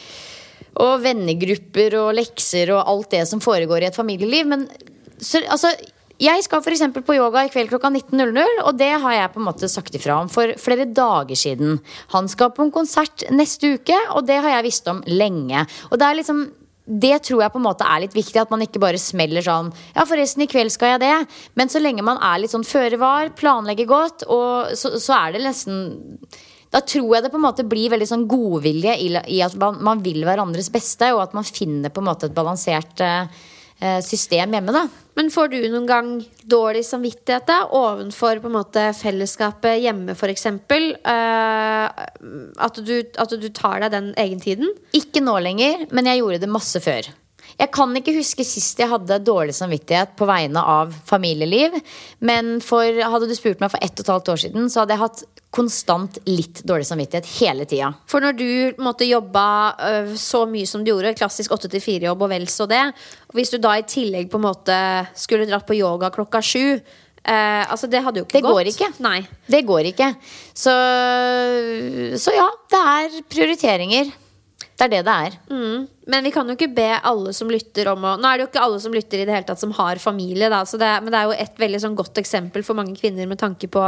og 0.84 0.93
vennegrupper 1.05 1.99
og 2.01 2.15
lekser 2.18 2.74
og 2.76 2.84
alt 2.84 3.13
det 3.13 3.26
som 3.30 3.43
foregår 3.43 3.86
i 3.86 3.91
et 3.91 4.01
familieliv. 4.01 4.49
Men 4.49 4.65
så, 5.22 5.43
altså 5.45 5.74
jeg 6.18 6.43
skal 6.45 6.63
f.eks. 6.63 6.86
på 7.05 7.15
yoga 7.18 7.43
i 7.45 7.51
kveld 7.53 7.70
klokka 7.70 7.91
19.00, 7.93 8.61
og 8.63 8.78
det 8.78 8.93
har 9.03 9.13
jeg 9.13 9.34
på 9.34 9.41
en 9.41 9.47
måte 9.47 9.70
sagt 9.70 9.97
ifra 9.97 10.20
om 10.24 10.32
for 10.32 10.53
flere 10.61 10.88
dager 10.89 11.38
siden. 11.38 11.78
Han 12.15 12.30
skal 12.32 12.53
på 12.55 12.65
en 12.65 12.74
konsert 12.74 13.28
neste 13.30 13.76
uke, 13.78 13.97
og 14.15 14.26
det 14.26 14.39
har 14.41 14.57
jeg 14.57 14.68
visst 14.72 14.89
om 14.89 15.03
lenge. 15.05 15.65
Og 15.91 15.99
det 16.01 16.07
er 16.07 16.20
liksom 16.22 16.47
det 16.88 17.18
tror 17.28 17.41
jeg 17.43 17.51
på 17.51 17.59
en 17.59 17.65
måte 17.65 17.84
er 17.84 17.99
litt 18.05 18.13
viktig. 18.15 18.39
At 18.39 18.51
man 18.53 18.63
ikke 18.63 18.80
bare 18.80 18.99
smeller 19.01 19.43
sånn 19.43 19.74
Ja, 19.91 20.05
forresten, 20.07 20.45
i 20.45 20.49
kveld 20.49 20.72
skal 20.72 20.95
jeg 20.95 21.03
det. 21.03 21.15
Men 21.59 21.72
så 21.72 21.82
lenge 21.84 22.05
man 22.05 22.22
er 22.24 22.39
litt 22.39 22.53
sånn 22.53 22.68
føre 22.68 22.99
var, 23.01 23.34
planlegger 23.36 23.89
godt, 23.89 24.24
og 24.32 24.72
så, 24.80 24.95
så, 24.95 25.18
er 25.20 25.36
det 25.36 25.43
nesten 25.45 25.82
da 26.72 26.82
tror 26.84 27.13
jeg 27.15 27.24
det 27.24 27.30
på 27.32 27.39
en 27.39 27.45
måte 27.45 27.63
blir 27.68 27.91
veldig 27.93 28.07
sånn 28.09 28.26
godvilje 28.28 28.95
i, 28.99 29.05
i 29.32 29.38
at 29.43 29.53
man, 29.59 29.78
man, 29.88 30.01
vil 30.03 30.26
hverandres 30.28 30.68
beste, 30.72 31.13
og 31.15 31.22
at 31.24 31.36
man 31.38 31.47
finner 31.47 31.93
på 31.93 32.03
en 32.03 32.09
måte 32.09 32.28
et 32.28 32.36
balansert 32.36 33.03
uh, 33.03 33.30
system 34.03 34.55
hjemme, 34.55 34.73
da. 34.73 34.88
Men 35.17 35.32
får 35.34 35.49
du 35.49 35.57
noen 35.71 35.88
gang 35.89 36.09
dårlig 36.45 36.84
samvittighet 36.86 37.47
da, 37.49 37.59
ovenfor 37.73 38.41
på 38.41 38.49
en 38.51 38.55
måte 38.57 38.84
fellesskapet 38.97 39.80
hjemme, 39.82 40.13
f.eks.? 40.13 40.45
Uh, 40.49 41.88
at, 42.67 42.82
du, 42.86 42.95
at 43.01 43.34
du 43.34 43.47
tar 43.49 43.82
deg 43.86 43.95
den 43.95 44.11
egentiden? 44.17 44.69
Ikke 44.97 45.23
nå 45.25 45.39
lenger, 45.41 45.88
men 45.89 46.09
jeg 46.09 46.21
gjorde 46.21 46.43
det 46.45 46.51
masse 46.53 46.82
før. 46.86 47.09
Jeg 47.58 47.72
kan 47.74 47.95
ikke 47.97 48.14
huske 48.20 48.45
sist 48.45 48.78
jeg 48.78 48.89
hadde 48.91 49.18
dårlig 49.26 49.55
samvittighet 49.58 50.14
på 50.20 50.28
vegne 50.30 50.62
av 50.62 50.93
familieliv. 51.10 51.74
Men 52.20 52.60
for, 52.62 52.86
hadde 52.86 53.30
du 53.30 53.34
spurt 53.38 53.64
meg 53.64 53.74
for 53.74 53.82
ett 53.82 53.97
og 53.97 54.05
et 54.05 54.12
halvt 54.14 54.32
år 54.34 54.43
siden, 54.43 54.70
så 54.70 54.84
hadde 54.84 54.93
jeg 54.93 55.03
hatt 55.03 55.24
konstant 55.58 56.20
litt 56.30 56.62
dårlig 56.68 56.86
samvittighet 56.86 57.32
hele 57.39 57.66
tida. 57.66 57.89
For 58.12 58.22
når 58.22 58.38
du 58.38 58.84
måtte 58.84 59.08
jobbe 59.08 59.47
øh, 59.89 60.14
så 60.22 60.43
mye 60.49 60.70
som 60.70 60.84
du 60.86 60.91
gjorde, 60.91 61.16
klassisk 61.18 61.55
8-4-jobb 61.55 62.28
og 62.28 62.32
vel 62.36 62.45
så 62.51 62.70
det, 62.70 62.84
og 63.32 63.39
hvis 63.39 63.55
du 63.55 63.58
da 63.64 63.74
i 63.80 63.88
tillegg 63.89 64.30
på 64.30 64.38
en 64.38 64.47
måte 64.49 64.78
skulle 65.18 65.49
dratt 65.49 65.66
på 65.66 65.80
yoga 65.80 66.14
klokka 66.14 66.43
sju 66.45 66.78
Eh, 67.28 67.64
altså 67.68 67.89
Det 67.91 67.99
hadde 68.03 68.22
jo 68.22 68.28
ikke 68.28 68.38
det 68.38 68.45
gått. 68.45 68.55
Går 68.55 68.70
ikke. 68.72 68.88
Nei. 69.03 69.18
Det 69.51 69.60
går 69.68 69.89
ikke. 69.91 70.14
Så, 70.55 70.74
så 72.24 72.36
ja, 72.36 72.47
det 72.72 72.84
er 72.93 73.18
prioriteringer. 73.28 74.14
Det 74.78 74.86
er 74.86 74.91
det 74.91 75.05
det 75.07 75.13
er. 75.25 75.36
Mm. 75.49 75.86
Men 76.13 76.28
vi 76.28 76.32
kan 76.32 76.47
jo 76.47 76.53
ikke 76.53 76.69
be 76.69 76.89
alle 77.09 77.32
som 77.34 77.49
lytter 77.49 77.89
om 77.89 78.03
å 78.05 78.11
Nå 78.21 78.30
er 78.30 78.38
det 78.38 78.43
jo 78.45 78.49
ikke 78.51 78.63
alle 78.63 78.78
som 78.80 78.93
lytter 78.93 79.23
i 79.23 79.25
det 79.25 79.34
hele 79.34 79.47
tatt 79.47 79.61
som 79.61 79.71
har 79.73 79.97
familie, 79.99 80.51
da, 80.53 80.59
det, 80.63 80.91
men 81.01 81.09
det 81.13 81.17
er 81.19 81.32
jo 81.32 81.38
et 81.45 81.61
veldig 81.63 81.80
sånn 81.82 81.95
godt 81.97 82.21
eksempel 82.21 82.65
for 82.65 82.78
mange 82.78 82.93
kvinner 82.99 83.25
med 83.30 83.41
tanke 83.41 83.69
på 83.73 83.86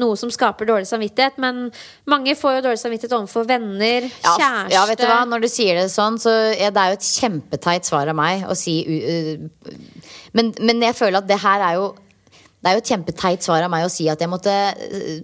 noe 0.00 0.18
som 0.20 0.30
skaper 0.32 0.70
dårlig 0.70 0.86
samvittighet. 0.88 1.40
Men 1.42 1.66
mange 2.10 2.36
får 2.38 2.60
jo 2.60 2.66
dårlig 2.68 2.82
samvittighet 2.84 3.16
overfor 3.18 3.48
venner, 3.50 4.06
ja, 4.06 4.36
kjæreste 4.36 4.76
Ja, 4.76 4.84
vet 4.92 5.02
du 5.02 5.08
hva, 5.10 5.24
når 5.32 5.42
du 5.42 5.48
sier 5.50 5.80
det 5.82 5.88
sånn, 5.92 6.20
så 6.22 6.36
ja, 6.54 6.70
det 6.70 6.84
er 6.84 6.94
jo 6.94 7.00
et 7.00 7.10
kjempeteit 7.10 7.90
svar 7.90 8.12
av 8.12 8.18
meg 8.18 8.46
å 8.46 8.54
si 8.58 8.76
uh, 8.86 9.42
uh, 9.66 10.06
men, 10.38 10.54
men 10.62 10.86
jeg 10.86 10.94
føler 10.98 11.18
at 11.18 11.28
det 11.28 11.42
her 11.42 11.66
er 11.72 11.80
jo 11.80 11.90
det 12.60 12.68
er 12.68 12.76
jo 12.76 12.82
et 12.82 12.90
kjempeteit 12.92 13.44
svar 13.44 13.64
av 13.64 13.70
meg 13.72 13.86
å 13.86 13.92
si 13.92 14.04
at 14.12 14.20
jeg 14.20 14.28
måtte 14.28 14.52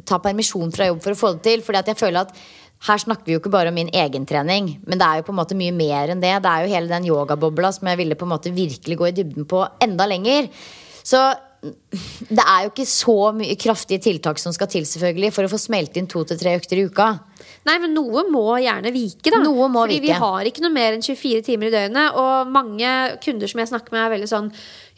ta 0.08 0.16
permisjon 0.24 0.70
fra 0.72 0.86
jobb 0.88 1.02
for 1.04 1.12
å 1.12 1.18
få 1.20 1.34
det 1.34 1.42
til. 1.44 1.64
Fordi 1.66 1.82
at 1.82 1.90
jeg 1.92 1.98
føler 2.00 2.22
at 2.22 2.30
her 2.86 3.02
snakker 3.02 3.26
vi 3.26 3.36
jo 3.36 3.40
ikke 3.42 3.52
bare 3.52 3.72
om 3.72 3.78
min 3.78 3.90
egen 3.94 4.26
trening, 4.28 4.76
men 4.86 5.00
det 5.00 5.06
er 5.06 5.20
jo 5.20 5.26
på 5.28 5.34
en 5.34 5.40
måte 5.40 5.58
mye 5.58 5.74
mer 5.74 6.12
enn 6.14 6.22
det. 6.22 6.34
Det 6.44 6.52
er 6.52 6.64
jo 6.64 6.74
hele 6.74 6.92
den 6.92 7.08
yogabobla 7.10 7.72
som 7.74 7.90
jeg 7.90 8.00
ville 8.02 8.18
på 8.18 8.28
en 8.28 8.34
måte 8.34 8.54
virkelig 8.54 9.00
gå 9.00 9.08
i 9.08 9.16
dybden 9.16 9.48
på 9.50 9.64
enda 9.82 10.06
lenger. 10.10 10.50
Så 11.06 11.22
det 11.66 12.42
er 12.42 12.66
jo 12.66 12.70
ikke 12.70 12.86
så 12.88 13.14
mye 13.34 13.56
kraftige 13.58 14.02
tiltak 14.04 14.38
som 14.38 14.54
skal 14.54 14.68
til 14.70 14.84
selvfølgelig 14.86 15.32
for 15.34 15.46
å 15.46 15.50
få 15.50 15.58
smelt 15.60 15.96
inn 15.98 16.08
to 16.10 16.22
til 16.28 16.38
tre 16.38 16.54
økter 16.58 16.78
i 16.78 16.86
uka. 16.86 17.08
Nei, 17.66 17.76
men 17.82 17.94
noe 17.96 18.22
må 18.30 18.44
gjerne 18.62 18.92
vike, 18.94 19.30
da. 19.32 19.40
Noe 19.42 19.66
må 19.72 19.82
Fordi 19.84 19.98
vike. 19.98 20.06
vi 20.06 20.20
har 20.22 20.48
ikke 20.48 20.62
noe 20.62 20.74
mer 20.74 20.94
enn 20.94 21.02
24 21.02 21.42
timer 21.48 21.70
i 21.70 21.74
døgnet. 21.74 22.18
Og 22.20 22.52
mange 22.52 22.92
kunder 23.24 23.50
som 23.50 23.62
jeg 23.62 23.72
snakker 23.72 23.94
med, 23.94 24.02
er 24.04 24.14
veldig 24.14 24.30
sånn 24.30 24.50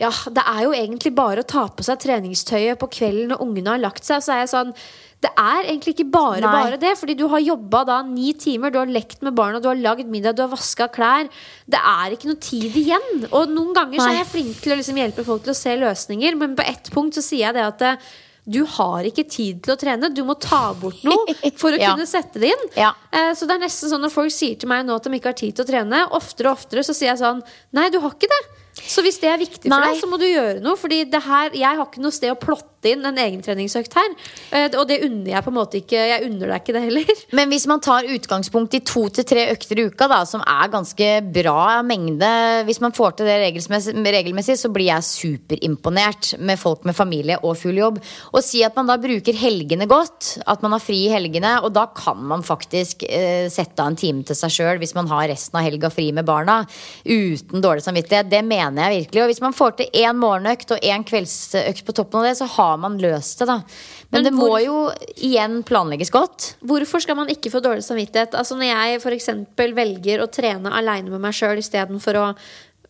Ja, 0.03 0.11
det 0.35 0.45
er 0.45 0.63
jo 0.67 0.75
egentlig 0.77 1.15
bare 1.17 1.43
å 1.43 1.49
ta 1.49 1.65
på 1.73 1.87
seg 1.87 2.03
treningstøyet 2.05 2.79
på 2.81 2.91
kvelden 2.99 3.33
når 3.33 3.45
ungene 3.47 3.77
har 3.77 3.85
lagt 3.87 4.05
seg. 4.07 4.21
Så 4.25 4.35
er 4.35 4.45
jeg 4.45 4.53
sånn 4.53 4.75
det 5.19 5.31
er 5.35 5.65
egentlig 5.65 5.97
ikke 5.97 6.11
bare 6.15 6.43
Nei. 6.45 6.51
bare 6.53 6.79
det. 6.79 6.93
Fordi 7.01 7.17
du 7.19 7.25
har 7.33 7.43
jobba 7.43 7.83
da 7.89 7.99
ni 8.07 8.31
timer, 8.39 8.71
du 8.71 8.79
har 8.79 8.91
lekt 8.91 9.25
med 9.27 9.35
barna, 9.39 9.59
du 9.63 9.67
har 9.71 9.79
lagd 9.79 10.07
middag, 10.11 10.37
du 10.39 10.45
har 10.45 10.53
vaska 10.53 10.87
klær. 10.95 11.27
Det 11.67 11.81
er 11.81 12.15
ikke 12.15 12.31
noe 12.31 12.39
tid 12.43 12.79
igjen. 12.79 13.27
Og 13.33 13.51
noen 13.51 13.75
ganger 13.77 13.99
så 13.99 14.13
er 14.13 14.21
jeg 14.21 14.31
flink 14.31 14.63
til 14.63 14.75
å 14.75 14.79
liksom 14.79 15.01
hjelpe 15.03 15.27
folk 15.27 15.43
til 15.47 15.55
å 15.55 15.59
se 15.59 15.75
løsninger, 15.81 16.39
men 16.39 16.55
på 16.59 16.67
ett 16.67 16.91
punkt 16.95 17.19
så 17.19 17.25
sier 17.25 17.49
jeg 17.49 17.59
det 17.59 17.67
at 17.67 17.85
eh, 17.89 18.09
du 18.49 18.63
har 18.79 19.05
ikke 19.11 19.27
tid 19.29 19.59
til 19.67 19.75
å 19.75 19.79
trene. 19.81 20.13
Du 20.15 20.23
må 20.25 20.39
ta 20.41 20.71
bort 20.79 21.03
noe 21.07 21.35
for 21.61 21.75
å 21.75 21.81
ja. 21.83 21.93
kunne 21.93 22.07
sette 22.09 22.39
det 22.41 22.55
inn. 22.55 22.65
Ja. 22.79 22.95
Eh, 23.11 23.35
så 23.35 23.51
det 23.51 23.59
er 23.59 23.67
nesten 23.67 23.91
sånn 23.91 24.07
når 24.07 24.15
folk 24.15 24.33
sier 24.35 24.55
til 24.61 24.71
meg 24.71 24.87
nå 24.87 24.97
at 24.97 25.11
de 25.11 25.19
ikke 25.19 25.35
har 25.35 25.41
tid 25.41 25.59
til 25.59 25.67
å 25.67 25.73
trene, 25.73 26.07
oftere 26.17 26.53
og 26.53 26.63
oftere 26.63 26.87
så 26.87 26.95
sier 26.97 27.11
jeg 27.11 27.23
sånn 27.25 27.43
Nei, 27.75 27.91
du 27.91 27.99
har 28.05 28.15
ikke 28.15 28.31
det. 28.31 28.43
Så 28.87 29.03
hvis 29.05 29.21
det 29.23 29.31
er 29.33 29.41
viktig 29.41 29.67
for 29.67 29.75
Nei. 29.75 29.93
deg, 29.93 30.01
så 30.03 30.09
må 30.11 30.19
du 30.21 30.27
gjøre 30.29 30.59
noe. 30.65 30.79
Fordi 30.79 31.03
det 31.11 31.21
her, 31.25 31.55
jeg 31.57 31.79
har 31.81 31.87
ikke 31.87 32.03
noe 32.05 32.15
sted 32.15 32.33
å 32.33 32.39
plotte 32.41 32.93
inn 32.93 33.03
en 33.09 33.19
egentreningsøkt 33.19 33.97
her. 33.99 34.13
Eh, 34.55 34.69
og 34.79 34.85
det 34.91 35.01
unner 35.07 35.33
jeg 35.33 35.45
på 35.45 35.53
en 35.53 35.57
måte 35.57 35.81
ikke. 35.81 36.03
Jeg 36.13 36.27
unner 36.29 36.53
deg 36.53 36.63
ikke 36.63 36.77
det 36.77 36.85
heller. 36.85 37.13
Men 37.39 37.53
hvis 37.53 37.67
man 37.71 37.83
tar 37.85 38.09
utgangspunkt 38.09 38.77
i 38.79 38.83
to 38.87 39.07
til 39.15 39.27
tre 39.29 39.49
økter 39.53 39.81
i 39.81 39.89
uka, 39.89 40.09
da, 40.11 40.21
som 40.29 40.45
er 40.45 40.73
ganske 40.73 41.11
bra 41.35 41.81
mengde 41.87 42.29
Hvis 42.69 42.81
man 42.83 42.95
får 42.95 43.19
til 43.19 43.29
det 43.29 43.39
regelmessig, 43.43 43.95
regelmessig, 43.99 44.59
så 44.61 44.71
blir 44.73 44.91
jeg 44.91 45.07
superimponert 45.09 46.35
med 46.39 46.61
folk 46.61 46.87
med 46.89 46.97
familie 46.97 47.39
og 47.43 47.59
full 47.59 47.79
jobb. 47.81 48.01
Og 48.33 48.45
si 48.45 48.63
at 48.67 48.77
man 48.79 48.89
da 48.91 48.99
bruker 49.01 49.37
helgene 49.37 49.89
godt, 49.91 50.37
at 50.47 50.63
man 50.65 50.77
har 50.77 50.83
fri 50.83 51.05
i 51.07 51.13
helgene, 51.13 51.59
og 51.65 51.73
da 51.77 51.89
kan 51.97 52.21
man 52.31 52.45
faktisk 52.47 53.05
eh, 53.09 53.49
sette 53.53 53.83
av 53.83 53.93
en 53.93 53.99
time 53.99 54.25
til 54.27 54.39
seg 54.39 54.55
sjøl 54.55 54.81
hvis 54.83 54.95
man 54.97 55.09
har 55.11 55.29
resten 55.31 55.59
av 55.59 55.67
helga 55.67 55.91
fri 55.93 56.11
med 56.15 56.27
barna, 56.29 56.61
uten 57.05 57.63
dårlig 57.65 57.85
samvittighet. 57.85 58.31
Det 58.31 58.43
mener 58.47 58.68
mener 58.69 58.93
jeg 58.93 59.05
virkelig. 59.05 59.23
Og 59.25 59.33
hvis 59.33 59.43
man 59.45 59.57
får 59.57 59.75
til 59.79 59.99
én 60.05 60.21
morgenøkt 60.21 60.77
og 60.77 60.85
én 60.85 61.07
kveldsøkt 61.09 61.85
på 61.87 61.97
toppen 61.97 62.21
av 62.21 62.29
det, 62.29 62.37
så 62.41 62.49
har 62.59 62.77
man 62.83 63.01
løst 63.03 63.43
det, 63.43 63.49
da. 63.51 63.59
Men, 64.09 64.23
Men 64.23 64.29
det 64.29 64.35
må 64.37 64.53
jo 64.65 64.87
igjen 65.17 65.61
planlegges 65.69 66.13
godt. 66.15 66.53
Hvorfor 66.65 67.03
skal 67.05 67.19
man 67.19 67.33
ikke 67.33 67.53
få 67.53 67.61
dårlig 67.65 67.85
samvittighet? 67.85 68.37
Altså 68.39 68.57
Når 68.57 68.71
jeg 68.71 69.03
f.eks. 69.03 69.29
velger 69.77 70.25
å 70.25 70.31
trene 70.33 70.73
aleine 70.73 71.13
med 71.13 71.21
meg 71.27 71.37
sjøl 71.37 71.61
istedenfor 71.61 72.23
å 72.23 72.31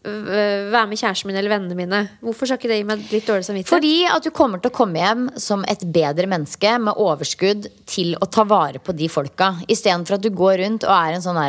være 0.08 0.86
med 0.86 1.00
kjæresten 1.00 1.28
min 1.28 1.36
eller 1.36 1.52
vennene 1.52 1.76
mine. 1.76 2.00
Hvorfor 2.22 2.46
skal 2.46 2.60
ikke 2.60 2.70
det 2.70 2.78
gi 2.78 2.86
meg 2.86 3.02
litt 3.10 3.26
dårlig 3.26 3.46
samvittighet? 3.48 3.72
Fordi 3.72 3.94
at 4.06 4.24
du 4.24 4.30
kommer 4.34 4.62
til 4.62 4.70
å 4.70 4.76
komme 4.76 5.02
hjem 5.02 5.26
som 5.42 5.64
et 5.68 5.82
bedre 5.82 6.28
menneske 6.30 6.76
med 6.80 7.00
overskudd 7.02 7.66
til 7.88 8.14
å 8.22 8.28
ta 8.30 8.46
vare 8.48 8.80
på 8.80 8.94
de 8.96 9.10
folka. 9.10 9.56
Istedenfor 9.66 10.16
at 10.16 10.24
du 10.24 10.30
går 10.30 10.62
rundt 10.62 10.86
og 10.86 10.94
er 10.94 11.16
en 11.16 11.24
sånn 11.24 11.40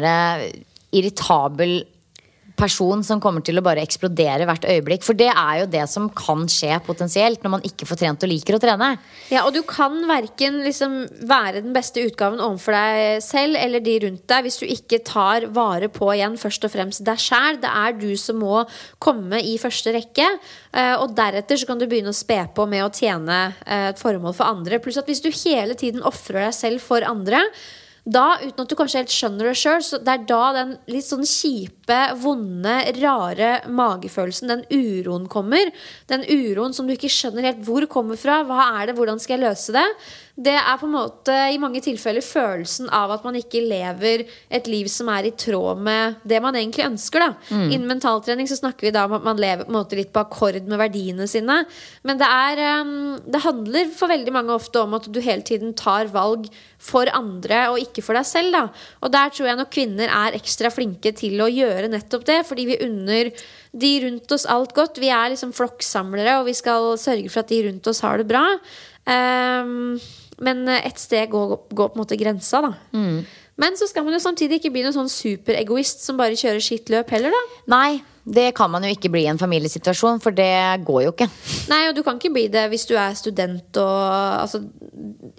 irritabel 0.90 1.84
person 2.60 3.04
som 3.06 3.22
kommer 3.24 3.44
til 3.46 3.60
å 3.60 3.64
bare 3.66 3.84
eksplodere 3.86 4.46
hvert 4.50 4.68
øyeblikk. 4.70 5.06
For 5.08 5.18
det 5.18 5.30
er 5.32 5.62
jo 5.62 5.70
det 5.72 5.86
som 5.92 6.10
kan 6.14 6.46
skje 6.52 6.78
potensielt 6.86 7.44
når 7.44 7.54
man 7.56 7.66
ikke 7.68 7.88
får 7.90 8.02
trent 8.02 8.26
og 8.26 8.32
liker 8.32 8.58
å 8.58 8.62
trene. 8.62 8.92
Ja, 9.32 9.46
og 9.48 9.56
du 9.56 9.62
kan 9.68 9.98
verken 10.10 10.62
liksom 10.66 11.00
være 11.30 11.64
den 11.64 11.74
beste 11.76 12.04
utgaven 12.06 12.44
overfor 12.44 12.76
deg 12.78 13.24
selv 13.26 13.60
eller 13.60 13.84
de 13.86 13.98
rundt 14.06 14.26
deg 14.30 14.46
hvis 14.46 14.60
du 14.62 14.68
ikke 14.68 15.02
tar 15.08 15.48
vare 15.56 15.90
på 15.94 16.12
igjen 16.14 16.38
først 16.40 16.68
og 16.68 16.76
fremst 16.76 17.06
deg 17.08 17.24
sjæl. 17.24 17.62
Det 17.64 17.74
er 17.84 17.98
du 18.00 18.12
som 18.20 18.42
må 18.44 18.64
komme 19.02 19.42
i 19.42 19.58
første 19.62 19.96
rekke. 19.96 20.30
Eh, 20.76 20.96
og 21.00 21.16
deretter 21.18 21.60
så 21.60 21.70
kan 21.70 21.82
du 21.82 21.88
begynne 21.90 22.14
å 22.14 22.18
spe 22.18 22.42
på 22.56 22.68
med 22.70 22.86
å 22.86 22.94
tjene 22.94 23.42
eh, 23.66 23.90
et 23.94 24.02
formål 24.02 24.36
for 24.38 24.50
andre. 24.50 24.82
Pluss 24.84 25.00
at 25.02 25.10
hvis 25.10 25.24
du 25.24 25.32
hele 25.32 25.78
tiden 25.80 26.06
ofrer 26.06 26.50
deg 26.50 26.58
selv 26.58 26.84
for 26.84 27.06
andre 27.08 27.46
da, 28.10 28.40
uten 28.42 28.64
at 28.64 28.72
du 28.72 28.78
kanskje 28.78 29.04
helt 29.04 29.14
skjønner 29.14 29.50
det 29.50 29.58
sjøl, 29.60 29.84
så 29.86 30.00
det 30.02 30.14
er 30.14 30.26
da 30.30 30.44
den 30.56 30.72
litt 30.90 31.06
sånn 31.06 31.28
kjipe 31.28 31.79
vonde, 32.22 32.76
rare 33.00 33.52
magefølelsen, 33.68 34.52
den 34.52 34.64
uroen 34.70 35.28
kommer. 35.32 35.72
Den 36.12 36.26
uroen 36.28 36.76
som 36.76 36.88
du 36.88 36.96
ikke 36.96 37.12
skjønner 37.12 37.50
helt 37.50 37.64
hvor 37.66 37.86
kommer 37.92 38.20
fra. 38.20 38.42
Hva 38.48 38.72
er 38.80 38.90
det, 38.90 38.98
hvordan 39.00 39.22
skal 39.22 39.38
jeg 39.38 39.48
løse 39.48 39.76
det? 39.76 39.88
Det 40.40 40.56
er 40.56 40.78
på 40.80 40.88
en 40.88 40.94
måte 40.94 41.36
i 41.52 41.58
mange 41.60 41.82
tilfeller 41.84 42.24
følelsen 42.24 42.88
av 42.96 43.12
at 43.12 43.26
man 43.28 43.36
ikke 43.36 43.60
lever 43.60 44.24
et 44.56 44.70
liv 44.72 44.88
som 44.92 45.10
er 45.12 45.28
i 45.28 45.34
tråd 45.36 45.82
med 45.84 46.22
det 46.24 46.40
man 46.44 46.56
egentlig 46.56 46.86
ønsker. 46.86 47.26
Da. 47.26 47.34
Mm. 47.52 47.66
Innen 47.66 47.90
mentaltrening 47.90 48.48
så 48.48 48.56
snakker 48.60 48.88
vi 48.88 48.94
da 48.96 49.04
om 49.10 49.18
at 49.18 49.26
man 49.26 49.42
lever 49.42 49.68
på 49.68 50.00
litt 50.00 50.14
på 50.16 50.24
akkord 50.24 50.62
med 50.64 50.80
verdiene 50.80 51.28
sine. 51.28 51.60
Men 52.08 52.22
det, 52.22 52.30
er, 52.30 52.64
um, 52.80 53.18
det 53.28 53.44
handler 53.44 53.92
for 53.92 54.12
veldig 54.12 54.36
mange 54.36 54.56
ofte 54.56 54.80
om 54.86 54.96
at 54.96 55.10
du 55.12 55.20
hele 55.20 55.44
tiden 55.44 55.76
tar 55.76 56.08
valg 56.14 56.48
for 56.80 57.12
andre 57.12 57.66
og 57.74 57.82
ikke 57.84 58.04
for 58.06 58.16
deg 58.16 58.28
selv. 58.28 58.56
Da. 58.56 58.64
Og 59.04 59.12
der 59.12 59.36
tror 59.36 59.50
jeg 59.50 59.60
nok 59.60 59.74
kvinner 59.76 60.14
er 60.22 60.38
ekstra 60.40 60.72
flinke 60.72 61.12
til 61.20 61.42
å 61.44 61.50
gjøre 61.52 61.79
nettopp 61.88 62.26
det, 62.28 62.42
fordi 62.50 62.66
vi 62.68 62.80
unner 62.84 63.32
de 63.72 63.92
rundt 64.04 64.32
oss 64.36 64.48
alt 64.50 64.76
godt. 64.76 65.00
Vi 65.00 65.12
er 65.14 65.32
liksom 65.32 65.56
flokksamlere, 65.56 66.40
og 66.42 66.50
vi 66.50 66.58
skal 66.58 66.98
sørge 67.00 67.32
for 67.32 67.46
at 67.46 67.54
de 67.54 67.62
rundt 67.70 67.88
oss 67.88 68.04
har 68.04 68.20
det 68.20 68.28
bra. 68.28 68.44
Um, 69.08 69.96
men 70.44 70.68
et 70.76 71.00
sted 71.00 71.32
går, 71.32 71.56
går, 71.72 71.94
på 71.94 71.98
en 71.98 72.04
måte 72.04 72.20
grensa, 72.20 72.62
da. 72.66 72.74
Mm. 72.92 73.24
Men 73.60 73.76
så 73.76 73.90
skal 73.90 74.06
man 74.06 74.16
jo 74.16 74.22
samtidig 74.24 74.60
ikke 74.60 74.72
bli 74.72 74.86
noen 74.86 74.96
sånn 74.96 75.12
superegoist 75.12 76.06
som 76.06 76.20
bare 76.20 76.38
kjører 76.40 76.64
sitt 76.64 76.92
løp 76.92 77.12
heller, 77.16 77.36
da. 77.36 77.42
Nei, 77.76 78.00
det 78.30 78.52
kan 78.58 78.70
man 78.72 78.86
jo 78.86 78.94
ikke 78.94 79.10
bli 79.12 79.24
i 79.26 79.32
en 79.32 79.40
familiesituasjon, 79.42 80.22
for 80.24 80.36
det 80.36 80.52
går 80.88 81.04
jo 81.08 81.14
ikke. 81.14 81.30
Nei, 81.72 81.82
og 81.90 81.96
du 81.98 82.04
kan 82.06 82.20
ikke 82.20 82.34
bli 82.36 82.46
det 82.52 82.68
hvis 82.72 82.86
du 82.90 82.96
er 83.00 83.18
student 83.18 83.82
og 83.82 83.98
Altså, 84.40 84.62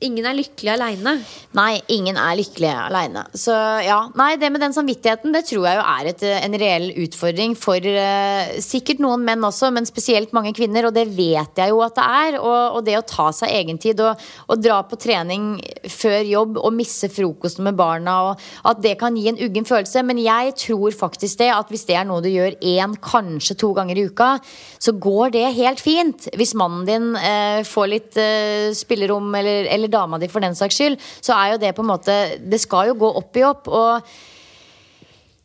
ingen 0.05 0.27
er 0.27 0.37
lykkelig 0.37 0.71
aleine. 0.73 1.13
Nei, 1.57 1.81
ingen 1.93 2.19
er 2.21 2.37
lykkelig 2.39 2.69
aleine. 2.71 3.23
Så 3.37 3.55
ja. 3.85 3.99
Nei, 4.19 4.35
det 4.41 4.51
med 4.53 4.63
den 4.63 4.75
samvittigheten, 4.75 5.33
det 5.35 5.45
tror 5.49 5.67
jeg 5.69 5.79
jo 5.79 5.85
er 5.85 6.11
et, 6.11 6.25
en 6.47 6.57
reell 6.61 6.89
utfordring 7.05 7.55
for 7.59 7.79
uh, 7.79 8.53
sikkert 8.65 9.03
noen 9.03 9.25
menn 9.27 9.45
også, 9.47 9.71
men 9.75 9.89
spesielt 9.89 10.35
mange 10.37 10.53
kvinner, 10.57 10.89
og 10.89 10.97
det 10.97 11.07
vet 11.17 11.61
jeg 11.61 11.73
jo 11.73 11.83
at 11.85 11.97
det 11.99 12.07
er. 12.07 12.39
Og, 12.41 12.79
og 12.79 12.87
det 12.87 12.97
å 12.99 13.07
ta 13.07 13.29
seg 13.37 13.55
egentid 13.61 14.03
og, 14.05 14.21
og 14.49 14.63
dra 14.63 14.81
på 14.87 14.99
trening 15.01 15.53
før 15.91 16.21
jobb 16.29 16.61
og 16.61 16.77
misse 16.77 17.11
frokosten 17.13 17.67
med 17.69 17.79
barna, 17.79 18.17
og 18.31 18.71
at 18.71 18.83
det 18.85 18.97
kan 19.01 19.17
gi 19.19 19.29
en 19.33 19.41
uggen 19.41 19.69
følelse. 19.69 20.05
Men 20.07 20.23
jeg 20.23 20.57
tror 20.67 20.97
faktisk 20.97 21.41
det, 21.43 21.51
at 21.55 21.73
hvis 21.73 21.87
det 21.89 21.99
er 22.01 22.09
noe 22.09 22.25
du 22.25 22.31
gjør 22.33 22.59
én 22.61 22.80
én, 22.81 22.97
kanskje 23.05 23.57
to 23.61 23.73
ganger 23.77 23.99
i 23.99 24.07
uka, 24.11 24.33
så 24.81 24.95
går 24.97 25.35
det 25.37 25.45
helt 25.59 25.83
fint. 25.83 26.29
Hvis 26.37 26.57
mannen 26.59 26.89
din 26.89 27.13
eh, 27.17 27.61
får 27.69 27.93
litt 27.93 28.19
eh, 28.21 28.71
spillerom, 28.77 29.31
eller, 29.39 29.69
eller, 29.71 29.93
dama 29.93 30.21
di 30.21 30.31
for 30.31 30.45
den 30.45 30.57
saks 30.59 30.81
skyld, 30.81 31.01
så 31.21 31.37
er 31.37 31.55
jo 31.55 31.63
det 31.63 31.75
på 31.77 31.85
en 31.85 31.93
måte 31.93 32.19
Det 32.41 32.61
skal 32.63 32.91
jo 32.91 32.99
gå 33.01 33.15
opp 33.21 33.37
i 33.37 33.47
opp. 33.47 33.69
og 33.69 34.11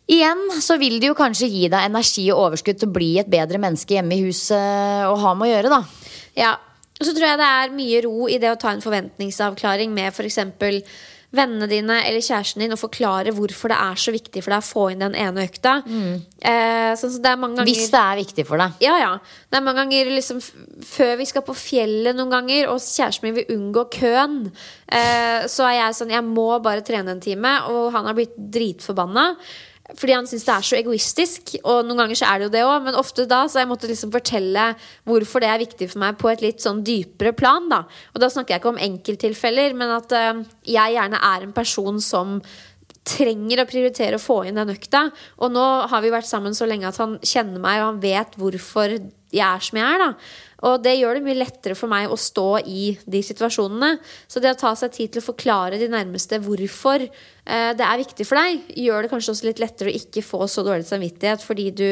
Igjen 0.05 0.61
så 0.61 0.77
vil 0.77 0.99
det 1.01 1.09
jo 1.09 1.17
kanskje 1.17 1.49
gi 1.49 1.65
deg 1.71 1.87
energi 1.87 2.27
og 2.29 2.43
overskudd 2.43 2.77
til 2.77 2.91
å 2.91 2.93
bli 2.93 3.15
et 3.17 3.29
bedre 3.31 3.57
menneske 3.61 3.97
hjemme 3.97 4.13
i 4.13 4.27
huset 4.27 5.07
og 5.09 5.17
ha 5.23 5.33
med 5.33 5.47
å 5.47 5.53
gjøre, 5.55 5.71
da. 5.73 5.79
Ja, 6.37 6.51
og 6.95 7.07
så 7.07 7.11
tror 7.15 7.27
jeg 7.27 7.39
det 7.41 7.47
er 7.49 7.73
mye 7.75 8.01
ro 8.05 8.29
i 8.31 8.37
det 8.39 8.51
å 8.53 8.59
ta 8.59 8.71
en 8.71 8.83
forventningsavklaring 8.83 9.91
med 9.95 10.13
f.eks. 10.13 10.39
For 10.61 10.77
vennene 11.35 11.67
dine 11.69 11.99
eller 12.05 12.23
kjæresten 12.23 12.63
din 12.63 12.73
og 12.75 12.79
forklare 12.81 13.33
hvorfor 13.35 13.71
det 13.71 13.77
er 13.77 13.99
så 14.01 14.13
viktig 14.15 14.43
for 14.43 14.53
deg 14.53 14.63
å 14.63 14.67
få 14.67 14.85
inn 14.93 15.03
den 15.03 15.17
ene 15.19 15.45
økta. 15.45 15.77
Mm. 15.85 16.15
Eh, 16.39 16.91
så 16.99 17.09
det 17.11 17.35
ganger, 17.35 17.67
Hvis 17.67 17.91
det 17.93 18.01
er 18.01 18.21
viktig 18.21 18.47
for 18.47 18.61
deg. 18.61 18.79
Ja, 18.83 18.95
ja. 19.01 19.11
Det 19.49 19.59
er 19.59 19.65
mange 19.65 19.83
ganger 19.83 20.11
liksom, 20.15 20.41
før 20.85 21.13
vi 21.21 21.29
skal 21.29 21.45
på 21.45 21.57
fjellet 21.57 22.17
noen 22.17 22.33
ganger, 22.33 22.71
og 22.71 22.81
kjæresten 22.81 23.27
min 23.27 23.37
vil 23.39 23.53
unngå 23.57 23.87
køen, 23.97 24.41
eh, 24.87 25.45
så 25.51 25.69
er 25.69 25.79
jeg 25.79 25.99
sånn 25.99 26.13
Jeg 26.15 26.25
må 26.25 26.49
bare 26.63 26.85
trene 26.85 27.15
en 27.15 27.23
time, 27.23 27.57
og 27.71 27.93
han 27.95 28.09
har 28.09 28.17
blitt 28.17 28.35
dritforbanna. 28.35 29.31
Fordi 29.93 30.15
han 30.15 30.25
syns 30.25 30.45
det 30.47 30.53
er 30.53 30.65
så 30.65 30.77
egoistisk. 30.79 31.55
Og 31.61 31.85
noen 31.85 32.01
ganger 32.01 32.17
så 32.17 32.29
er 32.29 32.39
det 32.39 32.47
jo 32.47 32.53
det 32.55 32.63
òg, 32.65 32.85
men 32.87 32.97
ofte 32.97 33.27
da 33.29 33.43
så 33.45 33.61
jeg 33.61 33.69
måttet 33.69 33.91
liksom 33.91 34.13
fortelle 34.13 34.71
hvorfor 35.05 35.43
det 35.43 35.51
er 35.51 35.61
viktig 35.61 35.89
for 35.91 36.01
meg 36.01 36.17
på 36.21 36.31
et 36.31 36.41
litt 36.41 36.63
sånn 36.63 36.81
dypere 36.85 37.35
plan. 37.37 37.69
da 37.69 37.83
Og 38.15 38.23
da 38.23 38.31
snakker 38.33 38.55
jeg 38.55 38.63
ikke 38.63 38.73
om 38.73 38.81
enkelttilfeller, 38.87 39.75
men 39.77 39.93
at 39.99 40.15
uh, 40.15 40.41
jeg 40.65 40.97
gjerne 40.97 41.21
er 41.29 41.45
en 41.45 41.53
person 41.55 42.01
som 42.01 42.39
trenger 43.05 43.61
å 43.61 43.67
prioritere 43.69 44.17
å 44.17 44.23
få 44.23 44.39
inn 44.49 44.57
den 44.57 44.73
økta. 44.73 45.05
Og 45.37 45.53
nå 45.53 45.65
har 45.91 46.01
vi 46.01 46.13
vært 46.13 46.29
sammen 46.29 46.57
så 46.57 46.65
lenge 46.65 46.89
at 46.89 46.97
han 47.01 47.19
kjenner 47.21 47.61
meg, 47.61 47.83
og 47.83 47.91
han 47.91 48.01
vet 48.01 48.39
hvorfor 48.41 48.97
jeg 49.35 49.45
er 49.45 49.61
som 49.61 49.77
jeg 49.77 49.85
er. 49.85 50.01
da 50.01 50.11
og 50.63 50.79
det 50.85 50.95
gjør 50.95 51.17
det 51.17 51.25
mye 51.25 51.37
lettere 51.37 51.75
for 51.77 51.91
meg 51.91 52.11
å 52.11 52.17
stå 52.19 52.47
i 52.63 52.87
de 53.11 53.21
situasjonene. 53.25 53.97
Så 54.31 54.39
det 54.43 54.53
å 54.53 54.59
ta 54.59 54.71
seg 54.79 54.93
tid 54.95 55.13
til 55.13 55.23
å 55.23 55.27
forklare 55.27 55.79
de 55.81 55.89
nærmeste 55.91 56.39
hvorfor 56.43 57.03
eh, 57.03 57.71
det 57.75 57.85
er 57.85 58.01
viktig 58.01 58.27
for 58.27 58.39
deg, 58.39 58.71
gjør 58.85 59.05
det 59.05 59.11
kanskje 59.11 59.35
også 59.35 59.49
litt 59.49 59.61
lettere 59.63 59.91
å 59.91 59.99
ikke 59.99 60.23
få 60.25 60.47
så 60.51 60.63
dårlig 60.65 60.87
samvittighet 60.87 61.43
fordi 61.43 61.69
du 61.75 61.89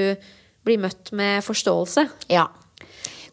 blir 0.63 0.79
møtt 0.79 1.11
med 1.15 1.43
forståelse. 1.43 2.07
Ja. 2.31 2.47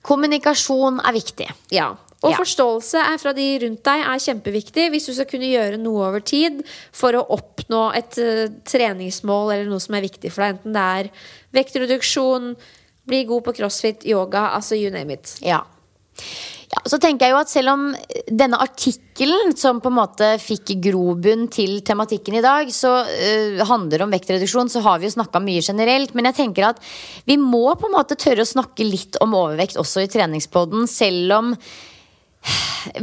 Kommunikasjon 0.06 0.98
er 1.04 1.14
viktig. 1.14 1.46
Ja. 1.74 1.92
Og 2.20 2.34
ja. 2.34 2.36
forståelse 2.36 3.02
fra 3.22 3.32
de 3.36 3.46
rundt 3.62 3.84
deg 3.86 4.02
er 4.04 4.20
kjempeviktig 4.20 4.90
hvis 4.92 5.06
du 5.08 5.14
skal 5.16 5.28
kunne 5.30 5.48
gjøre 5.48 5.78
noe 5.80 6.10
over 6.10 6.20
tid 6.24 6.58
for 6.92 7.16
å 7.16 7.22
oppnå 7.32 7.86
et 7.96 8.18
uh, 8.20 8.42
treningsmål 8.68 9.54
eller 9.54 9.70
noe 9.70 9.80
som 9.80 9.96
er 9.96 10.04
viktig 10.04 10.32
for 10.34 10.44
deg. 10.44 10.58
Enten 10.58 10.76
det 10.76 10.84
er 10.98 11.08
vektreduksjon, 11.56 12.52
bli 13.10 13.24
god 13.28 13.44
på 13.48 13.56
crossfit, 13.58 14.06
yoga, 14.08 14.48
altså 14.56 14.78
you 14.78 14.94
name 14.94 15.18
it. 15.18 15.36
Ja. 15.44 15.64
Ja, 16.70 16.84
så 16.86 17.00
tenker 17.02 17.26
jeg 17.26 17.34
jo 17.34 17.40
at 17.40 17.50
Selv 17.50 17.72
om 17.72 17.80
denne 18.30 18.58
artikkelen 18.62 19.56
som 19.58 19.80
på 19.82 19.90
en 19.90 19.96
måte 19.96 20.28
fikk 20.38 20.76
grobunn 20.84 21.48
til 21.52 21.80
tematikken 21.86 22.36
i 22.38 22.44
dag, 22.44 22.70
så 22.72 22.92
uh, 23.08 23.62
handler 23.66 24.04
om 24.04 24.14
vektreduksjon, 24.14 24.70
så 24.70 24.82
har 24.84 25.00
vi 25.00 25.08
jo 25.08 25.16
snakka 25.16 25.42
mye 25.42 25.64
generelt. 25.66 26.14
Men 26.14 26.30
jeg 26.30 26.38
tenker 26.38 26.70
at 26.70 26.82
vi 27.26 27.36
må 27.40 27.66
på 27.74 27.90
en 27.90 27.96
måte 27.96 28.18
tørre 28.20 28.46
å 28.46 28.52
snakke 28.52 28.86
litt 28.86 29.18
om 29.24 29.34
overvekt 29.34 29.80
også 29.82 30.06
i 30.06 30.10
treningspodden, 30.12 30.86
selv 30.90 31.36
om 31.40 31.54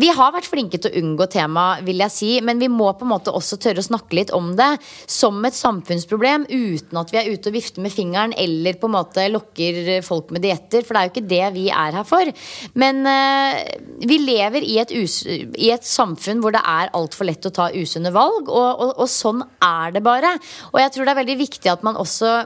vi 0.02 0.10
har 0.14 0.34
vært 0.34 0.50
flinke 0.50 0.80
til 0.82 0.90
å 0.90 1.02
unngå 1.02 1.28
temaet, 1.32 1.84
vil 1.88 2.02
jeg 2.02 2.14
si, 2.14 2.30
men 2.46 2.62
vi 2.62 2.70
må 2.72 2.90
på 2.98 3.06
en 3.06 3.12
måte 3.12 3.34
også 3.36 3.60
tørre 3.62 3.84
å 3.84 3.86
snakke 3.86 4.18
litt 4.18 4.34
om 4.36 4.50
det 4.58 4.70
som 4.82 5.38
et 5.46 5.58
samfunnsproblem, 5.58 6.48
uten 6.50 7.02
at 7.02 7.14
vi 7.14 7.22
er 7.22 7.30
ute 7.30 7.52
og 7.52 7.58
vifter 7.58 7.86
med 7.86 7.94
fingeren 7.94 8.34
eller 8.38 8.80
på 8.82 8.90
en 8.90 8.96
måte 8.98 9.28
lokker 9.30 10.02
folk 10.06 10.34
med 10.34 10.46
dietter, 10.48 10.86
for 10.86 10.96
det 10.96 11.02
er 11.02 11.10
jo 11.10 11.14
ikke 11.14 11.34
det 11.36 11.44
vi 11.58 11.68
er 11.70 12.00
her 12.00 12.08
for. 12.08 12.34
Men 12.80 13.04
uh, 13.06 13.62
vi 14.10 14.20
lever 14.24 14.66
i 14.66 14.80
et, 14.82 14.94
i 14.98 15.72
et, 15.74 15.86
samfunn 15.88 16.42
hvor 16.44 16.56
det 16.56 16.64
er 16.68 16.92
altfor 16.98 17.30
lett 17.30 17.46
å 17.48 17.54
ta 17.54 17.70
usunne 17.74 18.12
valg, 18.16 18.50
og, 18.50 18.70
og, 18.74 18.96
og 18.98 19.12
sånn 19.12 19.44
er 19.64 19.94
det 19.96 20.04
bare. 20.06 20.34
Og 20.74 20.82
jeg 20.82 20.94
tror 20.94 21.06
det 21.06 21.14
er 21.14 21.22
veldig 21.22 21.38
viktig 21.46 21.72
at 21.72 21.86
man 21.86 22.00
også 22.02 22.40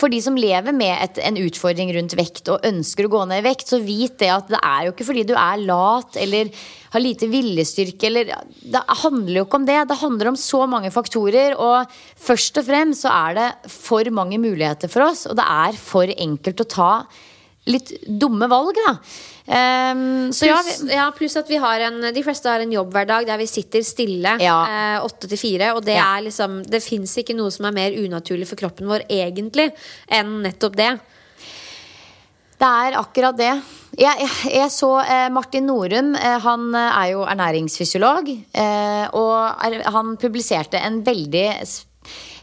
for 0.00 0.12
de 0.12 0.20
som 0.24 0.36
lever 0.38 0.72
med 0.72 0.94
et, 0.96 1.20
en 1.20 1.38
utfordring 1.40 1.92
rundt 1.96 2.16
vekt 2.18 2.48
og 2.52 2.64
ønsker 2.66 3.06
å 3.06 3.12
gå 3.12 3.22
ned 3.28 3.42
i 3.42 3.46
vekt, 3.50 3.68
så 3.68 3.80
vit 3.84 4.16
det 4.22 4.30
at 4.32 4.48
det 4.48 4.60
er 4.64 4.86
jo 4.86 4.94
ikke 4.94 5.08
fordi 5.10 5.24
du 5.28 5.34
er 5.36 5.64
lat 5.68 6.16
eller 6.20 6.52
har 6.90 7.04
lite 7.04 7.28
viljestyrke 7.30 8.08
eller 8.08 8.32
Det 8.60 8.82
handler 9.04 9.36
jo 9.36 9.44
ikke 9.46 9.60
om 9.60 9.66
det. 9.68 9.78
Det 9.90 10.00
handler 10.00 10.32
om 10.32 10.38
så 10.40 10.64
mange 10.66 10.90
faktorer. 10.90 11.54
Og 11.54 11.92
først 12.18 12.58
og 12.58 12.66
fremst 12.66 13.04
så 13.04 13.12
er 13.12 13.36
det 13.38 13.48
for 13.70 14.08
mange 14.14 14.40
muligheter 14.42 14.90
for 14.90 15.06
oss, 15.10 15.26
og 15.30 15.36
det 15.38 15.46
er 15.46 15.78
for 15.78 16.10
enkelt 16.16 16.64
å 16.64 16.70
ta 16.74 16.92
litt 17.68 17.92
dumme 18.06 18.48
valg, 18.50 18.78
da. 18.86 18.94
Um, 19.50 20.30
så 20.32 20.46
pluss, 20.46 20.76
ja, 20.86 20.94
ja, 20.94 21.06
pluss 21.16 21.34
at 21.40 21.48
vi 21.50 21.58
har 21.60 21.82
en, 21.88 22.00
de 22.14 22.22
fleste 22.22 22.48
har 22.48 22.62
en 22.62 22.72
jobbhverdag 22.72 23.26
der 23.26 23.40
vi 23.40 23.48
sitter 23.50 23.82
stille 23.84 24.36
eh, 24.38 24.96
åtte 25.02 25.28
til 25.28 25.40
fire. 25.40 25.72
Og 25.76 25.82
det 25.84 25.98
ja. 25.98 26.06
er 26.16 26.26
liksom 26.28 26.60
Det 26.70 26.82
fins 26.84 27.16
ikke 27.20 27.36
noe 27.36 27.50
som 27.52 27.66
er 27.68 27.76
mer 27.76 27.96
unaturlig 27.98 28.48
for 28.48 28.60
kroppen 28.60 28.88
vår 28.90 29.08
egentlig 29.10 29.70
enn 30.06 30.38
nettopp 30.46 30.78
det. 30.78 30.92
Det 32.60 32.68
er 32.68 32.98
akkurat 33.00 33.36
det. 33.38 33.52
Jeg, 33.98 34.20
jeg, 34.20 34.32
jeg 34.54 34.72
så 34.72 34.90
eh, 35.02 35.28
Martin 35.32 35.66
Norum. 35.66 36.14
Eh, 36.14 36.38
han 36.44 36.66
eh, 36.76 36.98
er 37.02 37.12
jo 37.14 37.22
ernæringsfysiolog. 37.24 38.28
Eh, 38.30 39.06
og 39.16 39.64
er, 39.66 39.80
han 39.90 40.16
publiserte 40.20 40.82
en 40.84 41.00
veldig 41.06 41.46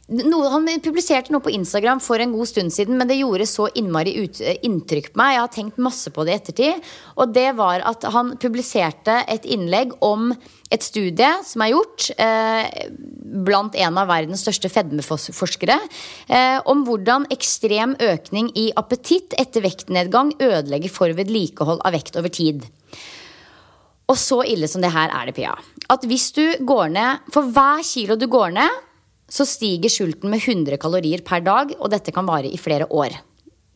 noe, 0.07 0.47
han 0.53 0.67
publiserte 0.83 1.33
noe 1.33 1.43
på 1.43 1.51
Instagram 1.51 1.99
for 2.03 2.21
en 2.23 2.31
god 2.31 2.47
stund 2.47 2.71
siden, 2.73 2.95
men 2.99 3.09
det 3.09 3.19
gjorde 3.19 3.47
så 3.49 3.67
innmari 3.75 4.13
ut, 4.23 4.39
inntrykk 4.39 5.11
på 5.11 5.19
meg. 5.19 5.33
Jeg 5.35 5.43
har 5.43 5.51
tenkt 5.55 5.81
masse 5.83 6.11
på 6.13 6.23
det 6.23 6.33
i 6.33 6.37
ettertid. 6.39 6.85
Og 7.19 7.33
det 7.35 7.49
var 7.57 7.83
at 7.87 8.07
han 8.13 8.35
publiserte 8.39 9.19
et 9.27 9.47
innlegg 9.47 9.97
om 10.05 10.31
et 10.71 10.83
studie 10.83 11.29
som 11.47 11.63
er 11.63 11.73
gjort 11.73 12.09
eh, 12.19 12.87
blant 13.47 13.75
en 13.75 13.99
av 13.99 14.09
verdens 14.09 14.43
største 14.43 14.71
fedmeforskere, 14.71 15.77
eh, 16.31 16.57
om 16.67 16.83
hvordan 16.87 17.27
ekstrem 17.33 17.95
økning 18.03 18.51
i 18.55 18.69
appetitt 18.79 19.35
etter 19.39 19.63
vektnedgang 19.63 20.33
ødelegger 20.39 20.91
for 20.91 21.15
vedlikehold 21.19 21.83
av 21.83 21.95
vekt 21.95 22.19
over 22.19 22.31
tid. 22.31 22.67
Og 24.07 24.15
så 24.15 24.39
ille 24.47 24.69
som 24.71 24.83
det 24.83 24.93
her 24.95 25.11
er 25.11 25.27
det, 25.27 25.35
Pia. 25.35 25.55
At 25.91 26.03
hvis 26.07 26.31
du 26.35 26.43
går 26.67 26.89
ned 26.91 27.31
For 27.31 27.47
hver 27.51 27.83
kilo 27.87 28.17
du 28.19 28.25
går 28.31 28.55
ned 28.55 28.86
så 29.29 29.45
stiger 29.47 29.91
sulten 29.91 30.31
med 30.31 30.43
100 30.43 30.79
kalorier 30.81 31.23
per 31.25 31.43
dag, 31.45 31.73
og 31.79 31.91
dette 31.91 32.13
kan 32.15 32.27
vare 32.27 32.49
i 32.49 32.59
flere 32.59 32.87
år. 32.87 33.15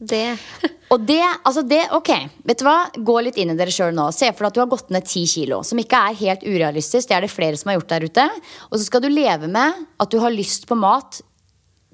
Det. 0.01 0.37
og 0.93 1.03
det, 1.05 1.21
altså 1.45 1.61
det, 1.67 1.83
ok, 1.93 2.11
vet 2.47 2.61
du 2.61 2.65
hva? 2.65 2.77
Gå 2.95 3.17
litt 3.21 3.37
inn 3.41 3.53
i 3.53 3.57
dere 3.59 3.73
sjøl 3.73 3.93
nå. 3.93 4.07
Se 4.15 4.31
for 4.31 4.47
deg 4.47 4.49
at 4.49 4.57
du 4.57 4.61
har 4.63 4.71
gått 4.71 4.93
ned 4.93 5.05
10 5.05 5.27
kilo, 5.29 5.61
som 5.67 5.81
ikke 5.81 5.99
er 6.07 6.21
helt 6.23 6.45
urealistisk. 6.47 7.09
Det 7.09 7.17
er 7.17 7.27
det 7.27 7.33
flere 7.33 7.59
som 7.59 7.69
har 7.69 7.77
gjort 7.77 7.91
der 7.93 8.07
ute. 8.07 8.29
Og 8.71 8.79
så 8.79 8.87
skal 8.87 9.03
du 9.03 9.11
leve 9.11 9.51
med 9.51 9.85
at 10.01 10.13
du 10.13 10.17
har 10.23 10.33
lyst 10.33 10.65
på 10.69 10.79
mat 10.79 11.21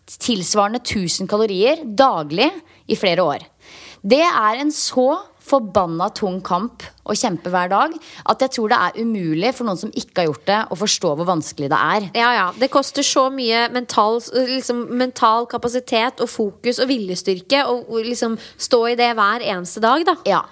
tilsvarende 0.07 0.79
1000 0.79 1.27
kalorier 1.27 1.83
daglig 1.83 2.47
i 2.87 2.95
flere 2.95 3.25
år. 3.25 3.43
Det 4.07 4.23
er 4.23 4.61
en 4.61 4.71
så 4.71 5.09
forbanna 5.47 6.09
tung 6.15 6.41
kamp 6.45 6.85
å 7.07 7.15
kjempe 7.15 7.51
hver 7.53 7.71
dag 7.71 7.93
at 8.27 8.43
jeg 8.43 8.53
tror 8.57 8.71
det 8.71 8.79
er 8.83 8.99
umulig 8.99 9.53
for 9.55 9.67
noen 9.67 9.79
som 9.79 9.93
ikke 9.95 10.21
har 10.21 10.29
gjort 10.29 10.45
det, 10.49 10.59
å 10.71 10.79
forstå 10.79 11.13
hvor 11.15 11.29
vanskelig 11.29 11.71
det 11.71 11.79
er. 11.95 12.09
Ja, 12.17 12.31
ja. 12.35 12.47
Det 12.57 12.71
koster 12.73 13.05
så 13.05 13.27
mye 13.33 13.67
mental, 13.73 14.19
liksom, 14.51 14.85
mental 14.99 15.47
kapasitet 15.49 16.23
og 16.23 16.31
fokus 16.31 16.81
og 16.83 16.91
viljestyrke 16.91 17.63
å 17.69 18.03
liksom 18.03 18.37
stå 18.57 18.83
i 18.91 18.99
det 18.99 19.13
hver 19.17 19.45
eneste 19.45 19.83
dag, 19.83 20.03
da. 20.07 20.17
Ja. 20.27 20.43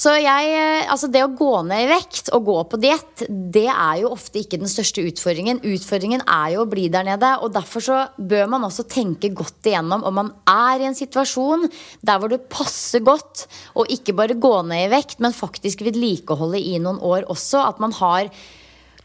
Så 0.00 0.14
jeg, 0.16 0.52
eh, 0.56 0.86
altså 0.88 1.10
det 1.12 1.20
å 1.26 1.32
gå 1.36 1.50
ned 1.68 1.82
i 1.84 1.88
vekt 1.90 2.30
og 2.32 2.46
gå 2.46 2.56
på 2.72 2.78
diett, 2.80 3.24
det 3.28 3.66
er 3.68 3.98
jo 4.00 4.12
ofte 4.14 4.40
ikke 4.40 4.60
den 4.62 4.70
største 4.70 5.04
utfordringen. 5.04 5.60
Utfordringen 5.60 6.22
er 6.24 6.54
jo 6.54 6.62
å 6.62 6.70
bli 6.70 6.86
der 6.92 7.04
nede. 7.04 7.34
Og 7.44 7.52
derfor 7.52 7.84
så 7.84 7.98
bør 8.16 8.48
man 8.54 8.64
også 8.64 8.86
tenke 8.88 9.28
godt 9.36 9.68
igjennom 9.68 10.06
om 10.08 10.16
man 10.22 10.30
er 10.48 10.80
i 10.80 10.88
en 10.88 10.96
situasjon 10.96 11.66
der 12.00 12.22
hvor 12.22 12.32
det 12.32 12.46
passer 12.48 13.04
godt 13.04 13.44
å 13.76 13.84
ikke 13.92 14.16
bare 14.16 14.38
gå 14.40 14.54
ned 14.70 14.86
i 14.86 14.94
vekt, 14.94 15.20
men 15.20 15.36
faktisk 15.36 15.84
vedlikeholde 15.84 16.62
i 16.62 16.78
noen 16.80 17.02
år 17.04 17.28
også. 17.28 17.60
At 17.68 17.84
man 17.84 17.92
har 18.00 18.32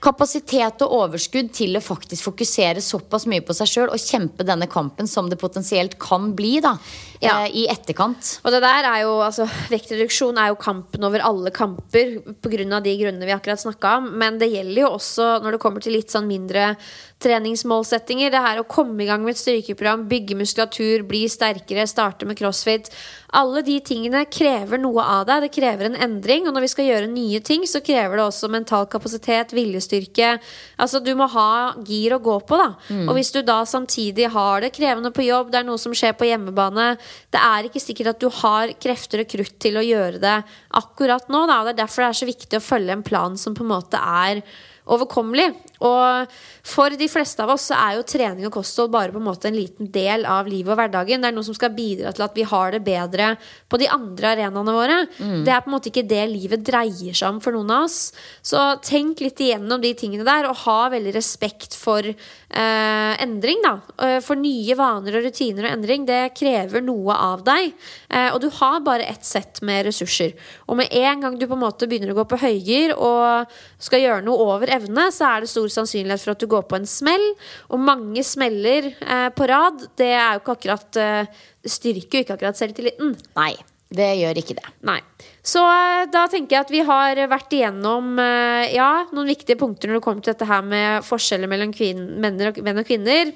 kapasitet 0.05 0.83
og 0.85 0.93
overskudd 0.99 1.49
til 1.55 1.75
å 1.79 1.81
faktisk 1.83 2.27
fokusere 2.29 2.83
såpass 2.83 3.25
mye 3.31 3.43
på 3.45 3.55
seg 3.57 3.71
sjøl 3.71 3.89
og 3.93 4.01
kjempe 4.01 4.45
denne 4.47 4.67
kampen 4.71 5.09
som 5.09 5.29
det 5.31 5.39
potensielt 5.41 5.97
kan 6.01 6.31
bli 6.37 6.59
da, 6.63 6.75
Ja. 7.21 7.45
eh, 7.45 7.51
i 7.63 7.67
etterkant. 7.71 8.39
Og 8.45 8.51
det 8.53 8.61
der 8.61 8.83
er 8.85 9.01
jo, 9.01 9.15
altså, 9.25 9.47
Vektreduksjon 9.71 10.37
er 10.37 10.51
jo 10.51 10.55
kampen 10.61 11.03
over 11.07 11.19
alle 11.25 11.49
kamper 11.51 12.19
pga. 12.43 12.81
de 12.83 12.97
grunnene 12.99 13.25
vi 13.25 13.33
akkurat 13.33 13.59
snakka 13.59 13.97
om. 13.97 14.11
Men 14.19 14.37
det 14.37 14.51
gjelder 14.51 14.81
jo 14.81 14.89
også 14.97 15.41
når 15.41 15.51
det 15.55 15.61
kommer 15.61 15.81
til 15.81 15.93
litt 15.93 16.09
sånn 16.13 16.27
mindre 16.27 16.75
treningsmålsettinger. 17.23 18.31
Det 18.31 18.41
her 18.43 18.59
å 18.59 18.67
komme 18.67 19.03
i 19.03 19.07
gang 19.07 19.23
med 19.23 19.35
et 19.35 19.41
styrkeprogram, 19.41 20.05
bygge 20.09 20.37
muskulatur, 20.37 21.05
bli 21.07 21.25
sterkere, 21.31 21.87
starte 21.87 22.27
med 22.27 22.37
crossfit. 22.39 22.89
Alle 23.35 23.63
de 23.65 23.77
tingene 23.83 24.23
krever 24.31 24.79
noe 24.79 25.03
av 25.03 25.25
deg. 25.27 25.45
Det 25.45 25.53
krever 25.55 25.89
en 25.89 25.97
endring. 26.05 26.45
Og 26.47 26.55
når 26.55 26.65
vi 26.65 26.71
skal 26.73 26.89
gjøre 26.89 27.11
nye 27.11 27.41
ting, 27.45 27.65
så 27.67 27.81
krever 27.83 28.19
det 28.19 28.25
også 28.25 28.51
mental 28.51 28.87
kapasitet, 28.91 29.55
viljestyrke. 29.55 30.35
Altså 30.81 31.01
Du 31.03 31.13
må 31.15 31.27
ha 31.31 31.73
gir 31.87 32.15
å 32.15 32.21
gå 32.23 32.37
på. 32.47 32.59
da 32.59 32.75
Og 33.07 33.15
hvis 33.17 33.31
du 33.31 33.41
da 33.41 33.61
samtidig 33.65 34.29
har 34.35 34.61
det 34.61 34.73
krevende 34.75 35.11
på 35.15 35.25
jobb, 35.25 35.51
det 35.51 35.61
er 35.61 35.67
noe 35.67 35.81
som 35.81 35.95
skjer 35.95 36.15
på 36.19 36.27
hjemmebane 36.29 36.95
Det 37.31 37.41
er 37.41 37.67
ikke 37.67 37.83
sikkert 37.83 38.13
at 38.15 38.21
du 38.21 38.29
har 38.29 38.75
krefter 38.79 39.23
og 39.23 39.31
krutt 39.31 39.59
til 39.59 39.79
å 39.79 39.85
gjøre 39.85 40.21
det 40.21 40.37
akkurat 40.75 41.27
nå. 41.29 41.45
Da. 41.47 41.63
Det 41.63 41.75
er 41.75 41.83
derfor 41.83 42.03
det 42.03 42.11
er 42.11 42.21
så 42.21 42.29
viktig 42.29 42.59
å 42.59 42.63
følge 42.63 42.95
en 42.95 43.05
plan 43.05 43.37
som 43.37 43.55
på 43.55 43.63
en 43.63 43.73
måte 43.75 43.99
er 43.99 44.43
overkommelig. 44.85 45.49
Og 45.85 46.35
for 46.65 46.93
de 46.97 47.07
fleste 47.11 47.43
av 47.43 47.51
oss 47.53 47.67
så 47.69 47.77
er 47.77 47.97
jo 47.99 48.05
trening 48.09 48.47
og 48.47 48.55
kosthold 48.57 48.91
bare 48.93 49.13
på 49.13 49.19
en 49.21 49.27
måte 49.27 49.49
en 49.51 49.57
liten 49.57 49.91
del 49.93 50.25
av 50.25 50.49
livet 50.49 50.73
og 50.73 50.79
hverdagen. 50.79 51.21
Det 51.21 51.29
er 51.29 51.35
noe 51.35 51.45
som 51.45 51.57
skal 51.57 51.73
bidra 51.75 52.13
til 52.15 52.25
at 52.25 52.37
vi 52.37 52.47
har 52.49 52.73
det 52.73 52.81
bedre 52.85 53.35
på 53.69 53.79
de 53.81 53.89
andre 53.93 54.31
arenaene 54.33 54.75
våre. 54.75 54.97
Det 55.45 55.53
er 55.53 55.61
på 55.61 55.69
en 55.69 55.75
måte 55.75 55.91
ikke 55.91 56.07
det 56.09 56.23
livet 56.31 56.65
dreier 56.65 57.13
seg 57.13 57.29
om 57.29 57.41
for 57.43 57.55
noen 57.55 57.73
av 57.75 57.85
oss. 57.85 57.99
Så 58.41 58.63
tenk 58.85 59.21
litt 59.21 59.39
igjennom 59.45 59.83
de 59.83 59.93
tingene 59.97 60.25
der, 60.25 60.49
og 60.49 60.63
ha 60.65 60.79
veldig 60.93 61.13
respekt 61.15 61.77
for 61.77 62.07
eh, 62.55 63.13
endring, 63.23 63.61
da. 63.63 63.73
Eh, 64.01 64.17
For 64.23 64.39
nye 64.39 64.75
vaner 64.79 65.19
og 65.19 65.25
rutiner 65.27 65.67
og 65.67 65.73
endring, 65.73 66.05
det 66.07 66.21
krever 66.37 66.83
noe 66.85 67.15
av 67.15 67.43
deg. 67.45 67.73
Eh, 68.09 68.29
og 68.31 68.39
du 68.43 68.49
har 68.59 68.79
bare 68.85 69.05
ett 69.05 69.25
sett 69.27 69.61
med 69.61 69.85
ressurser. 69.89 70.33
Og 70.69 70.79
med 70.79 70.91
en 70.95 71.21
gang 71.25 71.37
du 71.37 71.45
på 71.45 71.57
en 71.57 71.63
måte 71.65 71.89
begynner 71.91 72.13
å 72.13 72.19
gå 72.21 72.27
på 72.31 72.41
høygir 72.41 72.95
og 72.95 73.51
skal 73.79 74.03
gjøre 74.05 74.25
noe 74.25 74.47
over 74.55 74.71
evne, 74.75 75.09
så 75.11 75.29
er 75.29 75.45
det 75.45 75.51
stor 75.51 75.69
sannsynlighet 75.71 76.23
for 76.23 76.35
at 76.35 76.41
du 76.41 76.49
går 76.51 76.65
på 76.69 76.79
en 76.79 76.89
smell. 76.89 77.27
Og 77.69 77.83
mange 77.83 78.23
smeller 78.25 78.91
eh, 78.95 79.29
på 79.35 79.51
rad, 79.51 79.87
det 79.99 80.11
er 80.15 80.35
jo 80.35 80.43
ikke 80.43 80.57
akkurat 80.59 81.01
eh, 81.01 81.45
styrker 81.65 82.19
jo 82.19 82.25
ikke 82.25 82.37
akkurat 82.39 82.59
selvtilliten. 82.59 83.15
Nei, 83.37 83.53
det 83.93 84.07
gjør 84.17 84.39
ikke 84.41 84.55
det. 84.57 84.69
Nei. 84.87 84.99
Så 85.45 85.61
eh, 85.61 86.05
da 86.11 86.25
tenker 86.31 86.57
jeg 86.57 86.65
at 86.65 86.73
vi 86.73 86.81
har 86.87 87.19
vært 87.29 87.53
igjennom 87.53 88.15
eh, 88.21 88.73
ja, 88.73 89.05
noen 89.13 89.29
viktige 89.29 89.59
punkter 89.61 89.91
når 89.91 89.99
det 89.99 90.05
kommer 90.07 90.25
til 90.25 90.33
dette 90.33 90.49
her 90.49 90.65
med 90.65 91.05
forskjeller 91.05 91.51
mellom 91.51 91.75
menn, 92.23 92.41
og, 92.49 92.61
menn 92.65 92.81
og 92.81 92.87
kvinner. 92.89 93.33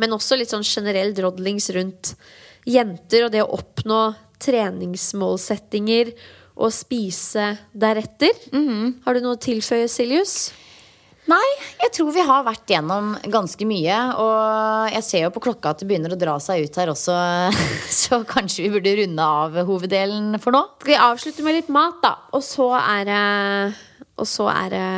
Men 0.00 0.16
også 0.16 0.38
litt 0.40 0.50
sånn 0.50 0.64
generell 0.66 1.12
drodlings 1.14 1.68
rundt 1.76 2.14
jenter 2.64 3.26
og 3.26 3.34
det 3.34 3.44
å 3.44 3.52
oppnå 3.58 4.00
treningsmålsettinger 4.42 6.14
og 6.54 6.72
spise 6.74 7.52
deretter. 7.76 8.34
Har 9.04 9.14
du 9.14 9.22
noe 9.22 9.36
å 9.36 9.42
tilføye, 9.42 9.86
Siljus? 9.90 10.52
Nei, 11.24 11.44
jeg 11.80 11.88
tror 11.96 12.10
vi 12.12 12.24
har 12.28 12.42
vært 12.44 12.68
gjennom 12.68 13.14
ganske 13.32 13.64
mye. 13.68 13.96
Og 14.20 14.92
jeg 14.92 15.04
ser 15.06 15.22
jo 15.24 15.30
på 15.32 15.42
klokka 15.46 15.72
at 15.72 15.80
det 15.80 15.88
begynner 15.88 16.12
å 16.12 16.20
dra 16.20 16.34
seg 16.42 16.66
ut 16.66 16.76
her 16.80 16.92
også, 16.92 17.14
så 18.04 18.20
kanskje 18.28 18.66
vi 18.66 18.72
burde 18.74 18.92
runde 19.00 19.28
av 19.40 19.56
hoveddelen 19.64 20.36
for 20.42 20.52
nå. 20.56 20.62
Skal 20.82 20.92
vi 20.92 21.00
avslutte 21.06 21.46
med 21.46 21.56
litt 21.60 21.70
mat, 21.72 21.96
da? 22.04 22.12
Og 22.36 22.44
så 22.44 22.68
er 22.80 23.08
det 23.08 23.22
Og 24.20 24.28
så 24.28 24.50
er 24.52 24.68
det 24.74 24.88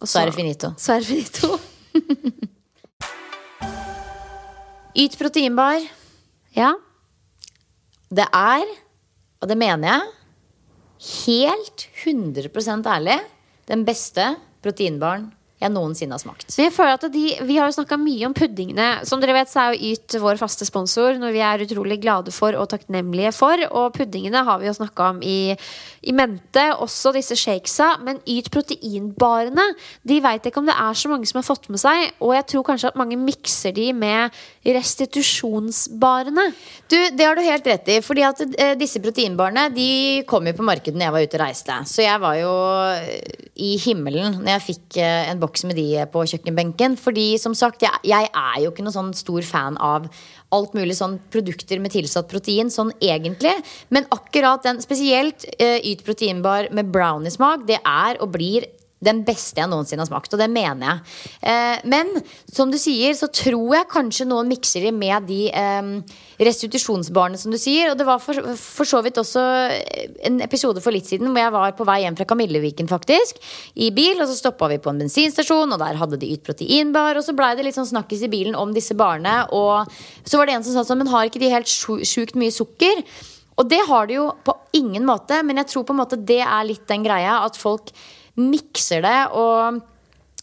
og 0.00 0.08
Så 0.08 0.20
er 0.22 0.30
det 0.30 0.36
finito. 0.36 0.70
Så 0.80 0.94
er 0.94 1.02
det 1.02 1.08
finito. 1.10 1.58
Yt 5.00 5.16
proteinbar. 5.20 5.82
Ja. 6.56 6.70
Det 8.10 8.24
er, 8.34 8.70
og 9.40 9.48
det 9.50 9.56
mener 9.60 9.86
jeg, 9.92 10.06
helt 11.28 11.84
100% 12.04 12.88
ærlig, 12.90 13.18
den 13.68 13.84
beste 13.86 14.32
proteinbaren 14.62 15.32
jeg 15.60 15.72
noensinne 15.74 16.16
har 16.16 16.22
smakt. 16.22 16.46
Men 16.56 16.66
jeg 16.68 16.72
føler 16.72 16.96
at 16.96 17.04
de, 17.12 17.24
Vi 17.44 17.56
har 17.60 17.68
jo 17.68 17.76
snakka 17.76 17.98
mye 18.00 18.24
om 18.28 18.34
puddingene. 18.36 18.88
Som 19.04 19.20
dere 19.20 19.34
vet, 19.36 19.50
så 19.50 19.60
er 19.60 19.74
jo 19.74 19.90
Yt 19.90 20.16
vår 20.22 20.38
faste 20.40 20.64
sponsor, 20.64 21.18
noe 21.20 21.34
vi 21.34 21.42
er 21.44 21.64
utrolig 21.66 21.98
glade 22.00 22.32
for 22.32 22.56
og 22.56 22.70
takknemlige 22.72 23.32
for. 23.36 23.60
Og 23.68 23.92
puddingene 23.92 24.40
har 24.46 24.60
vi 24.62 24.70
jo 24.70 24.76
snakka 24.78 25.10
om 25.14 25.20
i, 25.20 25.52
i 26.00 26.14
mente, 26.16 26.64
også 26.80 27.12
disse 27.16 27.36
shakesa. 27.36 27.98
Men 28.06 28.22
Yt 28.24 28.48
proteinbarene, 28.54 29.66
de 30.08 30.20
veit 30.24 30.48
ikke 30.48 30.62
om 30.62 30.70
det 30.70 30.78
er 30.80 30.96
så 30.96 31.12
mange 31.12 31.28
som 31.28 31.42
har 31.42 31.46
fått 31.50 31.68
med 31.68 31.82
seg. 31.82 32.08
Og 32.24 32.32
jeg 32.38 32.48
tror 32.54 32.66
kanskje 32.70 32.94
at 32.94 32.98
mange 33.00 33.20
mikser 33.20 33.76
de 33.76 33.90
med 33.92 34.40
restitusjonsbarene. 34.64 36.48
Du, 36.88 36.96
Det 36.96 37.26
har 37.26 37.36
du 37.36 37.44
helt 37.44 37.66
rett 37.66 37.88
i. 37.88 38.00
fordi 38.00 38.24
at 38.24 38.40
eh, 38.56 38.74
Disse 38.80 39.00
proteinbarene 39.02 39.68
de 39.74 40.24
kom 40.28 40.46
jo 40.46 40.56
på 40.56 40.64
markedet 40.64 40.96
når 40.96 41.06
jeg 41.06 41.16
var 41.18 41.28
ute 41.28 41.36
og 41.38 41.44
reiste. 41.44 41.78
Så 41.90 42.04
jeg 42.06 42.20
var 42.22 42.40
jo 42.40 42.56
eh, 42.96 43.46
i 43.60 43.76
himmelen 43.84 44.40
når 44.40 44.54
jeg 44.54 44.66
fikk 44.70 45.00
eh, 45.04 45.28
en 45.30 45.40
boks 45.40 45.49
med 45.66 45.78
de 45.78 46.04
på 46.12 46.24
kjøkkenbenken. 46.32 46.96
Fordi 47.00 47.34
som 47.42 47.54
sagt, 47.58 47.82
jeg, 47.82 48.02
jeg 48.06 48.28
er 48.30 48.58
jo 48.62 48.72
ikke 48.72 48.84
noen 48.86 48.96
sånn 48.96 49.14
stor 49.16 49.46
fan 49.46 49.78
av 49.82 50.08
alt 50.54 50.74
mulig 50.74 50.96
sånn 50.98 51.18
produkter 51.30 51.80
med 51.82 51.94
tilsatt 51.94 52.30
protein, 52.30 52.70
sånn 52.70 52.92
egentlig. 53.02 53.54
Men 53.94 54.08
akkurat 54.14 54.64
den, 54.66 54.82
spesielt 54.82 55.46
uh, 55.60 55.78
Yt 55.90 56.04
proteinbar 56.06 56.70
med 56.74 56.90
brownie-smak, 56.94 57.66
det 57.70 57.78
er 57.82 58.20
og 58.20 58.32
blir 58.34 58.66
den 59.00 59.22
beste 59.24 59.62
jeg 59.62 59.70
noensinne 59.70 60.04
har 60.04 60.10
smakt, 60.10 60.34
og 60.36 60.40
det 60.42 60.50
mener 60.52 60.84
jeg. 60.84 61.14
Eh, 61.48 61.86
men 61.88 62.10
som 62.52 62.68
du 62.72 62.76
sier, 62.80 63.14
så 63.16 63.30
tror 63.32 63.78
jeg 63.78 63.88
kanskje 63.88 64.26
noen 64.28 64.50
mikser 64.50 64.84
det 64.84 64.92
med 64.92 65.24
de 65.30 65.38
eh, 65.48 65.88
restitusjonsbarene, 66.40 67.38
som 67.40 67.52
du 67.52 67.58
sier. 67.60 67.92
Og 67.92 67.98
det 67.98 68.06
var 68.08 68.20
for, 68.22 68.36
for 68.60 68.88
så 68.88 69.00
vidt 69.04 69.20
også 69.20 69.40
en 70.28 70.40
episode 70.44 70.82
for 70.84 70.92
litt 70.94 71.08
siden 71.08 71.30
hvor 71.32 71.40
jeg 71.42 71.54
var 71.56 71.74
på 71.78 71.86
vei 71.88 72.00
hjem 72.04 72.18
fra 72.20 72.28
Kamilleviken, 72.28 72.90
faktisk, 72.90 73.40
i 73.80 73.88
bil, 73.96 74.20
og 74.20 74.28
så 74.28 74.36
stoppa 74.38 74.68
vi 74.72 74.80
på 74.82 74.92
en 74.92 75.00
bensinstasjon, 75.04 75.72
og 75.72 75.80
der 75.80 75.98
hadde 76.00 76.20
de 76.20 76.32
ytt 76.36 76.44
proteinbar, 76.46 77.16
og 77.16 77.24
så 77.26 77.36
blei 77.36 77.54
det 77.56 77.66
litt 77.66 77.78
sånn 77.78 77.88
snakkis 77.88 78.26
i 78.28 78.32
bilen 78.32 78.58
om 78.58 78.76
disse 78.76 78.96
barene, 78.98 79.42
og 79.56 79.88
så 80.28 80.40
var 80.40 80.48
det 80.48 80.58
en 80.58 80.66
som 80.66 80.76
sa 80.76 80.84
sånn, 80.86 81.00
men 81.02 81.12
har 81.12 81.28
ikke 81.28 81.42
de 81.42 81.52
helt 81.52 81.70
sju- 81.70 82.02
sjukt 82.04 82.36
mye 82.38 82.52
sukker? 82.54 83.04
Og 83.60 83.68
det 83.68 83.80
har 83.88 84.08
de 84.08 84.20
jo 84.20 84.30
på 84.44 84.54
ingen 84.76 85.04
måte, 85.08 85.40
men 85.44 85.60
jeg 85.60 85.72
tror 85.72 85.84
på 85.88 85.92
en 85.96 86.00
måte 86.00 86.16
det 86.16 86.40
er 86.44 86.68
litt 86.68 86.86
den 86.88 87.04
greia 87.04 87.40
at 87.44 87.58
folk 87.60 87.92
mikser 88.40 89.04
det 89.06 89.18
og 89.38 89.80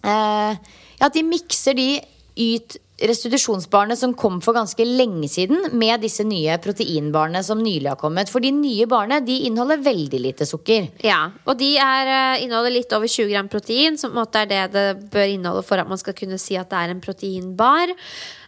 eh, 0.04 0.76
Ja, 0.98 1.10
de 1.14 1.22
mikser 1.26 1.78
de 1.78 1.92
yt 2.38 2.80
restitusjonsbarene 2.98 3.96
som 3.98 4.14
kom 4.18 4.40
for 4.42 4.58
ganske 4.58 4.86
lenge 4.86 5.28
siden, 5.30 5.68
med 5.78 6.02
disse 6.02 6.26
nye 6.26 6.56
proteinbarene 6.62 7.44
som 7.46 7.60
nylig 7.62 7.92
har 7.92 8.00
kommet. 8.00 8.32
For 8.32 8.42
de 8.42 8.52
nye 8.56 8.88
barene 8.90 9.20
de 9.26 9.36
inneholder 9.50 9.84
veldig 9.86 10.22
lite 10.24 10.48
sukker. 10.50 10.90
Ja, 11.06 11.32
og 11.46 11.60
de 11.60 11.76
er, 11.78 12.08
eh, 12.08 12.44
inneholder 12.44 12.74
litt 12.74 12.94
over 12.94 13.08
20 13.08 13.30
gram 13.30 13.50
protein, 13.50 13.98
som 13.98 14.12
på 14.12 14.18
en 14.18 14.26
måte 14.26 14.42
er 14.42 14.46
det 14.48 14.72
det 14.72 15.12
bør 15.12 15.30
inneholde 15.30 15.64
for 15.64 15.78
at 15.78 15.88
man 15.88 15.98
skal 15.98 16.14
kunne 16.14 16.40
si 16.40 16.56
at 16.56 16.70
det 16.70 16.78
er 16.78 16.90
en 16.90 17.02
proteinbar. 17.02 17.94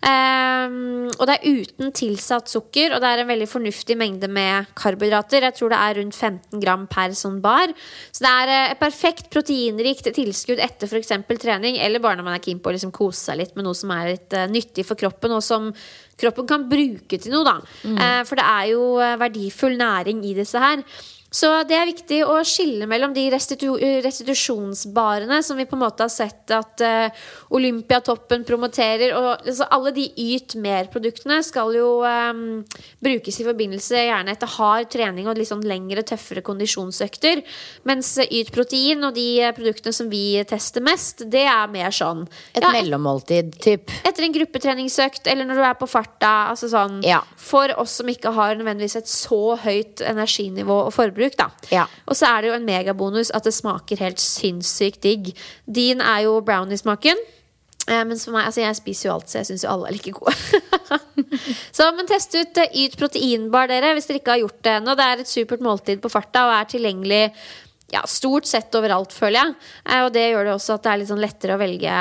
Ehm, 0.05 1.09
og 1.11 1.25
det 1.27 1.35
er 1.35 1.57
uten 1.59 1.91
tilsatt 1.95 2.51
sukker, 2.51 2.93
og 2.95 3.03
det 3.03 3.09
er 3.09 3.23
en 3.23 3.29
veldig 3.29 3.47
fornuftig 3.51 3.97
mengde 3.99 4.29
med 4.31 4.69
karbohydrater. 4.79 5.43
Jeg 5.47 5.57
tror 5.57 5.73
det 5.73 5.79
er 5.79 5.99
rundt 5.99 6.15
15 6.15 6.63
gram 6.63 6.85
per 6.91 7.15
sånn 7.17 7.39
bar. 7.43 7.73
Så 8.13 8.23
det 8.23 8.31
er 8.31 8.53
eh, 8.53 8.71
et 8.73 8.81
perfekt 8.81 9.29
proteinrikt 9.33 10.07
tilskudd 10.15 10.63
etter 10.63 10.87
f.eks. 10.87 11.13
trening, 11.41 11.79
eller 11.83 12.03
bare 12.03 12.19
når 12.19 12.29
man 12.29 12.37
er 12.37 12.45
keen 12.45 12.63
på 12.63 12.71
å 12.71 12.75
liksom 12.77 12.95
kose 12.95 13.29
seg 13.29 13.41
litt 13.41 13.55
med 13.59 13.67
noe 13.67 13.77
som 13.77 13.91
er 13.95 14.13
litt 14.13 14.37
eh, 14.37 14.49
nyttig 14.51 14.87
for 14.87 14.99
kroppen, 14.99 15.35
og 15.35 15.43
som 15.45 15.71
kroppen 16.19 16.47
kan 16.47 16.67
bruke 16.71 17.19
til 17.19 17.35
noe, 17.35 17.47
da. 17.47 17.57
Eh, 17.89 18.21
for 18.27 18.39
det 18.39 18.47
er 18.47 18.67
jo 18.73 18.83
verdifull 19.19 19.79
næring 19.79 20.23
i 20.27 20.35
disse 20.37 20.59
her. 20.63 20.83
Så 21.29 21.49
det 21.69 21.75
er 21.77 21.85
viktig 21.85 22.23
å 22.25 22.39
skille 22.47 22.87
mellom 22.89 23.13
de 23.13 23.27
restitu 23.29 23.67
restitusjonsbarene 23.77 25.43
som 25.45 25.59
vi 25.59 25.67
på 25.69 25.77
en 25.77 25.83
måte 25.83 26.05
har 26.05 26.09
sett 26.09 26.49
at 26.55 26.81
uh, 26.81 27.27
Olympiatoppen 27.53 28.45
promoterer. 28.47 29.13
Og 29.13 29.27
altså, 29.35 29.67
alle 29.69 29.93
de 29.93 30.07
Yt 30.19 30.55
mer-produktene 30.59 31.37
skal 31.45 31.75
jo 31.77 31.89
um, 32.01 32.63
brukes 33.03 33.37
i 33.39 33.45
forbindelse 33.45 34.01
gjerne 34.07 34.33
etter 34.33 34.49
hard 34.55 34.89
trening 34.89 35.29
og 35.29 35.37
litt 35.37 35.51
sånn 35.51 35.65
lengre, 35.69 36.01
tøffere 36.07 36.41
kondisjonsøkter. 36.45 37.43
Mens 37.89 38.15
Yt 38.25 38.49
protein 38.55 39.05
og 39.05 39.13
de 39.17 39.51
produktene 39.57 39.93
som 39.93 40.09
vi 40.09 40.41
tester 40.49 40.81
mest, 40.85 41.27
det 41.29 41.45
er 41.45 41.69
mer 41.69 41.93
sånn 41.93 42.25
Et 42.57 42.63
ja, 42.63 42.73
mellommåltid, 42.73 43.53
typ. 43.61 43.93
etter 44.01 44.25
en 44.25 44.33
gruppetreningsøkt, 44.33 45.29
eller 45.29 45.45
når 45.45 45.61
du 45.61 45.67
er 45.69 45.77
på 45.77 45.89
farta. 45.89 46.33
Altså 46.49 46.71
sånn, 46.73 47.03
Ja. 47.05 47.21
For 47.37 47.69
oss 47.77 47.99
som 48.01 48.09
ikke 48.09 48.33
har 48.33 48.57
nødvendigvis 48.57 48.97
et 48.97 49.09
så 49.09 49.55
høyt 49.61 50.01
energinivå 50.01 50.81
og 50.87 50.93
forbruk. 50.95 51.18
Da. 51.39 51.49
Ja. 51.73 51.87
Og 52.07 52.15
så 52.15 52.29
er 52.29 52.41
det 52.41 52.49
jo 52.51 52.55
en 52.59 52.65
megabonus 52.67 53.31
at 53.35 53.43
det 53.43 53.53
smaker 53.53 53.99
helt 54.03 54.19
sinnssykt 54.23 55.01
digg. 55.03 55.33
Din 55.65 56.01
er 56.01 56.25
jo 56.27 56.39
brownie-smaken. 56.45 57.19
Eh, 57.89 58.03
mens 58.05 58.25
for 58.27 58.35
meg, 58.35 58.45
altså 58.45 58.61
Jeg 58.61 58.77
spiser 58.77 59.09
jo 59.09 59.13
alt, 59.15 59.29
så 59.31 59.39
jeg 59.39 59.47
syns 59.49 59.63
jo 59.65 59.69
alle 59.71 59.89
er 59.89 59.95
like 59.97 60.11
gode. 60.13 60.35
så, 61.77 61.89
men 61.97 62.09
test 62.09 62.35
ut 62.37 62.59
eh, 62.61 62.75
Yt 62.85 62.97
proteinbar, 62.99 63.69
dere, 63.71 63.95
hvis 63.97 64.09
dere 64.09 64.21
ikke 64.21 64.35
har 64.35 64.43
gjort 64.43 64.61
det 64.67 64.75
ennå. 64.77 64.95
Det 64.99 65.07
er 65.07 65.23
et 65.23 65.31
supert 65.31 65.63
måltid 65.65 66.03
på 66.03 66.11
farta 66.13 66.45
og 66.49 66.55
er 66.59 66.69
tilgjengelig 66.69 67.23
ja, 67.89 68.03
stort 68.05 68.45
sett 68.45 68.75
overalt, 68.77 69.13
føler 69.15 69.39
jeg. 69.41 69.55
Eh, 69.89 70.03
Og 70.05 70.13
det 70.13 70.27
gjør 70.29 70.49
det 70.49 70.55
også 70.55 70.77
at 70.77 70.85
det 70.85 70.91
er 70.93 71.01
litt 71.01 71.11
sånn 71.11 71.23
lettere 71.23 71.57
å 71.57 71.61
velge, 71.61 71.95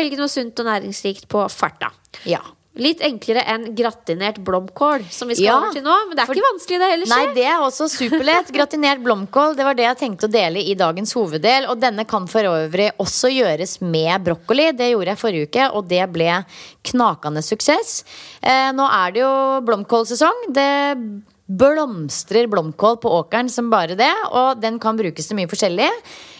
velge 0.00 0.18
noe 0.18 0.32
sunt 0.32 0.58
og 0.64 0.70
næringsrikt 0.72 1.28
på 1.30 1.44
farta. 1.54 1.92
Ja. 2.26 2.42
Litt 2.78 3.00
enklere 3.02 3.42
enn 3.50 3.64
gratinert 3.74 4.36
blomkål, 4.46 5.02
som 5.10 5.26
vi 5.28 5.34
skal 5.34 5.44
Ja, 5.44 5.56
over 5.58 5.72
til 5.74 5.82
nå. 5.82 5.94
Men 6.08 6.16
det 6.16 6.22
er 6.22 6.26
for- 6.26 6.38
ikke 6.38 6.46
vanskelig, 6.46 6.78
det 6.78 6.90
heller. 6.92 7.08
Nei, 7.10 7.34
det 7.34 7.44
er 7.50 7.58
også 7.64 7.88
superlett. 7.90 8.52
Gratinert 8.54 9.02
blomkål, 9.02 9.56
det 9.58 9.64
var 9.66 9.74
det 9.74 9.86
jeg 9.88 9.98
tenkte 9.98 10.28
å 10.28 10.30
dele 10.30 10.62
i 10.62 10.74
dagens 10.78 11.12
hoveddel. 11.18 11.66
Og 11.68 11.80
denne 11.80 12.06
kan 12.06 12.26
for 12.30 12.40
øvrig 12.46 12.92
også 12.98 13.32
gjøres 13.34 13.80
med 13.82 14.22
brokkoli. 14.24 14.70
Det 14.78 14.92
gjorde 14.92 15.10
jeg 15.10 15.18
forrige 15.24 15.48
uke, 15.50 15.66
og 15.74 15.88
det 15.88 16.04
ble 16.12 16.44
knakende 16.84 17.42
suksess. 17.42 18.04
Eh, 18.42 18.70
nå 18.72 18.86
er 18.86 19.10
det 19.12 19.20
jo 19.26 19.60
blomkålsesong. 19.66 20.52
Det 20.54 21.24
blomstrer 21.48 22.46
blomkål 22.46 22.98
på 23.00 23.10
åkeren 23.24 23.48
som 23.50 23.70
bare 23.72 23.96
det, 23.96 24.12
og 24.30 24.60
den 24.60 24.78
kan 24.78 24.98
brukes 24.98 25.26
til 25.26 25.38
mye 25.38 25.48
forskjellig. 25.48 25.88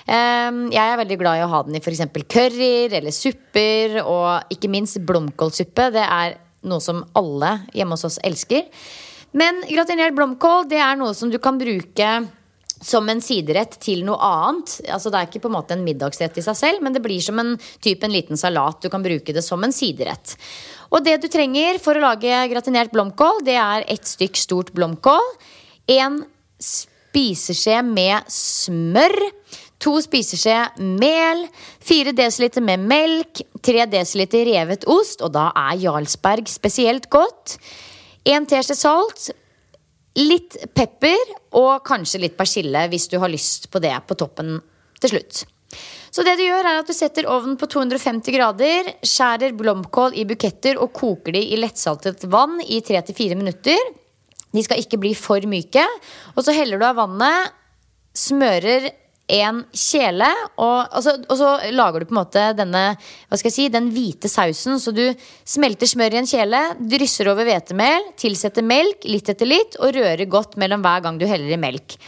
Eh, 0.09 0.63
jeg 0.73 0.85
er 0.85 1.01
veldig 1.03 1.19
glad 1.21 1.39
i 1.39 1.45
å 1.45 1.51
ha 1.53 1.63
den 1.67 1.77
i 1.77 1.83
f.eks. 1.83 2.07
curryer 2.25 2.97
eller 3.01 3.15
supper, 3.15 4.01
og 4.05 4.55
ikke 4.55 4.73
minst 4.73 5.01
blomkålsuppe. 5.05 5.91
Det 5.95 6.07
er 6.07 6.39
noe 6.69 6.83
som 6.83 7.05
alle 7.19 7.59
hjemme 7.77 7.95
hos 7.97 8.09
oss 8.09 8.19
elsker. 8.27 8.67
Men 9.37 9.61
gratinert 9.69 10.17
blomkål 10.17 10.67
det 10.71 10.81
er 10.81 10.97
noe 10.99 11.15
som 11.15 11.31
du 11.31 11.39
kan 11.43 11.61
bruke 11.61 12.09
som 12.81 13.09
en 13.11 13.21
siderett 13.23 13.77
til 13.83 14.05
noe 14.07 14.19
annet. 14.23 14.79
Altså 14.95 15.11
Det 15.11 15.21
er 15.21 15.29
ikke 15.29 15.43
på 15.45 15.51
en 15.51 15.57
måte 15.59 15.75
en 15.75 15.85
middagsrett 15.85 16.39
i 16.39 16.45
seg 16.45 16.59
selv, 16.59 16.83
men 16.85 16.95
det 16.95 17.03
blir 17.05 17.21
som 17.23 17.39
en 17.43 17.57
type 17.85 18.07
en 18.07 18.15
liten 18.15 18.39
salat. 18.39 18.81
Du 18.83 18.89
kan 18.93 19.05
bruke 19.05 19.35
det 19.35 19.45
som 19.45 19.63
en 19.65 19.75
siderett. 19.75 20.37
Og 20.95 21.05
det 21.05 21.19
du 21.23 21.29
trenger 21.31 21.81
for 21.83 21.99
å 21.99 22.05
lage 22.07 22.45
gratinert 22.53 22.93
blomkål, 22.95 23.43
det 23.47 23.59
er 23.61 23.87
ett 23.91 24.09
stykk 24.09 24.39
stort 24.41 24.73
blomkål. 24.77 25.35
En 25.99 26.23
spiseskje 26.63 27.83
med 27.85 28.31
smør. 28.33 29.19
To 29.79 29.95
spiseskje 30.03 30.57
mel, 30.99 31.45
4 31.87 32.15
dl 32.19 32.63
med 32.67 32.87
melk, 32.91 33.43
3 33.63 33.85
dl 33.87 34.25
revet 34.51 34.87
ost, 34.91 35.23
og 35.23 35.33
da 35.37 35.51
er 35.55 35.79
Jarlsberg 35.85 36.51
spesielt 36.51 37.07
godt. 37.11 37.59
En 38.27 38.47
teskje 38.47 38.75
salt, 38.75 39.29
litt 40.19 40.57
pepper 40.75 41.37
og 41.57 41.85
kanskje 41.87 42.25
litt 42.25 42.35
persille 42.39 42.89
hvis 42.91 43.07
du 43.13 43.21
har 43.23 43.31
lyst 43.31 43.71
på 43.71 43.79
det 43.83 43.95
på 44.09 44.19
toppen 44.19 44.59
til 44.99 45.15
slutt. 45.15 45.45
Så 46.11 46.25
det 46.25 46.39
du 46.39 46.43
gjør 46.47 46.67
er 46.67 46.81
at 46.81 46.89
du 46.89 46.97
setter 46.97 47.29
ovnen 47.31 47.59
på 47.61 47.69
250 47.71 48.35
grader, 48.35 48.89
skjærer 49.07 49.55
blomkål 49.55 50.17
i 50.19 50.25
buketter 50.27 50.81
og 50.81 50.91
koker 50.97 51.37
de 51.37 51.43
i 51.53 51.59
lettsaltet 51.61 52.25
vann 52.33 52.57
i 52.65 52.81
3-4 52.83 53.37
minutter. 53.39 53.79
De 54.51 54.65
skal 54.65 54.81
ikke 54.81 54.99
bli 54.99 55.13
for 55.15 55.45
myke. 55.47 55.85
Og 56.35 56.43
så 56.43 56.57
heller 56.57 56.81
du 56.81 56.87
av 56.89 56.97
vannet, 56.99 57.53
smører 58.17 58.89
en 59.29 59.61
kjele, 59.77 60.29
og, 60.57 60.89
altså, 60.89 61.19
så, 61.19 61.27
og 61.29 61.37
så 61.37 61.73
lager 61.75 62.01
du 62.01 62.09
på 62.09 62.15
en 62.15 62.21
måte 62.23 62.45
denne 62.57 62.85
hva 62.97 63.37
skal 63.39 63.51
jeg 63.51 63.57
si, 63.57 63.67
den 63.73 63.91
hvite 63.93 64.31
sausen. 64.33 64.81
Så 64.81 64.95
du 64.97 65.05
smelter 65.45 65.91
smør 65.91 66.17
i 66.17 66.23
en 66.23 66.31
kjele, 66.31 66.63
drysser 66.81 67.29
over 67.33 67.49
hvetemel, 67.49 68.09
tilsetter 68.21 68.65
melk 68.65 69.05
litt 69.09 69.29
etter 69.29 69.49
litt 69.49 69.77
og 69.83 69.93
rører 69.97 70.25
godt 70.31 70.57
mellom 70.61 70.85
hver 70.85 71.05
gang 71.05 71.21
du 71.21 71.27
heller 71.29 71.53
i 71.53 71.61
melk. 71.61 71.99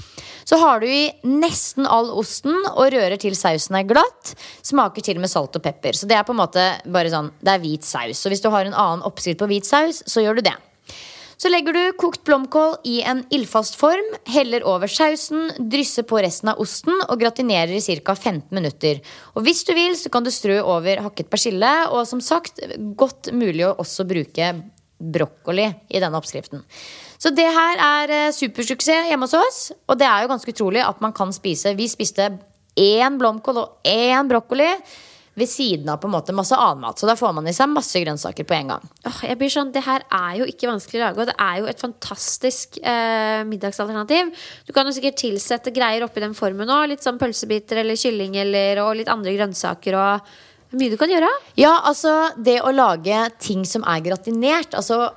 Så 0.48 0.58
har 0.58 0.80
du 0.80 0.88
i 0.90 1.10
nesten 1.22 1.86
all 1.86 2.08
osten 2.18 2.56
og 2.72 2.88
rører 2.90 3.20
til 3.20 3.36
sausen 3.38 3.76
er 3.78 3.86
glatt. 3.86 4.32
Smaker 4.66 5.04
til 5.04 5.20
med 5.22 5.30
salt 5.30 5.54
og 5.54 5.62
pepper. 5.62 5.94
Så 5.94 6.08
det 6.10 6.16
er 6.18 6.24
på 6.26 6.34
en 6.34 6.40
måte 6.40 6.64
bare 6.90 7.12
sånn, 7.12 7.30
det 7.38 7.52
er 7.52 7.62
hvit 7.62 7.86
saus. 7.86 8.18
Så 8.18 8.32
hvis 8.32 8.42
du 8.42 8.48
har 8.50 8.66
en 8.66 8.74
annen 8.74 9.06
oppskrift 9.06 9.38
på 9.38 9.50
hvit 9.52 9.68
saus, 9.68 10.02
så 10.10 10.24
gjør 10.24 10.40
du 10.40 10.48
det. 10.48 10.56
Så 11.40 11.48
legger 11.48 11.72
du 11.72 11.84
kokt 11.96 12.20
blomkål 12.28 12.74
i 12.84 12.98
en 13.08 13.22
ildfast 13.32 13.78
form, 13.80 14.08
heller 14.28 14.64
over 14.68 14.90
sausen, 14.92 15.46
drysser 15.72 16.04
på 16.04 16.18
resten 16.20 16.50
av 16.52 16.60
osten 16.60 16.98
og 17.06 17.16
gratinerer 17.22 17.72
i 17.78 17.80
ca. 17.80 18.12
15 18.12 18.52
minutter. 18.52 19.00
Og 19.32 19.46
hvis 19.46 19.64
du 19.64 19.72
vil, 19.72 19.96
så 19.96 20.12
kan 20.12 20.26
du 20.26 20.28
strø 20.34 20.58
over 20.60 21.00
hakket 21.06 21.30
persille, 21.32 21.72
og 21.88 22.04
som 22.10 22.20
sagt, 22.20 22.60
godt 22.92 23.32
mulig 23.32 23.64
å 23.64 23.72
også 23.80 24.04
bruke 24.10 24.52
brokkoli 25.00 25.64
i 25.88 26.02
denne 26.02 26.20
oppskriften. 26.20 26.60
Så 27.16 27.32
det 27.32 27.48
her 27.56 27.80
er 27.86 28.12
eh, 28.18 28.32
supersuksess 28.36 29.08
hjemme 29.08 29.24
hos 29.24 29.38
oss, 29.38 29.62
og 29.88 29.96
det 29.96 30.10
er 30.10 30.26
jo 30.26 30.34
ganske 30.34 30.52
utrolig 30.52 30.84
at 30.84 31.00
man 31.00 31.16
kan 31.16 31.32
spise 31.32 31.72
Vi 31.78 31.88
spiste 31.88 32.34
én 32.76 33.16
blomkål 33.16 33.62
og 33.64 33.88
én 33.88 34.28
brokkoli 34.28 34.68
ved 35.40 35.50
siden 35.50 35.88
av 35.92 36.00
på 36.02 36.08
en 36.08 36.14
måte 36.14 36.34
masse 36.36 36.56
annen 36.56 36.84
mat. 36.84 37.00
Så 37.00 37.08
da 37.08 37.16
får 37.18 37.32
man 37.36 37.48
i 37.48 37.54
seg 37.56 37.70
masse 37.72 38.02
grønnsaker 38.02 38.46
på 38.48 38.56
en 38.58 38.74
gang. 38.74 38.90
Åh, 39.08 39.22
jeg 39.30 39.40
blir 39.40 39.52
sånn, 39.52 39.72
Det 39.74 39.82
her 39.86 40.04
er 40.06 40.36
jo 40.40 40.48
ikke 40.50 40.68
vanskelig 40.70 41.00
å 41.00 41.04
lage, 41.06 41.22
og 41.22 41.30
det 41.30 41.36
er 41.40 41.56
jo 41.62 41.70
et 41.70 41.82
fantastisk 41.82 42.78
eh, 42.82 43.40
middagsalternativ. 43.48 44.34
Du 44.68 44.74
kan 44.76 44.88
jo 44.88 44.94
sikkert 44.96 45.20
tilsette 45.22 45.72
greier 45.74 46.04
oppi 46.06 46.22
den 46.22 46.36
formen 46.36 46.70
òg. 46.70 46.90
Litt 46.92 47.06
sånn 47.06 47.20
pølsebiter 47.20 47.82
eller 47.82 47.98
kylling 47.98 48.36
eller, 48.44 48.82
og 48.84 48.94
litt 49.00 49.10
andre 49.12 49.34
grønnsaker. 49.38 49.98
og 49.98 50.76
Mye 50.78 50.92
du 50.92 50.98
kan 51.00 51.10
gjøre. 51.10 51.30
Ja, 51.58 51.80
altså 51.88 52.12
det 52.38 52.60
å 52.62 52.70
lage 52.70 53.24
ting 53.42 53.64
som 53.66 53.82
er 53.90 54.04
gratinert, 54.04 54.76
altså 54.78 55.08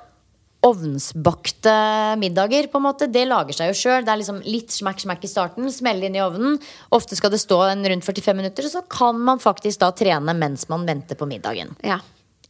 ovnsbakte 0.63 1.73
middager, 2.21 2.67
på 2.71 2.79
en 2.79 2.85
måte, 2.85 3.07
det 3.11 3.25
lager 3.27 3.55
seg 3.57 3.71
jo 3.71 3.77
sjøl. 3.77 4.05
Det 4.05 4.13
er 4.13 4.21
liksom 4.21 4.39
litt 4.47 4.71
smakk-smakk 4.73 5.25
i 5.25 5.31
starten, 5.31 5.67
smelle 5.73 6.07
inn 6.07 6.17
i 6.17 6.23
ovnen. 6.23 6.57
Ofte 6.95 7.17
skal 7.19 7.33
det 7.33 7.41
stå 7.43 7.59
en 7.67 7.83
rundt 7.91 8.07
45 8.07 8.39
minutter, 8.39 8.69
så 8.71 8.83
kan 8.87 9.19
man 9.19 9.43
faktisk 9.43 9.83
da 9.83 9.91
trene 9.95 10.35
mens 10.37 10.69
man 10.71 10.87
venter 10.87 11.19
på 11.19 11.27
middagen. 11.29 11.75
Ja. 11.83 11.99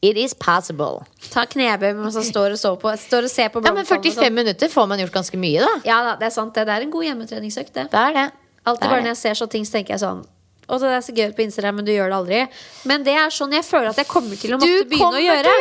It 0.04 0.18
is 0.20 0.34
possible. 0.36 1.06
Ta 1.32 1.46
knebøy 1.48 1.94
mens 1.96 2.18
man 2.20 2.26
står 2.28 2.58
og, 2.58 2.60
så 2.60 2.74
på, 2.80 2.92
står 3.00 3.30
og 3.30 3.32
ser 3.32 3.50
på 3.54 3.62
Ja, 3.64 3.72
men 3.72 3.88
45 3.88 4.18
sånn. 4.20 4.36
minutter 4.36 4.70
får 4.70 4.88
man 4.92 5.00
gjort 5.00 5.16
ganske 5.16 5.40
mye, 5.40 5.64
da. 5.64 5.74
Ja 5.88 6.02
da, 6.04 6.16
det 6.20 6.28
er 6.28 6.36
sant. 6.36 6.54
Det, 6.54 6.68
det 6.68 6.76
er 6.76 6.84
en 6.84 6.92
god 6.92 7.08
hjemmetreningsøkt, 7.08 7.74
det. 7.78 7.88
Det 7.94 8.02
er 8.10 8.18
det. 8.20 8.30
Alltid 8.68 8.90
bare 8.90 9.04
når 9.04 9.14
jeg 9.14 9.22
ser 9.22 9.40
sånne 9.40 9.56
ting, 9.56 9.68
så 9.68 9.78
tenker 9.80 9.96
jeg 9.96 10.04
sånn 10.04 10.26
Å, 10.68 10.80
det 10.80 10.92
er 10.96 11.04
så 11.04 11.14
gøy 11.16 11.34
på 11.36 11.44
Instagram, 11.46 11.76
men 11.82 11.86
du 11.88 11.92
gjør 11.92 12.12
det 12.14 12.18
aldri. 12.18 12.42
Men 12.90 13.04
det 13.04 13.16
er 13.20 13.34
sånn 13.34 13.52
jeg 13.56 13.66
føler 13.68 13.92
at 13.92 14.00
jeg 14.00 14.08
kommer 14.10 14.40
til 14.40 14.56
å 14.56 14.60
måtte 14.62 14.86
begynne 14.90 15.20
å 15.20 15.24
gjøre. 15.24 15.54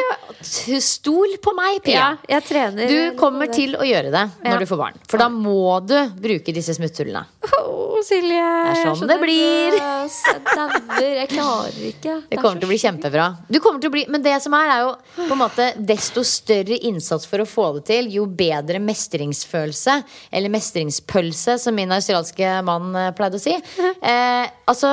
til 0.43 0.81
Stol 0.83 1.37
på 1.43 1.55
meg, 1.59 1.81
Pia. 1.83 1.93
Ja, 1.95 2.09
jeg 2.37 2.47
trener 2.49 2.89
Du 2.89 3.17
kommer 3.19 3.51
til 3.53 3.77
å 3.77 3.87
gjøre 3.87 4.11
det 4.15 4.25
Ja. 4.45 4.51
når 4.53 4.65
du 4.65 4.67
får 4.71 4.79
barn. 4.79 5.01
For 5.11 5.19
da 5.19 5.29
må 5.29 5.81
du 5.87 5.97
bruke 6.23 6.55
disse 6.55 6.75
smutthullene. 6.79 7.25
Å, 7.43 8.03
Silje. 8.03 8.43
Det 8.43 8.73
er 8.73 8.81
sånn 8.83 8.97
så 8.99 9.07
det 9.07 9.19
blir. 9.23 9.77
dauer. 9.79 11.17
Jeg 11.19 11.29
klarer 11.31 11.83
ikke. 11.89 12.15
Det 12.33 12.39
kommer 12.41 12.59
til 12.61 12.67
å 12.67 12.71
bli 12.73 12.79
kjempebra. 12.81 13.27
Du 13.49 13.59
kommer 13.63 13.83
til 13.83 13.91
å 13.91 13.95
bli, 13.95 14.05
men 14.11 14.23
det 14.25 14.35
som 14.43 14.55
er, 14.59 14.71
er 14.73 14.81
jo 14.87 14.93
på 15.29 15.35
en 15.37 15.41
måte 15.43 15.69
desto 15.79 16.25
større 16.27 16.79
innsats 16.89 17.27
for 17.29 17.43
å 17.43 17.47
få 17.49 17.69
det 17.79 17.85
til, 17.91 18.11
jo 18.15 18.27
bedre 18.27 18.81
mestringsfølelse, 18.83 19.99
eller 20.33 20.53
mestringspølse, 20.53 21.59
som 21.63 21.77
min 21.77 21.93
australske 21.95 22.55
mann 22.67 22.91
eh, 22.97 23.11
pleide 23.17 23.39
å 23.41 23.43
si. 23.43 23.57
Eh, 24.03 24.47
altså 24.67 24.89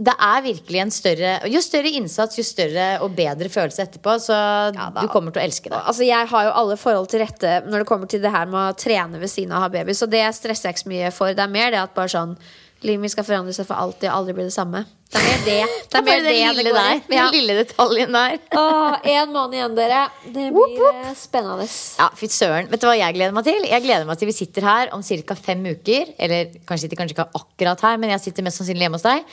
det 0.00 0.14
er 0.16 0.44
virkelig 0.44 0.80
en 0.80 0.92
større 0.94 1.32
Jo 1.52 1.60
større 1.64 1.90
innsats, 1.98 2.38
jo 2.38 2.44
større 2.46 2.86
og 3.04 3.12
bedre 3.16 3.50
følelse 3.52 3.84
etterpå. 3.84 4.16
Så 4.22 4.38
du 4.72 5.04
kommer 5.12 5.34
til 5.34 5.42
å 5.42 5.44
elske 5.44 5.68
det. 5.68 5.76
Altså, 5.80 6.06
jeg 6.08 6.30
har 6.30 6.46
jo 6.46 6.54
alle 6.62 6.78
forhold 6.80 7.10
til 7.12 7.20
rette 7.24 7.58
når 7.66 7.84
det 7.84 7.90
kommer 7.90 8.08
til 8.10 8.24
det 8.24 8.32
her 8.32 8.48
med 8.48 8.62
å 8.62 8.78
trene 8.80 9.20
ved 9.20 9.32
siden 9.32 9.52
av 9.52 9.60
å 9.60 9.66
ha 9.66 9.74
baby, 9.74 9.96
så 9.96 10.08
det 10.08 10.24
stresser 10.36 10.70
jeg 10.70 10.78
ikke 10.78 10.86
så 10.86 10.94
mye 10.94 11.12
for. 11.14 11.36
Det 11.36 11.44
er 11.44 11.52
mer 11.52 11.72
det 11.74 11.84
at 11.84 11.96
bare 11.96 12.12
sånn 12.12 12.36
Livet 12.80 13.02
mitt 13.02 13.12
skal 13.12 13.26
forandre 13.28 13.52
seg 13.52 13.66
for 13.68 13.76
alltid 13.76 14.06
og 14.08 14.14
aldri 14.22 14.34
bli 14.38 14.44
det 14.46 14.54
samme. 14.54 14.80
Det 15.12 15.18
er 15.20 15.24
mer 15.26 15.42
det. 15.44 15.56
Det 15.92 15.98
er 15.98 16.04
mer 16.06 16.22
det 16.24 16.30
den 16.30 16.38
det 16.38 16.62
lille 16.62 16.72
der. 16.72 17.00
Den 17.10 17.34
lille 17.34 17.56
detaljen 17.58 18.16
der. 18.16 18.38
Én 19.18 19.34
måned 19.34 19.58
igjen, 19.58 19.74
dere. 19.76 19.98
Det 20.24 20.46
blir 20.54 20.86
eh, 20.88 21.10
spennende. 21.18 21.66
Ja, 22.00 22.06
fy 22.16 22.30
søren. 22.32 22.70
Vet 22.72 22.80
du 22.80 22.88
hva 22.88 22.94
jeg 22.96 23.18
gleder 23.18 23.36
meg 23.36 23.44
til? 23.50 23.68
Jeg 23.68 23.84
gleder 23.84 24.08
meg 24.08 24.16
til 24.22 24.30
vi 24.30 24.36
sitter 24.38 24.64
her 24.64 24.94
om 24.96 25.04
ca. 25.04 25.36
fem 25.36 25.66
uker. 25.74 26.14
Eller 26.16 26.56
kanskje 26.64 26.88
kanskje 26.96 27.18
ikke 27.18 27.28
akkurat 27.42 27.84
her, 27.84 28.00
men 28.00 28.14
jeg 28.14 28.24
sitter 28.30 28.48
mest 28.48 28.62
sannsynlig 28.62 28.88
hjemme 28.88 29.02
hos 29.02 29.04
deg. 29.04 29.28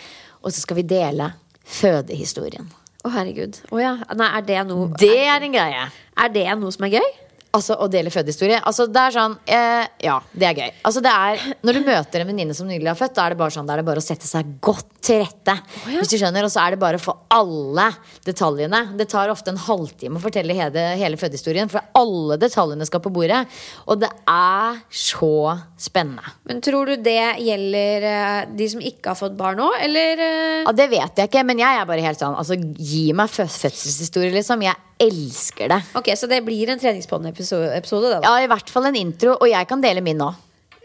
Og 0.47 0.55
så 0.55 0.63
skal 0.63 0.79
vi 0.79 0.87
dele 0.87 1.33
fødehistorien. 1.67 2.69
Å, 3.03 3.11
herregud. 3.11 3.59
Å 3.75 3.79
ja. 3.81 3.93
Nei, 4.15 4.27
er 4.39 4.45
det 4.47 4.61
noe 4.69 4.87
Det 4.99 5.15
er 5.27 5.43
en 5.43 5.53
greie. 5.53 5.87
Er 6.17 6.31
det 6.31 6.45
noe 6.59 6.71
som 6.71 6.87
er 6.87 6.97
gøy? 6.97 7.09
Altså, 7.55 7.77
Å 7.79 7.87
dele 7.91 8.11
fødehistorie. 8.13 8.59
Altså, 8.67 8.87
det 8.91 9.01
er 9.01 9.13
sånn 9.15 9.35
eh, 9.47 9.85
Ja, 10.03 10.17
det 10.35 10.47
er 10.49 10.59
gøy. 10.59 10.71
Altså, 10.87 11.01
det 11.05 11.13
er, 11.13 11.43
når 11.65 11.77
du 11.79 11.87
møter 11.87 12.21
en 12.23 12.29
venninne 12.29 12.55
som 12.57 12.67
nylig 12.69 12.89
har 12.91 12.97
født, 12.99 13.15
da 13.17 13.25
er 13.25 13.33
det 13.33 13.39
bare 13.39 13.55
sånn, 13.55 13.67
da 13.69 13.75
er 13.77 13.81
det 13.81 13.87
bare 13.87 14.03
å 14.03 14.05
sette 14.05 14.27
seg 14.29 14.51
godt 14.63 14.89
til 15.07 15.21
rette. 15.23 15.55
Hvis 15.87 16.11
du 16.11 16.17
skjønner, 16.19 16.45
Og 16.47 16.51
så 16.53 16.65
er 16.65 16.75
det 16.75 16.81
bare 16.81 16.99
å 16.99 17.03
få 17.03 17.15
alle 17.33 17.87
detaljene. 18.27 18.81
Det 18.99 19.07
tar 19.09 19.31
ofte 19.31 19.53
en 19.53 19.61
halvtime 19.67 20.19
å 20.19 20.23
fortelle 20.23 20.57
hele, 20.57 20.83
hele 20.99 21.19
fødehistorien, 21.19 21.71
for 21.71 21.81
alle 21.97 22.37
detaljene 22.41 22.87
skal 22.89 23.03
på 23.05 23.13
bordet. 23.15 23.43
Og 23.87 24.01
det 24.03 24.11
er 24.27 24.81
så 24.91 25.57
spennende. 25.79 26.35
Men 26.49 26.61
tror 26.65 26.91
du 26.91 26.97
det 27.05 27.19
gjelder 27.45 28.07
eh, 28.11 28.41
de 28.59 28.69
som 28.73 28.83
ikke 28.83 29.13
har 29.13 29.19
fått 29.19 29.37
barn 29.39 29.59
nå, 29.61 29.69
eller 29.87 30.19
eh? 30.27 30.65
Ja, 30.67 30.75
Det 30.75 30.89
vet 30.91 31.21
jeg 31.21 31.31
ikke, 31.31 31.45
men 31.47 31.61
jeg 31.63 31.79
er 31.79 31.87
bare 31.89 32.03
helt 32.03 32.19
sånn 32.19 32.35
Altså, 32.37 32.57
gi 32.57 33.07
meg 33.17 33.31
fødselshistorie, 33.31 34.33
liksom. 34.35 34.61
Jeg 34.67 34.75
elsker 34.99 35.69
det. 35.73 35.79
Ok, 35.99 36.11
Så 36.17 36.27
det 36.29 36.41
blir 36.45 36.69
en 36.73 36.79
treningspodden-episode? 36.79 38.09
da? 38.17 38.19
Ja, 38.23 38.35
i 38.43 38.47
hvert 38.49 38.69
fall 38.69 38.85
en 38.89 38.95
intro. 38.99 39.37
Og 39.41 39.49
jeg 39.49 39.67
kan 39.69 39.81
dele 39.81 40.01
min 40.01 40.17
nå. 40.17 40.33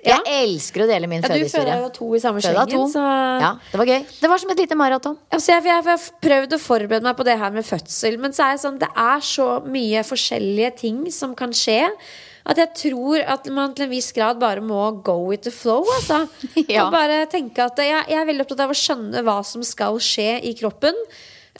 Ja. 0.03 0.17
Jeg 0.27 0.49
elsker 0.49 0.83
å 0.83 0.87
dele 0.91 1.07
min 1.07 1.21
Ja, 1.23 1.29
du 1.29 1.35
fødehistorie. 1.37 1.63
føler 1.77 1.85
jo 1.85 1.91
to 1.95 2.09
i 2.17 2.19
samme 2.19 2.41
Føda 2.43 2.65
slengen. 2.67 2.89
Så... 2.91 3.03
Ja, 3.45 3.53
det 3.71 3.79
var 3.79 3.87
gøy. 3.87 4.01
Det 4.19 4.31
var 4.33 4.39
som 4.43 4.51
et 4.51 4.59
lite 4.65 4.75
maraton. 4.75 5.15
Altså, 5.31 5.53
jeg, 5.55 5.65
jeg 5.71 5.85
har 5.87 6.07
prøvd 6.27 6.57
å 6.57 6.59
forberede 6.59 7.07
meg 7.07 7.17
på 7.21 7.27
det 7.29 7.37
her 7.39 7.55
med 7.55 7.65
fødsel, 7.69 8.19
men 8.19 8.35
så 8.35 8.49
er 8.49 8.57
det 8.59 8.63
sånn, 8.65 8.81
det 8.83 8.89
er 8.99 9.23
så 9.23 9.47
mye 9.63 10.03
forskjellige 10.09 10.73
ting 10.83 11.05
som 11.15 11.37
kan 11.39 11.55
skje. 11.55 11.85
At 12.43 12.59
jeg 12.59 12.73
tror 12.75 13.23
at 13.23 13.47
man 13.55 13.77
til 13.79 13.87
en 13.87 13.93
viss 13.95 14.11
grad 14.17 14.41
bare 14.43 14.59
må 14.61 14.81
go 15.07 15.15
with 15.29 15.45
the 15.47 15.55
flow. 15.55 15.87
Altså. 16.01 16.25
Ja. 16.67 16.89
Og 16.89 16.91
bare 16.97 17.23
tenke 17.31 17.63
at 17.63 17.79
jeg, 17.79 18.03
jeg 18.11 18.19
er 18.19 18.27
veldig 18.27 18.43
opptatt 18.49 18.65
av 18.67 18.75
å 18.75 18.79
skjønne 18.83 19.23
hva 19.23 19.39
som 19.47 19.63
skal 19.63 20.03
skje 20.03 20.41
i 20.43 20.57
kroppen. 20.59 20.99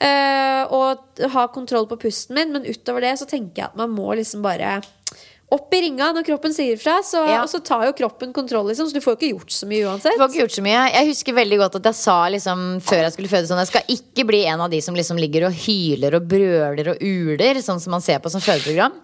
Eh, 0.01 0.63
og 0.73 1.23
ha 1.35 1.47
kontroll 1.53 1.87
på 1.89 1.99
pusten 2.07 2.37
min, 2.37 2.53
men 2.55 2.65
utover 2.65 3.05
det 3.05 3.17
så 3.21 3.27
tenker 3.29 3.61
jeg 3.63 3.71
at 3.71 3.79
man 3.79 3.93
må 3.93 4.13
liksom 4.17 4.41
bare 4.45 4.79
opp 5.53 5.73
i 5.75 5.81
ringa 5.83 6.07
når 6.15 6.25
kroppen 6.25 6.53
sier 6.55 6.73
ifra. 6.77 6.95
Så, 7.05 7.21
Ja. 7.29 7.43
Og 7.43 7.49
så 7.51 7.59
tar 7.63 7.85
jo 7.85 7.93
kroppen 7.93 8.33
kontroll, 8.33 8.67
liksom, 8.71 8.89
så 8.89 8.93
du 8.97 9.03
får 9.03 9.17
ikke 9.19 9.31
gjort 9.35 9.53
så 9.53 9.67
mye 9.69 9.85
uansett. 9.85 10.15
Du 10.15 10.23
får 10.23 10.31
ikke 10.31 10.41
gjort 10.41 10.57
så 10.57 10.65
mye. 10.65 10.81
Jeg 10.95 11.09
husker 11.11 11.37
veldig 11.37 11.59
godt 11.61 11.75
at 11.77 11.89
jeg 11.91 11.99
sa 11.99 12.17
liksom 12.33 12.63
før 12.81 13.03
jeg 13.03 13.13
skulle 13.13 13.29
føde 13.29 13.49
sånn 13.51 13.61
Jeg 13.61 13.69
skal 13.69 13.95
ikke 13.97 14.25
bli 14.31 14.43
en 14.49 14.65
av 14.65 14.73
de 14.73 14.81
som 14.81 14.97
liksom 14.97 15.21
ligger 15.21 15.47
og 15.49 15.53
hyler 15.65 16.17
og 16.17 16.27
brøler 16.29 16.93
og 16.95 17.01
uler, 17.05 17.61
sånn 17.61 17.81
som 17.83 17.93
man 17.93 18.01
ser 18.01 18.17
på 18.23 18.33
som 18.33 18.41
fødeprogram. 18.41 18.97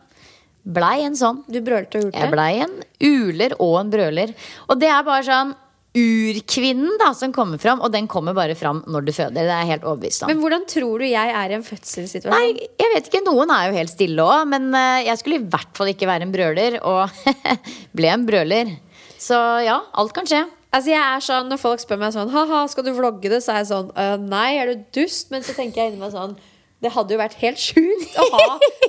Blei 0.69 0.97
en 1.05 1.15
sånn. 1.15 1.43
Du 1.47 1.61
brølte 1.61 2.01
og 2.01 2.13
Jeg 2.13 2.31
blei 2.33 2.51
en 2.65 2.73
uler 2.99 3.53
og 3.61 3.79
en 3.79 3.93
brøler. 3.93 4.33
Og 4.67 4.79
det 4.81 4.89
er 4.89 5.05
bare 5.05 5.23
sånn 5.25 5.53
urkvinnen 5.97 6.99
da 7.01 7.09
som 7.17 7.31
kommer 7.33 7.57
fram, 7.61 7.81
og 7.81 7.91
den 7.93 8.07
kommer 8.09 8.35
bare 8.37 8.53
fram 8.57 8.83
når 8.85 9.07
du 9.07 9.11
føder. 9.15 9.39
Det 9.39 9.45
er 9.47 9.63
jeg 9.63 9.71
helt 9.71 9.87
overbevist 9.89 10.23
om. 10.25 10.29
Men 10.31 10.43
hvordan 10.43 10.67
tror 10.69 11.01
du 11.01 11.07
jeg 11.09 11.33
er 11.41 11.53
i 11.53 11.57
en 11.57 11.65
fødselssituasjon? 11.65 12.35
Nei, 12.35 12.69
jeg 12.79 12.93
vet 12.93 13.09
ikke. 13.09 13.23
Noen 13.25 13.49
er 13.55 13.69
jo 13.69 13.79
helt 13.79 13.93
stille 13.93 14.27
òg. 14.27 14.45
Men 14.51 14.69
eh, 14.77 15.07
jeg 15.07 15.21
skulle 15.21 15.41
i 15.41 15.49
hvert 15.49 15.73
fall 15.77 15.91
ikke 15.93 16.09
være 16.09 16.27
en 16.27 16.35
brøler, 16.35 16.79
og 16.85 17.09
ble 17.97 18.13
en 18.13 18.27
brøler. 18.29 18.75
Så 19.19 19.39
ja, 19.65 19.81
alt 19.99 20.13
kan 20.15 20.29
skje. 20.29 20.45
Altså 20.69 20.91
jeg 20.91 21.01
er 21.01 21.23
sånn, 21.25 21.47
Når 21.49 21.57
folk 21.57 21.81
spør 21.81 21.97
meg 21.97 22.13
sånn 22.13 22.29
Haha, 22.29 22.59
skal 22.69 22.85
du 22.85 22.91
vlogge 22.93 23.31
det? 23.31 23.39
Så 23.41 23.55
er 23.55 23.63
jeg 23.63 23.71
sånn 23.71 23.87
«Øh, 23.97 24.19
Nei, 24.21 24.51
er 24.61 24.69
du 24.69 24.83
dust? 24.99 25.31
Men 25.33 25.41
så 25.41 25.55
tenker 25.57 25.81
jeg 25.81 25.95
inni 25.95 26.03
meg 26.03 26.13
sånn 26.13 26.35
Det 26.79 26.93
hadde 26.95 27.11
jo 27.11 27.19
vært 27.19 27.33
helt 27.41 27.59
sjukt 27.59 28.13
å 28.15 28.23
ha 28.37 28.43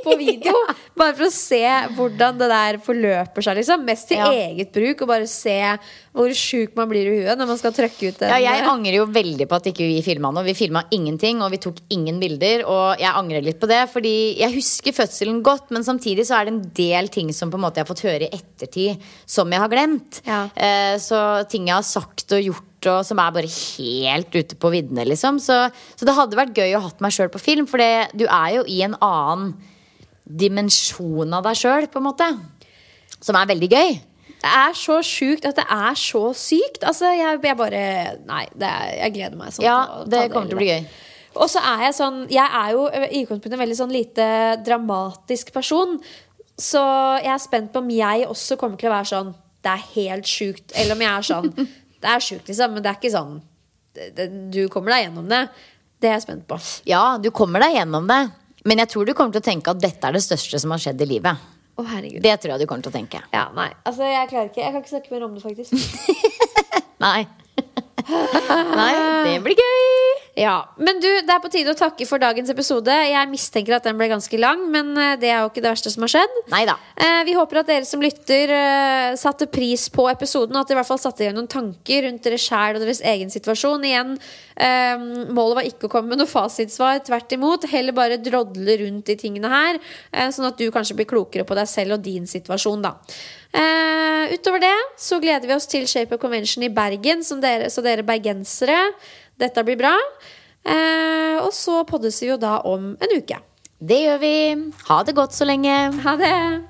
på 0.04 0.12
video. 0.20 0.52
Bare 1.00 1.14
for 1.18 1.26
å 1.26 1.32
se 1.34 1.58
hvordan 1.96 2.36
det 2.38 2.46
der 2.52 2.78
forløper 2.84 3.42
seg. 3.42 3.56
liksom 3.58 3.82
Mest 3.88 4.06
til 4.12 4.20
Ja. 4.20 4.28
eget 4.30 4.70
bruk. 4.76 5.02
Og 5.02 5.08
bare 5.10 5.26
se 5.26 5.56
hvor 6.14 6.30
sjuk 6.38 6.76
man 6.78 6.86
blir 6.90 7.08
i 7.08 7.16
huet 7.24 7.38
når 7.40 7.48
man 7.50 7.58
skal 7.58 7.74
trøkke 7.74 8.12
ut 8.12 8.22
en 8.22 8.30
Ja, 8.30 8.38
jeg 8.38 8.62
angrer 8.70 9.00
jo 9.00 9.08
veldig 9.10 9.48
på 9.50 9.58
at 9.58 9.66
ikke 9.72 9.88
vi 9.90 9.98
filma 10.06 10.30
noe. 10.30 10.46
Vi 10.46 10.54
filma 10.54 10.84
ingenting, 10.94 11.42
og 11.42 11.50
vi 11.50 11.58
tok 11.66 11.82
ingen 11.90 12.20
bilder. 12.22 12.62
Og 12.70 13.02
jeg 13.02 13.10
angrer 13.10 13.42
litt 13.48 13.58
på 13.62 13.66
det, 13.70 13.82
fordi 13.90 14.14
jeg 14.38 14.54
husker 14.54 14.94
fødselen 14.94 15.42
godt, 15.42 15.72
men 15.74 15.82
samtidig 15.86 16.28
så 16.30 16.38
er 16.38 16.46
det 16.46 16.54
en 16.54 16.62
del 16.78 17.10
ting 17.10 17.34
som 17.34 17.50
på 17.50 17.58
en 17.58 17.66
måte 17.66 17.82
jeg 17.82 17.88
har 17.88 17.90
fått 17.90 18.06
høre 18.06 18.30
i 18.30 18.34
ettertid, 18.38 19.02
som 19.26 19.50
jeg 19.50 19.64
har 19.66 19.72
glemt. 19.72 20.22
Ja. 20.30 20.44
Eh, 20.54 20.94
så 21.02 21.42
ting 21.50 21.66
jeg 21.72 21.74
har 21.80 21.86
sagt 21.90 22.38
og 22.38 22.44
gjort 22.52 22.69
og 22.88 23.02
som 23.06 23.20
er 23.20 23.34
bare 23.34 23.50
helt 23.50 24.34
ute 24.34 24.56
på 24.60 24.70
viddene, 24.72 25.04
liksom. 25.08 25.40
Så, 25.42 25.56
så 25.96 26.08
det 26.08 26.16
hadde 26.16 26.38
vært 26.38 26.56
gøy 26.56 26.76
å 26.78 26.84
hatt 26.86 27.02
meg 27.04 27.14
sjøl 27.16 27.32
på 27.32 27.42
film, 27.42 27.68
for 27.70 27.82
det, 27.82 28.10
du 28.16 28.24
er 28.26 28.54
jo 28.58 28.64
i 28.70 28.80
en 28.86 28.96
annen 29.04 29.52
dimensjon 30.24 31.34
av 31.34 31.44
deg 31.48 31.58
sjøl, 31.58 31.88
på 31.90 32.00
en 32.00 32.06
måte. 32.06 32.30
Som 33.20 33.36
er 33.36 33.50
veldig 33.50 33.68
gøy. 33.70 33.98
Det 34.40 34.48
er 34.56 34.76
så 34.78 34.96
sjukt 35.04 35.44
at 35.48 35.58
det 35.58 35.66
er 35.68 35.98
så 36.00 36.22
sykt. 36.36 36.84
Altså, 36.86 37.10
jeg, 37.12 37.40
jeg 37.44 37.58
bare 37.58 37.82
Nei, 38.24 38.46
det 38.56 38.68
er, 38.68 38.94
jeg 39.02 39.16
gleder 39.18 39.36
meg 39.36 39.52
sånn 39.52 39.66
Ja, 39.66 39.78
det, 40.06 40.14
det 40.14 40.32
kommer 40.32 40.48
til 40.48 40.56
å 40.56 40.62
bli 40.62 40.70
gøy. 40.70 40.86
Og 41.36 41.46
så 41.52 41.60
er 41.62 41.84
jeg 41.86 41.96
sånn 41.98 42.22
Jeg 42.32 42.46
er 42.46 42.72
jo 42.74 42.86
i 42.88 43.20
utgangspunktet 43.20 43.54
en 43.54 43.62
veldig 43.62 43.78
sånn 43.82 43.92
lite 43.94 44.30
dramatisk 44.64 45.52
person. 45.54 45.98
Så 46.60 46.80
jeg 47.20 47.34
er 47.34 47.42
spent 47.42 47.70
på 47.74 47.84
om 47.84 47.92
jeg 47.92 48.26
også 48.28 48.58
kommer 48.60 48.80
til 48.80 48.90
å 48.90 48.96
være 48.96 49.10
sånn 49.12 49.34
Det 49.60 49.76
er 49.76 49.86
helt 49.98 50.32
sjukt. 50.32 50.72
Eller 50.72 50.96
om 50.96 51.04
jeg 51.04 51.12
er 51.12 51.28
sånn 51.30 51.52
Det 52.00 52.10
er 52.10 52.24
sjukt, 52.24 52.48
liksom, 52.48 52.74
men 52.74 52.84
det 52.84 52.90
er 52.90 52.98
ikke 52.98 53.12
sånn 53.12 53.38
det, 53.96 54.10
det, 54.16 54.26
Du 54.54 54.62
kommer 54.72 54.94
deg 54.94 55.06
gjennom 55.06 55.30
det. 55.30 55.40
Det 56.00 56.08
er 56.08 56.16
jeg 56.16 56.24
spent 56.24 56.46
på. 56.48 56.56
Ja, 56.88 57.18
du 57.20 57.28
kommer 57.34 57.60
deg 57.60 57.76
gjennom 57.76 58.06
det. 58.08 58.20
Men 58.68 58.80
jeg 58.82 58.92
tror 58.92 59.08
du 59.08 59.14
kommer 59.16 59.34
til 59.36 59.42
å 59.42 59.48
tenke 59.50 59.72
at 59.72 59.80
dette 59.80 60.06
er 60.08 60.16
det 60.16 60.22
største 60.24 60.60
som 60.60 60.72
har 60.74 60.80
skjedd 60.80 61.00
i 61.04 61.08
livet. 61.08 61.48
Å, 61.80 61.84
herregud. 61.94 62.20
Det 62.24 62.32
tror 62.40 62.54
jeg 62.54 62.62
du 62.62 62.68
kommer 62.68 62.84
til 62.84 62.92
å 62.92 62.96
tenke. 62.96 63.20
Ja, 63.32 63.46
nei. 63.56 63.70
Altså, 63.88 64.04
jeg 64.08 64.28
klarer 64.32 64.50
ikke 64.50 64.60
Jeg 64.60 64.72
kan 64.74 64.82
ikke 64.82 64.92
snakke 64.92 65.14
mer 65.14 65.26
om 65.28 65.36
det, 65.36 65.44
faktisk. 65.44 65.76
Nei. 67.04 67.24
Nei, 68.80 68.92
det 69.26 69.38
blir 69.44 69.58
gøy. 69.58 70.00
Ja, 70.38 70.70
Men 70.78 71.00
du, 71.02 71.08
det 71.26 71.32
er 71.34 71.40
på 71.42 71.50
tide 71.52 71.72
å 71.74 71.78
takke 71.78 72.06
for 72.08 72.22
dagens 72.22 72.50
episode. 72.52 72.92
Jeg 72.92 73.28
mistenker 73.28 73.74
at 73.76 73.86
den 73.86 73.98
ble 73.98 74.06
ganske 74.12 74.38
lang, 74.40 74.62
men 74.72 74.92
eh, 74.96 75.16
det 75.20 75.28
er 75.28 75.42
jo 75.42 75.50
ikke 75.50 75.62
det 75.64 75.72
verste 75.72 75.90
som 75.92 76.06
har 76.06 76.12
skjedd. 76.14 76.36
Neida. 76.52 76.76
Eh, 76.94 77.22
vi 77.26 77.34
håper 77.36 77.60
at 77.60 77.68
dere 77.68 77.88
som 77.88 78.02
lytter, 78.02 78.52
eh, 78.54 79.16
satte 79.20 79.50
pris 79.50 79.88
på 79.92 80.06
episoden, 80.12 80.54
og 80.54 80.62
at 80.62 80.70
dere 80.70 80.78
i 80.78 80.80
hvert 80.80 80.90
fall 80.92 81.02
satte 81.02 81.24
i 81.24 81.28
gang 81.28 81.36
noen 81.36 81.50
tanker 81.50 82.06
rundt 82.06 82.24
dere 82.24 82.38
sjæl 82.40 82.78
og 82.78 82.84
deres 82.84 83.02
egen 83.12 83.32
situasjon. 83.32 83.84
Igjen, 83.90 84.14
målet 85.32 85.56
var 85.56 85.66
ikke 85.66 85.88
å 85.88 85.92
komme 85.92 86.12
med 86.12 86.20
noe 86.20 86.30
fasitsvar, 86.30 87.02
tvert 87.06 87.32
imot. 87.36 87.66
Heller 87.72 87.96
bare 87.96 88.20
drodle 88.20 88.76
rundt 88.82 89.08
de 89.08 89.16
tingene 89.18 89.50
her, 89.50 89.78
sånn 90.34 90.50
at 90.50 90.60
du 90.60 90.66
kanskje 90.72 90.98
blir 90.98 91.08
klokere 91.08 91.46
på 91.48 91.56
deg 91.56 91.68
selv 91.70 91.96
og 91.96 92.04
din 92.04 92.28
situasjon, 92.28 92.84
da. 92.84 92.94
Eh, 93.50 94.34
utover 94.36 94.62
det 94.62 94.76
så 95.00 95.18
gleder 95.22 95.48
vi 95.48 95.56
oss 95.56 95.66
til 95.70 95.88
Shape 95.90 96.14
of 96.14 96.22
Convention 96.22 96.62
i 96.62 96.70
Bergen, 96.70 97.24
som 97.26 97.40
dere, 97.42 97.70
så 97.70 97.82
dere 97.82 98.06
bergensere. 98.06 98.78
Dette 99.40 99.64
blir 99.66 99.80
bra. 99.80 99.94
Eh, 100.64 101.38
og 101.40 101.52
så 101.56 101.82
poddes 101.88 102.20
vi 102.22 102.30
jo 102.30 102.38
da 102.40 102.60
om 102.68 102.92
en 103.00 103.16
uke. 103.16 103.40
Det 103.80 104.02
gjør 104.04 104.20
vi. 104.22 104.34
Ha 104.90 105.02
det 105.08 105.16
godt 105.16 105.34
så 105.34 105.48
lenge. 105.48 105.72
Ha 106.04 106.16
det! 106.20 106.69